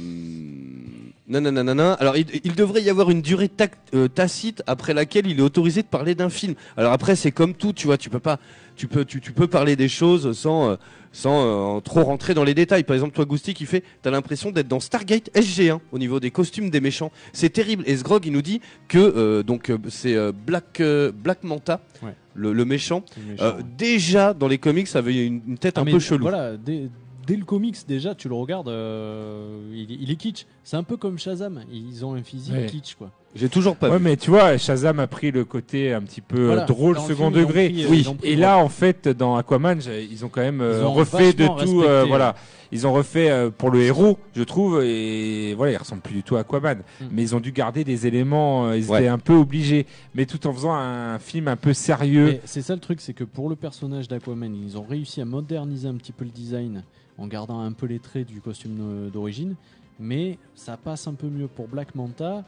non, 1.27 1.41
non, 1.41 1.51
non, 1.51 1.63
non, 1.63 1.73
non. 1.75 1.95
Alors, 1.99 2.15
il, 2.17 2.27
il 2.43 2.53
devrait 2.53 2.83
y 2.83 2.89
avoir 2.91 3.09
une 3.09 3.21
durée 3.21 3.47
tac- 3.47 3.73
euh, 3.95 4.07
tacite 4.07 4.61
après 4.67 4.93
laquelle 4.93 5.25
il 5.27 5.39
est 5.39 5.41
autorisé 5.41 5.81
de 5.81 5.87
parler 5.87 6.13
d'un 6.13 6.29
film. 6.29 6.53
Alors 6.77 6.91
après, 6.91 7.15
c'est 7.15 7.31
comme 7.31 7.53
tout, 7.55 7.73
tu 7.73 7.87
vois, 7.87 7.97
tu 7.97 8.09
peux 8.11 8.19
pas, 8.19 8.37
tu 8.81 8.87
peux, 8.87 9.05
tu, 9.05 9.21
tu 9.21 9.31
peux 9.31 9.45
parler 9.45 9.75
des 9.75 9.87
choses 9.87 10.35
sans, 10.35 10.71
euh, 10.71 10.75
sans 11.11 11.77
euh, 11.77 11.79
trop 11.81 12.03
rentrer 12.03 12.33
dans 12.33 12.43
les 12.43 12.55
détails. 12.55 12.83
Par 12.83 12.95
exemple, 12.95 13.13
toi, 13.13 13.25
Gousti, 13.25 13.53
qui 13.53 13.67
fait, 13.67 13.83
t'as 14.01 14.09
l'impression 14.09 14.49
d'être 14.49 14.67
dans 14.67 14.79
Stargate 14.79 15.29
SG1 15.35 15.77
au 15.91 15.99
niveau 15.99 16.19
des 16.19 16.31
costumes 16.31 16.71
des 16.71 16.81
méchants. 16.81 17.11
C'est 17.31 17.49
terrible. 17.53 17.83
Et 17.85 17.95
Sgrog, 17.95 18.25
il 18.25 18.31
nous 18.31 18.41
dit 18.41 18.59
que 18.87 18.97
euh, 18.97 19.43
donc 19.43 19.71
c'est 19.89 20.15
euh, 20.15 20.31
Black 20.31 20.81
Black 21.23 21.43
Manta, 21.43 21.79
Ouais. 22.01 22.15
le, 22.33 22.53
le 22.53 22.65
méchant. 22.65 23.03
Le 23.17 23.31
méchant, 23.33 23.57
ouais. 23.57 23.63
déjà 23.77 24.33
dans 24.33 24.47
les 24.47 24.57
comics, 24.57 24.87
ça 24.87 24.97
avait 24.97 25.27
une, 25.27 25.41
une 25.47 25.57
tête 25.59 25.75
Ah, 25.77 25.81
un 25.81 25.83
mais 25.83 25.91
peu 25.91 25.99
chelou. 25.99 26.23
Voilà, 26.23 26.57
dès, 26.57 26.89
dès 27.26 27.35
le 27.35 27.45
comics, 27.45 27.77
déjà, 27.88 28.15
tu 28.15 28.27
le 28.30 28.35
regardes, 28.35 28.68
euh, 28.69 29.60
il, 29.73 29.91
il 30.02 30.11
est 30.11 30.15
kitsch. 30.15 30.45
C'est 30.64 30.77
un 30.77 30.84
peu 30.84 30.98
comme 30.98 31.18
Shazam. 31.19 31.61
Ils 31.72 32.06
ont 32.06 32.14
un 32.14 32.23
physique 32.23 32.53
Ouais. 32.53 32.65
kitsch, 32.65 32.95
quoi. 32.95 33.11
J'ai 33.34 33.48
toujours 33.48 33.77
pas 33.77 33.89
Ouais, 33.89 33.98
vu. 33.98 34.03
mais 34.03 34.18
tu 34.18 34.30
vois, 34.30 34.57
Shazam 34.57 34.99
a 34.99 35.07
pris 35.07 35.31
le 35.31 35.45
côté 35.45 35.93
un 35.93 36.02
petit 36.02 36.19
peu 36.19 36.38
euh, 36.38 36.45
Voilà, 36.48 36.65
drôle, 36.65 36.95
dans 36.95 37.07
second 37.07 37.31
film, 37.31 37.41
degré. 37.45 37.69
pris, 37.69 37.84
euh, 37.85 37.88
oui. 37.89 38.03
pris, 38.03 38.30
Et 38.30 38.35
là, 38.35 38.57
en 38.57 38.68
fait, 38.68 39.07
dans 39.07 39.38
Aquaman, 39.38 39.80
ils 40.11 40.26
ont 40.26 40.30
quand 40.30 40.41
même 40.41 40.60
euh, 40.60 40.84
ont 40.84 40.91
refait 40.93 41.31
de 41.31 41.48
tout. 41.64 41.81
euh, 41.84 42.03
voilà, 42.06 42.35
ils 42.73 42.85
ont 42.85 42.91
refait 42.91 43.30
euh, 43.31 43.49
pour 43.49 43.72
le 43.72 43.84
héros, 43.84 44.18
je 44.35 44.43
trouve, 44.43 44.84
et 44.84 45.53
voilà, 45.53 45.72
il 45.72 45.77
ressemble 45.77 46.02
plus 46.02 46.14
du 46.15 46.23
tout 46.23 46.35
à 46.35 46.41
Aquaman. 46.41 46.80
Mm. 46.99 47.06
Mais 47.14 47.22
ils 47.22 47.34
ont 47.34 47.39
dû 47.39 47.53
garder 47.53 47.85
des 47.85 48.06
éléments. 48.06 48.68
euh, 48.68 48.77
ils 48.77 48.89
Ouais. 48.91 48.99
étaient 48.99 49.07
un 49.07 49.18
peu 49.18 49.34
obligés, 49.35 49.85
mais 50.14 50.26
tout 50.26 50.45
en 50.45 50.52
faisant 50.53 50.73
un 50.73 51.18
film 51.18 51.48
un 51.48 51.56
peu 51.56 51.73
sérieux. 51.73 52.39
C'est 52.43 52.61
ça 52.61 52.73
le 52.73 52.81
truc, 52.81 52.99
c'est 52.99 53.14
que 53.14 53.23
pour 53.23 53.48
le 53.48 53.56
personnage 53.56 54.10
d'Aquaman, 54.10 54.53
ils 54.53 54.77
ont 54.77 54.84
réussi 54.85 55.22
à 55.22 55.26
moderniser 55.26 55.88
un 55.88 55.95
petit 55.95 56.11
peu 56.11 56.26
le 56.26 56.31
design 56.31 56.84
en 57.22 57.27
gardant 57.27 57.60
un 57.60 57.72
peu 57.72 57.85
les 57.85 57.99
traits 57.99 58.27
du 58.27 58.41
costume 58.41 59.10
d'origine, 59.11 59.56
mais 59.99 60.39
ça 60.56 60.76
passe 60.76 61.07
un 61.07 61.14
peu 61.14 61.27
mieux 61.27 61.48
pour 61.48 61.68
Black 61.68 61.93
Manta. 61.95 62.43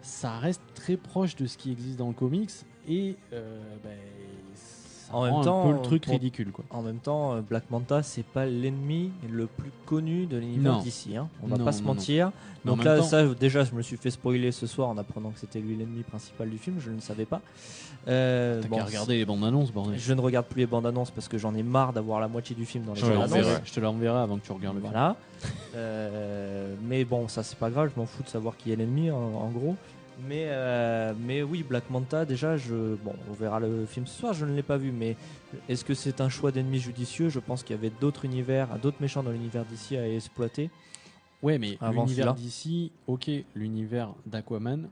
Ça 0.00 0.38
reste 0.38 0.62
très 0.74 0.96
proche 0.96 1.36
de 1.36 1.46
ce 1.46 1.58
qui 1.58 1.72
existe 1.72 1.98
dans 1.98 2.08
le 2.08 2.14
comics 2.14 2.50
et 2.88 3.16
euh, 3.32 3.60
ben, 3.82 3.98
En 5.12 5.24
même 5.24 5.34
un 5.34 5.42
temps, 5.42 5.66
peu 5.68 5.72
le 5.74 5.82
truc 5.82 6.02
pour- 6.04 6.12
ridicule. 6.14 6.50
Quoi. 6.52 6.64
En 6.70 6.82
même 6.82 6.98
temps, 6.98 7.34
euh, 7.34 7.40
Black 7.40 7.64
Manta, 7.70 8.02
c'est 8.02 8.24
pas 8.24 8.46
l'ennemi 8.46 9.10
le 9.30 9.46
plus 9.46 9.70
connu 9.86 10.26
de 10.26 10.36
l'univers 10.38 10.78
d'ici. 10.78 11.16
Hein. 11.16 11.28
On 11.42 11.46
va 11.48 11.56
Non, 11.58 11.64
pas 11.64 11.72
se 11.72 11.80
non, 11.82 11.88
mentir. 11.94 12.30
Donc 12.64 12.82
là, 12.84 12.98
temps- 12.98 13.04
ça, 13.04 13.26
déjà, 13.34 13.64
je 13.64 13.74
me 13.74 13.82
suis 13.82 13.96
fait 13.96 14.10
spoiler 14.10 14.52
ce 14.52 14.66
soir 14.66 14.88
en 14.88 14.96
apprenant 14.98 15.30
que 15.30 15.38
c'était 15.40 15.60
lui 15.60 15.76
l'ennemi 15.76 16.02
principal 16.02 16.48
du 16.48 16.58
film. 16.58 16.76
Je 16.80 16.90
ne 16.90 17.00
savais 17.00 17.24
pas. 17.26 17.40
Euh, 18.08 18.60
T'as 18.62 18.68
bon, 18.68 18.76
qu'à 18.78 18.84
regarder 18.84 19.16
les 19.16 19.24
bandes 19.24 19.44
annonces, 19.44 19.70
bordel. 19.72 19.98
Je 19.98 20.12
ne 20.12 20.20
regarde 20.20 20.46
plus 20.46 20.60
les 20.60 20.66
bandes 20.66 20.86
annonces 20.86 21.10
parce 21.12 21.28
que 21.28 21.38
j'en 21.38 21.54
ai 21.54 21.62
marre 21.62 21.92
d'avoir 21.92 22.18
la 22.20 22.26
moitié 22.28 22.56
du 22.56 22.64
film 22.66 22.84
dans 22.84 22.94
les 22.94 23.00
Je 23.00 23.06
bandes 23.06 23.32
annonces. 23.32 23.60
je 23.64 23.72
te 23.72 23.78
l'enverrai 23.80 24.18
avant 24.20 24.38
que 24.38 24.44
tu 24.44 24.50
regardes 24.52 24.76
le 24.76 24.80
film. 24.80 24.92
Voilà. 24.92 25.16
Euh, 25.76 26.74
mais 26.82 27.04
bon, 27.04 27.28
ça 27.28 27.42
c'est 27.42 27.58
pas 27.58 27.70
grave, 27.70 27.90
je 27.94 28.00
m'en 28.00 28.06
fous 28.06 28.22
de 28.22 28.28
savoir 28.28 28.56
qui 28.56 28.72
est 28.72 28.76
l'ennemi 28.76 29.10
en, 29.10 29.16
en 29.16 29.48
gros. 29.50 29.76
Mais, 30.28 30.44
euh, 30.48 31.14
mais 31.18 31.42
oui, 31.42 31.62
Black 31.62 31.90
Manta, 31.90 32.24
déjà, 32.24 32.56
je, 32.56 32.94
bon, 32.96 33.14
on 33.28 33.32
verra 33.32 33.58
le 33.60 33.86
film 33.86 34.06
ce 34.06 34.18
soir, 34.20 34.32
je 34.34 34.44
ne 34.46 34.54
l'ai 34.54 34.62
pas 34.62 34.76
vu, 34.76 34.92
mais 34.92 35.16
est-ce 35.68 35.84
que 35.84 35.94
c'est 35.94 36.20
un 36.20 36.28
choix 36.28 36.52
d'ennemi 36.52 36.78
judicieux? 36.78 37.28
Je 37.28 37.40
pense 37.40 37.62
qu'il 37.62 37.74
y 37.74 37.78
avait 37.78 37.92
d'autres 38.00 38.24
univers, 38.24 38.78
d'autres 38.78 38.98
méchants 39.00 39.22
dans 39.22 39.32
l'univers 39.32 39.64
d'ici 39.64 39.96
à 39.96 40.08
exploiter. 40.08 40.70
Ouais, 41.42 41.58
mais 41.58 41.76
l'univers 41.90 42.34
d'ici, 42.34 42.92
ok, 43.06 43.30
l'univers 43.54 44.14
d'Aquaman, 44.26 44.88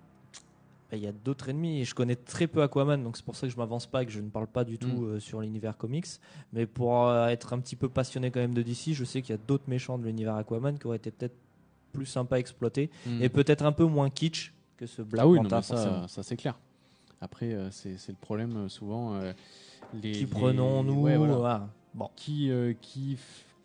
Bah, 0.90 0.96
Il 0.96 1.04
y 1.04 1.06
a 1.06 1.12
d'autres 1.12 1.48
ennemis 1.48 1.80
et 1.82 1.84
je 1.84 1.94
connais 1.94 2.16
très 2.16 2.48
peu 2.48 2.62
Aquaman, 2.62 3.00
donc 3.04 3.16
c'est 3.16 3.24
pour 3.24 3.36
ça 3.36 3.46
que 3.46 3.52
je 3.52 3.56
m'avance 3.56 3.86
pas 3.86 4.02
et 4.02 4.06
que 4.06 4.10
je 4.10 4.18
ne 4.20 4.28
parle 4.28 4.48
pas 4.48 4.64
du 4.64 4.76
tout 4.76 4.88
Mm. 4.88 5.04
euh, 5.04 5.20
sur 5.20 5.40
l'univers 5.40 5.76
comics. 5.76 6.06
Mais 6.52 6.66
pour 6.66 7.06
euh, 7.06 7.28
être 7.28 7.52
un 7.52 7.60
petit 7.60 7.76
peu 7.76 7.88
passionné 7.88 8.32
quand 8.32 8.40
même 8.40 8.54
de 8.54 8.62
DC, 8.62 8.92
je 8.94 9.04
sais 9.04 9.22
qu'il 9.22 9.30
y 9.32 9.38
a 9.38 9.40
d'autres 9.46 9.68
méchants 9.68 9.96
de 9.98 10.04
l'univers 10.06 10.34
Aquaman 10.34 10.76
qui 10.76 10.88
auraient 10.88 10.96
été 10.96 11.12
peut-être 11.12 11.36
plus 11.92 12.06
sympas 12.06 12.34
à 12.36 12.38
exploiter 12.40 12.90
Mm. 13.06 13.22
et 13.22 13.28
peut-être 13.28 13.64
un 13.64 13.70
peu 13.70 13.84
moins 13.84 14.10
kitsch 14.10 14.52
que 14.80 14.86
ce 14.86 15.02
Black 15.02 15.24
ah 15.24 15.28
oui, 15.28 15.36
non, 15.36 15.42
Manta, 15.42 15.56
mais 15.58 15.62
ça, 15.62 16.08
ça 16.08 16.22
c'est 16.22 16.36
clair. 16.36 16.58
Après, 17.20 17.52
euh, 17.52 17.70
c'est 17.70 18.08
le 18.08 18.14
problème 18.14 18.56
euh, 18.56 18.68
souvent. 18.70 19.14
euh, 19.14 19.32
les, 19.92 20.12
Qui 20.12 20.20
les- 20.20 20.26
prenons-nous 20.26 21.02
Ouais, 21.02 21.18
voilà. 21.18 21.34
voilà. 21.36 21.68
Bon. 21.92 22.08
qui, 22.16 22.50
euh, 22.50 22.72
qui, 22.80 23.18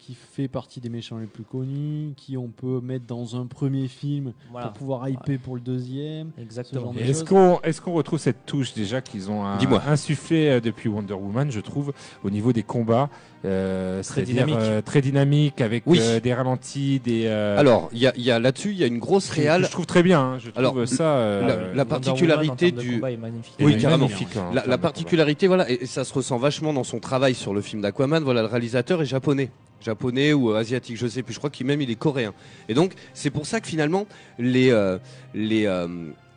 qui 0.06 0.14
fait 0.34 0.48
partie 0.48 0.80
des 0.82 0.90
méchants 0.90 1.18
les 1.18 1.26
plus 1.26 1.44
connus, 1.44 2.14
qui 2.16 2.38
on 2.38 2.50
peut 2.50 2.80
mettre 2.80 3.06
dans 3.08 3.36
un 3.36 3.48
premier 3.48 3.88
film 3.88 4.34
Voilà. 4.52 4.68
pour 4.68 4.78
pouvoir 4.78 5.10
hyper 5.10 5.40
pour 5.40 5.56
le 5.56 5.62
deuxième. 5.62 6.30
Exactement. 6.40 6.94
de 6.94 7.00
Est-ce 7.00 7.24
qu'on 7.24 7.60
est-ce 7.64 7.82
qu'on 7.82 7.94
retrouve 7.94 8.20
cette 8.20 8.46
touche 8.46 8.74
déjà 8.76 9.02
qu'ils 9.02 9.32
ont 9.32 9.44
un- 9.46 9.58
insufflé 9.88 10.48
euh, 10.48 10.60
depuis 10.62 10.90
Wonder 10.90 11.14
Woman, 11.16 11.52
je 11.52 11.60
trouve, 11.60 11.92
au 12.24 12.30
niveau 12.30 12.54
des 12.54 12.62
combats, 12.62 13.10
euh, 13.46 14.04
Très 14.04 14.22
dynamique. 14.24 14.56
euh, 14.60 14.82
très 14.84 15.02
dynamique, 15.02 15.60
avec 15.62 15.84
Oui. 15.88 15.98
euh, 16.02 16.20
des 16.20 16.34
ralentis, 16.36 17.00
des. 17.00 17.24
euh, 17.26 17.58
Alors, 17.58 17.90
il 17.92 18.00
y 18.00 18.06
a, 18.08 18.14
il 18.16 18.24
y 18.24 18.30
a 18.32 18.40
là-dessus, 18.40 18.72
il 18.72 18.78
y 18.78 18.84
a 18.84 18.88
une 18.88 19.00
grosse 19.00 19.30
que- 19.30 19.36
que 19.38 19.42
réal. 19.42 19.66
je 19.66 19.72
trouve 19.72 19.86
très 19.88 20.04
bien. 20.04 20.20
hein, 20.22 20.38
je 20.40 20.50
trouve 20.52 20.60
Alors, 20.60 20.88
ça. 20.88 21.16
euh, 21.18 21.48
la- 21.70 21.74
la 21.74 21.86
particularité 21.86 22.72
du- 22.72 22.94
combat 22.96 23.12
est 23.12 23.18
magnifique. 23.18 23.56
Oui, 23.60 23.74
est 23.74 23.78
carrément. 23.78 24.06
magnifique, 24.08 24.36
hein, 24.38 24.52
La, 24.68 24.78
particularité, 24.78 25.48
voilà, 25.48 25.70
et, 25.70 25.84
et 25.84 25.86
ça 25.88 26.04
se 26.04 26.14
ressent 26.14 26.38
vachement 26.38 26.74
dans 26.74 26.84
son 26.84 27.00
travail 27.00 27.34
sur 27.34 27.54
le 27.56 27.62
film 27.62 27.82
d'Aquaman. 27.82 28.24
Voilà, 28.24 28.42
le 28.42 28.48
réalisateur 28.48 29.02
est 29.02 29.06
japonais, 29.06 29.50
japonais 29.86 30.34
ou 30.34 30.52
asiatique, 30.54 30.98
je 30.98 31.08
sais 31.08 31.24
plus. 31.24 31.34
Je 31.34 31.40
crois 31.40 31.50
qu'il 31.50 31.66
même 31.66 31.82
il 31.82 31.90
est 31.90 31.96
coréen. 31.96 32.34
Et 32.68 32.74
donc, 32.74 32.94
c'est 33.14 33.30
pour 33.30 33.46
ça 33.46 33.62
que 33.62 33.68
finalement, 33.68 34.06
les 34.38 34.72
euh, 34.72 34.98
les 35.34 35.66
euh, 35.68 35.88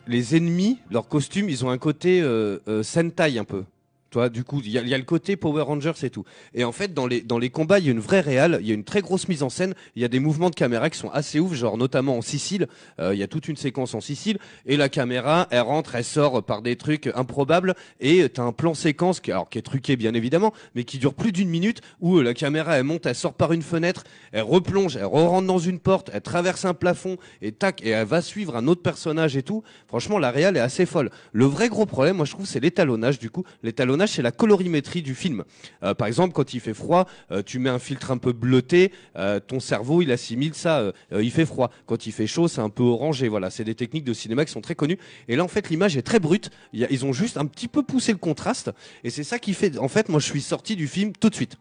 les 0.07 0.37
ennemis, 0.37 0.79
leurs 0.91 1.09
costumes, 1.09 1.49
ils 1.49 1.65
ont 1.65 1.71
un 1.71 1.79
côté 1.79 2.21
euh, 2.23 2.59
euh, 2.69 2.83
Sentai 2.83 3.39
un 3.39 3.45
peu. 3.45 3.65
Toi, 4.11 4.31
du 4.31 4.43
coup, 4.43 4.61
il 4.65 4.71
y, 4.71 4.79
a- 4.79 4.99
le 4.99 5.05
côté 5.05 5.37
Power 5.37 5.63
Rangers 5.63 5.93
et 6.03 6.11
tout. 6.11 6.25
Et 6.55 6.65
en 6.65 6.73
fait, 6.73 6.95
dans 6.95 7.07
les 7.07 7.21
dans 7.21 7.39
les 7.39 7.51
combats, 7.51 7.79
il 7.79 7.85
y 7.85 7.89
a 7.89 7.93
une 7.93 8.01
vraie 8.01 8.21
réale, 8.21 8.59
il 8.63 8.67
y 8.67 8.71
a 8.71 8.75
une 8.75 8.85
très 8.85 9.03
grosse 9.03 9.29
mise 9.29 9.43
en 9.43 9.51
scène. 9.51 9.75
Il 9.97 10.03
y 10.03 10.05
a 10.05 10.09
des 10.09 10.19
mouvements 10.19 10.49
de 10.51 10.55
caméra 10.55 10.89
qui 10.89 10.99
sont 10.99 11.11
assez 11.11 11.39
ouf, 11.41 11.53
genre 11.55 11.77
notamment 11.77 12.17
en 12.17 12.23
Sicile. 12.23 12.69
Euh, 13.01 13.15
Il 13.15 13.19
y 13.21 13.23
a 13.23 13.27
toute 13.29 13.49
une 13.49 13.57
séquence 13.57 13.95
en 13.95 14.01
Sicile 14.01 14.39
et 14.65 14.77
la 14.79 14.89
caméra, 14.89 15.47
elle 15.51 15.61
rentre, 15.61 15.95
elle 15.95 16.05
sort 16.05 16.43
par 16.43 16.63
des 16.63 16.77
trucs 16.77 17.09
improbables 17.15 17.75
et 18.01 18.29
t'as 18.31 18.43
un 18.45 18.53
plan 18.53 18.73
séquence 18.75 19.21
qui, 19.21 19.31
alors, 19.31 19.49
qui 19.51 19.59
est 19.59 19.63
truqué 19.63 19.97
bien 19.97 20.15
évidemment, 20.15 20.55
mais 20.75 20.85
qui 20.85 20.99
dure 20.99 21.13
plus 21.15 21.33
d'une 21.33 21.49
minute 21.51 21.83
où 22.01 22.17
euh, 22.19 22.23
la 22.23 22.33
caméra 22.35 22.79
elle 22.79 22.85
monte, 22.85 23.05
elle 23.07 23.15
sort 23.15 23.35
par 23.35 23.53
une 23.53 23.63
fenêtre, 23.63 24.05
elle 24.33 24.43
replonge, 24.43 24.97
elle 24.97 25.05
rentre 25.05 25.47
dans 25.47 25.59
une 25.59 25.81
porte, 25.81 26.11
elle 26.15 26.23
traverse 26.23 26.65
un 26.65 26.75
plafond 26.75 27.19
et 27.43 27.53
tac 27.53 27.83
et 27.85 27.91
elle 27.91 28.07
va 28.07 28.23
suivre 28.23 28.57
un 28.57 28.67
autre 28.69 28.83
personnage 28.83 29.37
et 29.37 29.43
tout. 29.43 29.63
Franchement, 29.87 30.19
la 30.19 30.31
réal 30.31 30.57
est 30.57 30.61
assez 30.61 30.87
folle. 30.87 31.11
Le 31.33 31.45
vrai 31.45 31.69
gros 31.69 31.85
problème, 31.85 32.17
moi 32.17 32.25
je 32.25 32.33
trouve, 32.33 32.47
c'est 32.47 32.61
l'étalonnage 32.61 33.19
du 33.19 33.29
coup. 33.31 33.45
L'étalonnage, 33.63 33.98
c'est 34.07 34.23
la 34.23 34.33
colorimétrie 34.33 35.03
du 35.03 35.15
film. 35.15 35.45
Euh, 35.83 35.95
par 35.95 36.09
exemple, 36.09 36.33
quand 36.33 36.55
il 36.55 36.61
fait 36.61 36.75
froid, 36.75 37.07
euh, 37.31 37.43
tu 37.45 37.59
mets 37.59 37.71
un 37.71 37.79
filtre 37.79 38.11
un 38.11 38.19
peu 38.19 38.33
bleuté, 38.33 38.93
euh, 39.17 39.41
ton 39.41 39.61
cerveau 39.61 40.03
il 40.03 40.13
assimile 40.13 40.55
ça, 40.55 40.93
il 41.13 41.31
fait 41.31 41.47
froid. 41.47 41.71
Quand 41.87 42.07
il 42.07 42.13
fait 42.13 42.27
chaud, 42.27 42.49
c'est 42.49 42.61
un 42.61 42.71
peu 42.71 42.83
orangé. 42.83 43.29
Voilà, 43.29 43.51
c'est 43.51 43.65
des 43.65 43.75
techniques 43.75 44.05
de 44.05 44.13
cinéma 44.13 44.45
qui 44.45 44.53
sont 44.53 44.61
très 44.61 44.75
connues. 44.75 44.99
Et 45.29 45.37
là, 45.37 45.45
en 45.45 45.49
fait, 45.49 45.71
l'image 45.71 45.97
est 45.97 46.03
très 46.03 46.21
brute. 46.21 46.51
Ils 46.73 47.05
ont 47.05 47.13
juste 47.13 47.37
un 47.37 47.47
petit 47.47 47.69
peu 47.69 47.83
poussé 47.83 48.13
le 48.13 48.19
contraste, 48.19 48.71
et 49.05 49.11
c'est 49.11 49.25
ça 49.25 49.39
qui 49.39 49.55
fait. 49.55 49.79
En 49.79 49.89
fait, 49.89 50.09
moi, 50.09 50.21
je 50.21 50.27
suis 50.27 50.41
sorti 50.41 50.77
du 50.77 50.87
film 50.87 51.13
tout 51.19 51.31
de 51.31 51.35
suite. 51.35 51.57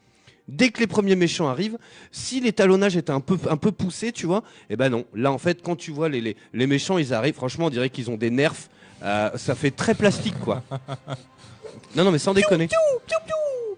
Dès 0.48 0.70
que 0.70 0.80
les 0.80 0.88
premiers 0.88 1.18
méchants 1.18 1.50
arrivent, 1.50 1.78
si 2.12 2.40
l'étalonnage 2.40 2.96
était 2.96 3.12
un 3.12 3.20
peu 3.20 3.38
un 3.50 3.58
peu 3.58 3.72
poussé, 3.72 4.12
tu 4.14 4.26
vois, 4.26 4.44
eh 4.70 4.78
ben 4.78 4.90
non. 4.90 5.06
Là, 5.14 5.32
en 5.32 5.38
fait, 5.38 5.62
quand 5.62 5.76
tu 5.76 5.92
vois 5.92 6.10
les 6.10 6.22
les, 6.22 6.38
les 6.54 6.68
méchants, 6.68 6.98
ils 6.98 7.14
arrivent. 7.14 7.36
Franchement, 7.36 7.66
on 7.66 7.70
dirait 7.70 7.90
qu'ils 7.90 8.10
ont 8.10 8.18
des 8.18 8.30
nerfs. 8.30 8.70
Ça 9.02 9.56
fait 9.56 9.72
très 9.72 9.94
plastique, 9.94 10.40
quoi. 10.40 10.64
Non, 11.96 12.04
non, 12.04 12.12
mais 12.12 12.20
sans 12.20 12.34
déconner. 12.34 12.68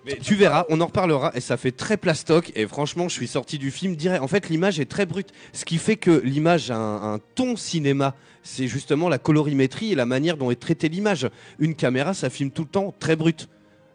Mais 0.05 0.15
tu 0.15 0.35
verras, 0.35 0.65
on 0.69 0.79
en 0.81 0.85
reparlera 0.85 1.31
et 1.35 1.41
ça 1.41 1.57
fait 1.57 1.71
très 1.71 1.97
plastoc 1.97 2.53
et 2.55 2.65
franchement 2.65 3.09
je 3.09 3.13
suis 3.13 3.27
sorti 3.27 3.57
du 3.57 3.69
film 3.69 3.95
direct. 3.95 4.23
En 4.23 4.27
fait 4.27 4.49
l'image 4.49 4.79
est 4.79 4.89
très 4.89 5.05
brute, 5.05 5.33
ce 5.51 5.65
qui 5.65 5.77
fait 5.77 5.97
que 5.97 6.21
l'image 6.23 6.71
a 6.71 6.77
un, 6.77 7.15
un 7.15 7.19
ton 7.35 7.57
cinéma. 7.57 8.15
C'est 8.41 8.67
justement 8.67 9.09
la 9.09 9.17
colorimétrie 9.17 9.91
et 9.91 9.95
la 9.95 10.05
manière 10.05 10.37
dont 10.37 10.51
est 10.51 10.59
traitée 10.59 10.87
l'image. 10.87 11.29
Une 11.59 11.75
caméra 11.75 12.13
ça 12.13 12.29
filme 12.29 12.49
tout 12.49 12.63
le 12.63 12.69
temps 12.69 12.95
très 12.97 13.17
brut. 13.17 13.49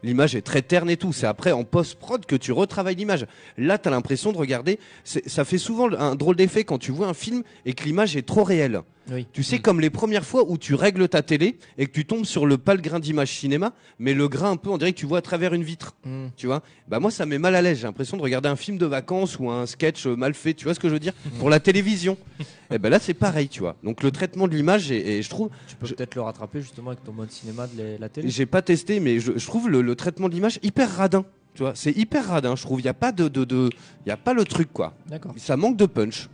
L'image 0.05 0.35
est 0.35 0.43
très 0.43 0.61
terne 0.61 0.91
et 0.91 0.99
tout. 0.99 1.15
C'est 1.15 1.27
après 1.27 1.53
en 1.53 1.65
post-prod 1.65 2.27
que 2.27 2.37
tu 2.37 2.53
retravailles 2.53 2.95
l'image. 2.95 3.27
Là, 3.57 3.79
tu 3.79 3.89
as 3.89 3.91
l'impression 3.91 4.33
de 4.33 4.37
regarder. 4.37 4.79
Ça 5.05 5.47
fait 5.47 5.57
souvent 5.57 5.91
un 5.95 6.15
drôle 6.15 6.37
d'effet 6.37 6.62
quand 6.65 6.79
tu 6.79 6.93
vois 6.93 7.07
un 7.07 7.15
film 7.15 7.43
et 7.65 7.73
que 7.73 7.85
l'image 7.85 8.15
est 8.15 8.27
trop 8.27 8.45
réelle. 8.45 8.83
Oui. 9.10 9.26
Tu 9.32 9.43
sais, 9.43 9.59
comme 9.59 9.81
les 9.81 9.90
premières 9.90 10.24
fois 10.24 10.44
où 10.48 10.56
tu 10.56 10.74
règles 10.74 11.09
ta 11.09 11.22
télé 11.22 11.59
et 11.76 11.86
que 11.86 11.93
tu 11.93 12.06
tombes 12.06 12.24
sur 12.24 12.47
le 12.47 12.56
pas 12.56 12.74
le 12.74 12.81
grain 12.81 13.01
d'image 13.01 13.31
cinéma, 13.32 13.72
mais 13.98 14.14
le 14.14 14.28
grain 14.28 14.52
un 14.52 14.56
peu, 14.56 14.70
on 14.70 14.78
dirait 14.78 14.93
que 14.93 14.98
tu 14.98 15.05
vois 15.06 15.18
à 15.18 15.22
travers 15.22 15.52
une 15.52 15.62
vitre. 15.62 15.94
Mm. 16.05 16.26
Tu 16.36 16.47
vois 16.47 16.62
Bah 16.89 17.01
moi, 17.01 17.10
ça 17.10 17.26
met 17.26 17.39
mal 17.39 17.55
à 17.55 17.60
l'aise. 17.62 17.78
J'ai 17.78 17.86
l'impression 17.86 18.16
de 18.16 18.22
regarder 18.22 18.48
un 18.48 18.56
film 18.56 18.78
de 18.78 18.86
vacances 18.86 19.39
ou 19.39 19.51
un 19.51 19.66
sketch 19.66 20.06
euh, 20.06 20.16
mal 20.16 20.32
fait. 20.35 20.55
Tu 20.55 20.64
vois 20.64 20.74
ce 20.74 20.81
que 20.81 20.89
je 20.89 20.94
veux 20.94 21.01
dire? 21.01 21.12
Pour 21.39 21.51
la 21.51 21.60
télévision. 21.60 22.16
et 22.70 22.78
ben 22.78 22.89
là, 22.89 22.98
c'est 22.98 23.12
pareil, 23.14 23.48
tu 23.48 23.60
vois. 23.60 23.76
Donc 23.85 24.02
le 24.02 24.10
traitement 24.10 24.48
de 24.48 24.55
l'image, 24.55 24.90
et, 24.90 25.18
et 25.18 25.22
je 25.22 25.28
trouve, 25.28 25.51
Tu 25.68 25.76
peux 25.76 25.86
Je- 25.86 25.94
peut-être 25.94 26.14
le 26.14 26.22
rattraper 26.22 26.60
justement 26.62 26.90
avec 26.90 27.05
ton 27.05 27.12
mode 27.12 27.31
cinéma 27.31 27.66
de 27.66 27.82
la- 27.82 27.98
la 27.98 28.09
télé. 28.09 28.28
j'ai 28.31 28.47
pas 28.47 28.62
testé, 28.62 29.01
mais 29.01 29.20
je, 29.20 29.32
je 29.36 29.47
trouve 29.47 29.68
le, 29.68 29.82
le 29.82 29.94
traitement 29.97 30.28
de 30.31 30.35
l'image 30.35 30.59
hyper 30.62 30.90
radin. 30.90 31.24
Tu 31.55 31.62
vois, 31.62 31.72
c'est 31.76 31.93
hyper 31.93 32.26
radin. 32.28 32.56
Je 32.56 32.62
trouve. 32.62 32.81
Il 32.81 32.85
y 32.85 32.89
a 32.89 32.94
pas 32.94 33.12
de, 33.12 33.28
de, 33.28 33.44
de, 33.44 33.68
il 34.05 34.09
y 34.09 34.12
a 34.12 34.16
pas 34.16 34.32
le 34.35 34.44
truc 34.44 34.72
quoi. 34.72 34.93
D'accord. 35.09 35.32
Ça 35.36 35.56
manque 35.56 35.76
de 35.76 35.86
punch. 35.86 36.28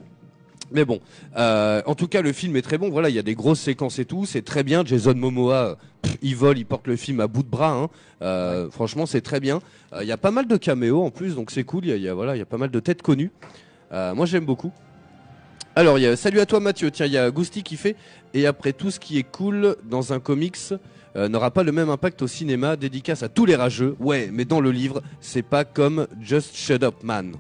Mais 0.73 0.85
bon, 0.85 1.01
euh, 1.37 1.83
en 1.87 1.95
tout 1.95 2.07
cas, 2.09 2.23
le 2.23 2.33
film 2.33 2.57
est 2.57 2.63
très 2.63 2.79
bon. 2.79 2.91
Voilà, 2.91 3.09
il 3.09 3.15
y 3.15 3.19
a 3.19 3.23
des 3.23 3.35
grosses 3.35 3.61
séquences 3.61 3.99
et 3.99 4.05
tout. 4.05 4.25
C'est 4.27 4.43
très 4.43 4.63
bien. 4.63 4.85
Jason 4.85 5.15
Momoa, 5.15 5.77
pff, 6.03 6.17
il 6.23 6.37
vole, 6.37 6.59
il 6.59 6.65
porte 6.67 6.87
le 6.87 6.97
film 6.97 7.21
à 7.21 7.27
bout 7.27 7.43
de 7.43 7.49
bras. 7.49 7.73
hein. 7.73 7.89
Euh, 8.23 8.71
Franchement, 8.71 9.07
c'est 9.07 9.21
très 9.21 9.41
bien. 9.41 9.61
Euh, 9.93 10.03
Il 10.03 10.09
y 10.09 10.13
a 10.13 10.17
pas 10.17 10.31
mal 10.31 10.47
de 10.47 10.57
caméos 10.57 11.03
en 11.03 11.11
plus, 11.11 11.35
donc 11.35 11.51
c'est 11.51 11.65
cool. 11.65 11.87
Il 11.87 11.97
y 12.01 12.09
a, 12.09 12.15
voilà, 12.15 12.37
il 12.37 12.39
y 12.39 12.43
a 12.43 12.47
pas 12.47 12.59
mal 12.59 12.71
de 12.71 12.81
têtes 12.81 13.03
connues. 13.03 13.31
Euh, 13.93 14.15
moi, 14.15 14.27
j'aime 14.27 14.45
beaucoup. 14.45 14.73
Alors, 15.77 15.99
salut 16.17 16.41
à 16.41 16.47
toi 16.47 16.61
Mathieu. 16.61 16.91
Tiens, 16.91 17.07
il 17.07 17.13
y 17.13 17.19
a 17.19 17.31
Gusti 17.31 17.63
qui 17.63 17.77
fait. 17.77 17.97
Et 18.35 18.47
après 18.47 18.73
tout 18.73 18.91
ce 18.91 19.01
qui 19.01 19.19
est 19.19 19.23
cool 19.25 19.77
dans 19.89 20.13
un 20.13 20.21
comics. 20.21 20.57
euh, 21.17 21.29
n'aura 21.29 21.51
pas 21.51 21.65
le 21.65 21.73
même 21.73 21.91
impact 21.91 22.23
au 22.23 22.29
cinéma, 22.29 22.77
dédicace 22.77 23.23
à 23.25 23.29
tous 23.29 23.45
les 23.47 23.57
rageux. 23.57 23.97
Ouais, 23.99 24.31
mais 24.33 24.45
dans 24.45 24.61
le 24.61 24.71
livre, 24.71 25.03
c'est 25.21 25.43
pas 25.43 25.65
comme 25.65 26.07
Just 26.21 26.55
Shut 26.55 26.83
Up 26.85 26.97
Man. 27.03 27.33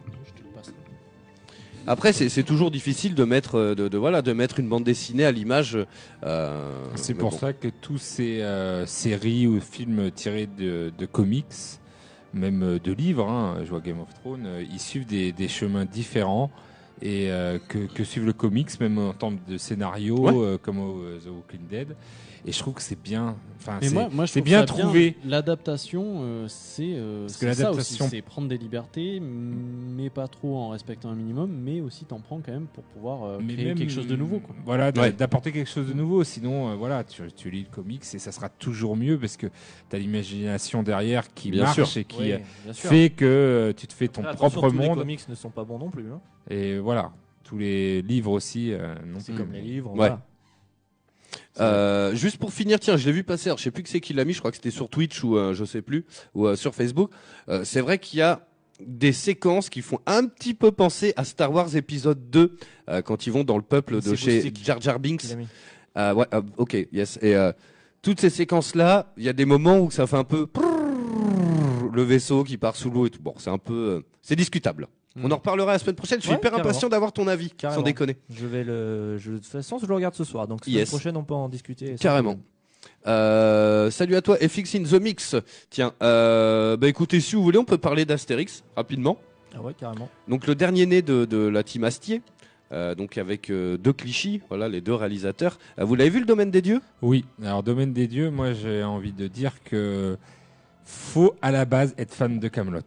Après, 1.87 2.13
c'est 2.13 2.43
toujours 2.43 2.71
difficile 2.71 3.15
de 3.15 3.25
mettre, 3.25 3.57
euh, 3.57 3.75
de, 3.75 3.89
de- 3.89 3.99
voilà, 3.99 4.23
de 4.23 4.33
mettre 4.33 4.61
une 4.61 4.69
bande 4.69 4.85
dessinée 4.85 5.25
à 5.25 5.33
l'image. 5.33 5.79
euh, 6.25 6.85
C'est 6.95 7.15
pour 7.15 7.31
bon. 7.31 7.39
ça 7.39 7.53
que 7.53 7.69
tous 7.69 7.99
ces 7.99 8.43
euh, 8.43 8.87
séries 8.87 9.47
ou 9.47 9.61
films 9.61 10.11
tirés 10.11 10.47
de, 10.47 10.93
de 10.97 11.07
comics, 11.07 11.47
même 12.35 12.79
de 12.79 12.93
livres, 12.93 13.29
hein, 13.29 13.57
je 13.65 13.71
vois 13.71 13.81
Game 13.81 13.99
of 14.01 14.09
Thrones, 14.21 14.47
ils 14.71 14.79
suivent 14.79 15.07
des, 15.07 15.33
des 15.33 15.49
chemins 15.49 15.85
différents 15.85 16.51
et 17.03 17.31
euh, 17.33 17.59
que, 17.69 17.79
que 17.79 18.05
suivent 18.05 18.27
le 18.27 18.35
comics, 18.35 18.79
même 18.79 18.99
en 18.99 19.13
termes 19.15 19.39
de 19.49 19.57
scénario, 19.57 20.17
Ouais. 20.19 20.59
comme 20.63 20.79
au, 20.81 21.01
The 21.19 21.29
Walking 21.29 21.67
Dead. 21.69 21.97
Et 22.47 22.53
je 22.53 22.59
trouve 22.59 22.75
que 22.75 22.83
c'est 22.83 23.01
bien. 23.01 23.37
Enfin, 23.59 23.79
c'est 23.83 23.93
moi, 23.93 24.09
moi, 24.11 24.25
bien 24.43 24.65
trouvé. 24.65 25.17
L'adaptation, 25.27 26.21
euh, 26.23 26.47
c'est 26.49 26.95
euh, 26.95 27.27
Parce 27.27 27.37
que 27.37 27.39
c'est 27.49 27.55
ça 27.55 27.63
l'adaptation- 27.65 28.05
aussi, 28.07 28.11
c'est 28.17 28.23
prendre 28.23 28.49
des 28.49 28.57
libertés, 28.57 29.21
mais 29.21 30.09
pas 30.09 30.27
trop 30.29 30.57
en 30.57 30.71
respectant 30.71 31.11
un 31.11 31.15
minimum, 31.15 31.51
mais 31.51 31.81
aussi 31.83 32.07
t'en 32.07 32.21
prends 32.21 32.41
quand 32.41 32.53
même 32.53 32.67
pour 32.73 32.85
pouvoir 32.85 33.25
euh, 33.25 33.39
Mais 33.43 33.53
créer 33.55 33.67
même, 33.67 33.79
quelque 33.79 33.93
chose 33.93 34.07
de 34.07 34.17
nouveau. 34.17 34.39
Quoi. 34.41 34.55
Voilà, 34.65 34.91
Ouais. 34.97 35.13
d'apporter 35.13 35.53
quelque 35.53 35.69
chose 35.69 35.89
de 35.89 35.93
nouveau. 35.93 36.25
Sinon, 36.25 36.71
euh, 36.71 36.75
voilà, 36.77 37.05
tu, 37.05 37.23
tu 37.37 37.51
lis 37.51 37.67
le 37.69 37.75
comics 37.75 38.03
et 38.15 38.19
ça 38.19 38.33
sera 38.33 38.49
toujours 38.49 38.97
mieux 38.97 39.19
parce 39.19 39.37
que 39.37 39.49
tu 39.91 39.97
as 39.97 39.99
l'imagination 39.99 40.83
derrière 40.83 41.33
qui 41.35 41.51
Bien 41.51 41.65
marche 41.65 41.83
sûr. 41.85 42.01
et 42.01 42.05
qui 42.05 42.21
Oui, 42.23 42.33
fait 42.73 43.11
que 43.11 43.25
euh, 43.25 43.73
tu 43.75 43.87
te 43.87 43.93
fais 43.93 44.09
ton 44.09 44.23
propre 44.23 44.69
tous 44.71 44.79
les 44.79 44.89
monde. 44.89 44.99
comics 44.99 45.29
ne 45.29 45.35
sont 45.35 45.51
pas 45.51 45.65
bons 45.65 45.79
non 45.79 45.91
plus. 45.91 46.11
hein. 46.11 46.21
Et 46.49 46.79
voilà, 46.79 47.13
tous 47.45 47.59
les 47.59 48.01
livres 48.03 48.31
aussi. 48.33 48.73
euh, 48.73 48.95
non 49.07 49.19
C'est 49.21 49.33
plus. 49.33 49.43
comme 49.43 49.53
les 49.53 49.61
livres. 49.61 49.91
Ouais. 49.91 49.97
voilà. 49.97 50.23
Euh, 51.59 52.15
juste 52.15 52.37
pour 52.39 52.53
finir, 52.53 52.79
tiens, 52.79 52.97
je 52.97 53.07
l'ai 53.07 53.13
vu 53.13 53.25
passer. 53.25 53.49
Alors, 53.49 53.59
je 53.59 53.65
sais 53.65 53.71
plus 53.71 53.83
que 53.83 53.89
c'est 53.89 54.01
qui 54.01 54.13
l'a 54.13 54.25
mis. 54.25 54.33
Je 54.33 54.39
crois 54.39 54.51
que 54.51 54.57
c'était 54.57 54.71
sur 54.71 54.89
Twitch 54.89 55.25
ou 55.25 55.37
euh, 55.37 55.53
je 55.55 55.65
sais 55.65 55.83
plus 55.83 56.05
ou 56.35 56.47
euh, 56.47 56.57
sur 56.57 56.75
Facebook. 56.75 57.11
Euh, 57.49 57.65
c'est 57.65 57.81
vrai 57.81 57.99
qu'il 57.99 58.21
y 58.21 58.23
a 58.23 58.47
des 58.87 59.13
séquences 59.13 59.69
qui 59.69 59.83
font 59.83 59.99
un 60.07 60.27
petit 60.27 60.55
peu 60.55 60.71
penser 60.73 61.13
à 61.17 61.25
Star 61.25 61.53
Wars 61.53 61.77
épisode 61.77 62.31
2 62.31 62.57
euh, 62.89 63.03
quand 63.03 63.27
ils 63.27 63.33
vont 63.33 63.45
dans 63.45 63.57
le 63.57 63.63
peuple 63.63 64.01
de 64.01 64.15
chez 64.15 64.53
Jar 64.63 64.81
Jar 64.81 64.99
Binks. 65.01 65.25
Euh, 65.97 66.15
ouais, 66.15 66.27
euh, 66.33 66.43
ok, 66.57 66.77
yes. 66.93 67.19
Et 67.21 67.35
euh, 67.35 67.53
toutes 68.01 68.21
ces 68.21 68.31
séquences-là, 68.31 69.13
il 69.17 69.25
y 69.25 69.29
a 69.29 69.33
des 69.33 69.45
moments 69.45 69.81
où 69.81 69.91
ça 69.91 70.07
fait 70.07 70.17
un 70.17 70.25
peu 70.25 70.47
le 71.93 72.03
vaisseau 72.03 72.45
qui 72.45 72.57
part 72.57 72.77
sous 72.77 72.91
l'eau 72.91 73.07
et 73.07 73.11
tout. 73.11 73.21
Bon, 73.21 73.35
c'est 73.39 73.51
un 73.51 73.59
peu, 73.59 73.75
euh, 73.75 74.01
c'est 74.23 74.37
discutable. 74.37 74.87
Mm. 75.17 75.25
On 75.25 75.31
en 75.33 75.37
reparlera 75.37 75.73
la 75.73 75.79
semaine 75.79 75.97
prochaine. 75.97 76.19
Je 76.19 76.23
suis 76.25 76.31
Ouais, 76.31 76.37
hyper 76.39 76.51
carrément. 76.53 76.69
impatient 76.71 76.89
d'avoir 76.89 77.13
ton 77.13 77.27
avis, 77.27 77.49
sans 77.49 77.55
Carrément. 77.57 77.83
déconner. 77.83 78.17
Je 78.33 78.47
vais 78.47 78.63
le. 78.65 79.19
Je, 79.19 79.33
de 79.33 79.37
toute 79.39 79.47
façon, 79.47 79.79
je 79.79 79.87
le 79.87 79.95
regarde 79.95 80.15
ce 80.15 80.25
soir. 80.25 80.47
Donc, 80.47 80.67
la 80.67 80.73
Yes. 80.73 80.89
semaine 80.89 81.01
prochaine, 81.01 81.17
on 81.17 81.25
peut 81.25 81.35
en 81.35 81.49
discuter. 81.49 81.97
sans 81.97 82.03
Carrément. 82.03 82.37
Euh, 83.07 83.91
salut 83.91 84.15
à 84.17 84.23
toi, 84.23 84.37
FX 84.37 84.75
in 84.77 84.85
the 84.85 85.01
Mix. 85.01 85.37
Tiens, 85.71 85.93
euh, 86.03 86.77
bah 86.77 86.89
écoutez, 86.89 87.21
si 87.21 87.35
vous 87.35 87.43
voulez, 87.43 87.59
on 87.59 87.65
peut 87.65 87.79
parler 87.79 88.05
d'Astérix 88.05 88.63
rapidement. 88.77 89.19
Ah 89.55 89.61
ouais, 89.63 89.75
carrément. 89.75 90.09
Donc 90.29 90.47
le 90.47 90.55
dernier 90.55 90.87
né 90.87 91.03
de, 91.03 91.25
de 91.25 91.39
la 91.49 91.63
team 91.63 91.85
Astier, 91.85 92.23
euh, 92.73 92.95
donc 92.95 93.19
avec 93.19 93.51
euh, 93.51 93.77
deux 93.77 93.93
clichés, 93.93 94.41
voilà 94.49 94.69
les 94.69 94.81
deux 94.81 94.95
réalisateurs. 94.95 95.59
Euh, 95.79 95.85
vous 95.85 95.95
l'avez 95.95 96.11
vu 96.11 96.21
le 96.21 96.27
domaine 96.27 96.51
des 96.51 96.63
dieux? 96.63 96.81
Oui, 97.03 97.25
alors 97.43 97.63
Domaine 97.63 97.93
des 97.93 98.07
Dieux, 98.07 98.31
moi 98.31 98.53
j'ai 98.53 98.85
envie 98.85 99.13
de 99.13 99.27
dire 99.27 99.55
que 99.65 100.17
faut 100.85 101.35
à 101.43 101.51
la 101.51 101.65
base 101.65 101.95
être 101.99 102.15
fan 102.15 102.39
de 102.39 102.49
Camelot. 102.49 102.81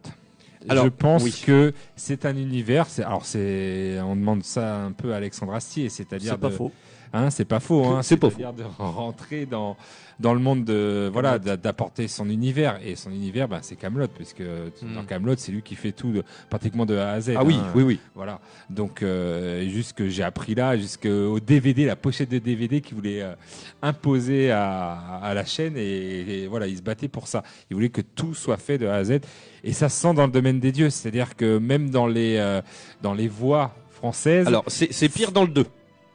Alors, 0.68 0.84
je 0.84 0.88
pense 0.90 1.22
oui. 1.22 1.42
que 1.44 1.72
c'est 1.96 2.24
un 2.26 2.36
univers. 2.36 2.86
c'est- 2.86 3.02
Alors 3.02 3.26
c'est, 3.26 3.98
on 4.02 4.16
demande 4.16 4.42
ça 4.44 4.76
un 4.82 4.92
peu 4.92 5.12
à 5.12 5.16
Alexandre 5.16 5.54
Astier, 5.54 5.88
c'est-à-dire 5.88 6.32
C'est 6.32 6.40
pas 6.40 6.48
de- 6.48 6.54
faux. 6.54 6.72
Hein, 7.16 7.30
c'est 7.30 7.44
pas 7.44 7.60
faux. 7.60 7.84
Hein, 7.86 8.02
C'est 8.02 8.16
pas 8.16 8.28
C'est-à-dire 8.28 8.52
de 8.52 8.64
rentrer 8.78 9.46
dans 9.46 9.76
dans 10.20 10.32
le 10.34 10.38
monde 10.40 10.64
de 10.64 11.10
voilà 11.12 11.38
d'a- 11.40 11.56
d'apporter 11.56 12.06
son 12.06 12.28
univers 12.30 12.78
et 12.84 12.94
son 12.94 13.10
univers, 13.10 13.48
ben, 13.48 13.58
c'est 13.62 13.74
Camelot 13.76 14.06
puisque 14.08 14.42
Hmm. 14.42 14.94
dans 14.94 15.04
Camelot 15.04 15.34
c'est 15.36 15.50
lui 15.52 15.62
qui 15.62 15.74
fait 15.76 15.90
tout 15.92 16.12
de, 16.12 16.22
pratiquement 16.50 16.86
de 16.86 16.96
A 16.96 17.12
à 17.12 17.20
Z. 17.20 17.34
Ah 17.36 17.42
oui, 17.44 17.56
hein. 17.56 17.72
oui, 17.74 17.82
oui. 17.84 17.98
Voilà. 18.14 18.40
Donc, 18.70 19.02
euh, 19.02 19.68
juste 19.68 19.92
que 19.94 20.08
j'ai 20.08 20.22
appris 20.22 20.54
là, 20.54 20.76
jusqu'au 20.76 21.38
DVD, 21.40 21.84
la 21.86 21.96
pochette 21.96 22.30
de 22.30 22.38
DVD 22.38 22.80
qu'il 22.80 22.94
voulait 22.96 23.22
euh, 23.22 23.34
imposer 23.82 24.50
à, 24.50 24.92
à 25.22 25.34
la 25.34 25.44
chaîne. 25.44 25.74
Et, 25.76 26.42
et 26.42 26.46
voilà, 26.46 26.66
il 26.66 26.76
se 26.76 26.82
battait 26.82 27.08
pour 27.08 27.26
ça. 27.28 27.42
Il 27.70 27.74
voulait 27.74 27.88
que 27.90 28.00
tout 28.00 28.34
soit 28.34 28.56
fait 28.56 28.78
de 28.78 28.86
A 28.86 28.94
à 28.96 29.04
Z. 29.04 29.20
Et 29.62 29.72
ça 29.72 29.88
se 29.88 30.00
sent 30.00 30.14
dans 30.14 30.26
le 30.26 30.32
domaine 30.32 30.60
des 30.60 30.72
dieux. 30.72 30.90
C'est-à-dire 30.90 31.36
que 31.36 31.58
même 31.58 31.90
dans 31.90 32.06
les, 32.06 32.36
euh, 32.38 32.60
dans 33.02 33.14
les 33.14 33.28
voix 33.28 33.74
françaises, 33.90 34.46
Alors 34.46 34.64
c'est 34.68 35.08
pire 35.08 35.32
dans 35.32 35.42
le 35.42 35.48
2. 35.50 35.66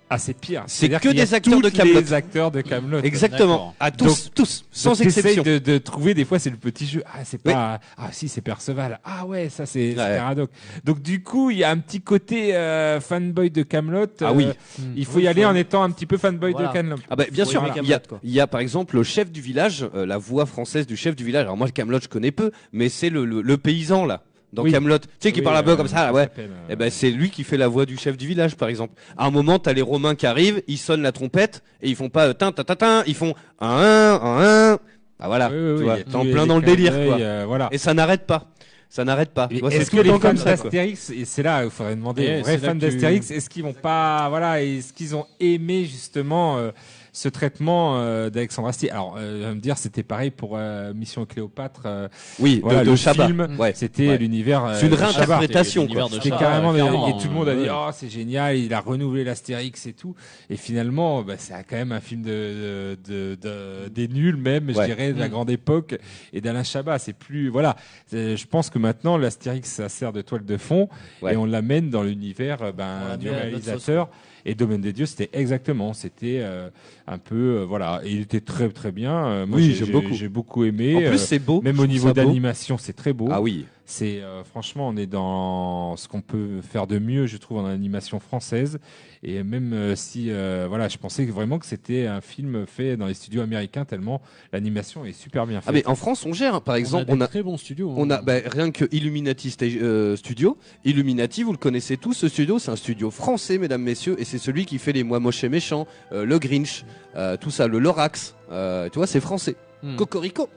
Ah, 0.10 0.18
c'est 0.18 0.34
pire. 0.34 0.64
c'est 0.68 0.90
que 0.90 1.10
des 1.10 1.34
acteurs 1.34 1.62
de 1.62 1.70
Kaamelott. 1.70 2.04
les 2.04 2.14
acteurs 2.14 2.52
de 2.52 2.62
Camelot. 2.62 3.00
Exactement. 3.04 3.76
À 3.80 3.92
tous, 3.92 4.32
tous, 4.34 4.66
sans 4.72 4.92
Donc, 4.92 5.02
exception. 5.02 5.44
De, 5.44 5.58
de 5.60 5.78
trouver 5.78 6.14
des 6.14 6.26
fois 6.26 6.40
c'est 6.40 6.50
le 6.50 6.58
petit 6.58 6.86
jeu. 6.88 7.04
Ah 7.06 7.20
c'est 7.24 7.42
pas. 7.42 7.80
Ah 7.98 8.10
si 8.12 8.28
c'est 8.28 8.42
Perceval. 8.42 9.00
Ah 9.04 9.26
ouais 9.26 9.50
ça 9.50 9.66
c'est 9.66 9.94
c'est 9.94 10.00
Ouais. 10.02 10.16
Caradoc. 10.18 10.50
Donc 10.84 11.02
du 11.02 11.22
coup 11.24 11.52
il 11.52 11.58
y 11.60 11.64
a 11.64 11.70
un 11.70 11.78
petit 11.78 12.02
côté 12.02 12.56
euh, 12.56 13.00
fanboy 13.00 13.50
de 13.52 13.64
Camelot. 13.64 14.08
Ah 14.22 14.34
oui. 14.34 14.48
Il 14.96 15.06
faut 15.06 15.18
Oui, 15.18 15.24
y 15.24 15.28
aller 15.28 15.44
faut- 15.44 15.48
en 15.50 15.56
étant 15.56 15.84
un 15.84 15.92
petit 15.92 16.06
peu 16.06 16.18
fanboy 16.18 16.52
Voilà. 16.54 16.68
de 16.70 16.74
Camelot. 16.74 16.98
Ah 17.10 17.16
bah, 17.16 17.26
bien 17.32 17.46
Faut 17.46 17.52
sûr, 17.52 17.64
il 17.82 17.88
y, 17.88 17.94
a, 17.94 18.02
il 18.24 18.32
y 18.32 18.40
a 18.40 18.48
par 18.48 18.62
exemple 18.62 18.96
le 18.96 19.04
chef 19.04 19.32
du 19.32 19.42
village, 19.42 19.86
euh, 19.96 20.06
la 20.06 20.18
voix 20.18 20.46
française 20.46 20.88
du 20.88 20.98
chef 20.98 21.16
du 21.16 21.24
village. 21.24 21.44
Alors 21.44 21.56
moi 21.58 21.68
le 21.68 21.72
Camelot 21.72 22.00
je 22.02 22.08
connais 22.08 22.32
peu, 22.32 22.52
mais 22.72 22.90
c'est 22.90 23.10
le, 23.10 23.26
le, 23.26 23.42
le 23.42 23.58
paysan 23.58 24.06
là 24.06 24.24
dans 24.54 24.64
Oui. 24.64 24.72
Camelot. 24.72 24.98
Tu 25.00 25.06
sais 25.20 25.32
qui 25.32 25.40
Oui, 25.40 25.44
parle 25.44 25.58
un 25.58 25.64
peu 25.64 25.72
euh, 25.72 25.76
comme 25.76 25.88
ça, 25.88 26.06
là, 26.06 26.14
ouais. 26.14 26.24
s'appelle, 26.24 26.50
euh, 26.52 26.68
Eh 26.72 26.76
ben 26.76 26.90
c'est 26.90 27.12
lui 27.12 27.30
qui 27.30 27.44
fait 27.44 27.58
la 27.58 27.68
voix 27.68 27.86
du 27.86 27.98
chef 27.98 28.18
du 28.18 28.28
village 28.28 28.56
par 28.56 28.68
exemple. 28.70 28.94
À 29.18 29.26
un 29.26 29.32
moment 29.32 29.60
t'as 29.60 29.74
les 29.74 29.82
Romains 29.82 30.16
qui 30.16 30.26
arrivent, 30.26 30.62
ils 30.68 30.78
sonnent 30.78 31.02
la 31.04 31.12
trompette 31.12 31.62
et 31.82 31.90
ils 31.90 31.96
font 31.96 32.10
pas 32.10 32.28
euh, 32.30 32.34
tin 32.34 32.52
tin 32.52 32.64
tin 32.64 32.76
tin, 32.76 33.04
ils 33.08 33.16
font 33.16 33.34
un 33.60 33.68
un 33.70 34.22
un 34.22 34.72
un. 34.74 34.80
Ah 35.20 35.28
voilà, 35.28 35.50
oui, 35.50 35.78
tu 35.78 35.84
vois, 35.84 35.98
t'es 35.98 36.16
en 36.16 36.22
plein 36.24 36.48
dans 36.48 36.58
le 36.58 36.64
délire 36.64 36.94
quoi. 36.94 37.20
euh, 37.20 37.44
voilà. 37.48 37.68
Et 37.72 37.78
ça 37.78 37.94
n'arrête 37.94 38.26
pas. 38.26 38.48
Ça 38.92 39.06
n'arrête 39.06 39.30
pas. 39.36 39.48
Et 39.52 39.58
Est-ce 39.64 39.92
que 39.92 39.98
le 39.98 40.02
les 40.04 40.10
fans 40.10 40.18
comme 40.20 40.38
ça, 40.38 40.56
quoi. 40.56 40.64
d'Astérix, 40.64 41.12
et 41.12 41.24
c'est 41.26 41.44
là 41.44 41.64
il 41.64 41.70
faudrait 41.70 41.96
demander 41.96 42.24
Et 42.24 42.40
aux 42.40 42.42
vrais 42.42 42.58
fans 42.58 42.74
d'Astérix, 42.74 43.30
est-ce 43.30 43.48
qu'ils 43.48 43.62
vont 43.62 43.74
pas, 43.74 44.28
voilà, 44.30 44.64
est-ce 44.64 44.94
qu'ils 44.94 45.16
ont 45.16 45.28
aimé 45.40 45.86
justement 45.86 46.58
euh, 46.58 46.72
ce 47.12 47.30
traitement 47.30 47.98
euh, 48.00 48.30
d'Alexandre 48.30 48.68
Astier 48.68 48.92
Alors, 48.92 49.16
euh, 49.18 49.42
je 49.42 49.48
vais 49.48 49.56
me 49.56 49.60
dire, 49.60 49.78
c'était 49.78 50.04
pareil 50.04 50.32
pour 50.32 50.52
euh, 50.56 50.94
Mission 50.94 51.26
Cléopâtre. 51.26 51.82
euh, 51.86 52.08
Oui, 52.40 52.60
voilà, 52.64 52.80
de, 52.82 52.86
de 52.86 52.90
le 52.92 52.96
Chabat. 52.96 53.26
film, 53.28 53.56
Ouais. 53.60 53.72
C'était 53.76 54.10
Ouais. 54.10 54.18
l'univers. 54.18 54.64
euh, 54.66 54.76
C'est 54.80 54.88
une 54.88 54.94
réinterprétation 54.94 55.88
Chabat, 55.88 56.38
carrément 56.38 56.74
et 56.76 57.12
tout 57.22 57.28
le 57.28 57.34
monde 57.34 57.50
a 57.50 57.56
dit 57.56 57.62
ouais. 57.64 57.70
oh 57.72 57.90
c'est 57.94 58.10
génial 58.10 58.58
il 58.58 58.74
a 58.74 58.80
renouvelé 58.80 59.24
l'Astérix 59.24 59.86
et 59.88 59.94
tout 59.94 60.16
et 60.50 60.56
finalement 60.56 61.22
bah, 61.24 61.34
c'est 61.38 61.54
quand 61.70 61.76
même 61.76 61.92
un 61.92 62.00
film 62.00 62.22
de, 62.22 62.30
de, 62.30 62.98
de- 63.08 63.36
de- 63.42 63.90
des 63.90 64.08
nuls 64.08 64.38
même 64.38 64.68
je 64.74 64.84
dirais 64.86 65.14
de 65.14 65.20
la 65.20 65.28
Mm. 65.28 65.32
grande 65.32 65.50
époque 65.50 65.98
et 66.34 66.42
d'Alain 66.42 66.64
Chabat 66.64 67.00
c'est 67.00 67.14
plus 67.14 67.50
voilà 67.50 67.76
je 68.12 68.46
pense 68.46 68.70
que 68.70 68.80
maintenant 68.80 69.18
l'Astérix 69.18 69.70
ça 69.70 69.90
sert 69.90 70.14
de 70.14 70.22
toile 70.22 70.46
de 70.46 70.58
fond 70.58 70.90
Ouais. 71.22 71.34
et 71.34 71.38
on 71.38 71.46
l'amène 71.46 71.90
dans 71.90 72.04
l'univers 72.04 72.62
euh, 72.62 72.72
ben, 72.72 73.18
du 73.20 73.30
réalisateur 73.30 74.10
et 74.46 74.56
Domaine 74.56 74.82
des 74.82 74.94
Dieux 74.94 75.06
c'était 75.06 75.30
exactement 75.34 75.94
c'était 75.94 76.40
euh, 76.42 76.70
un 77.08 77.18
peu 77.18 77.36
euh, 77.60 77.66
voilà 77.66 78.02
et 78.04 78.12
il 78.12 78.22
était 78.22 78.42
très 78.42 78.70
très 78.70 78.92
bien 78.92 79.26
Euh, 79.28 79.46
moi 79.46 79.58
Oui, 79.58 79.74
j'ai- 79.74 79.92
beaucoup. 79.92 80.14
j'ai 80.14 80.30
beaucoup 80.30 80.64
aimé 80.64 80.96
En 80.96 81.10
plus 81.10 81.18
c'est 81.20 81.40
beau. 81.40 81.62
même 81.62 81.80
au 81.80 81.88
niveau 81.88 82.12
d'animation 82.14 82.78
c'est 82.78 82.94
très 82.94 83.14
beau 83.14 83.28
Ah 83.32 83.42
oui. 83.42 83.66
c'est 83.86 84.22
franchement, 84.52 84.88
on 84.88 84.96
est 84.98 85.08
dans 85.08 85.96
ce 85.98 86.08
qu'on 86.08 86.22
peut 86.22 86.62
faire 86.62 86.86
de 86.88 87.00
mieux, 87.00 87.26
je 87.26 87.38
trouve, 87.38 87.58
en 87.58 87.66
animation 87.66 88.20
française. 88.20 88.80
Et 89.22 89.44
même 89.44 89.74
euh, 89.74 89.96
si, 89.96 90.28
euh, 90.30 90.66
voilà, 90.70 90.88
je 90.88 90.98
pensais 90.98 91.26
vraiment 91.26 91.60
que 91.60 91.66
c'était 91.66 92.08
un 92.08 92.22
film 92.22 92.66
fait 92.66 92.96
dans 92.96 93.08
les 93.08 93.14
studios 93.14 93.42
américains, 93.42 93.84
tellement 93.84 94.22
l'animation 94.54 95.04
est 95.04 95.12
super 95.12 95.46
bien 95.46 95.60
faite. 95.60 95.68
Ah 95.68 95.72
mais 95.74 95.86
en 95.88 95.96
France 95.96 96.26
on 96.26 96.32
gère. 96.32 96.56
hein. 96.56 96.62
Par 96.62 96.76
exemple, 96.76 97.06
on 97.10 97.12
a 97.12 97.16
on 97.16 97.18
des 97.18 97.24
a 97.24 97.28
très 97.28 97.44
bons 97.44 97.58
studios. 97.58 97.92
hein. 97.92 97.96
On 97.98 98.10
a 98.10 98.22
bah, 98.22 98.36
rien 98.46 98.72
que 98.72 98.86
Illuminati 98.92 99.56
euh, 99.82 100.16
Studio. 100.16 100.58
Illuminati, 100.86 101.44
vous 101.44 101.52
le 101.52 101.58
connaissez 101.58 101.98
tous. 101.98 102.14
Ce 102.14 102.28
studio, 102.30 102.60
c'est 102.60 102.72
un 102.72 102.76
studio 102.78 103.12
français, 103.12 103.58
mesdames, 103.58 103.82
messieurs, 103.84 104.16
et 104.20 104.24
c'est 104.24 104.38
celui 104.38 104.66
qui 104.66 104.78
fait 104.78 104.94
les 104.94 105.04
Moi 105.04 105.20
Moche 105.20 105.44
et 105.44 105.50
Méchant, 105.50 105.86
euh, 106.12 106.24
le 106.26 106.40
Grinch, 106.40 106.86
euh, 107.16 107.36
tout 107.36 107.52
ça, 107.52 107.68
le 107.68 107.80
Lorax. 107.80 108.36
Euh, 108.52 108.88
tu 108.90 109.00
vois, 109.00 109.08
c'est 109.08 109.20
français. 109.20 109.56
Hmm. 109.84 109.96
Cocorico. 109.96 110.50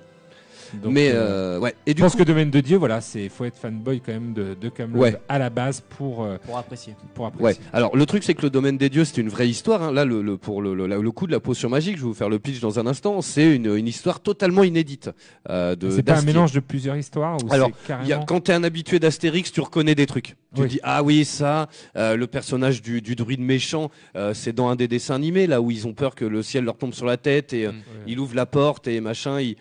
Donc, 0.83 0.93
mais 0.93 1.11
euh, 1.11 1.57
euh, 1.57 1.59
ouais. 1.59 1.75
Et 1.87 1.93
je 1.93 1.97
pense 2.03 2.13
coup, 2.13 2.19
que 2.19 2.23
Domaine 2.25 2.51
de 2.51 2.61
Dieu, 2.61 2.77
voilà, 2.77 3.01
c'est 3.01 3.29
faut 3.29 3.45
être 3.45 3.57
fanboy 3.57 4.01
quand 4.01 4.13
même 4.13 4.33
de, 4.33 4.55
de 4.61 4.69
Camelot 4.69 5.01
Ouais. 5.01 5.17
à 5.29 5.39
la 5.39 5.51
base 5.51 5.83
pour 5.97 6.23
euh, 6.25 6.37
Pour 6.45 6.57
apprécier. 6.59 6.95
pour 7.15 7.25
Ouais. 7.27 7.31
apprécier. 7.53 7.63
Alors 7.73 7.97
le 7.97 8.07
truc 8.07 8.23
c'est 8.25 8.35
que 8.35 8.43
le 8.43 8.51
domaine 8.51 8.79
des 8.79 8.89
dieux 8.89 9.05
c'est 9.05 9.21
une 9.21 9.29
vraie 9.29 9.49
histoire. 9.49 9.83
hein. 9.83 9.93
Là 9.93 10.05
le, 10.05 10.23
le- 10.23 10.37
pour 10.37 10.63
le, 10.63 10.75
le, 10.75 10.87
le 10.87 11.11
coup 11.13 11.27
de 11.27 11.33
la 11.33 11.41
potion 11.41 11.69
magique, 11.69 11.97
je 11.97 12.03
vais 12.03 12.09
vous 12.09 12.15
faire 12.15 12.29
le 12.29 12.39
pitch 12.39 12.61
dans 12.61 12.79
un 12.79 12.87
instant. 12.87 13.21
C'est 13.23 13.55
une, 13.55 13.75
une 13.77 13.87
histoire 13.89 14.21
totalement 14.21 14.63
inédite. 14.65 15.11
Euh, 15.51 15.75
de, 15.77 15.91
C'est 15.91 16.03
pas 16.03 16.19
un 16.19 16.23
mélange 16.23 16.53
de 16.53 16.61
plusieurs 16.61 16.97
histoires 16.97 17.37
ou 17.43 17.53
Alors, 17.53 17.69
y 17.69 17.73
a- 17.73 17.87
carrément. 17.87 18.25
quand 18.25 18.41
t'es 18.41 18.53
un 18.53 18.65
habitué 18.65 18.99
d'Astérix, 18.99 19.53
tu 19.53 19.61
reconnais 19.61 19.95
des 19.95 20.07
trucs. 20.07 20.37
Tu 20.55 20.63
Oui. 20.63 20.69
dis 20.69 20.81
ah 20.83 21.03
oui 21.03 21.25
ça, 21.25 21.69
euh, 21.97 22.15
le 22.17 22.27
personnage 22.27 22.83
du, 22.83 23.01
du 23.01 23.15
druide 23.17 23.41
méchant, 23.41 23.91
euh, 24.17 24.35
c'est 24.35 24.53
dans 24.53 24.69
un 24.69 24.77
des 24.77 24.87
dessins 24.89 25.15
animés 25.15 25.47
là 25.47 25.61
où 25.63 25.71
ils 25.71 25.87
ont 25.87 25.95
peur 25.95 26.15
que 26.15 26.25
le 26.27 26.43
ciel 26.43 26.65
leur 26.65 26.77
tombe 26.77 26.93
sur 26.93 27.07
la 27.07 27.17
tête 27.17 27.53
et 27.53 27.67
euh, 27.67 27.73
Mm. 27.73 27.75
il 28.07 28.19
ouvre 28.21 28.35
la 28.37 28.45
porte 28.47 28.87
et 28.87 29.01
machin. 29.01 29.41
Il, 29.41 29.57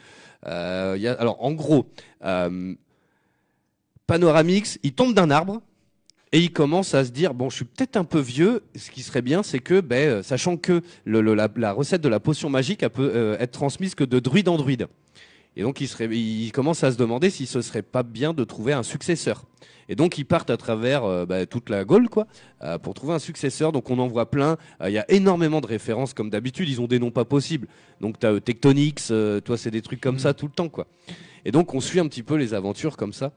euh, 0.48 1.16
alors 1.20 1.44
en 1.44 1.52
gros, 1.52 1.86
euh, 2.24 2.74
Panoramix, 4.08 4.80
il 4.84 4.94
tombe 4.94 5.14
d'un 5.14 5.30
arbre 5.30 5.62
et 6.32 6.40
il 6.40 6.52
commence 6.52 6.94
à 6.94 7.06
se 7.06 7.12
dire 7.12 7.34
bon, 7.34 7.50
je 7.50 7.58
suis 7.58 7.66
peut-être 7.66 7.98
un 7.98 8.04
peu 8.04 8.20
vieux. 8.20 8.64
Ce 8.76 8.90
qui 8.90 9.02
serait 9.04 9.22
bien, 9.22 9.44
c'est 9.44 9.60
que, 9.60 9.82
ben, 9.82 10.10
euh, 10.10 10.24
sachant 10.24 10.58
que 10.58 10.82
la, 11.06 11.74
recette 11.74 12.02
de 12.02 12.10
la 12.10 12.20
potion 12.20 12.50
magique, 12.50 12.84
elle 12.84 12.90
peut 12.90 13.38
être 13.40 13.52
transmise 13.52 13.96
que 13.96 14.04
de 14.04 14.20
druide 14.20 14.50
en 14.50 14.58
druide. 14.58 14.88
Et 15.58 15.64
donc 15.64 15.82
il, 15.82 15.88
serait, 15.88 16.08
il 16.08 16.52
commence 16.52 16.84
à 16.84 16.92
se 16.92 16.98
demander 16.98 17.30
si 17.30 17.46
ce 17.46 17.62
serait 17.62 17.82
pas 17.82 18.04
bien 18.04 18.34
de 18.34 18.44
trouver 18.44 18.74
un 18.74 18.84
successeur. 18.84 19.44
Et 19.90 19.96
donc 19.96 20.18
ils 20.18 20.24
partent 20.24 20.50
à 20.50 20.58
travers 20.58 21.04
euh, 21.04 21.26
bah, 21.26 21.46
toute 21.46 21.70
la 21.70 21.84
Gaule 21.84 22.08
quoi, 22.08 22.28
euh, 22.64 22.78
pour 22.78 22.94
trouver 22.94 23.14
un 23.14 23.20
successeur. 23.20 23.74
Donc 23.74 23.90
on 23.90 24.00
en 24.00 24.08
voit 24.08 24.32
plein. 24.32 24.58
Euh, 24.82 24.90
Il 24.90 24.94
y 24.94 24.98
a 24.98 25.12
énormément 25.12 25.60
de 25.60 25.68
références 25.68 26.14
comme 26.14 26.30
d'habitude. 26.30 26.70
Ils 26.70 26.80
ont 26.80 26.88
des 26.88 27.00
noms 27.00 27.12
pas 27.12 27.26
possibles. 27.26 27.68
Donc 28.00 28.18
t'as 28.18 28.32
euh, 28.32 28.40
Tectonix, 28.40 29.12
toi 29.44 29.58
c'est 29.58 29.72
des 29.72 29.82
trucs 29.82 30.00
comme 30.00 30.20
ça 30.20 30.34
tout 30.34 30.46
le 30.46 30.54
temps 30.54 30.70
quoi. 30.70 30.88
Et 31.44 31.52
donc 31.52 31.74
on 31.74 31.82
suit 31.82 32.00
un 32.00 32.08
petit 32.08 32.24
peu 32.24 32.36
les 32.36 32.54
aventures 32.54 32.96
comme 32.96 33.14
ça. 33.14 33.34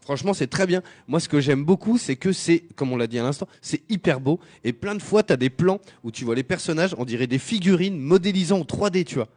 Franchement, 0.00 0.32
c'est 0.32 0.46
très 0.46 0.66
bien. 0.66 0.80
Moi, 1.06 1.20
ce 1.20 1.28
que 1.28 1.38
j'aime 1.38 1.66
beaucoup, 1.66 1.98
c'est 1.98 2.16
que 2.16 2.32
c'est, 2.32 2.60
comme 2.76 2.90
on 2.92 2.96
l'a 2.96 3.06
dit 3.06 3.18
à 3.18 3.22
l'instant, 3.22 3.46
c'est 3.60 3.82
hyper 3.90 4.20
beau. 4.20 4.40
Et 4.64 4.72
plein 4.72 4.94
de 4.94 5.02
fois, 5.02 5.22
tu 5.22 5.34
as 5.34 5.36
des 5.36 5.50
plans 5.50 5.80
où 6.02 6.10
tu 6.10 6.24
vois 6.24 6.34
les 6.34 6.42
personnages, 6.42 6.94
on 6.96 7.04
dirait 7.04 7.26
des 7.26 7.38
figurines 7.38 7.98
modélisant 7.98 8.60
en 8.60 8.62
3D, 8.62 9.04
tu 9.04 9.16
vois. 9.16 9.28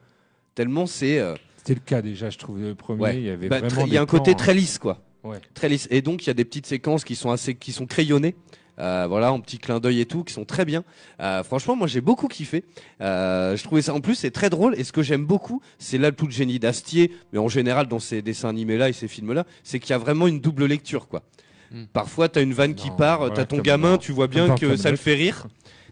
Tellement 0.56 0.86
c'est. 0.86 1.20
C'était 1.62 1.76
le 1.76 1.86
cas 1.86 2.02
déjà, 2.02 2.32
je 2.32 2.40
trouve 2.40 2.60
le 2.60 2.74
premier. 2.74 3.02
Ouais. 3.02 3.18
Il 3.18 3.24
y 3.24 3.30
avait 3.30 3.48
bah, 3.48 3.60
vraiment. 3.60 3.82
très- 3.82 3.88
il 3.88 3.94
y 3.94 3.98
a 3.98 4.02
un 4.02 4.08
côté 4.08 4.34
très 4.34 4.56
lisse, 4.56 4.80
quoi. 4.80 5.00
Ouais. 5.24 5.38
Très 5.54 5.70
lisse. 5.70 5.88
Et 5.92 6.02
donc, 6.02 6.24
il 6.24 6.28
y 6.28 6.30
a 6.32 6.34
des 6.34 6.44
petites 6.44 6.66
séquences 6.66 7.04
qui 7.04 7.16
sont 7.16 7.30
assez, 7.30 7.54
qui 7.54 7.72
sont 7.72 7.86
crayonnées. 7.86 8.36
Euh, 8.80 9.06
voilà, 9.08 9.32
en 9.32 9.40
petit 9.40 9.60
clin 9.60 9.80
d'œil 9.80 10.00
et 10.00 10.08
tout, 10.08 10.24
qui 10.24 10.34
sont 10.34 10.44
très 10.44 10.66
bien. 10.66 10.84
Euh, 11.20 11.44
franchement, 11.44 11.76
moi, 11.76 11.86
j'ai 11.86 12.02
beaucoup 12.02 12.28
kiffé. 12.28 12.64
Euh, 13.00 13.56
je 13.56 13.64
trouvais 13.64 13.84
ça, 13.84 13.94
en 13.94 14.02
plus, 14.02 14.16
c'est 14.16 14.32
très 14.32 14.50
drôle. 14.50 14.74
Et 14.76 14.84
ce 14.84 14.92
que 14.92 15.04
j'aime 15.04 15.24
beaucoup, 15.24 15.62
c'est 15.78 16.00
là 16.00 16.12
tout 16.12 16.26
le 16.26 16.32
génie 16.32 16.58
d'Astier, 16.58 17.12
mais 17.32 17.38
en 17.38 17.48
général 17.48 17.86
dans 17.86 18.00
ces 18.00 18.24
dessins 18.24 18.50
animés-là 18.50 18.90
et 18.90 18.94
ces 18.94 19.08
films-là, 19.08 19.46
c'est 19.62 19.80
qu'il 19.80 19.92
y 19.92 19.94
a 19.94 20.00
vraiment 20.00 20.26
une 20.26 20.40
double 20.40 20.66
lecture, 20.66 21.08
quoi. 21.08 21.22
Mm. 21.70 21.84
Parfois, 21.94 22.28
t'as 22.28 22.42
une 22.42 22.54
vanne 22.54 22.74
qui 22.74 22.90
part, 22.90 23.20
voilà, 23.20 23.36
t'as 23.36 23.46
ton 23.46 23.60
gamin, 23.60 24.00
tu 24.00 24.14
vois 24.14 24.28
bien 24.28 24.56
que 24.56 24.76
ça 24.76 24.90
le 24.90 24.98
fait 24.98 25.14
rire. 25.14 25.46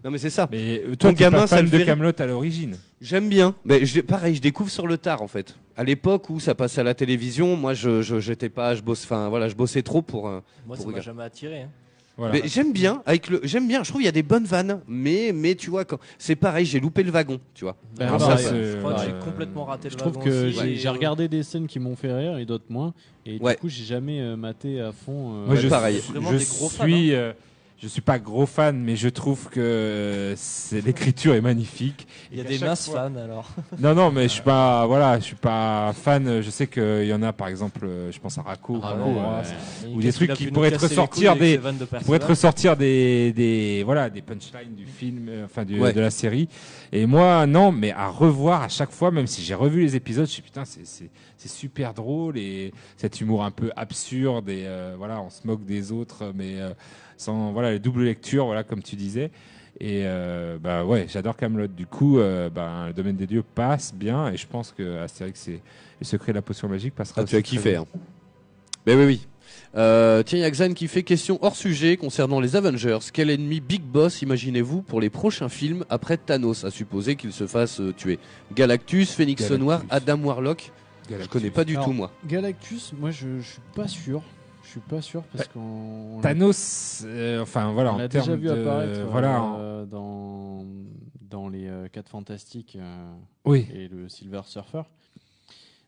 Non, 0.03 0.11
mais 0.11 0.17
c'est 0.17 0.29
ça. 0.29 0.47
Mais 0.51 0.81
euh, 0.85 0.95
Ton 0.95 1.11
gamin, 1.11 1.39
pas 1.39 1.47
ça 1.47 1.57
fan 1.57 1.65
le 1.69 1.77
de 1.79 1.83
Camelot 1.83 2.11
à 2.17 2.25
l'origine. 2.25 2.77
J'aime 3.01 3.27
bien. 3.29 3.53
Mais 3.65 3.85
je, 3.85 4.01
pareil, 4.01 4.35
je 4.35 4.41
découvre 4.41 4.69
sur 4.69 4.87
le 4.87 4.97
tard 4.97 5.21
en 5.21 5.27
fait. 5.27 5.55
À 5.75 5.83
l'époque 5.83 6.29
où 6.29 6.39
ça 6.39 6.55
passait 6.55 6.81
à 6.81 6.83
la 6.83 6.93
télévision, 6.93 7.55
moi 7.55 7.73
je 7.73 8.01
j'étais 8.19 8.49
pas, 8.49 8.75
je 8.75 8.81
bosse, 8.81 9.03
enfin 9.03 9.29
voilà, 9.29 9.47
je 9.49 9.55
bossais 9.55 9.81
trop 9.81 10.01
pour. 10.01 10.27
euh, 10.27 10.39
Moi, 10.67 10.75
Pour 10.77 10.85
ça 10.85 10.91
m'a 10.91 11.01
jamais 11.01 11.23
attiré. 11.23 11.61
hein. 11.63 11.69
Voilà. 12.17 12.33
Mais 12.33 12.41
j'aime 12.49 12.73
bien 12.73 13.01
avec 13.05 13.29
le, 13.29 13.39
j'aime 13.43 13.65
bien. 13.65 13.81
Je 13.83 13.89
trouve 13.89 14.01
il 14.01 14.05
y 14.05 14.09
a 14.09 14.11
des 14.11 14.23
bonnes 14.23 14.43
vannes, 14.43 14.81
mais 14.89 15.31
mais 15.33 15.55
tu 15.55 15.69
vois 15.69 15.85
quand 15.85 15.99
c'est 16.17 16.35
pareil, 16.35 16.65
j'ai 16.65 16.81
loupé 16.81 17.01
le 17.03 17.11
wagon, 17.11 17.39
tu 17.53 17.63
vois. 17.63 17.77
Ben, 17.97 18.09
Ah, 18.13 18.19
ça, 18.19 18.35
Je 18.37 18.77
crois 18.79 18.95
que 18.95 19.01
j'ai 19.05 19.11
euh, 19.13 19.19
complètement 19.23 19.63
raté 19.63 19.85
le 19.87 19.91
Je 19.93 19.97
trouve 19.97 20.15
wagon 20.15 20.25
que 20.29 20.49
aussi, 20.49 20.75
j'ai 20.75 20.89
regardé 20.89 21.29
des 21.29 21.43
scènes 21.43 21.65
qui 21.67 21.79
m'ont 21.79 21.95
fait 21.95 22.11
rire 22.13 22.37
et 22.37 22.45
d'autres 22.45 22.65
moins. 22.67 22.93
Et 23.25 23.37
Ouais. 23.39 23.53
du 23.53 23.59
coup, 23.61 23.69
j'ai 23.69 23.85
jamais 23.85 24.19
euh, 24.19 24.35
maté 24.35 24.81
à 24.81 24.91
fond. 24.91 25.31
euh, 25.33 25.45
Moi, 25.45 25.55
je, 25.55 25.69
pareil. 25.69 26.01
je 26.05 26.11
des 26.13 26.19
gros 26.45 26.67
fans, 26.67 26.83
suis, 26.83 27.13
euh, 27.13 27.31
je 27.81 27.87
suis 27.87 28.01
pas 28.01 28.19
gros 28.19 28.45
fan, 28.45 28.77
mais 28.77 28.97
je 28.97 29.07
trouve 29.07 29.47
que 29.49 29.59
euh, 29.61 30.33
c'est 30.35 30.81
l'écriture 30.85 31.33
est 31.33 31.39
magnifique. 31.41 32.07
Il 32.29 32.37
y 32.37 32.41
a 32.41 32.43
des 32.43 32.59
minces 32.59 32.89
fois- 32.89 33.09
fans 33.09 33.15
alors. 33.15 33.49
Non, 33.79 33.95
non, 33.95 34.11
mais 34.11 34.23
je 34.23 34.33
suis 34.33 34.41
pas, 34.41 34.85
voilà, 34.85 35.17
je 35.19 35.23
suis 35.23 35.35
pas 35.37 35.93
fan. 35.93 36.41
Je 36.41 36.49
sais 36.49 36.67
qu'il 36.67 37.05
y 37.05 37.13
en 37.13 37.23
a, 37.23 37.31
par 37.31 37.47
exemple, 37.47 37.81
euh, 37.85 38.11
je 38.11 38.19
pense 38.19 38.37
à 38.37 38.41
ouais. 39.13 39.45
euh, 39.85 39.87
Et 39.87 39.95
Ou 39.95 40.01
des 40.01 40.11
trucs 40.11 40.33
qui 40.33 40.47
pourraient 40.47 40.71
les 40.71 40.75
ressortir 40.75 41.37
des- 41.37 41.57
de 41.57 41.85
te 41.85 41.89
Perceval. 41.89 42.23
ressortir 42.25 42.75
des, 42.75 43.31
des, 43.31 43.83
voilà, 43.85 44.09
des 44.09 44.21
punchlines 44.21 44.75
du 44.75 44.85
film, 44.85 45.27
euh, 45.29 45.45
enfin 45.45 45.63
du, 45.63 45.79
Ouais. 45.79 45.93
de 45.93 46.01
la 46.01 46.11
série. 46.11 46.49
Et 46.91 47.05
moi, 47.05 47.45
non, 47.47 47.71
mais 47.71 47.91
à 47.93 48.09
revoir 48.09 48.63
à 48.63 48.67
chaque 48.67 48.91
fois, 48.91 49.09
même 49.11 49.27
si 49.27 49.41
j'ai 49.41 49.53
revu 49.55 49.83
les 49.83 49.95
épisodes, 49.95 50.25
je 50.25 50.31
suis 50.31 50.41
putain, 50.41 50.65
c'est, 50.65 50.85
c'est, 50.85 51.09
c'est 51.37 51.49
super 51.49 51.93
drôle 51.93 52.37
et 52.37 52.73
cet 52.97 53.21
humour 53.21 53.45
un 53.45 53.51
peu 53.51 53.71
absurde 53.77 54.49
et 54.49 54.63
euh, 54.65 54.95
voilà, 54.97 55.21
on 55.21 55.29
se 55.29 55.47
moque 55.47 55.63
des 55.65 55.93
autres, 55.93 56.33
mais 56.35 56.59
euh, 56.59 56.71
sans 57.19 57.51
voilà 57.51 57.71
les 57.71 57.79
doubles 57.79 58.03
lectures, 58.05 58.45
voilà 58.45 58.63
comme 58.63 58.81
tu 58.81 58.95
disais. 58.95 59.29
Et 59.81 60.01
euh, 60.05 60.57
bah 60.59 60.83
ouais, 60.83 61.05
j'adore 61.07 61.37
Camelot. 61.37 61.67
Du 61.67 61.85
coup, 61.85 62.17
euh, 62.19 62.49
bah, 62.49 62.85
le 62.87 62.93
domaine 62.93 63.15
des 63.15 63.27
dieux 63.27 63.43
passe 63.43 63.93
bien 63.93 64.29
et 64.31 64.37
je 64.37 64.47
pense 64.47 64.73
que 64.75 64.97
Astérix 64.99 65.47
et 65.47 65.61
le 65.99 66.05
secret 66.05 66.31
de 66.31 66.37
la 66.37 66.41
potion 66.41 66.67
magique 66.67 66.95
passera. 66.95 67.21
Ah, 67.21 67.25
tu 67.25 67.35
as 67.35 67.41
kiffé. 67.41 67.75
Hein. 67.75 67.85
Mais 68.87 68.95
oui, 68.95 69.05
oui. 69.05 69.27
Euh, 69.75 70.23
tiens, 70.23 70.39
il 70.39 70.41
y 70.41 70.45
a 70.45 70.49
Xan 70.51 70.73
qui 70.73 70.87
fait 70.87 71.03
question 71.03 71.37
hors 71.41 71.55
sujet 71.55 71.95
concernant 71.97 72.39
les 72.39 72.55
Avengers. 72.55 72.97
Quel 73.13 73.29
ennemi 73.29 73.59
Big 73.59 73.81
Boss 73.83 74.21
imaginez-vous 74.21 74.81
pour 74.81 74.99
les 74.99 75.09
prochains 75.09 75.49
films 75.49 75.85
après 75.89 76.17
Thanos, 76.17 76.63
à 76.65 76.71
supposer 76.71 77.15
qu'il 77.15 77.31
se 77.31 77.45
fasse 77.47 77.79
euh, 77.79 77.93
tuer? 77.93 78.19
Galactus, 78.55 79.11
Phénix 79.11 79.41
Galactus. 79.43 79.59
Noir, 79.63 79.83
Adam 79.89 80.17
Warlock 80.23 80.71
Je 81.05 81.11
Galactus. 81.11 81.31
connais 81.31 81.51
pas 81.51 81.63
du 81.63 81.73
Alors, 81.73 81.85
tout 81.85 81.93
moi. 81.93 82.11
Galactus, 82.27 82.93
moi 82.99 83.11
je, 83.11 83.39
je 83.39 83.47
suis 83.47 83.61
pas 83.75 83.87
sûr. 83.87 84.21
Je 84.69 84.73
suis 84.73 84.81
pas 84.81 85.01
sûr 85.01 85.23
parce 85.23 85.47
Bah, 85.47 85.51
qu'on. 85.55 86.17
on- 86.17 86.21
Thanos, 86.21 87.01
euh, 87.03 87.41
enfin 87.41 87.71
voilà, 87.71 87.91
on 87.91 87.95
en 87.95 87.97
l'a 87.97 88.07
termes 88.07 88.37
déjà 88.37 88.53
vu 88.53 88.61
de, 88.61 88.61
apparaître 88.67 89.01
voilà, 89.09 89.41
en- 89.41 89.57
euh, 89.59 89.85
dans, 89.87 90.63
dans 91.21 91.49
les 91.49 91.71
4 91.91 92.07
Fantastiques 92.07 92.77
euh, 92.79 93.11
oui. 93.45 93.67
et 93.73 93.87
le 93.87 94.07
Silver 94.09 94.41
Surfer. 94.45 94.83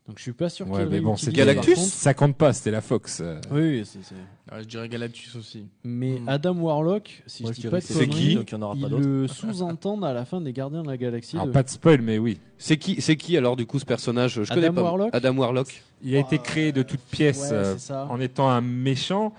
Donc 0.08 0.18
je 0.18 0.24
suis 0.24 0.34
pas 0.34 0.50
sûr 0.50 0.68
Ouais, 0.68 0.80
qu'il 0.82 0.90
mais 0.90 1.00
bon, 1.00 1.10
réutilise, 1.12 1.26
c'est 1.26 1.36
Galactus 1.36 1.80
Ça 1.80 2.14
compte 2.14 2.36
pas, 2.36 2.52
c'était 2.54 2.72
la 2.72 2.82
Fox. 2.82 3.22
euh. 3.22 3.40
Oui, 3.52 3.62
oui, 3.62 3.82
c'est- 3.86 4.00
c'est- 4.04 4.16
Ouais, 4.54 4.62
je 4.64 4.68
dirais 4.68 4.90
Galactus 4.90 5.36
aussi. 5.36 5.66
Mais 5.84 6.20
Hmm. 6.20 6.28
Adam 6.28 6.56
Warlock, 6.56 7.24
si 7.28 7.44
Moi, 7.44 7.52
je 7.52 7.56
je 7.56 7.62
dis 7.62 7.62
dirais 7.68 7.72
pas 7.72 7.80
de 7.80 7.84
c'est 7.86 7.94
conneries, 8.08 8.10
qui 8.30 8.36
donc 8.36 8.52
il 8.52 8.56
y 8.56 8.58
en 8.58 8.62
aura 8.64 8.74
pas 8.74 8.80
ils 8.80 8.90
d'autres. 8.90 9.02
le 9.08 9.28
sous-entendent 9.28 10.04
à 10.04 10.12
la 10.14 10.26
fin 10.26 10.42
des 10.42 10.52
Gardiens 10.54 10.82
de 10.84 10.88
la 10.90 10.98
Galaxie. 10.98 11.36
Alors 11.36 11.48
de- 11.48 11.52
pas 11.52 11.64
de 11.64 11.70
spoil, 11.70 12.02
mais 12.02 12.18
oui. 12.18 12.40
C'est 12.58 12.78
qui, 12.78 13.00
c'est 13.00 13.16
qui 13.16 13.38
alors 13.38 13.56
du 13.56 13.66
coup 13.68 13.78
ce 13.80 13.86
personnage? 13.86 14.42
Je 14.44 14.52
Adam 14.52 14.56
connais 14.56 14.72
pas. 14.72 14.82
Warlock 14.84 15.10
Adam 15.14 15.38
Warlock. 15.38 15.84
Il 16.04 16.16
a 16.16 16.20
été 16.20 16.40
créé 16.40 16.72
de 16.72 16.82
toutes 16.82 17.00
pièces 17.02 17.50
Ouais, 17.52 17.54
euh, 17.58 17.74
c'est 17.78 17.88
ça. 17.88 18.08
en 18.10 18.20
étant 18.20 18.50
un 18.50 18.62
méchant, 18.62 19.34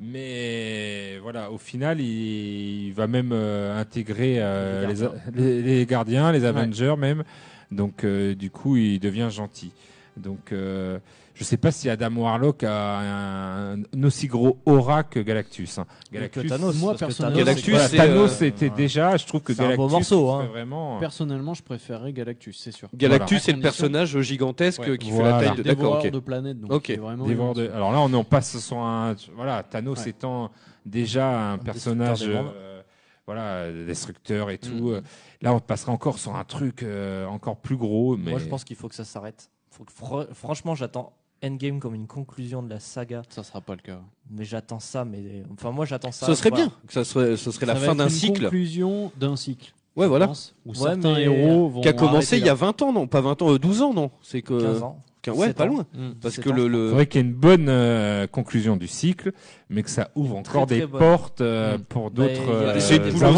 mais 0.00 1.18
voilà, 1.22 1.50
au 1.52 1.58
final, 1.58 2.00
il, 2.00 2.86
il 2.88 2.92
va 2.92 3.06
même 3.06 3.30
euh, 3.32 3.80
intégrer 3.80 4.36
euh, 4.38 4.82
Les 4.86 4.94
les, 4.94 5.00
gardiens. 5.00 5.20
les- 5.34 5.62
les 5.62 5.86
gardiens, 5.86 6.32
les 6.32 6.44
Avengers 6.44 6.96
même. 6.98 7.22
Donc 7.70 8.04
euh, 8.04 8.34
du 8.34 8.50
coup, 8.50 8.76
il 8.76 8.98
devient 8.98 9.28
gentil. 9.30 9.70
Donc 10.18 10.52
euh, 10.52 10.98
je 11.34 11.44
sais 11.44 11.56
pas 11.56 11.70
si 11.70 11.88
Adam 11.88 12.14
Warlock 12.16 12.64
a 12.64 12.98
un, 12.98 13.78
un 13.82 14.02
aussi 14.04 14.26
gros 14.26 14.58
aura 14.66 15.04
que 15.04 15.20
Galactus. 15.20 15.78
hein. 15.78 15.86
Galactus, 16.12 16.42
Que 16.42 16.48
Thanos, 16.48 16.74
moi, 16.80 16.94
personnellement, 16.96 17.38
Galactus, 17.38 17.64
c'est- 17.64 17.70
voilà, 17.70 17.88
c'est, 17.88 17.96
Thanos 17.96 18.42
euh, 18.42 18.44
était 18.46 18.70
déjà, 18.70 19.16
je 19.16 19.26
trouve 19.26 19.42
que 19.42 19.54
c'est 19.54 19.60
un 19.60 19.64
Galactus 19.64 19.86
beau 19.86 19.88
morceau, 19.90 20.30
hein. 20.30 20.46
vraiment. 20.46 20.98
Personnellement, 20.98 21.54
je 21.54 21.62
préférerais 21.62 22.12
Galactus, 22.12 22.58
c'est 22.58 22.72
sûr. 22.72 22.88
Galactus, 22.94 23.28
Voilà. 23.28 23.40
c'est 23.44 23.52
le 23.52 23.60
personnage 23.60 24.20
gigantesque 24.20 24.80
Ouais. 24.80 24.98
qui 24.98 25.10
Voilà. 25.10 25.38
fait 25.38 25.44
la 25.44 25.48
taille 25.50 25.58
de. 25.58 25.62
D'accord, 25.62 25.76
Dévoreur 25.84 26.04
ok. 26.04 26.10
de 26.10 26.18
planètes. 26.18 26.60
Donc 26.60 26.72
Ok. 26.72 26.88
il 26.88 26.94
est 26.94 26.98
vraiment 26.98 27.52
de- 27.52 27.68
Alors 27.68 27.92
là, 27.92 28.00
on 28.00 28.12
en 28.12 28.24
passe 28.24 28.58
sur 28.58 28.78
un. 28.78 29.14
Voilà, 29.36 29.62
Thanos 29.62 29.98
Ouais. 30.02 30.10
étant 30.10 30.50
déjà 30.84 31.52
un, 31.52 31.58
personnage. 31.58 32.24
euh, 32.26 32.80
voilà, 33.26 33.70
destructeur 33.70 34.50
et 34.50 34.58
tout. 34.58 34.88
Mm. 34.88 34.92
euh, 34.94 35.00
Là, 35.42 35.54
on 35.54 35.60
passera 35.60 35.92
encore 35.92 36.18
sur 36.18 36.34
un 36.34 36.42
truc 36.44 36.82
euh, 36.82 37.24
encore 37.26 37.58
plus 37.58 37.76
gros. 37.76 38.16
Mais 38.16 38.30
Moi, 38.32 38.40
je 38.40 38.46
pense 38.46 38.64
qu'il 38.64 38.74
faut 38.74 38.88
que 38.88 38.94
ça 38.96 39.04
s'arrête. 39.04 39.50
Faut 39.78 39.84
que 39.84 39.92
fr- 39.92 40.34
Franchement, 40.34 40.74
j'attends 40.74 41.12
Endgame 41.44 41.78
comme 41.78 41.94
une 41.94 42.08
conclusion 42.08 42.62
de 42.62 42.68
la 42.68 42.80
saga. 42.80 43.22
Ça 43.28 43.42
sera 43.44 43.60
pas 43.60 43.74
le 43.74 43.80
cas. 43.80 44.00
Mais 44.30 44.44
j'attends 44.44 44.80
ça. 44.80 45.04
Mais 45.04 45.44
enfin, 45.52 45.70
moi, 45.70 45.86
j'attends 45.86 46.10
ça. 46.12 46.26
Ce 46.26 46.34
serait 46.34 46.50
voilà. 46.50 46.66
bien. 46.66 46.74
Que 46.86 46.92
ça 46.92 47.04
serait, 47.04 47.36
ce 47.36 47.50
serait 47.52 47.66
la 47.66 47.74
Ça 47.74 47.80
va 47.80 47.86
fin 47.86 47.94
d'un 47.94 48.04
une 48.04 48.10
cycle. 48.10 48.42
conclusion 48.42 49.12
d'un 49.16 49.36
cycle. 49.36 49.72
Ouais, 49.96 50.06
voilà. 50.08 50.26
pense, 50.28 50.54
Où 50.66 50.70
Ouais, 50.70 50.76
certains 50.90 51.16
héros 51.16 51.68
vont. 51.68 51.80
Qui 51.80 51.88
a 51.88 51.92
commencé 51.92 52.36
il 52.38 52.40
y 52.44 52.48
a 52.48 52.52
là. 52.52 52.54
20 52.54 52.82
ans, 52.82 52.92
non 52.92 53.06
Pas 53.06 53.20
20 53.20 53.42
ans, 53.42 53.52
euh, 53.52 53.58
12 53.58 53.82
ans, 53.82 53.94
non 53.94 54.10
C'est 54.22 54.42
que. 54.42 54.60
15 54.60 54.82
ans. 54.82 54.98
Ouais, 55.26 55.48
7 55.48 55.56
pas 55.56 55.64
ans. 55.64 55.68
loin. 55.68 55.86
Mm. 55.94 56.10
Parce 56.22 56.36
que 56.38 56.48
ans, 56.50 56.54
le. 56.54 56.62
je 56.62 56.66
il 56.66 56.72
le... 56.72 56.88
faudrait 56.90 57.06
qu'il 57.06 57.20
y 57.20 57.24
ait 57.24 57.26
une 57.28 57.34
bonne 57.34 57.68
euh, 57.68 58.26
conclusion 58.26 58.76
du 58.76 58.86
cycle, 58.86 59.32
mais 59.68 59.82
que 59.82 59.90
ça 59.90 60.10
ouvre 60.14 60.36
encore 60.36 60.66
Très, 60.66 60.78
des 60.80 60.86
bonne. 60.86 60.98
portes 61.00 61.40
euh, 61.40 61.76
Mm. 61.78 61.82
pour 61.84 62.10
Bah, 62.10 62.22
d'autres 62.24 62.48
a 62.50 62.52
euh, 62.52 62.74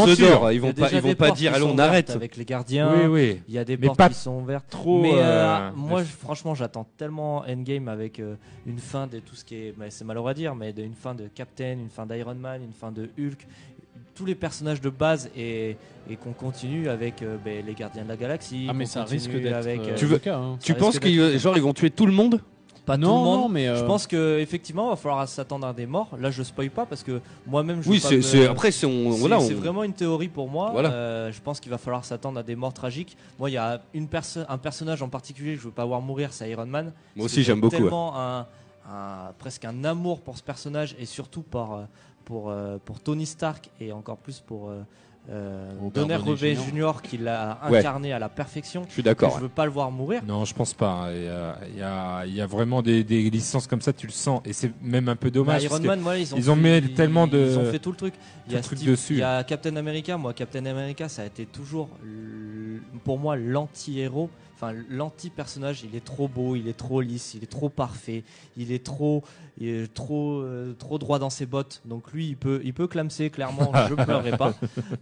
aventures. 0.09 0.28
d'or. 0.31 0.52
Ils 0.52 0.59
a 0.59 0.61
vont 0.61 0.73
pas, 0.73 0.90
ils 0.93 1.01
vont 1.01 1.15
pas 1.15 1.31
dire 1.31 1.55
allez, 1.55 1.65
on 1.65 1.78
arrête. 1.78 2.11
Avec 2.11 2.36
les 2.36 2.44
gardiens. 2.44 2.93
Oui, 2.94 3.07
oui. 3.07 3.43
Il 3.48 3.55
y 3.55 3.59
a 3.59 3.65
des 3.65 3.77
Mais 3.77 3.86
portes 3.86 3.98
pas 3.98 4.09
qui 4.09 4.15
sont 4.16 4.39
ouvertes. 4.40 4.66
Trop. 4.70 5.01
mais 5.01 5.12
euh, 5.15 5.19
euh, 5.23 5.70
moi, 5.74 6.02
je- 6.02 6.09
franchement, 6.09 6.55
j'attends 6.55 6.86
tellement 6.97 7.44
Endgame 7.48 7.89
avec 7.89 8.20
euh, 8.20 8.35
une 8.66 8.78
fin 8.78 9.07
de 9.07 9.19
tout 9.19 9.35
ce 9.35 9.44
qui 9.44 9.55
est. 9.57 9.74
bah, 9.77 9.86
c'est 9.89 10.05
malheureux 10.05 10.31
à 10.31 10.35
dire, 10.35 10.55
mais 10.55 10.73
de- 10.73 10.82
une 10.82 10.94
fin 10.94 11.15
de 11.15 11.28
Captain, 11.35 11.73
une 11.73 11.89
fin 11.90 12.07
d'Iron 12.07 12.35
Man, 12.35 12.62
une 12.62 12.73
fin 12.73 12.93
de 12.93 13.09
Hulk. 13.19 13.47
Tous 14.15 14.24
les 14.27 14.35
personnages 14.35 14.81
de 14.81 14.91
base 14.91 15.31
et, 15.37 15.77
et 16.09 16.16
qu'on 16.16 16.32
continue 16.32 16.89
avec 16.89 17.23
euh, 17.23 17.37
ben, 17.45 17.65
les 17.65 17.74
Gardiens 17.74 18.05
de 18.05 18.09
la 18.09 18.16
Galaxie. 18.16 18.66
Ah, 18.69 18.73
mais 18.73 18.87
ça 18.87 19.05
risque 19.05 19.31
d'être 19.31 19.55
avec. 19.57 19.81
euh, 19.81 19.95
Tu 19.97 20.07
veux- 20.07 20.15
le 20.15 20.19
cas. 20.19 20.37
hein. 20.37 20.57
Tu 20.62 20.74
penses 20.74 20.99
qu'ils 20.99 21.16
d'être- 21.19 21.39
genre 21.39 21.57
ils 21.57 21.62
vont 21.62 21.73
tuer 21.74 21.91
tout 21.91 22.07
le 22.07 22.12
monde? 22.12 22.41
Pas 22.87 22.97
non, 22.97 23.09
tout 23.09 23.15
le 23.15 23.20
monde. 23.24 23.41
non, 23.43 23.49
mais 23.51 23.66
Je 23.66 23.70
euh, 23.85 23.87
pense 23.87 24.07
qu'effectivement, 24.07 24.87
il 24.87 24.91
va 24.91 24.97
falloir 24.97 25.28
s'attendre 25.28 25.66
à 25.66 25.73
des 25.73 25.87
morts. 25.87 26.09
Là, 26.19 26.31
je 26.31 26.43
spoil 26.43 26.70
pas 26.70 26.87
parce 26.87 27.03
que 27.05 27.20
moi-même, 27.47 27.82
je 27.82 27.89
Oui, 27.91 28.01
pas 28.01 28.09
c'est 28.09 28.16
me- 28.16 28.23
c'est- 28.23 28.47
après 28.47 28.70
c'est 28.73 28.87
on 28.87 29.12
C'est 29.12 29.19
voilà, 29.20 29.39
on- 29.39 29.47
c'est 29.47 29.55
vraiment 29.55 29.85
une 29.85 29.93
théorie 29.93 30.28
pour 30.28 30.49
moi. 30.49 30.70
Voilà. 30.73 30.91
Euh, 30.91 31.31
je 31.31 31.41
pense 31.41 31.61
qu'il 31.61 31.70
va 31.70 31.78
falloir 31.78 32.05
s'attendre 32.05 32.39
à 32.41 32.43
des 32.43 32.57
morts 32.57 32.73
tragiques. 32.73 33.16
Moi, 33.39 33.51
il 33.51 33.53
y 33.53 33.59
a 33.59 33.81
une 33.95 34.09
perso- 34.09 34.41
un 34.49 34.59
personnage 34.59 35.03
en 35.03 35.09
particulier 35.09 35.55
que 35.55 35.61
je 35.61 35.66
veux 35.66 35.70
pas 35.73 35.85
voir 35.85 36.01
mourir, 36.01 36.32
c'est 36.32 36.51
Iron 36.51 36.66
Man. 36.66 36.87
moi 36.87 36.93
Parce 37.16 37.27
aussi 37.27 37.37
que 37.37 37.43
j'aime 37.43 37.57
j'ai 37.57 37.61
beaucoup. 37.61 37.77
ouais. 37.77 37.82
Tellement 37.82 38.19
un, 38.19 38.47
un- 38.91 39.32
presque 39.39 39.65
un 39.66 39.85
amour 39.85 40.20
pour 40.20 40.37
ce 40.39 40.43
personnage 40.43 40.97
et 40.99 41.05
surtout 41.05 41.43
par, 41.43 41.73
euh, 41.74 41.82
pour, 42.25 42.51
euh, 42.51 42.79
pour 42.85 43.01
Tony 43.01 43.27
Stark 43.27 43.71
et 43.81 43.93
encore 43.93 44.17
plus 44.19 44.41
pour 44.41 44.69
euh, 44.71 44.83
euh, 45.31 45.71
Donner 45.93 46.17
Rebay 46.17 46.55
Jr. 46.55 46.63
Jr. 46.75 47.03
qui 47.03 47.19
l'a 47.19 47.59
Ouais. 47.71 47.79
incarné 47.79 48.13
à 48.13 48.19
la 48.19 48.29
perfection. 48.29 48.85
Je 48.89 48.93
suis 48.95 49.03
Je 49.03 49.05
d'accord. 49.05 49.39
veux 49.39 49.49
pas 49.49 49.65
le 49.67 49.71
voir 49.71 49.91
mourir. 49.91 50.23
Non, 50.27 50.45
je 50.45 50.55
pense 50.55 50.73
pas. 50.75 51.09
Il 51.15 51.25
y 51.25 51.29
a, 51.29 51.59
il 51.73 51.79
y 51.79 51.83
a- 51.83 52.25
il 52.27 52.35
y 52.35 52.41
a 52.41 52.47
vraiment 52.47 52.83
des, 52.83 53.05
des 53.05 53.29
licences 53.31 53.67
comme 53.67 53.83
ça, 53.83 53.93
tu 53.93 54.07
le 54.07 54.13
sens. 54.13 54.41
Et 54.45 54.53
c'est 54.53 54.73
même 54.83 55.09
un 55.09 55.17
peu 55.17 55.31
dommage. 55.31 55.69
Bah, 55.69 55.77
Iron 55.77 55.87
Man, 55.87 56.01
voilà, 56.01 56.19
ils 56.19 56.35
ont, 56.35 56.39
ils 56.39 56.51
ont 56.51 56.57
fait- 56.57 56.81
mis 56.81 56.95
tellement 56.95 57.27
de- 57.27 57.39
Ils 57.51 57.59
ont 57.59 57.71
fait 57.71 57.79
tout 57.79 57.91
le 57.91 57.97
truc. 57.97 58.15
Il 58.49 58.55
y 58.55 58.57
a 58.57 58.63
Steve- 58.63 58.87
dessus. 58.89 59.15
Il 59.15 59.19
y 59.21 59.23
a 59.23 59.45
Captain 59.45 59.77
America. 59.77 60.17
Moi, 60.17 60.33
Captain 60.33 60.65
America, 60.67 61.09
ça 61.09 61.23
a 61.23 61.27
été 61.27 61.45
toujours 61.47 61.91
pour 63.05 63.19
moi 63.19 63.37
l'anti-héros. 63.37 64.31
Enfin, 64.62 64.74
l'anti-personnage, 64.91 65.85
il 65.85 65.97
est 65.97 66.05
trop 66.05 66.28
beau, 66.28 66.55
il 66.55 66.69
est 66.69 66.77
trop 66.77 67.01
lisse, 67.01 67.32
il 67.32 67.43
est 67.43 67.51
trop 67.51 67.70
parfait, 67.70 68.24
il 68.59 68.73
est 68.73 68.85
trop, 68.85 69.24
il 69.57 69.69
est 69.69 69.95
trop, 69.95 70.43
euh, 70.43 70.74
trop 70.74 70.99
droit 70.99 71.19
dans 71.19 71.31
ses 71.31 71.47
bottes. 71.47 71.81
Donc 71.87 72.12
lui, 72.12 72.28
il 72.28 72.37
peut, 72.37 72.61
il 72.62 72.74
peut 72.74 72.87
clamser 72.87 73.31
clairement. 73.31 73.73
je 73.89 73.95
ne 73.95 74.05
pleurerai 74.05 74.37
pas. 74.37 74.53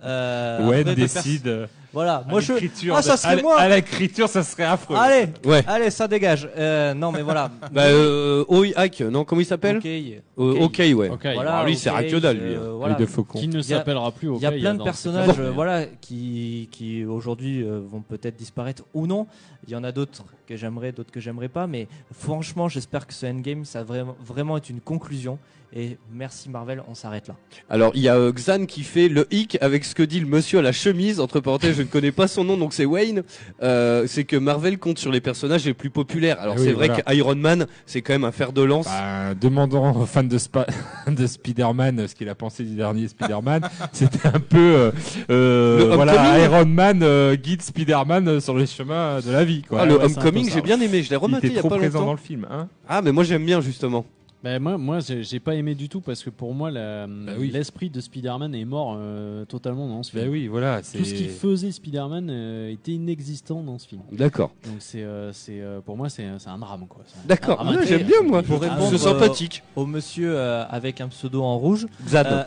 Euh, 0.05 0.95
décide. 0.95 1.69
Voilà. 1.93 2.17
à 2.17 2.25
Moi, 2.29 2.41
je. 2.41 2.53
l'écriture 2.53 2.95
Ah, 2.97 3.03
ça 3.03 3.17
serait 3.17 3.41
moi. 3.43 3.59
À 3.59 3.69
l'écriture, 3.69 4.29
ça 4.29 4.43
serait 4.43 4.65
affreux. 4.65 4.97
Allez, 4.97 5.29
Ouais. 5.45 5.65
allez, 5.67 5.91
ça 5.91 6.07
dégage. 6.07 6.49
Euh, 6.57 6.93
non, 6.95 7.13
mais 7.13 7.23
voilà. 7.23 7.51
Bah 7.73 7.85
euh, 7.87 8.45
Oi 8.49 8.69
Hack, 8.77 9.01
non 9.01 9.25
comment 9.25 9.41
il 9.41 9.45
s'appelle 9.47 9.79
Ok. 9.79 9.87
Euh, 9.87 10.21
ok. 10.37 10.61
Ok 10.63 10.79
ouais. 10.79 11.09
Ok, 11.11 11.21
Voilà, 11.35 11.55
Alors 11.55 11.67
lui 11.67 11.77
c'est 11.77 11.89
ok, 11.91 11.97
Radiodal 11.97 12.37
lui. 12.37 12.55
euh, 12.55 12.59
hein. 12.59 12.75
voilà. 12.77 12.95
Œil 12.95 13.01
de 13.01 13.07
faucon. 13.07 13.39
qui 13.39 13.49
ne 13.49 13.61
Il 13.61 13.69
y 13.69 13.73
a- 13.75 13.79
s'appellera 13.79 14.11
plus 14.13 14.29
Il 14.37 14.43
y 14.43 14.47
a 14.47 14.53
plein 14.53 14.75
de 14.75 14.83
personnages 14.83 15.39
euh, 15.39 15.51
voilà, 15.51 15.87
qui, 16.01 16.69
qui 16.71 17.05
aujourd'hui 17.05 17.63
euh, 17.63 17.81
vont 17.91 18.01
peut-être 18.03 18.37
disparaître 18.37 18.85
ou 18.95 19.07
non. 19.07 19.27
Il 19.67 19.73
y 19.73 19.77
en 19.77 19.85
a 19.85 19.91
d'autres 19.93 20.13
que 20.49 20.57
j'aimerais, 20.57 20.93
d'autres 20.93 21.11
que 21.13 21.21
j'aimerais 21.21 21.49
pas. 21.49 21.67
Mais 21.67 21.87
franchement, 22.19 22.69
j'espère 22.69 23.07
que 23.07 23.13
ce 23.15 23.27
Endgame, 23.27 23.65
ça 23.65 23.81
va 23.81 23.85
vraiment, 23.85 24.17
vraiment 24.25 24.57
être 24.57 24.71
une 24.71 24.81
conclusion. 24.81 25.39
Et 25.77 25.99
merci 26.15 26.49
Marvel, 26.49 26.83
on 26.89 26.95
s'arrête 26.95 27.29
là. 27.29 27.35
Alors 27.69 27.93
il 27.95 28.01
y 28.01 28.09
a 28.09 28.17
euh, 28.17 28.33
Xan 28.33 28.65
qui 28.65 28.83
fait 28.85 29.11
le 29.11 29.27
hic 29.31 29.59
avec 29.61 29.85
ce 29.85 29.95
que 29.95 30.03
dit 30.03 30.19
le 30.19 30.25
monsieur 30.27 30.61
à 30.61 30.63
la 30.63 30.73
chemise. 30.73 31.21
Entre 31.21 31.41
parenthèses, 31.41 31.77
je 31.77 31.83
ne 31.83 31.89
connais 31.89 32.11
pas 32.11 32.27
son 32.27 32.43
nom 32.43 32.57
donc 32.57 32.73
c'est 32.73 32.87
Wayne. 32.87 33.23
Euh, 33.63 34.05
c'est 34.07 34.25
que 34.25 34.37
Marvel 34.37 34.79
compte 34.79 34.99
sur 34.99 35.13
les 35.13 35.21
personnages 35.21 35.67
les 35.67 35.75
plus 35.75 35.91
populaires. 35.91 36.41
Alors 36.41 36.55
Ah 36.57 36.61
oui, 36.61 36.67
c'est 36.69 36.73
vrai 36.73 36.87
voilà. 36.87 37.03
que 37.03 37.15
Iron 37.15 37.35
Man 37.37 37.67
c'est 37.85 38.01
quand 38.01 38.15
même 38.15 38.25
un 38.25 38.33
fer 38.33 38.55
de 38.55 38.63
lance. 38.63 38.87
Bah, 38.87 39.35
demandant 39.39 39.95
aux 39.95 40.07
fans 40.07 40.23
de, 40.25 40.39
Spa- 40.39 40.67
de 41.07 41.27
Spider-Man 41.27 42.09
ce 42.09 42.15
qu'il 42.15 42.31
a 42.31 42.35
pensé 42.35 42.65
du 42.65 42.75
dernier 42.75 43.07
Spider-Man, 43.07 43.69
c'était 43.93 44.27
un 44.27 44.41
peu 44.41 44.57
euh, 44.59 44.91
euh, 45.29 45.93
voilà. 45.97 46.39
Iron 46.39 46.65
Man 46.65 47.01
euh, 47.03 47.37
guide 47.37 47.61
Spider-Man 47.61 48.27
euh, 48.27 48.41
sur 48.41 48.57
les 48.57 48.65
chemins 48.67 49.21
de 49.21 49.31
la 49.31 49.45
vie 49.45 49.61
quoi. 49.69 49.81
Ah, 49.83 49.85
le 49.85 49.99
ouais, 49.99 50.05
j'ai 50.45 50.63
bien 50.63 50.81
aimé, 50.81 51.03
je 51.03 51.11
l'ai 51.11 51.17
rematé 51.17 51.47
il 51.47 51.51
était 51.51 51.57
y 51.57 51.59
a 51.59 51.63
trop 51.63 51.69
pas 51.71 51.77
présent 51.79 52.01
dans 52.01 52.05
longtemps. 52.07 52.13
le 52.13 52.19
film, 52.19 52.47
hein. 52.51 52.69
Ah 52.89 53.03
mais 53.03 53.13
moi 53.13 53.25
j'aime 53.25 53.45
bien 53.45 53.61
justement. 53.61 54.05
Ben, 54.45 54.63
moi, 54.63 54.79
moi 54.79 54.99
j'ai 55.01 55.41
pas 55.41 55.57
aimé 55.57 55.75
du 55.75 55.89
tout 55.89 56.01
parce 56.01 56.23
que 56.23 56.31
pour 56.31 56.55
moi, 56.55 56.71
Bah 56.71 57.09
oui. 57.41 57.51
l'esprit 57.53 57.91
de 57.91 58.01
Spider-Man 58.01 58.55
est 58.55 58.65
mort 58.65 58.95
euh, 58.97 59.45
totalement 59.45 59.89
dans 59.89 60.05
ce 60.05 60.13
film. 60.13 60.23
Ben 60.27 60.31
oui, 60.31 60.47
voilà, 60.47 60.81
Tout 60.81 61.05
ce 61.05 61.13
qui 61.13 61.25
faisait 61.27 61.73
Spider-Man 61.73 62.29
euh, 62.31 62.71
était 62.71 62.93
inexistant 62.93 63.65
dans 63.65 63.79
ce 63.81 63.89
film. 63.89 64.03
D'accord. 64.13 64.53
Donc 64.65 64.77
c'est, 64.79 65.03
euh, 65.03 65.33
c'est, 65.33 65.61
euh, 65.61 65.81
pour 65.81 65.97
moi, 65.97 66.09
c'est 66.09 66.25
un 66.25 66.59
drame. 66.59 66.87
quoi. 66.89 67.03
D'accord. 67.27 67.65
Ah, 67.67 67.83
j'aime 67.85 68.05
bien 68.07 68.23
moi. 68.23 68.45
Pour 68.45 68.63
C'est 68.63 68.69
répondre, 68.71 68.97
sympathique. 68.97 69.65
Au 69.75 69.87
monsieur 69.87 70.31
euh, 70.39 70.65
avec 70.71 71.01
un 71.01 71.09
pseudo 71.09 71.43
en 71.43 71.59
rouge. 71.59 71.89
Xan. 72.07 72.23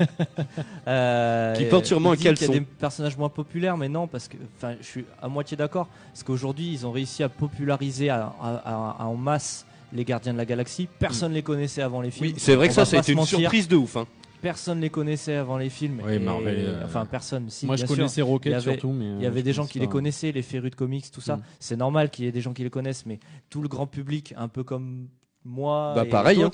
Euh, 0.88 1.54
Qui 1.56 1.64
porte 1.66 1.84
sûrement 1.86 2.10
il 2.10 2.12
un 2.12 2.16
dit 2.16 2.22
qu'il 2.22 2.32
y 2.32 2.34
caleçon. 2.36 2.52
a 2.52 2.58
des 2.58 2.64
personnages 2.78 3.16
moins 3.16 3.28
populaires, 3.28 3.76
mais 3.76 3.88
non, 3.88 4.06
parce 4.06 4.28
que 4.28 4.36
enfin, 4.56 4.74
je 4.80 4.86
suis 4.86 5.04
à 5.20 5.28
moitié 5.28 5.56
d'accord. 5.56 5.88
Parce 6.12 6.22
qu'aujourd'hui, 6.22 6.72
ils 6.72 6.86
ont 6.86 6.92
réussi 6.92 7.22
à 7.22 7.28
populariser 7.28 8.08
à- 8.10 8.32
à- 8.40 8.96
à- 9.00 9.04
en 9.06 9.14
masse 9.16 9.66
les 9.92 10.04
Gardiens 10.04 10.32
de 10.32 10.38
la 10.38 10.46
Galaxie. 10.46 10.88
Personne 10.98 11.30
ne 11.32 11.36
les 11.36 11.42
connaissait 11.42 11.82
avant 11.82 12.00
les 12.00 12.10
films. 12.10 12.30
Oui, 12.30 12.34
c'est 12.38 12.54
vrai 12.54 12.68
que 12.68 12.74
ça, 12.74 12.84
ça 12.84 12.96
a 12.96 13.00
été 13.00 13.12
une 13.12 13.18
mentir. 13.18 13.38
surprise 13.40 13.68
de 13.68 13.76
ouf. 13.76 13.96
Hein. 13.96 14.06
Personne 14.40 14.78
ne 14.78 14.82
les 14.82 14.88
connaissait 14.90 15.34
avant 15.34 15.58
les 15.58 15.68
films. 15.68 16.00
Oui, 16.02 16.14
et- 16.14 16.18
Marvel, 16.18 16.56
euh, 16.60 16.84
Enfin, 16.86 17.04
personne. 17.04 17.50
Si, 17.50 17.66
Moi, 17.66 17.76
je 17.76 17.84
sûr. 17.84 17.94
connaissais 17.94 18.22
Rocket 18.22 18.50
Il 18.50 18.52
y 18.52 18.54
avait- 18.54 18.72
surtout, 18.72 18.90
mais 18.92 19.04
Il 19.16 19.20
y 19.20 19.24
euh, 19.26 19.28
avait 19.28 19.42
des 19.42 19.52
gens 19.52 19.66
qui 19.66 19.78
les 19.80 19.86
connaissaient, 19.86 20.32
les 20.32 20.40
férus 20.42 20.70
de 20.70 20.76
comics, 20.76 21.10
tout 21.10 21.20
ça. 21.20 21.36
Mm. 21.36 21.42
C'est 21.58 21.76
normal 21.76 22.08
qu'il 22.08 22.24
y 22.24 22.28
ait 22.28 22.32
des 22.32 22.40
gens 22.40 22.54
qui 22.54 22.62
les 22.62 22.70
connaissent, 22.70 23.04
mais 23.04 23.20
tout 23.50 23.60
le 23.60 23.68
grand 23.68 23.86
public, 23.86 24.32
un 24.38 24.48
peu 24.48 24.64
comme 24.64 25.08
moi 25.44 25.92
Bah, 25.94 26.04
et 26.06 26.08
pareil, 26.08 26.42
hein. 26.42 26.50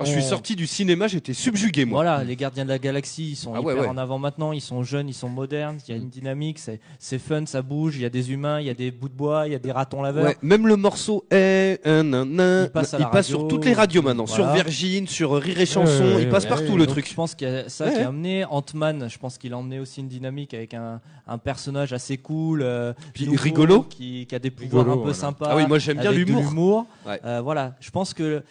Ah, 0.00 0.04
je 0.04 0.12
suis 0.12 0.22
sorti 0.22 0.54
du 0.56 0.66
cinéma, 0.66 1.08
j'étais 1.08 1.32
subjugué 1.34 1.84
moi. 1.84 2.02
Voilà, 2.02 2.24
les 2.24 2.36
gardiens 2.36 2.64
de 2.64 2.68
la 2.68 2.78
galaxie, 2.78 3.30
ils 3.30 3.36
sont 3.36 3.52
Ah 3.54 3.58
hyper 3.60 3.74
ouais, 3.74 3.80
ouais. 3.80 3.86
en 3.88 3.96
avant 3.98 4.18
maintenant, 4.18 4.52
ils 4.52 4.60
sont 4.60 4.82
jeunes, 4.82 5.08
ils 5.08 5.14
sont 5.14 5.28
modernes, 5.28 5.78
il 5.88 5.90
y 5.90 5.94
a 5.94 6.00
une 6.00 6.08
dynamique, 6.08 6.58
c'est 6.58 6.80
c'est 6.98 7.18
fun, 7.18 7.44
ça 7.46 7.62
bouge, 7.62 7.96
il 7.96 8.02
y 8.02 8.04
a 8.04 8.10
des 8.10 8.32
humains, 8.32 8.60
il 8.60 8.66
y 8.66 8.70
a 8.70 8.74
des 8.74 8.90
bouts 8.90 9.08
de 9.08 9.14
bois, 9.14 9.46
il 9.46 9.52
y 9.52 9.56
a 9.56 9.58
des 9.58 9.72
ratons 9.72 10.02
laveurs. 10.02 10.24
Ouais, 10.26 10.36
même 10.42 10.66
le 10.66 10.76
morceau 10.76 11.24
est 11.30 11.80
un 11.84 12.02
nan, 12.04 12.64
Il 12.66 12.70
passe 12.70 12.94
à 12.94 12.98
la 12.98 13.22
sur 13.22 13.38
radio. 13.40 13.48
toutes 13.48 13.64
les 13.64 13.74
radios 13.74 14.02
maintenant, 14.02 14.24
Voilà. 14.26 14.44
sur 14.44 14.54
Virgin, 14.54 15.06
sur 15.06 15.32
Rire 15.34 15.60
et 15.60 15.66
Chanson, 15.66 16.04
Ouais, 16.04 16.14
ouais, 16.16 16.22
il 16.22 16.28
passe 16.28 16.44
ouais, 16.44 16.48
partout 16.50 16.72
ouais. 16.72 16.78
le 16.78 16.86
Donc, 16.86 16.94
truc. 16.94 17.08
Je 17.08 17.14
pense 17.14 17.34
qu'il 17.34 17.48
y 17.48 17.50
a 17.50 17.68
ça 17.68 17.86
Ouais, 17.86 17.94
qui 17.94 18.00
a 18.00 18.08
amené 18.08 18.44
Ant-Man. 18.44 19.08
Je 19.10 19.18
pense 19.18 19.38
qu'il 19.38 19.52
a 19.52 19.58
emmené 19.58 19.78
aussi 19.80 20.00
une 20.00 20.08
dynamique 20.08 20.54
avec 20.54 20.74
un, 20.74 21.00
un 21.26 21.38
personnage 21.38 21.92
assez 21.92 22.18
cool, 22.18 22.62
euh, 22.62 22.92
Puis 23.14 23.26
nouveau, 23.26 23.42
rigolo. 23.42 23.82
qui, 23.82 24.26
qui 24.26 24.34
a 24.34 24.38
des 24.38 24.50
pouvoirs 24.50 24.84
Rigolo, 24.84 24.92
un 24.92 24.96
peu 25.04 25.10
voilà. 25.10 25.14
sympas. 25.18 25.48
Ah 25.50 25.56
oui, 25.56 25.66
moi 25.66 25.78
j'aime 25.78 25.98
bien 25.98 26.12
l'humour. 26.12 26.42
l'humour. 26.42 26.86
Ouais. 27.06 27.20
Euh, 27.24 27.40
voilà, 27.42 27.74
je 27.80 27.90
pense 27.90 28.14
que 28.14 28.42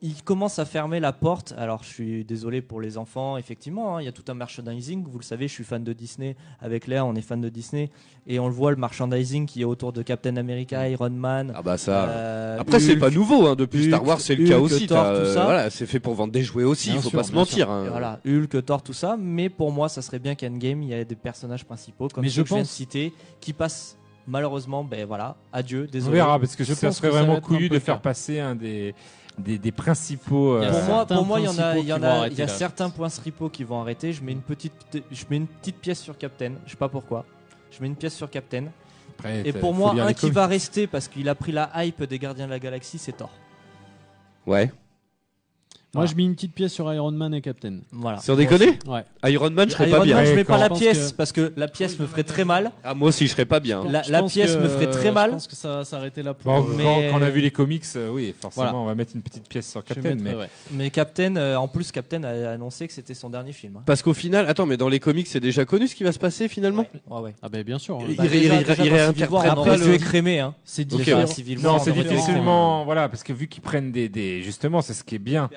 il 0.00 0.22
commence 0.22 0.58
à 0.60 0.64
fermer 0.64 1.00
la 1.00 1.12
porte. 1.12 1.54
Alors, 1.58 1.82
je 1.82 1.88
suis 1.88 2.24
désolé 2.24 2.62
pour 2.62 2.80
les 2.80 2.98
enfants. 2.98 3.36
Effectivement, 3.36 3.96
hein, 3.96 4.02
il 4.02 4.04
y 4.04 4.08
a 4.08 4.12
tout 4.12 4.22
un 4.28 4.34
merchandising. 4.34 5.04
Vous 5.08 5.18
le 5.18 5.24
savez, 5.24 5.48
je 5.48 5.52
suis 5.54 5.64
fan 5.64 5.82
de 5.82 5.92
Disney. 5.92 6.36
Avec 6.60 6.86
Léa, 6.86 7.04
on 7.04 7.14
est 7.16 7.20
fan 7.20 7.40
de 7.40 7.48
Disney. 7.48 7.90
Et 8.26 8.38
on 8.38 8.46
le 8.46 8.52
voit, 8.54 8.70
le 8.70 8.76
merchandising 8.76 9.46
qui 9.46 9.62
est 9.62 9.64
autour 9.64 9.92
de 9.92 10.02
Captain 10.02 10.36
America, 10.36 10.88
Iron 10.88 11.10
Man. 11.10 11.52
Ah 11.56 11.62
bah 11.62 11.76
ça. 11.78 12.08
euh, 12.10 12.58
Après 12.60 12.78
c'est 12.78 12.96
pas 12.96 13.10
nouveau, 13.10 13.46
hein. 13.48 13.56
depuis 13.56 13.80
Hulk, 13.80 13.88
Star 13.88 14.06
Wars 14.06 14.20
c'est 14.20 14.36
le 14.36 14.46
cas 14.46 14.56
Hulk, 14.58 14.64
aussi. 14.64 14.86
Thor, 14.86 15.04
euh, 15.04 15.34
ça. 15.34 15.44
Voilà, 15.44 15.70
c'est 15.70 15.86
fait 15.86 15.98
pour 15.98 16.14
vendre 16.14 16.32
des 16.32 16.42
jouets 16.42 16.64
aussi, 16.64 16.90
il 16.90 16.96
faut 17.00 17.08
sûr, 17.08 17.18
pas 17.18 17.24
se 17.24 17.32
mentir. 17.32 17.70
hein. 17.70 17.86
Voilà, 17.90 18.20
Hulk, 18.26 18.64
Thor, 18.66 18.82
tout 18.82 18.92
ça. 18.92 19.16
Mais 19.18 19.48
pour 19.48 19.72
moi, 19.72 19.88
ça 19.88 20.02
serait 20.02 20.18
bien 20.18 20.34
qu'Endgame, 20.34 20.82
il 20.82 20.90
y 20.90 20.92
ait 20.92 21.04
des 21.04 21.14
personnages 21.16 21.64
principaux, 21.64 22.08
comme 22.08 22.22
Mais 22.22 22.28
ceux 22.28 22.36
je 22.36 22.42
que 22.42 22.48
je 22.50 22.54
viens 22.54 22.62
de 22.62 22.68
citer, 22.68 23.12
qui 23.40 23.52
passent 23.52 23.96
malheureusement, 24.26 24.84
ben 24.84 25.06
voilà, 25.06 25.36
adieu, 25.52 25.86
On 25.88 25.90
désolé. 25.90 26.16
verra 26.16 26.38
parce 26.38 26.54
que 26.54 26.62
Je 26.62 26.74
ça 26.74 26.86
pense 26.88 26.96
serait 26.98 27.08
que 27.08 27.14
ça 27.14 27.20
va 27.20 27.26
vraiment 27.26 27.40
couillu 27.40 27.68
de 27.70 27.78
faire 27.78 28.00
passer 28.02 28.38
un 28.40 28.54
des 28.54 28.94
des, 29.38 29.58
des 29.58 29.72
principaux. 29.72 30.54
Euh, 30.56 30.70
Pour 30.70 30.82
moi, 30.84 31.06
pour 31.06 31.24
moi, 31.26 31.40
il 31.40 31.44
y 31.46 31.48
en 31.48 31.58
a, 31.58 31.76
il 31.78 31.86
y 31.86 31.92
en 31.92 32.02
a, 32.02 32.28
il 32.28 32.38
y 32.38 32.42
a 32.42 32.48
certains 32.48 32.90
points 32.90 33.08
stripos 33.08 33.48
qui 33.50 33.64
vont 33.64 33.80
arrêter. 33.80 34.12
Je 34.12 34.22
mets 34.22 34.32
une 34.32 34.40
petite, 34.42 34.72
je 35.10 35.24
mets 35.30 35.36
une 35.36 35.46
petite 35.46 35.76
pièce 35.78 36.00
sur 36.00 36.16
Captain. 36.18 36.52
Je 36.66 36.70
sais 36.72 36.76
pas 36.76 36.88
pourquoi. 36.88 37.24
Je 37.70 37.80
mets 37.80 37.86
une 37.86 37.96
pièce 37.96 38.14
sur 38.16 38.28
Captain. 38.30 38.64
après, 39.18 39.42
Et 39.46 39.52
pour 39.52 39.74
moi, 39.74 39.92
un 39.92 40.12
qui 40.12 40.20
comics. 40.22 40.34
va 40.34 40.46
rester 40.46 40.86
parce 40.86 41.08
qu'il 41.08 41.28
a 41.28 41.34
pris 41.34 41.52
la 41.52 41.70
hype 41.76 42.02
des 42.04 42.18
Gardiens 42.18 42.46
de 42.46 42.50
la 42.50 42.58
Galaxie, 42.58 42.98
c'est 42.98 43.12
Thor. 43.12 43.30
Ouais. 44.46 44.70
Moi, 45.94 46.02
Voilà. 46.04 46.10
je 46.10 46.16
mets 46.16 46.24
une 46.24 46.34
petite 46.34 46.52
pièce 46.52 46.70
sur 46.74 46.92
Iron 46.92 47.12
Man 47.12 47.32
et 47.32 47.40
Captain. 47.40 47.78
Voilà. 47.92 48.18
Sans 48.18 48.36
déconner 48.36 48.78
Ouais. 48.86 49.04
Iron 49.24 49.48
Man 49.50 49.70
je 49.70 49.72
serais 49.74 49.88
Iron 49.88 49.98
pas 50.00 50.04
bien. 50.04 50.16
Man, 50.16 50.24
je 50.26 50.30
Ouais, 50.32 50.36
mets 50.36 50.44
pas 50.44 50.58
la 50.58 50.64
je 50.64 50.68
pense 50.68 50.78
pièce 50.80 51.10
que- 51.12 51.16
parce 51.16 51.32
que 51.32 51.52
la 51.56 51.66
pièce 51.66 51.98
me 51.98 52.06
ferait 52.06 52.24
très 52.24 52.44
mal. 52.44 52.72
Ah 52.84 52.92
moi 52.92 53.08
aussi 53.08 53.26
je 53.26 53.32
serais 53.32 53.46
pas 53.46 53.58
bien. 53.58 53.82
La, 53.88 54.02
Je 54.02 54.12
la 54.12 54.20
pense 54.20 54.32
pièce 54.34 54.54
que- 54.54 54.60
me 54.62 54.68
ferait 54.68 54.90
très 54.90 55.10
mal. 55.12 55.30
Je 55.30 55.32
pense 55.36 55.46
que 55.46 55.56
ça 55.56 55.76
va 55.78 55.84
s'arrêter 55.86 56.22
là 56.22 56.34
pour. 56.34 56.52
Bon, 56.52 56.60
euh, 56.68 56.74
Mais- 56.76 56.82
quand, 56.84 57.00
quand 57.12 57.18
on 57.20 57.22
a 57.22 57.30
vu 57.30 57.40
les 57.40 57.50
comics, 57.50 57.84
euh, 57.96 58.10
oui, 58.10 58.34
forcément, 58.38 58.64
Voilà. 58.66 58.78
on 58.80 58.84
va 58.84 58.94
mettre 58.94 59.12
une 59.14 59.22
petite 59.22 59.48
pièce 59.48 59.70
sur 59.70 59.80
je 59.80 59.94
Captain. 59.94 60.16
Mais 60.20 60.34
ouais. 60.34 60.50
Mais 60.72 60.90
Captain, 60.90 61.34
euh, 61.36 61.56
en 61.56 61.68
plus, 61.68 61.90
Captain 61.90 62.22
a 62.22 62.50
annoncé 62.50 62.86
que 62.86 62.92
c'était 62.92 63.14
son 63.14 63.30
dernier 63.30 63.52
film. 63.52 63.76
hein. 63.78 63.82
Parce 63.86 64.02
qu'au 64.02 64.12
final, 64.12 64.46
attends, 64.46 64.66
mais 64.66 64.76
dans 64.76 64.90
les 64.90 65.00
comics 65.00 65.26
c'est 65.26 65.40
déjà 65.40 65.64
connu 65.64 65.88
ce 65.88 65.94
qui 65.94 66.04
va 66.04 66.12
se 66.12 66.18
passer 66.18 66.48
finalement 66.48 66.84
Ouais, 67.08 67.20
ouais. 67.22 67.34
Ah 67.40 67.48
ben 67.48 67.62
bien 67.62 67.78
sûr. 67.78 67.96
hein. 67.96 68.04
Il 68.10 68.14
Bah, 68.14 68.24
il 68.26 68.34
il 68.42 68.48
dans 68.48 68.54
réinterprète 68.56 69.14
Civil 69.16 69.28
War, 69.30 69.44
on 69.44 69.48
après 69.48 69.60
aurait 69.70 69.78
le- 69.78 69.84
pu 69.86 69.94
écrémer, 69.94 70.40
hein. 70.40 70.54
C'est 70.66 70.84
différent. 70.84 71.22
non, 71.62 71.78
c'est 71.78 71.92
difficilement, 71.92 72.84
voilà, 72.84 73.08
parce 73.08 73.22
que 73.22 73.32
vu 73.32 73.48
qu'ils 73.48 73.62
prennent 73.62 73.90
des, 73.90 74.10
des, 74.10 74.42
justement, 74.42 74.82
c'est 74.82 74.92
ce 74.92 75.02
qui 75.02 75.14
est 75.14 75.18
bien, 75.18 75.48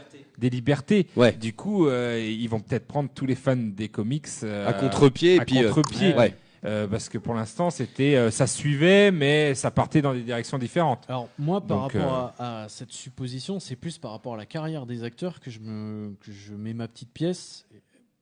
des 0.42 0.50
libertés. 0.50 1.08
Ouais. 1.16 1.32
Du 1.32 1.54
coup, 1.54 1.88
euh, 1.88 2.20
ils 2.20 2.48
vont 2.50 2.60
peut-être 2.60 2.86
prendre 2.88 3.10
tous 3.14 3.26
les 3.26 3.36
fans 3.36 3.56
des 3.56 3.88
comics 3.88 4.28
euh, 4.44 4.68
À 4.68 4.74
contre-pied 4.74 5.40
à 5.40 5.46
puis. 5.46 5.64
euh, 5.64 5.72
contre-pied. 5.72 6.14
ouais. 6.16 6.36
Euh, 6.64 6.86
parce 6.88 7.10
que 7.10 7.18
pour 7.18 7.34
l'instant, 7.34 7.72
c'était, 7.72 8.16
euh, 8.16 8.30
ça 8.30 8.46
suivait, 8.46 9.10
mais 9.12 9.56
ça 9.56 9.72
partait 9.72 10.04
dans 10.04 10.14
des 10.14 10.22
directions 10.22 10.60
différentes. 10.60 11.06
Alors 11.08 11.28
moi, 11.40 11.60
par 11.60 11.80
Donc, 11.90 11.94
rapport 11.94 12.34
à, 12.38 12.64
à 12.66 12.70
cette 12.70 12.92
supposition, 12.92 13.60
c'est 13.60 13.76
plus 13.76 13.98
par 13.98 14.12
rapport 14.12 14.36
à 14.36 14.38
la 14.38 14.46
carrière 14.46 14.86
des 14.86 15.04
acteurs 15.04 15.40
que 15.40 15.50
je 15.50 15.60
me 15.60 16.14
que 16.20 16.32
je 16.32 16.54
mets 16.54 16.74
ma 16.76 16.88
petite 16.88 17.12
pièce 17.12 17.66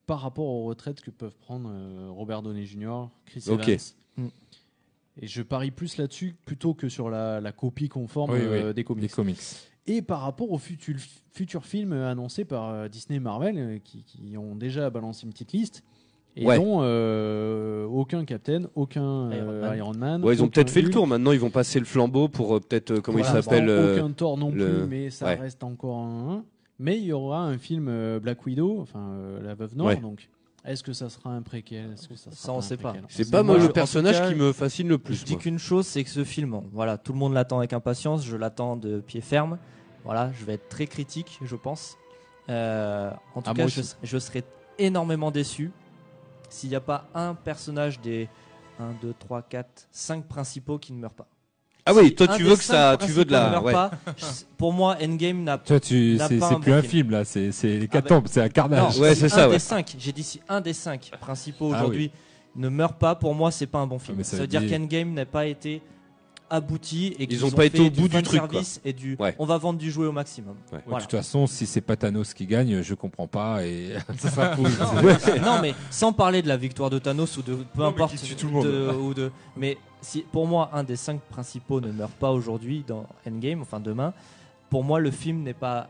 par 0.06 0.22
rapport 0.22 0.46
aux 0.46 0.64
retraites 0.66 1.02
que 1.02 1.12
peuvent 1.12 1.36
prendre 1.38 1.70
euh, 1.70 2.08
Robert 2.12 2.42
Downey 2.42 2.66
Jr., 2.66 3.08
Chris. 3.26 3.44
Evans. 3.48 3.78
Mm. 4.16 4.28
Et 5.22 5.28
je 5.28 5.42
parie 5.42 5.72
plus 5.72 5.98
là-dessus 5.98 6.34
plutôt 6.46 6.74
que 6.74 6.88
sur 6.88 7.10
la, 7.10 7.42
la 7.42 7.52
copie 7.52 7.90
conforme 7.90 8.32
Oui, 8.32 8.40
euh, 8.42 8.68
oui, 8.70 8.74
des 8.74 8.84
comics. 8.86 9.12
Et 9.90 10.02
par 10.02 10.22
rapport 10.22 10.52
aux 10.52 10.58
futur- 10.58 10.96
futurs 11.34 11.66
films 11.66 11.94
annoncés 11.94 12.46
par 12.46 12.70
euh, 12.70 12.88
Disney 12.88 13.18
et 13.18 13.20
Marvel, 13.20 13.56
euh, 13.58 13.78
qui, 13.84 14.04
qui 14.04 14.38
ont 14.38 14.56
déjà 14.56 14.90
balancé 14.90 15.26
une 15.26 15.32
petite 15.34 15.52
liste, 15.54 15.84
et 16.36 16.46
Ouais. 16.46 16.58
dont 16.58 16.80
euh, 16.82 17.86
aucun 17.86 18.24
Captain, 18.24 18.64
aucun 18.76 19.32
euh, 19.32 19.36
Iron 19.36 19.52
Man. 19.62 19.78
Iron 19.78 19.94
Man. 19.98 20.24
Ouais, 20.24 20.36
ils 20.36 20.44
ont 20.44 20.48
peut-être 20.48 20.70
fait 20.70 20.82
le 20.82 20.90
tour. 20.90 21.08
Maintenant, 21.08 21.32
ils 21.32 21.40
vont 21.40 21.50
passer 21.50 21.80
le 21.80 21.86
flambeau 21.86 22.28
pour 22.30 22.56
euh, 22.56 22.60
peut-être 22.60 22.92
euh, 22.92 23.02
comment 23.02 23.18
pour 23.18 23.28
il 23.28 23.30
s'appelle. 23.32 23.70
Aucun 23.70 24.12
Thor 24.12 24.38
non 24.38 24.52
le- 24.52 24.80
plus, 24.82 24.88
mais 24.88 25.10
ça 25.10 25.26
ouais. 25.26 25.36
reste 25.36 25.64
encore 25.64 25.98
un. 25.98 26.44
Mais 26.78 26.98
il 26.98 27.04
y 27.06 27.12
aura 27.12 27.42
un 27.44 27.58
film 27.58 27.88
euh, 27.90 28.20
Black 28.22 28.46
Widow, 28.46 28.80
enfin 28.80 29.00
euh, 29.12 29.42
la 29.42 29.54
Veuve 29.56 29.76
Noire, 29.76 29.96
Ouais. 29.96 30.00
donc. 30.02 30.30
Est-ce 30.66 30.84
que 30.84 30.92
ça 30.94 31.10
sera 31.10 31.32
un 31.32 31.42
préquel? 31.42 31.92
Est-ce 31.94 32.08
que 32.10 32.16
ça, 32.16 32.32
sera 32.32 32.36
Ça, 32.36 32.54
on 32.54 32.58
un 32.58 32.62
sait 32.62 32.76
pas. 32.78 32.94
C'est 33.08 33.32
pas 33.32 33.44
moi 33.44 33.58
je- 33.60 33.68
le 33.68 33.72
personnage 33.74 34.20
cas, 34.20 34.30
qui 34.30 34.36
me 34.36 34.52
fascine 34.52 34.88
le 34.90 34.96
Je 34.96 35.00
plus. 35.00 35.24
dis 35.24 35.34
moi. 35.34 35.42
qu'une 35.42 35.58
chose, 35.58 35.88
c'est 35.88 36.04
que 36.04 36.10
ce 36.10 36.24
film, 36.26 36.62
voilà, 36.74 36.98
tout 36.98 37.14
le 37.14 37.18
monde 37.18 37.34
l'attend 37.34 37.58
avec 37.60 37.72
impatience. 37.74 38.26
Je 38.26 38.36
l'attends 38.36 38.76
de 38.78 39.00
pied 39.00 39.22
ferme. 39.22 39.58
Voilà, 40.06 40.32
je 40.40 40.46
vais 40.46 40.54
être 40.54 40.70
très 40.70 40.88
critique, 40.88 41.40
je 41.44 41.56
pense. 41.56 41.98
Euh, 42.50 43.12
en 43.36 43.42
tout 43.42 43.50
Ah, 43.52 43.54
cas, 43.54 43.62
moi 43.64 43.70
je, 43.70 43.82
je 44.02 44.18
serais 44.18 44.44
énormément 44.80 45.30
déçu 45.30 45.72
s'il 46.50 46.70
n'y 46.70 46.76
a 46.76 46.82
pas 46.82 47.06
un 47.14 47.36
personnage 47.36 48.00
des 48.00 48.28
1, 48.80 48.94
2, 49.02 49.14
3, 49.20 49.42
4, 49.44 49.88
5 49.92 50.26
principaux 50.26 50.80
qui 50.80 50.94
ne 50.94 51.00
meurt 51.00 51.14
pas. 51.14 51.28
Ah 51.86 51.94
oui, 51.94 52.14
toi 52.14 52.28
tu 52.28 52.44
veux 52.44 52.56
que 52.56 52.64
ça, 52.64 52.98
tu 53.00 53.12
veux 53.12 53.26
de 53.26 53.32
la. 53.32 53.62
ouais. 53.62 53.72
pas, 53.74 53.92
je- 54.18 54.24
pour 54.58 54.74
moi, 54.74 54.98
Endgame 55.02 55.44
n'a 55.44 55.58
Toi, 55.58 55.80
tu, 55.80 56.16
n'a 56.18 56.28
c'est 56.28 56.38
pas 56.38 56.50
c'est 56.50 56.56
un 56.56 56.60
plus 56.60 56.74
un 56.74 56.82
film. 56.82 56.92
film 56.92 57.10
là, 57.12 57.26
c'est 57.26 57.52
c'est 57.52 57.78
l'hécatombe, 57.80 58.28
c'est 58.28 58.42
un 58.42 58.50
carnage. 58.50 58.96
Non, 58.98 59.02
Ouais, 59.02 59.14
si 59.16 59.22
c'est 59.22 59.30
ça, 59.30 59.44
Un 59.44 59.48
ouais. 59.48 59.54
des 59.54 59.60
cinq, 59.60 59.96
j'ai 59.98 60.12
dit 60.12 60.24
si 60.24 60.42
un 60.50 60.62
des 60.62 60.74
cinq 60.74 61.12
principaux 61.20 61.72
Ah 61.74 61.78
aujourd'hui 61.78 62.12
ne 62.56 62.70
meurt 62.70 62.98
pas, 62.98 63.16
pour 63.16 63.34
moi, 63.34 63.50
c'est 63.52 63.66
pas 63.68 63.80
un 63.80 63.88
bon 63.88 63.98
film. 64.00 64.18
mais 64.18 64.24
ça 64.24 64.32
ça, 64.32 64.36
veut 64.38 64.42
veut 64.44 64.48
dire 64.48 64.62
dire- 64.62 64.70
qu'Endgame 64.78 65.14
n'a 65.14 65.26
pas 65.26 65.46
été 65.48 65.82
abouti 66.50 67.16
et 67.20 67.28
qu'ils 67.28 67.46
ont 67.46 67.52
pas 67.52 67.66
été 67.66 67.80
au 67.80 67.90
bout 67.90 68.08
du 68.08 68.16
fan 68.16 68.24
truc, 68.24 68.48
quoi. 68.48 68.62
et 68.86 68.94
du 68.94 69.16
Ouais. 69.20 69.36
on 69.40 69.46
va 69.46 69.58
vendre 69.58 69.80
du 69.80 69.92
jouet 69.92 70.08
au 70.08 70.12
maximum. 70.12 70.56
Ouais. 70.72 70.78
Ouais, 70.78 70.84
Voilà. 70.88 71.06
De 71.06 71.10
toute 71.10 71.20
façon, 71.20 71.48
si 71.48 71.66
c'est 71.66 71.82
pas 71.82 71.96
Thanos 71.96 72.34
qui 72.34 72.46
gagne, 72.46 72.82
je 72.82 72.94
comprends 72.96 73.28
pas 73.28 73.66
et 73.66 73.94
ça 74.18 74.56
non 75.44 75.60
mais 75.62 75.74
sans 75.90 76.14
parler 76.14 76.42
de 76.42 76.48
la 76.48 76.58
victoire 76.58 76.90
de 76.90 77.00
Thanos 77.00 77.38
ou 77.38 77.42
de 77.42 77.54
peu 77.56 77.64
mais 77.78 77.86
importe 77.86 78.16
qui 78.16 78.26
tue 78.26 78.36
tout 78.36 78.48
le 78.48 78.54
monde. 78.54 78.66
de- 78.66 78.92
ou 79.00 79.14
de 79.14 79.32
mais 79.58 79.78
si 80.02 80.22
pour 80.32 80.48
moi 80.48 80.70
un 80.74 80.84
des 80.84 80.96
cinq 80.96 81.20
principaux 81.22 81.82
ne 81.82 81.92
meurt 81.92 82.12
pas 82.14 82.32
aujourd'hui 82.32 82.84
dans 82.88 83.06
Endgame 83.28 83.62
enfin 83.62 83.80
demain 83.80 84.14
pour 84.70 84.84
moi 84.84 85.00
le 85.00 85.12
film 85.12 85.44
n'est 85.44 85.54
pas 85.54 85.90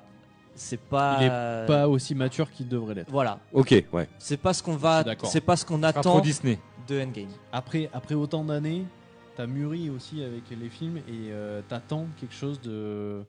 c'est 0.55 0.79
pas 0.79 1.17
Il 1.21 1.25
est 1.27 1.67
Pas 1.67 1.87
aussi 1.87 2.15
mature 2.15 2.51
qu'il 2.51 2.67
devrait 2.67 2.93
l'être. 2.95 3.09
voilà 3.11 3.39
Ok, 3.53 3.83
ouais. 3.93 4.09
c'est 4.17 4.35
pas 4.37 4.53
ce 4.53 4.61
qu'on 4.63 4.75
va 4.75 5.03
c'est 5.23 5.41
pas 5.41 5.55
ce 5.55 5.65
qu'on 5.65 5.79
Pas 5.79 5.93
trop 5.93 5.99
attend 5.99 6.19
Disney. 6.19 6.59
de 6.87 6.99
Endgame 7.01 7.27
Après, 7.53 7.89
après 7.93 8.15
autant 8.15 8.43
d'années, 8.43 8.83
t'as 9.39 9.47
mûri 9.47 9.89
aussi 9.89 10.21
avec 10.21 10.43
les 10.51 10.67
films 10.67 10.97
et 10.97 11.31
euh, 11.31 11.61
t'attends 11.65 12.07
quelque 12.19 12.35
chose 12.35 12.59
de, 12.59 13.23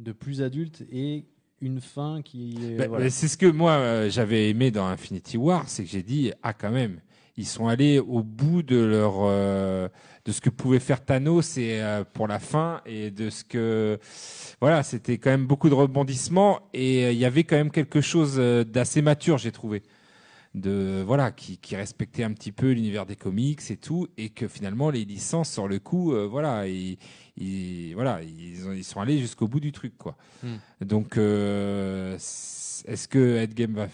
de 0.00 0.10
plus 0.10 0.42
adulte 0.42 0.84
et 0.90 1.26
une 1.60 1.80
fin 1.80 2.22
qui 2.22 2.58
est. 2.60 2.76
Bah, 2.76 2.88
voilà. 2.88 3.04
mais 3.04 3.10
C'est 3.10 3.28
ce 3.28 3.36
que 3.36 3.46
moi 3.46 3.74
euh, 3.74 4.10
j'avais 4.10 4.50
aimé 4.50 4.72
dans 4.72 4.84
Infinity 4.84 5.36
War, 5.36 5.68
c'est 5.68 5.84
que 5.84 5.90
j'ai 5.90 6.02
dit 6.02 6.32
ah 6.42 6.54
quand 6.54 6.72
même, 6.72 6.98
ils 7.36 7.46
sont 7.46 7.68
allés 7.68 7.98
au 7.98 8.22
bout 8.22 8.62
de 8.62 8.76
leur 8.76 9.18
euh, 9.22 9.88
de 10.24 10.32
ce 10.32 10.40
que 10.40 10.50
pouvait 10.50 10.78
faire 10.78 11.04
Thanos 11.04 11.56
et 11.56 11.80
euh, 11.80 12.04
pour 12.04 12.28
la 12.28 12.38
fin 12.38 12.80
et 12.86 13.10
de 13.10 13.30
ce 13.30 13.44
que 13.44 13.98
voilà, 14.60 14.82
c'était 14.82 15.18
quand 15.18 15.30
même 15.30 15.46
beaucoup 15.46 15.68
de 15.68 15.74
rebondissements 15.74 16.60
et 16.72 17.04
euh, 17.04 17.12
il 17.12 17.18
y 17.18 17.24
avait 17.24 17.44
quand 17.44 17.56
même 17.56 17.70
quelque 17.70 18.00
chose 18.00 18.36
d'assez 18.36 19.02
mature, 19.02 19.38
j'ai 19.38 19.52
trouvé. 19.52 19.82
De 20.54 21.02
voilà, 21.04 21.32
qui, 21.32 21.58
qui 21.58 21.74
respectait 21.74 22.22
un 22.22 22.32
petit 22.32 22.52
peu 22.52 22.70
l'univers 22.70 23.06
des 23.06 23.16
comics 23.16 23.60
et 23.70 23.76
tout, 23.76 24.06
et 24.16 24.28
que 24.28 24.46
finalement 24.46 24.88
les 24.90 25.04
licences 25.04 25.50
sur 25.52 25.66
le 25.66 25.80
coup, 25.80 26.12
euh, 26.12 26.28
voilà, 26.28 26.64
voilà, 27.94 28.22
ils, 28.22 28.64
ont- 28.68 28.72
ils 28.72 28.84
sont 28.84 29.00
allés 29.00 29.18
jusqu'au 29.18 29.48
bout 29.48 29.58
du 29.58 29.72
truc, 29.72 29.98
quoi. 29.98 30.16
Donc, 30.80 31.16
euh, 31.18 32.14
est-ce 32.14 33.08
que 33.08 33.42
Endgame 33.44 33.72
va 33.74 33.86
f- 33.86 33.90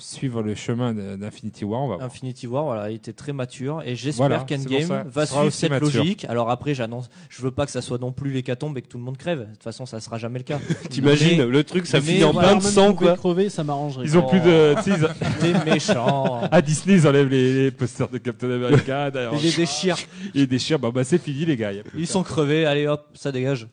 suivre 0.00 0.42
le 0.42 0.54
chemin 0.54 0.92
d'Infinity 0.94 1.64
War 1.64 1.82
On 1.82 1.88
va 1.88 1.96
voir. 1.96 2.06
Infinity 2.06 2.46
War, 2.46 2.64
voilà, 2.64 2.90
il 2.90 2.96
était 2.96 3.12
très 3.12 3.32
mature 3.32 3.82
et 3.84 3.96
j'espère 3.96 4.28
Voilà, 4.28 4.44
qu'Endgame 4.44 5.04
va 5.08 5.26
suivre 5.26 5.44
aussi 5.46 5.58
cette 5.58 5.70
mature. 5.70 5.86
logique. 6.02 6.24
Alors 6.28 6.50
après, 6.50 6.74
j'annonce, 6.74 7.08
je 7.28 7.42
veux 7.42 7.50
pas 7.50 7.66
que 7.66 7.72
ça 7.72 7.82
soit 7.82 7.98
non 7.98 8.12
plus 8.12 8.30
l'hécatombe 8.30 8.76
et 8.78 8.82
que 8.82 8.88
tout 8.88 8.98
le 8.98 9.04
monde 9.04 9.16
crève. 9.16 9.40
De 9.40 9.44
toute 9.52 9.62
façon, 9.62 9.86
ça 9.86 10.00
sera 10.00 10.18
jamais 10.18 10.38
le 10.38 10.44
cas. 10.44 10.58
T'imagines 10.90 11.44
le 11.44 11.64
truc, 11.64 11.86
ça 11.86 12.00
finit 12.00 12.24
en 12.24 12.32
voilà, 12.32 12.50
bain 12.50 12.56
de 12.56 12.62
sang 12.62 12.94
quoi. 12.94 13.14
crever, 13.16 13.48
ça 13.48 13.64
m'arrangerait. 13.64 14.04
Ils 14.04 14.16
ont 14.18 14.26
plus 14.26 14.40
de. 14.40 14.74
ils- 14.86 15.08
T'es 15.40 15.64
méchant. 15.64 16.42
À 16.50 16.62
Disney, 16.62 16.96
ils 16.96 17.06
enlèvent 17.06 17.28
les, 17.28 17.64
les 17.64 17.70
posters 17.70 18.08
de 18.08 18.18
Captain 18.18 18.50
America. 18.50 19.10
d'ailleurs. 19.10 19.34
Il 19.36 19.42
les 19.42 19.52
déchire. 19.52 19.96
Ils 20.34 20.40
les 20.42 20.46
déchirent. 20.46 20.78
Bah, 20.78 20.90
bah 20.92 21.04
c'est 21.04 21.18
fini, 21.18 21.44
les 21.44 21.56
gars. 21.56 21.70
Ils 21.96 22.06
sont 22.06 22.22
crevés. 22.22 22.66
Allez 22.66 22.86
hop, 22.86 23.06
ça 23.14 23.32
dégage. 23.32 23.66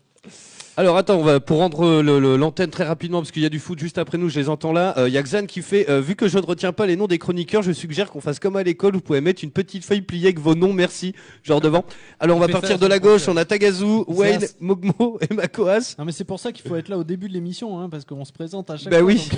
Alors 0.76 0.98
attends, 0.98 1.18
on 1.20 1.24
va, 1.24 1.40
pour 1.40 1.60
rendre 1.60 2.02
le- 2.02 2.20
le- 2.20 2.36
l'antenne 2.36 2.72
très 2.72 2.84
rapidement, 2.84 3.20
parce 3.20 3.32
qu'il 3.32 3.44
y 3.44 3.46
a 3.46 3.50
du 3.50 3.60
foot 3.60 3.78
juste 3.78 4.00
après 4.00 4.18
nous, 4.18 4.28
je 4.30 4.40
les 4.40 4.50
entends 4.50 4.74
là. 4.74 4.96
Il 5.06 5.14
y 5.14 5.20
a 5.20 5.22
Xan 5.22 5.46
qui 5.46 5.62
fait, 5.62 5.88
euh, 5.88 6.02
vu 6.02 6.16
que 6.16 6.28
je 6.28 6.40
ne 6.40 6.44
retiens 6.44 6.72
pas 6.74 6.88
les 6.88 6.96
noms 6.96 7.06
des 7.06 7.20
chroniqueurs, 7.20 7.62
je 7.62 7.72
suggère 7.72 8.10
qu'on 8.10 8.22
fasse 8.22 8.40
comme 8.40 8.56
à 8.56 8.64
l'école, 8.64 8.94
vous 8.94 9.02
pouvez 9.02 9.22
mettre 9.22 9.44
une 9.44 9.52
petite 9.52 9.86
feuille 9.86 10.02
pliée 10.02 10.26
avec 10.30 10.40
vos 10.40 10.56
noms, 10.56 10.74
merci, 10.74 11.14
genre 11.44 11.62
devant. 11.62 11.86
Alors 12.20 12.38
on 12.38 12.40
va 12.40 12.48
partir 12.48 12.80
de 12.80 12.88
la 12.88 12.96
c'est 12.96 13.02
gauche, 13.02 13.26
parfait. 13.26 13.32
on 13.32 13.38
a 13.38 13.46
Tagazu, 13.46 13.86
Wayne, 14.08 14.40
c'est- 14.40 14.60
Mogmo 14.62 15.20
et 15.22 15.32
Makoas. 15.32 15.94
Non 16.00 16.06
mais 16.06 16.12
c'est 16.12 16.24
pour 16.24 16.40
ça 16.40 16.52
qu'il 16.52 16.68
faut 16.68 16.76
être 16.76 16.90
là 16.90 16.98
au 16.98 17.04
début 17.04 17.28
de 17.28 17.34
l'émission, 17.34 17.80
hein, 17.80 17.88
parce 17.88 18.04
qu'on 18.04 18.26
se 18.26 18.34
présente 18.34 18.72
à 18.72 18.78
chaque 18.78 18.90
Bah 18.92 18.98
fois. 18.98 19.06
oui. 19.06 19.30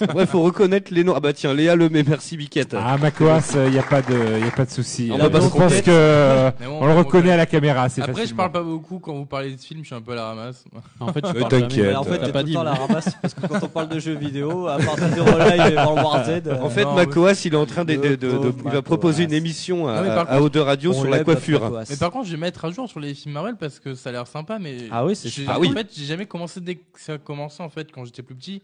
donc- 0.00 0.14
Ouais, 0.14 0.26
faut 0.26 0.42
reconnaître 0.42 0.94
les 0.94 1.02
noms. 1.02 1.14
Ah 1.16 1.20
bah 1.20 1.32
tiens, 1.32 1.52
Léa 1.52 1.74
Lemay, 1.74 2.04
merci 2.06 2.36
Biquette. 2.36 2.76
Ah, 2.78 2.96
Makoas, 2.96 3.54
il 3.66 3.72
n'y 3.72 3.78
a 3.78 3.82
pas 3.82 4.02
de, 4.02 4.38
y 4.38 4.46
a 4.46 4.52
pas 4.52 4.66
de 4.66 4.70
souci. 4.70 5.10
On 5.12 5.18
Euh, 5.18 5.24
je 5.24 5.48
pense 5.48 5.80
que 5.82 5.90
euh, 5.90 6.50
on 6.80 6.86
le 6.86 6.92
on 6.92 6.98
reconnaît 6.98 7.32
à 7.32 7.36
la 7.36 7.46
caméra. 7.46 7.82
assez 7.82 8.00
Après, 8.00 8.12
je 8.12 8.18
facilement. 8.20 8.36
parle 8.44 8.52
pas 8.52 8.62
beaucoup 8.62 9.00
quand 9.00 9.14
vous 9.14 9.26
parlez 9.26 9.50
de 9.50 9.60
ce 9.60 9.66
film, 9.66 9.80
je 9.82 9.86
suis 9.86 9.94
un 9.96 10.00
peu 10.00 10.12
à 10.12 10.16
la 10.16 10.24
ramasse. 10.26 10.59
En 11.00 11.12
fait, 11.12 11.26
je 11.26 11.32
parle 11.32 11.48
t'inquiète. 11.50 11.70
jamais. 11.72 11.88
Mais 11.88 11.94
en 11.96 12.04
fait, 12.04 12.18
t'as 12.18 12.26
t'es 12.26 12.32
pas 12.32 12.40
tout 12.40 12.46
le 12.46 12.50
dit, 12.50 12.52
temps 12.54 12.62
la 12.62 12.74
ramasse 12.74 13.14
parce 13.22 13.34
que 13.34 13.46
quand 13.46 13.62
on 13.62 13.68
parle 13.68 13.88
de 13.88 13.98
jeux 13.98 14.14
vidéo, 14.14 14.66
à 14.68 14.78
part 14.78 14.96
Zero 14.96 15.38
Live 15.38 15.72
et 15.72 15.76
World 15.76 16.04
War 16.04 16.24
Z, 16.24 16.28
euh, 16.46 16.56
En 16.60 16.70
fait, 16.70 16.84
non, 16.84 16.94
Makoas, 16.94 17.42
il 17.44 17.54
est 17.54 17.56
en 17.56 17.66
train 17.66 17.84
de, 17.84 17.94
de- 17.96 18.16
de- 18.16 18.38
de- 18.38 18.52
il 18.64 18.70
va 18.70 18.82
proposer 18.82 19.24
une 19.24 19.32
émission 19.32 19.88
à, 19.88 20.02
Non, 20.02 20.10
à 20.10 20.24
contre, 20.26 20.40
Haute 20.42 20.54
de 20.54 20.60
Radio 20.60 20.92
sur 20.92 21.08
la 21.08 21.24
coiffure. 21.24 21.82
Mais 21.88 21.96
par 21.96 22.10
contre, 22.10 22.26
je 22.26 22.32
vais 22.32 22.36
mettre 22.36 22.64
à 22.64 22.70
jour 22.70 22.88
sur 22.88 23.00
les 23.00 23.14
films 23.14 23.34
Marvel 23.34 23.56
parce 23.56 23.80
que 23.80 23.94
ça 23.94 24.10
a 24.10 24.12
l'air 24.12 24.26
sympa. 24.26 24.58
Mais 24.58 24.76
Ah 24.90 25.04
oui, 25.04 25.16
c'est 25.16 25.28
Ah 25.48 25.58
en 25.58 25.60
oui. 25.60 25.72
fait, 25.72 25.88
j'ai 25.96 26.04
jamais 26.04 26.26
commencé 26.26 26.60
dès 26.60 26.76
que 26.76 27.00
ça 27.00 27.14
a 27.14 27.18
commencé 27.18 27.62
en 27.62 27.68
fait 27.68 27.90
quand 27.92 28.04
j'étais 28.04 28.22
plus 28.22 28.34
petit. 28.34 28.62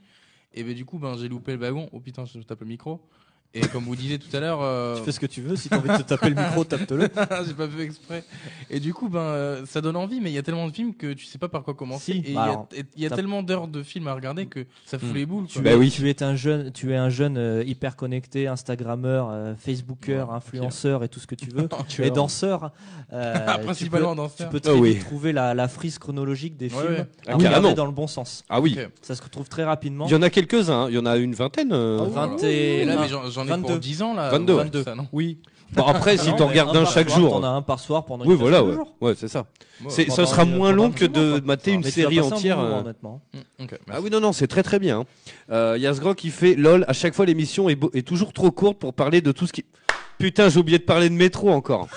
Et 0.54 0.62
ben 0.64 0.74
du 0.74 0.84
coup, 0.86 0.98
ben 0.98 1.14
j'ai 1.20 1.28
loupé 1.28 1.52
le 1.52 1.58
wagon. 1.58 1.88
Oh 1.92 2.00
putain, 2.00 2.24
je 2.24 2.38
tape 2.40 2.60
le 2.60 2.66
micro. 2.66 3.00
Et 3.54 3.60
comme 3.60 3.84
vous 3.84 3.96
disiez 3.96 4.18
tout 4.18 4.34
à 4.36 4.40
l'heure, 4.40 4.60
euh, 4.60 4.96
tu 4.98 5.02
fais 5.04 5.12
ce 5.12 5.20
que 5.20 5.24
tu 5.26 5.40
veux. 5.40 5.56
Si 5.56 5.68
t'as 5.70 5.78
envie 5.78 5.88
de 5.88 5.96
te 5.96 6.02
taper 6.02 6.28
le 6.28 6.34
micro, 6.34 6.64
tape-le. 6.64 7.08
j'ai 7.46 7.54
pas 7.54 7.66
fait 7.68 7.82
exprès. 7.84 8.22
Et 8.68 8.80
du 8.80 8.92
coup, 8.92 9.08
ben 9.08 9.20
euh, 9.20 9.64
ça 9.66 9.80
donne 9.80 9.96
envie, 9.96 10.20
mais 10.20 10.30
il 10.30 10.34
y 10.34 10.38
a 10.38 10.42
tellement 10.42 10.66
de 10.68 10.72
films 10.72 10.94
que 10.94 11.12
tu 11.14 11.24
sais 11.24 11.38
pas 11.38 11.48
par 11.48 11.62
quoi 11.62 11.72
commencer. 11.74 12.12
Si, 12.12 12.18
et 12.18 12.22
il 12.26 12.30
y 12.32 12.34
bah 12.34 12.66
a- 12.70 12.76
y 13.00 13.08
t'as- 13.08 13.16
tellement 13.16 13.42
d'heures 13.42 13.68
de 13.68 13.82
films 13.82 14.08
à 14.08 14.14
regarder 14.14 14.44
que 14.46 14.66
ça 14.84 14.98
fout 14.98 15.08
Hmm. 15.10 15.14
les 15.14 15.24
boules. 15.26 15.46
Tu, 15.46 15.60
quoi. 15.62 15.70
es, 15.70 15.74
Bah 15.74 15.78
oui. 15.80 15.90
tu 15.90 16.08
es 16.10 16.22
un 16.22 16.36
jeune, 16.36 16.70
tu 16.72 16.92
es 16.92 16.96
un 16.96 17.08
jeune 17.08 17.38
euh, 17.38 17.62
hyper 17.64 17.96
connecté, 17.96 18.46
Instagrammeur, 18.46 19.28
euh, 19.30 19.54
Facebooker, 19.56 20.30
influenceur 20.32 21.02
et 21.04 21.08
tout 21.08 21.20
ce 21.20 21.26
que 21.26 21.34
tu 21.34 21.48
veux, 21.54 21.68
Tu 21.88 22.02
et 22.02 22.08
vois. 22.08 22.14
danseur. 22.16 22.72
euh, 23.12 23.34
Ah, 23.46 23.58
principalement 23.58 24.10
tu 24.10 24.16
peux, 24.16 24.22
danseur. 24.22 24.48
Tu 24.48 24.52
peux 24.52 24.60
Ah 24.64 24.70
très 24.72 24.78
oui. 24.78 24.94
vite 24.94 25.04
trouver 25.06 25.32
la, 25.32 25.54
la 25.54 25.68
frise 25.68 25.98
chronologique 25.98 26.56
des 26.58 26.66
Ouais, 26.66 26.80
films, 26.82 27.06
ouais. 27.38 27.46
Ah, 27.54 27.60
dans 27.74 27.86
le 27.86 27.92
bon 27.92 28.06
sens. 28.06 28.44
Ah 28.50 28.60
oui. 28.60 28.76
Ça 29.02 29.14
se 29.14 29.22
retrouve 29.22 29.48
très 29.48 29.64
rapidement. 29.64 30.06
Il 30.06 30.12
y 30.12 30.14
en 30.14 30.22
a 30.22 30.28
quelques-uns, 30.30 30.82
hein. 30.84 30.86
il 30.90 30.94
y 30.94 30.98
en 30.98 31.06
a 31.06 31.16
une 31.16 31.34
vingtaine. 31.34 31.72
euh. 31.72 31.98
Ah, 32.00 32.04
Oh, 32.06 32.10
voilà. 32.10 32.26
20 32.36 32.42
et- 32.44 32.84
J'en 33.36 33.44
ai 33.44 33.50
22. 33.50 33.66
pour 33.68 33.78
10 33.78 34.02
ans 34.02 34.14
là. 34.14 34.30
22, 34.30 34.52
ou 34.52 34.56
ouais. 34.56 34.62
22. 34.64 34.82
Ça, 34.82 34.94
non 34.94 35.06
Oui. 35.12 35.38
Bon, 35.72 35.82
après, 35.84 36.16
si 36.16 36.30
mais 36.32 36.42
regardes 36.44 36.76
un 36.76 36.84
chaque 36.84 37.08
soir, 37.10 37.20
jour. 37.20 37.30
T'en 37.32 37.42
as 37.44 37.48
un 37.48 37.62
par 37.62 37.80
soir 37.80 38.04
pendant 38.04 38.24
une 38.24 38.30
Oui, 38.30 38.36
voilà, 38.36 38.62
ouais. 38.64 38.76
Ouais, 39.00 39.14
c'est 39.16 39.28
ça. 39.28 39.46
C'est- 39.88 40.04
Pendant 40.06 40.26
sera 40.26 40.44
moins 40.44 40.72
long 40.72 40.90
que 40.92 41.04
de 41.04 41.40
mater 41.44 41.72
une 41.72 41.82
tu 41.82 41.90
série 41.90 42.18
un 42.20 42.22
entière. 42.22 42.56
moment, 42.56 42.84
euh. 43.34 43.34
mm, 43.62 43.66
Ah 43.90 44.00
oui, 44.00 44.10
non, 44.10 44.20
non, 44.20 44.32
c'est 44.32 44.46
très 44.46 44.62
très 44.62 44.78
bien. 44.78 45.04
Euh, 45.50 45.76
Yasgro 45.78 46.14
qui 46.14 46.30
fait 46.30 46.54
lol, 46.54 46.84
à 46.88 46.92
chaque 46.92 47.14
fois 47.14 47.26
l'émission 47.26 47.68
est 47.68 48.06
toujours 48.06 48.32
trop 48.32 48.50
courte 48.52 48.78
pour 48.78 48.94
parler 48.94 49.20
de 49.20 49.32
tout 49.32 49.46
ce 49.46 49.52
qui. 49.52 49.64
Putain, 50.18 50.48
j'ai 50.48 50.58
oublié 50.58 50.78
de 50.78 50.84
parler 50.84 51.08
de 51.10 51.14
métro 51.14 51.50
encore. 51.50 51.88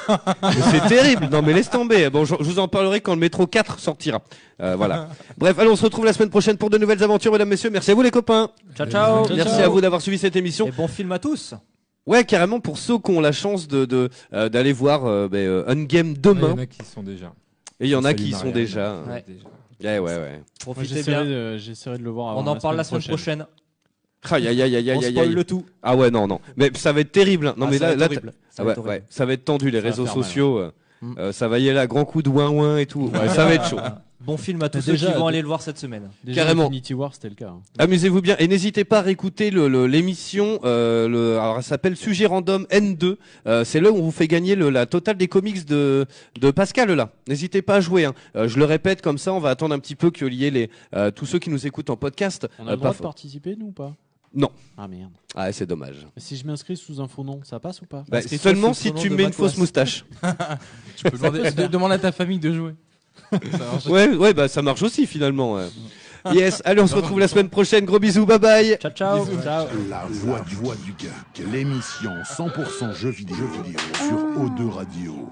C'est 0.71 0.87
terrible. 0.87 1.29
Non, 1.31 1.41
mais 1.41 1.53
laisse 1.53 1.69
tomber. 1.69 2.09
Bon, 2.09 2.25
je, 2.25 2.35
je 2.39 2.43
vous 2.43 2.59
en 2.59 2.67
parlerai 2.67 2.99
quand 3.01 3.13
le 3.13 3.19
métro 3.19 3.47
4 3.47 3.79
sortira. 3.79 4.21
Euh, 4.61 4.75
voilà. 4.75 5.07
Bref, 5.37 5.57
allez, 5.57 5.69
on 5.69 5.75
se 5.75 5.83
retrouve 5.85 6.03
la 6.05 6.11
semaine 6.13 6.29
prochaine 6.29 6.57
pour 6.57 6.69
de 6.69 6.77
nouvelles 6.77 7.01
aventures, 7.03 7.31
mesdames, 7.31 7.47
messieurs. 7.49 7.69
Merci 7.69 7.91
à 7.91 7.93
vous, 7.95 8.01
les 8.01 8.11
copains. 8.11 8.49
Ciao, 8.75 8.87
ciao. 8.87 9.25
Merci 9.33 9.61
à 9.61 9.69
vous 9.69 9.79
d'avoir 9.79 10.01
suivi 10.01 10.17
cette 10.17 10.35
émission. 10.35 10.67
Et 10.67 10.71
bon 10.71 10.87
film 10.87 11.11
à 11.13 11.19
tous. 11.19 11.53
Ouais, 12.05 12.23
carrément, 12.23 12.59
pour 12.59 12.77
ceux 12.77 12.97
qui 12.97 13.11
ont 13.11 13.21
la 13.21 13.31
chance 13.31 13.67
de, 13.67 13.85
de, 13.85 14.09
euh, 14.33 14.49
d'aller 14.49 14.73
voir 14.73 15.05
euh, 15.05 15.29
euh, 15.33 15.63
Ungame 15.67 16.07
Il 16.07 16.17
y 16.17 16.19
demain. 16.19 16.51
en 16.53 16.57
a 16.57 16.65
qui 16.65 16.83
sont 16.83 17.03
déjà. 17.03 17.33
Et 17.79 17.85
il 17.85 17.89
y 17.89 17.95
en 17.95 18.03
a 18.03 18.13
qui 18.13 18.31
sont 18.31 18.51
déjà. 18.51 18.95
Ouais. 19.07 19.23
Déjà. 19.27 20.01
Ouais, 20.01 20.13
ouais, 20.17 20.41
Profitez 20.59 21.03
bien. 21.03 21.23
de, 21.23 21.57
j'essaierai 21.57 21.97
de 21.99 22.03
le 22.03 22.09
voir 22.09 22.31
avant 22.31 22.43
On 22.43 22.47
en 22.47 22.55
parle 22.57 22.75
la 22.75 22.83
semaine 22.83 23.03
prochaine. 23.03 23.45
Aïe, 24.29 24.47
aïe, 24.47 24.61
aïe, 24.61 24.75
aïe, 24.75 24.89
aïe, 24.91 25.05
aïe, 25.05 25.19
aïe. 25.19 25.29
le 25.29 25.43
tout. 25.43 25.65
Ah 25.81 25.95
ouais, 25.95 26.11
non, 26.11 26.27
non. 26.27 26.39
Mais 26.57 26.71
ça 26.75 26.91
va 26.91 26.99
être 27.01 27.11
terrible. 27.11 27.47
hein. 27.47 27.53
Non, 27.57 27.67
Ah, 27.67 27.71
mais 27.71 27.77
ça 27.77 27.95
là, 27.95 27.95
va 27.95 28.05
être 28.05 28.11
là, 28.11 28.17
horrible. 28.17 28.33
Ça 28.49 28.55
Ah 28.57 28.63
va 28.63 28.65
ouais, 28.67 28.71
être 28.73 28.77
horrible. 28.79 28.93
ouais, 28.95 29.03
ça 29.09 29.25
va 29.25 29.33
être 29.33 29.45
tendu 29.45 29.69
les 29.71 29.77
Ça 29.77 29.83
va 29.83 29.89
réseaux 29.89 30.05
faire 30.05 30.15
mal, 30.17 30.23
sociaux. 30.25 30.57
euh, 30.57 30.71
Mm. 31.01 31.15
euh, 31.17 31.31
ça 31.31 31.47
va 31.47 31.59
y 31.59 31.69
aller 31.69 31.79
à 31.79 31.87
grands 31.87 32.03
coups 32.03 32.25
de 32.25 32.29
ouin 32.29 32.49
ouin 32.49 32.77
et 32.77 32.85
tout. 32.85 33.09
Ouais, 33.13 33.29
ça 33.29 33.45
va 33.45 33.53
être 33.53 33.65
chaud. 33.69 33.79
bon 34.19 34.35
film 34.35 34.61
à 34.63 34.67
tous 34.67 34.81
ceux 34.81 34.91
déjà, 34.91 35.13
qui 35.13 35.17
vont 35.17 35.27
aller 35.27 35.39
le 35.41 35.47
voir 35.47 35.61
cette 35.61 35.77
semaine. 35.77 36.09
Déjà, 36.25 36.41
Carrément. 36.41 36.63
Infinity 36.65 36.93
War, 36.93 37.13
c'était 37.13 37.29
le 37.29 37.35
cas. 37.35 37.47
hein. 37.47 37.61
Amusez-vous 37.77 38.21
bien 38.21 38.35
et 38.37 38.49
n'hésitez 38.49 38.83
pas 38.83 38.99
à 38.99 39.01
réécouter 39.03 39.49
le- 39.49 39.69
le- 39.69 39.87
l'émission. 39.87 40.59
euh, 40.65 41.07
le, 41.07 41.39
alors 41.39 41.55
elle 41.55 41.63
s'appelle 41.63 41.95
Sujet 41.95 42.25
Random 42.25 42.65
N2. 42.69 43.15
Euh, 43.47 43.63
c'est 43.63 43.79
là 43.79 43.91
où 43.91 43.95
on 43.95 44.01
vous 44.01 44.11
fait 44.11 44.27
gagner 44.27 44.55
le- 44.55 44.69
la 44.69 44.85
totale 44.87 45.15
des 45.15 45.29
comics 45.29 45.65
de, 45.65 46.05
de 46.41 46.51
Pascal 46.51 46.91
là. 46.91 47.13
N'hésitez 47.29 47.61
pas 47.61 47.75
à 47.75 47.79
jouer. 47.79 48.03
hein. 48.03 48.13
Euh, 48.35 48.49
je 48.49 48.59
le 48.59 48.65
répète 48.65 49.01
comme 49.01 49.17
ça, 49.17 49.31
on 49.31 49.39
va 49.39 49.51
attendre 49.51 49.73
un 49.73 49.79
petit 49.79 49.95
peu 49.95 50.11
qu'il 50.11 50.33
y 50.33 50.43
ait 50.45 50.51
les 50.51 50.69
euh, 50.93 51.11
tous 51.11 51.25
ceux 51.25 51.39
qui 51.39 51.49
nous 51.49 51.65
écoutent 51.65 51.91
en 51.91 51.95
podcast. 51.95 52.45
On 52.59 52.63
a 52.67 52.67
Euh, 52.67 52.71
le 52.71 52.75
droit 52.77 52.91
pas 52.91 52.97
de 52.97 53.03
participer, 53.03 53.55
nous 53.57 53.67
ou 53.67 53.71
pas? 53.71 53.95
Non. 54.33 54.49
Ah 54.77 54.87
merde. 54.87 55.11
Ah 55.35 55.51
c'est 55.51 55.65
dommage. 55.65 56.05
Mais 56.15 56.21
si 56.21 56.35
je 56.37 56.45
m'inscris 56.45 56.77
sous 56.77 57.01
un 57.01 57.07
faux 57.07 57.23
nom, 57.23 57.41
ça 57.43 57.59
passe 57.59 57.81
ou 57.81 57.85
pas 57.85 58.03
Bah, 58.09 58.17
Inscris-toi 58.19 58.51
seulement 58.51 58.73
sous 58.73 58.81
si 58.83 58.91
nom 58.91 59.01
tu 59.01 59.09
de 59.09 59.15
mets 59.15 59.23
une 59.23 59.33
fausse 59.33 59.57
moustache. 59.57 60.05
Tu 60.95 61.03
peux 61.09 61.17
demander, 61.17 61.51
de- 61.51 61.67
demander 61.67 61.95
à 61.95 61.99
ta 61.99 62.11
famille 62.11 62.39
de 62.39 62.53
jouer. 62.53 62.75
Ça 63.31 63.57
marche. 63.57 63.85
ouais 63.87 64.09
ouais 64.15 64.33
bah 64.33 64.47
ça 64.47 64.61
marche 64.61 64.81
aussi 64.83 65.07
finalement. 65.07 65.55
ouais. 65.55 65.67
Yes, 66.33 66.61
allez 66.65 66.81
on 66.81 66.87
se 66.87 66.95
retrouve 66.95 67.19
la 67.19 67.27
semaine 67.29 67.49
prochaine. 67.49 67.85
Gros 67.85 67.97
bisous, 67.99 68.25
bye 68.25 68.37
bye. 68.39 68.77
Ciao, 68.79 68.91
ciao. 68.91 69.25
ciao. 69.41 69.67
La 69.89 70.05
voix 70.09 70.41
du, 70.41 70.55
voix 70.55 70.75
du 70.75 70.93
geek, 70.99 71.47
l'émission 71.51 72.11
100% 72.23 72.93
jeux 72.93 73.09
vidéo, 73.09 73.37
jeux 73.37 73.63
vidéo 73.63 73.79
sur 73.95 74.17
O2 74.43 74.69
Radio. 74.69 75.29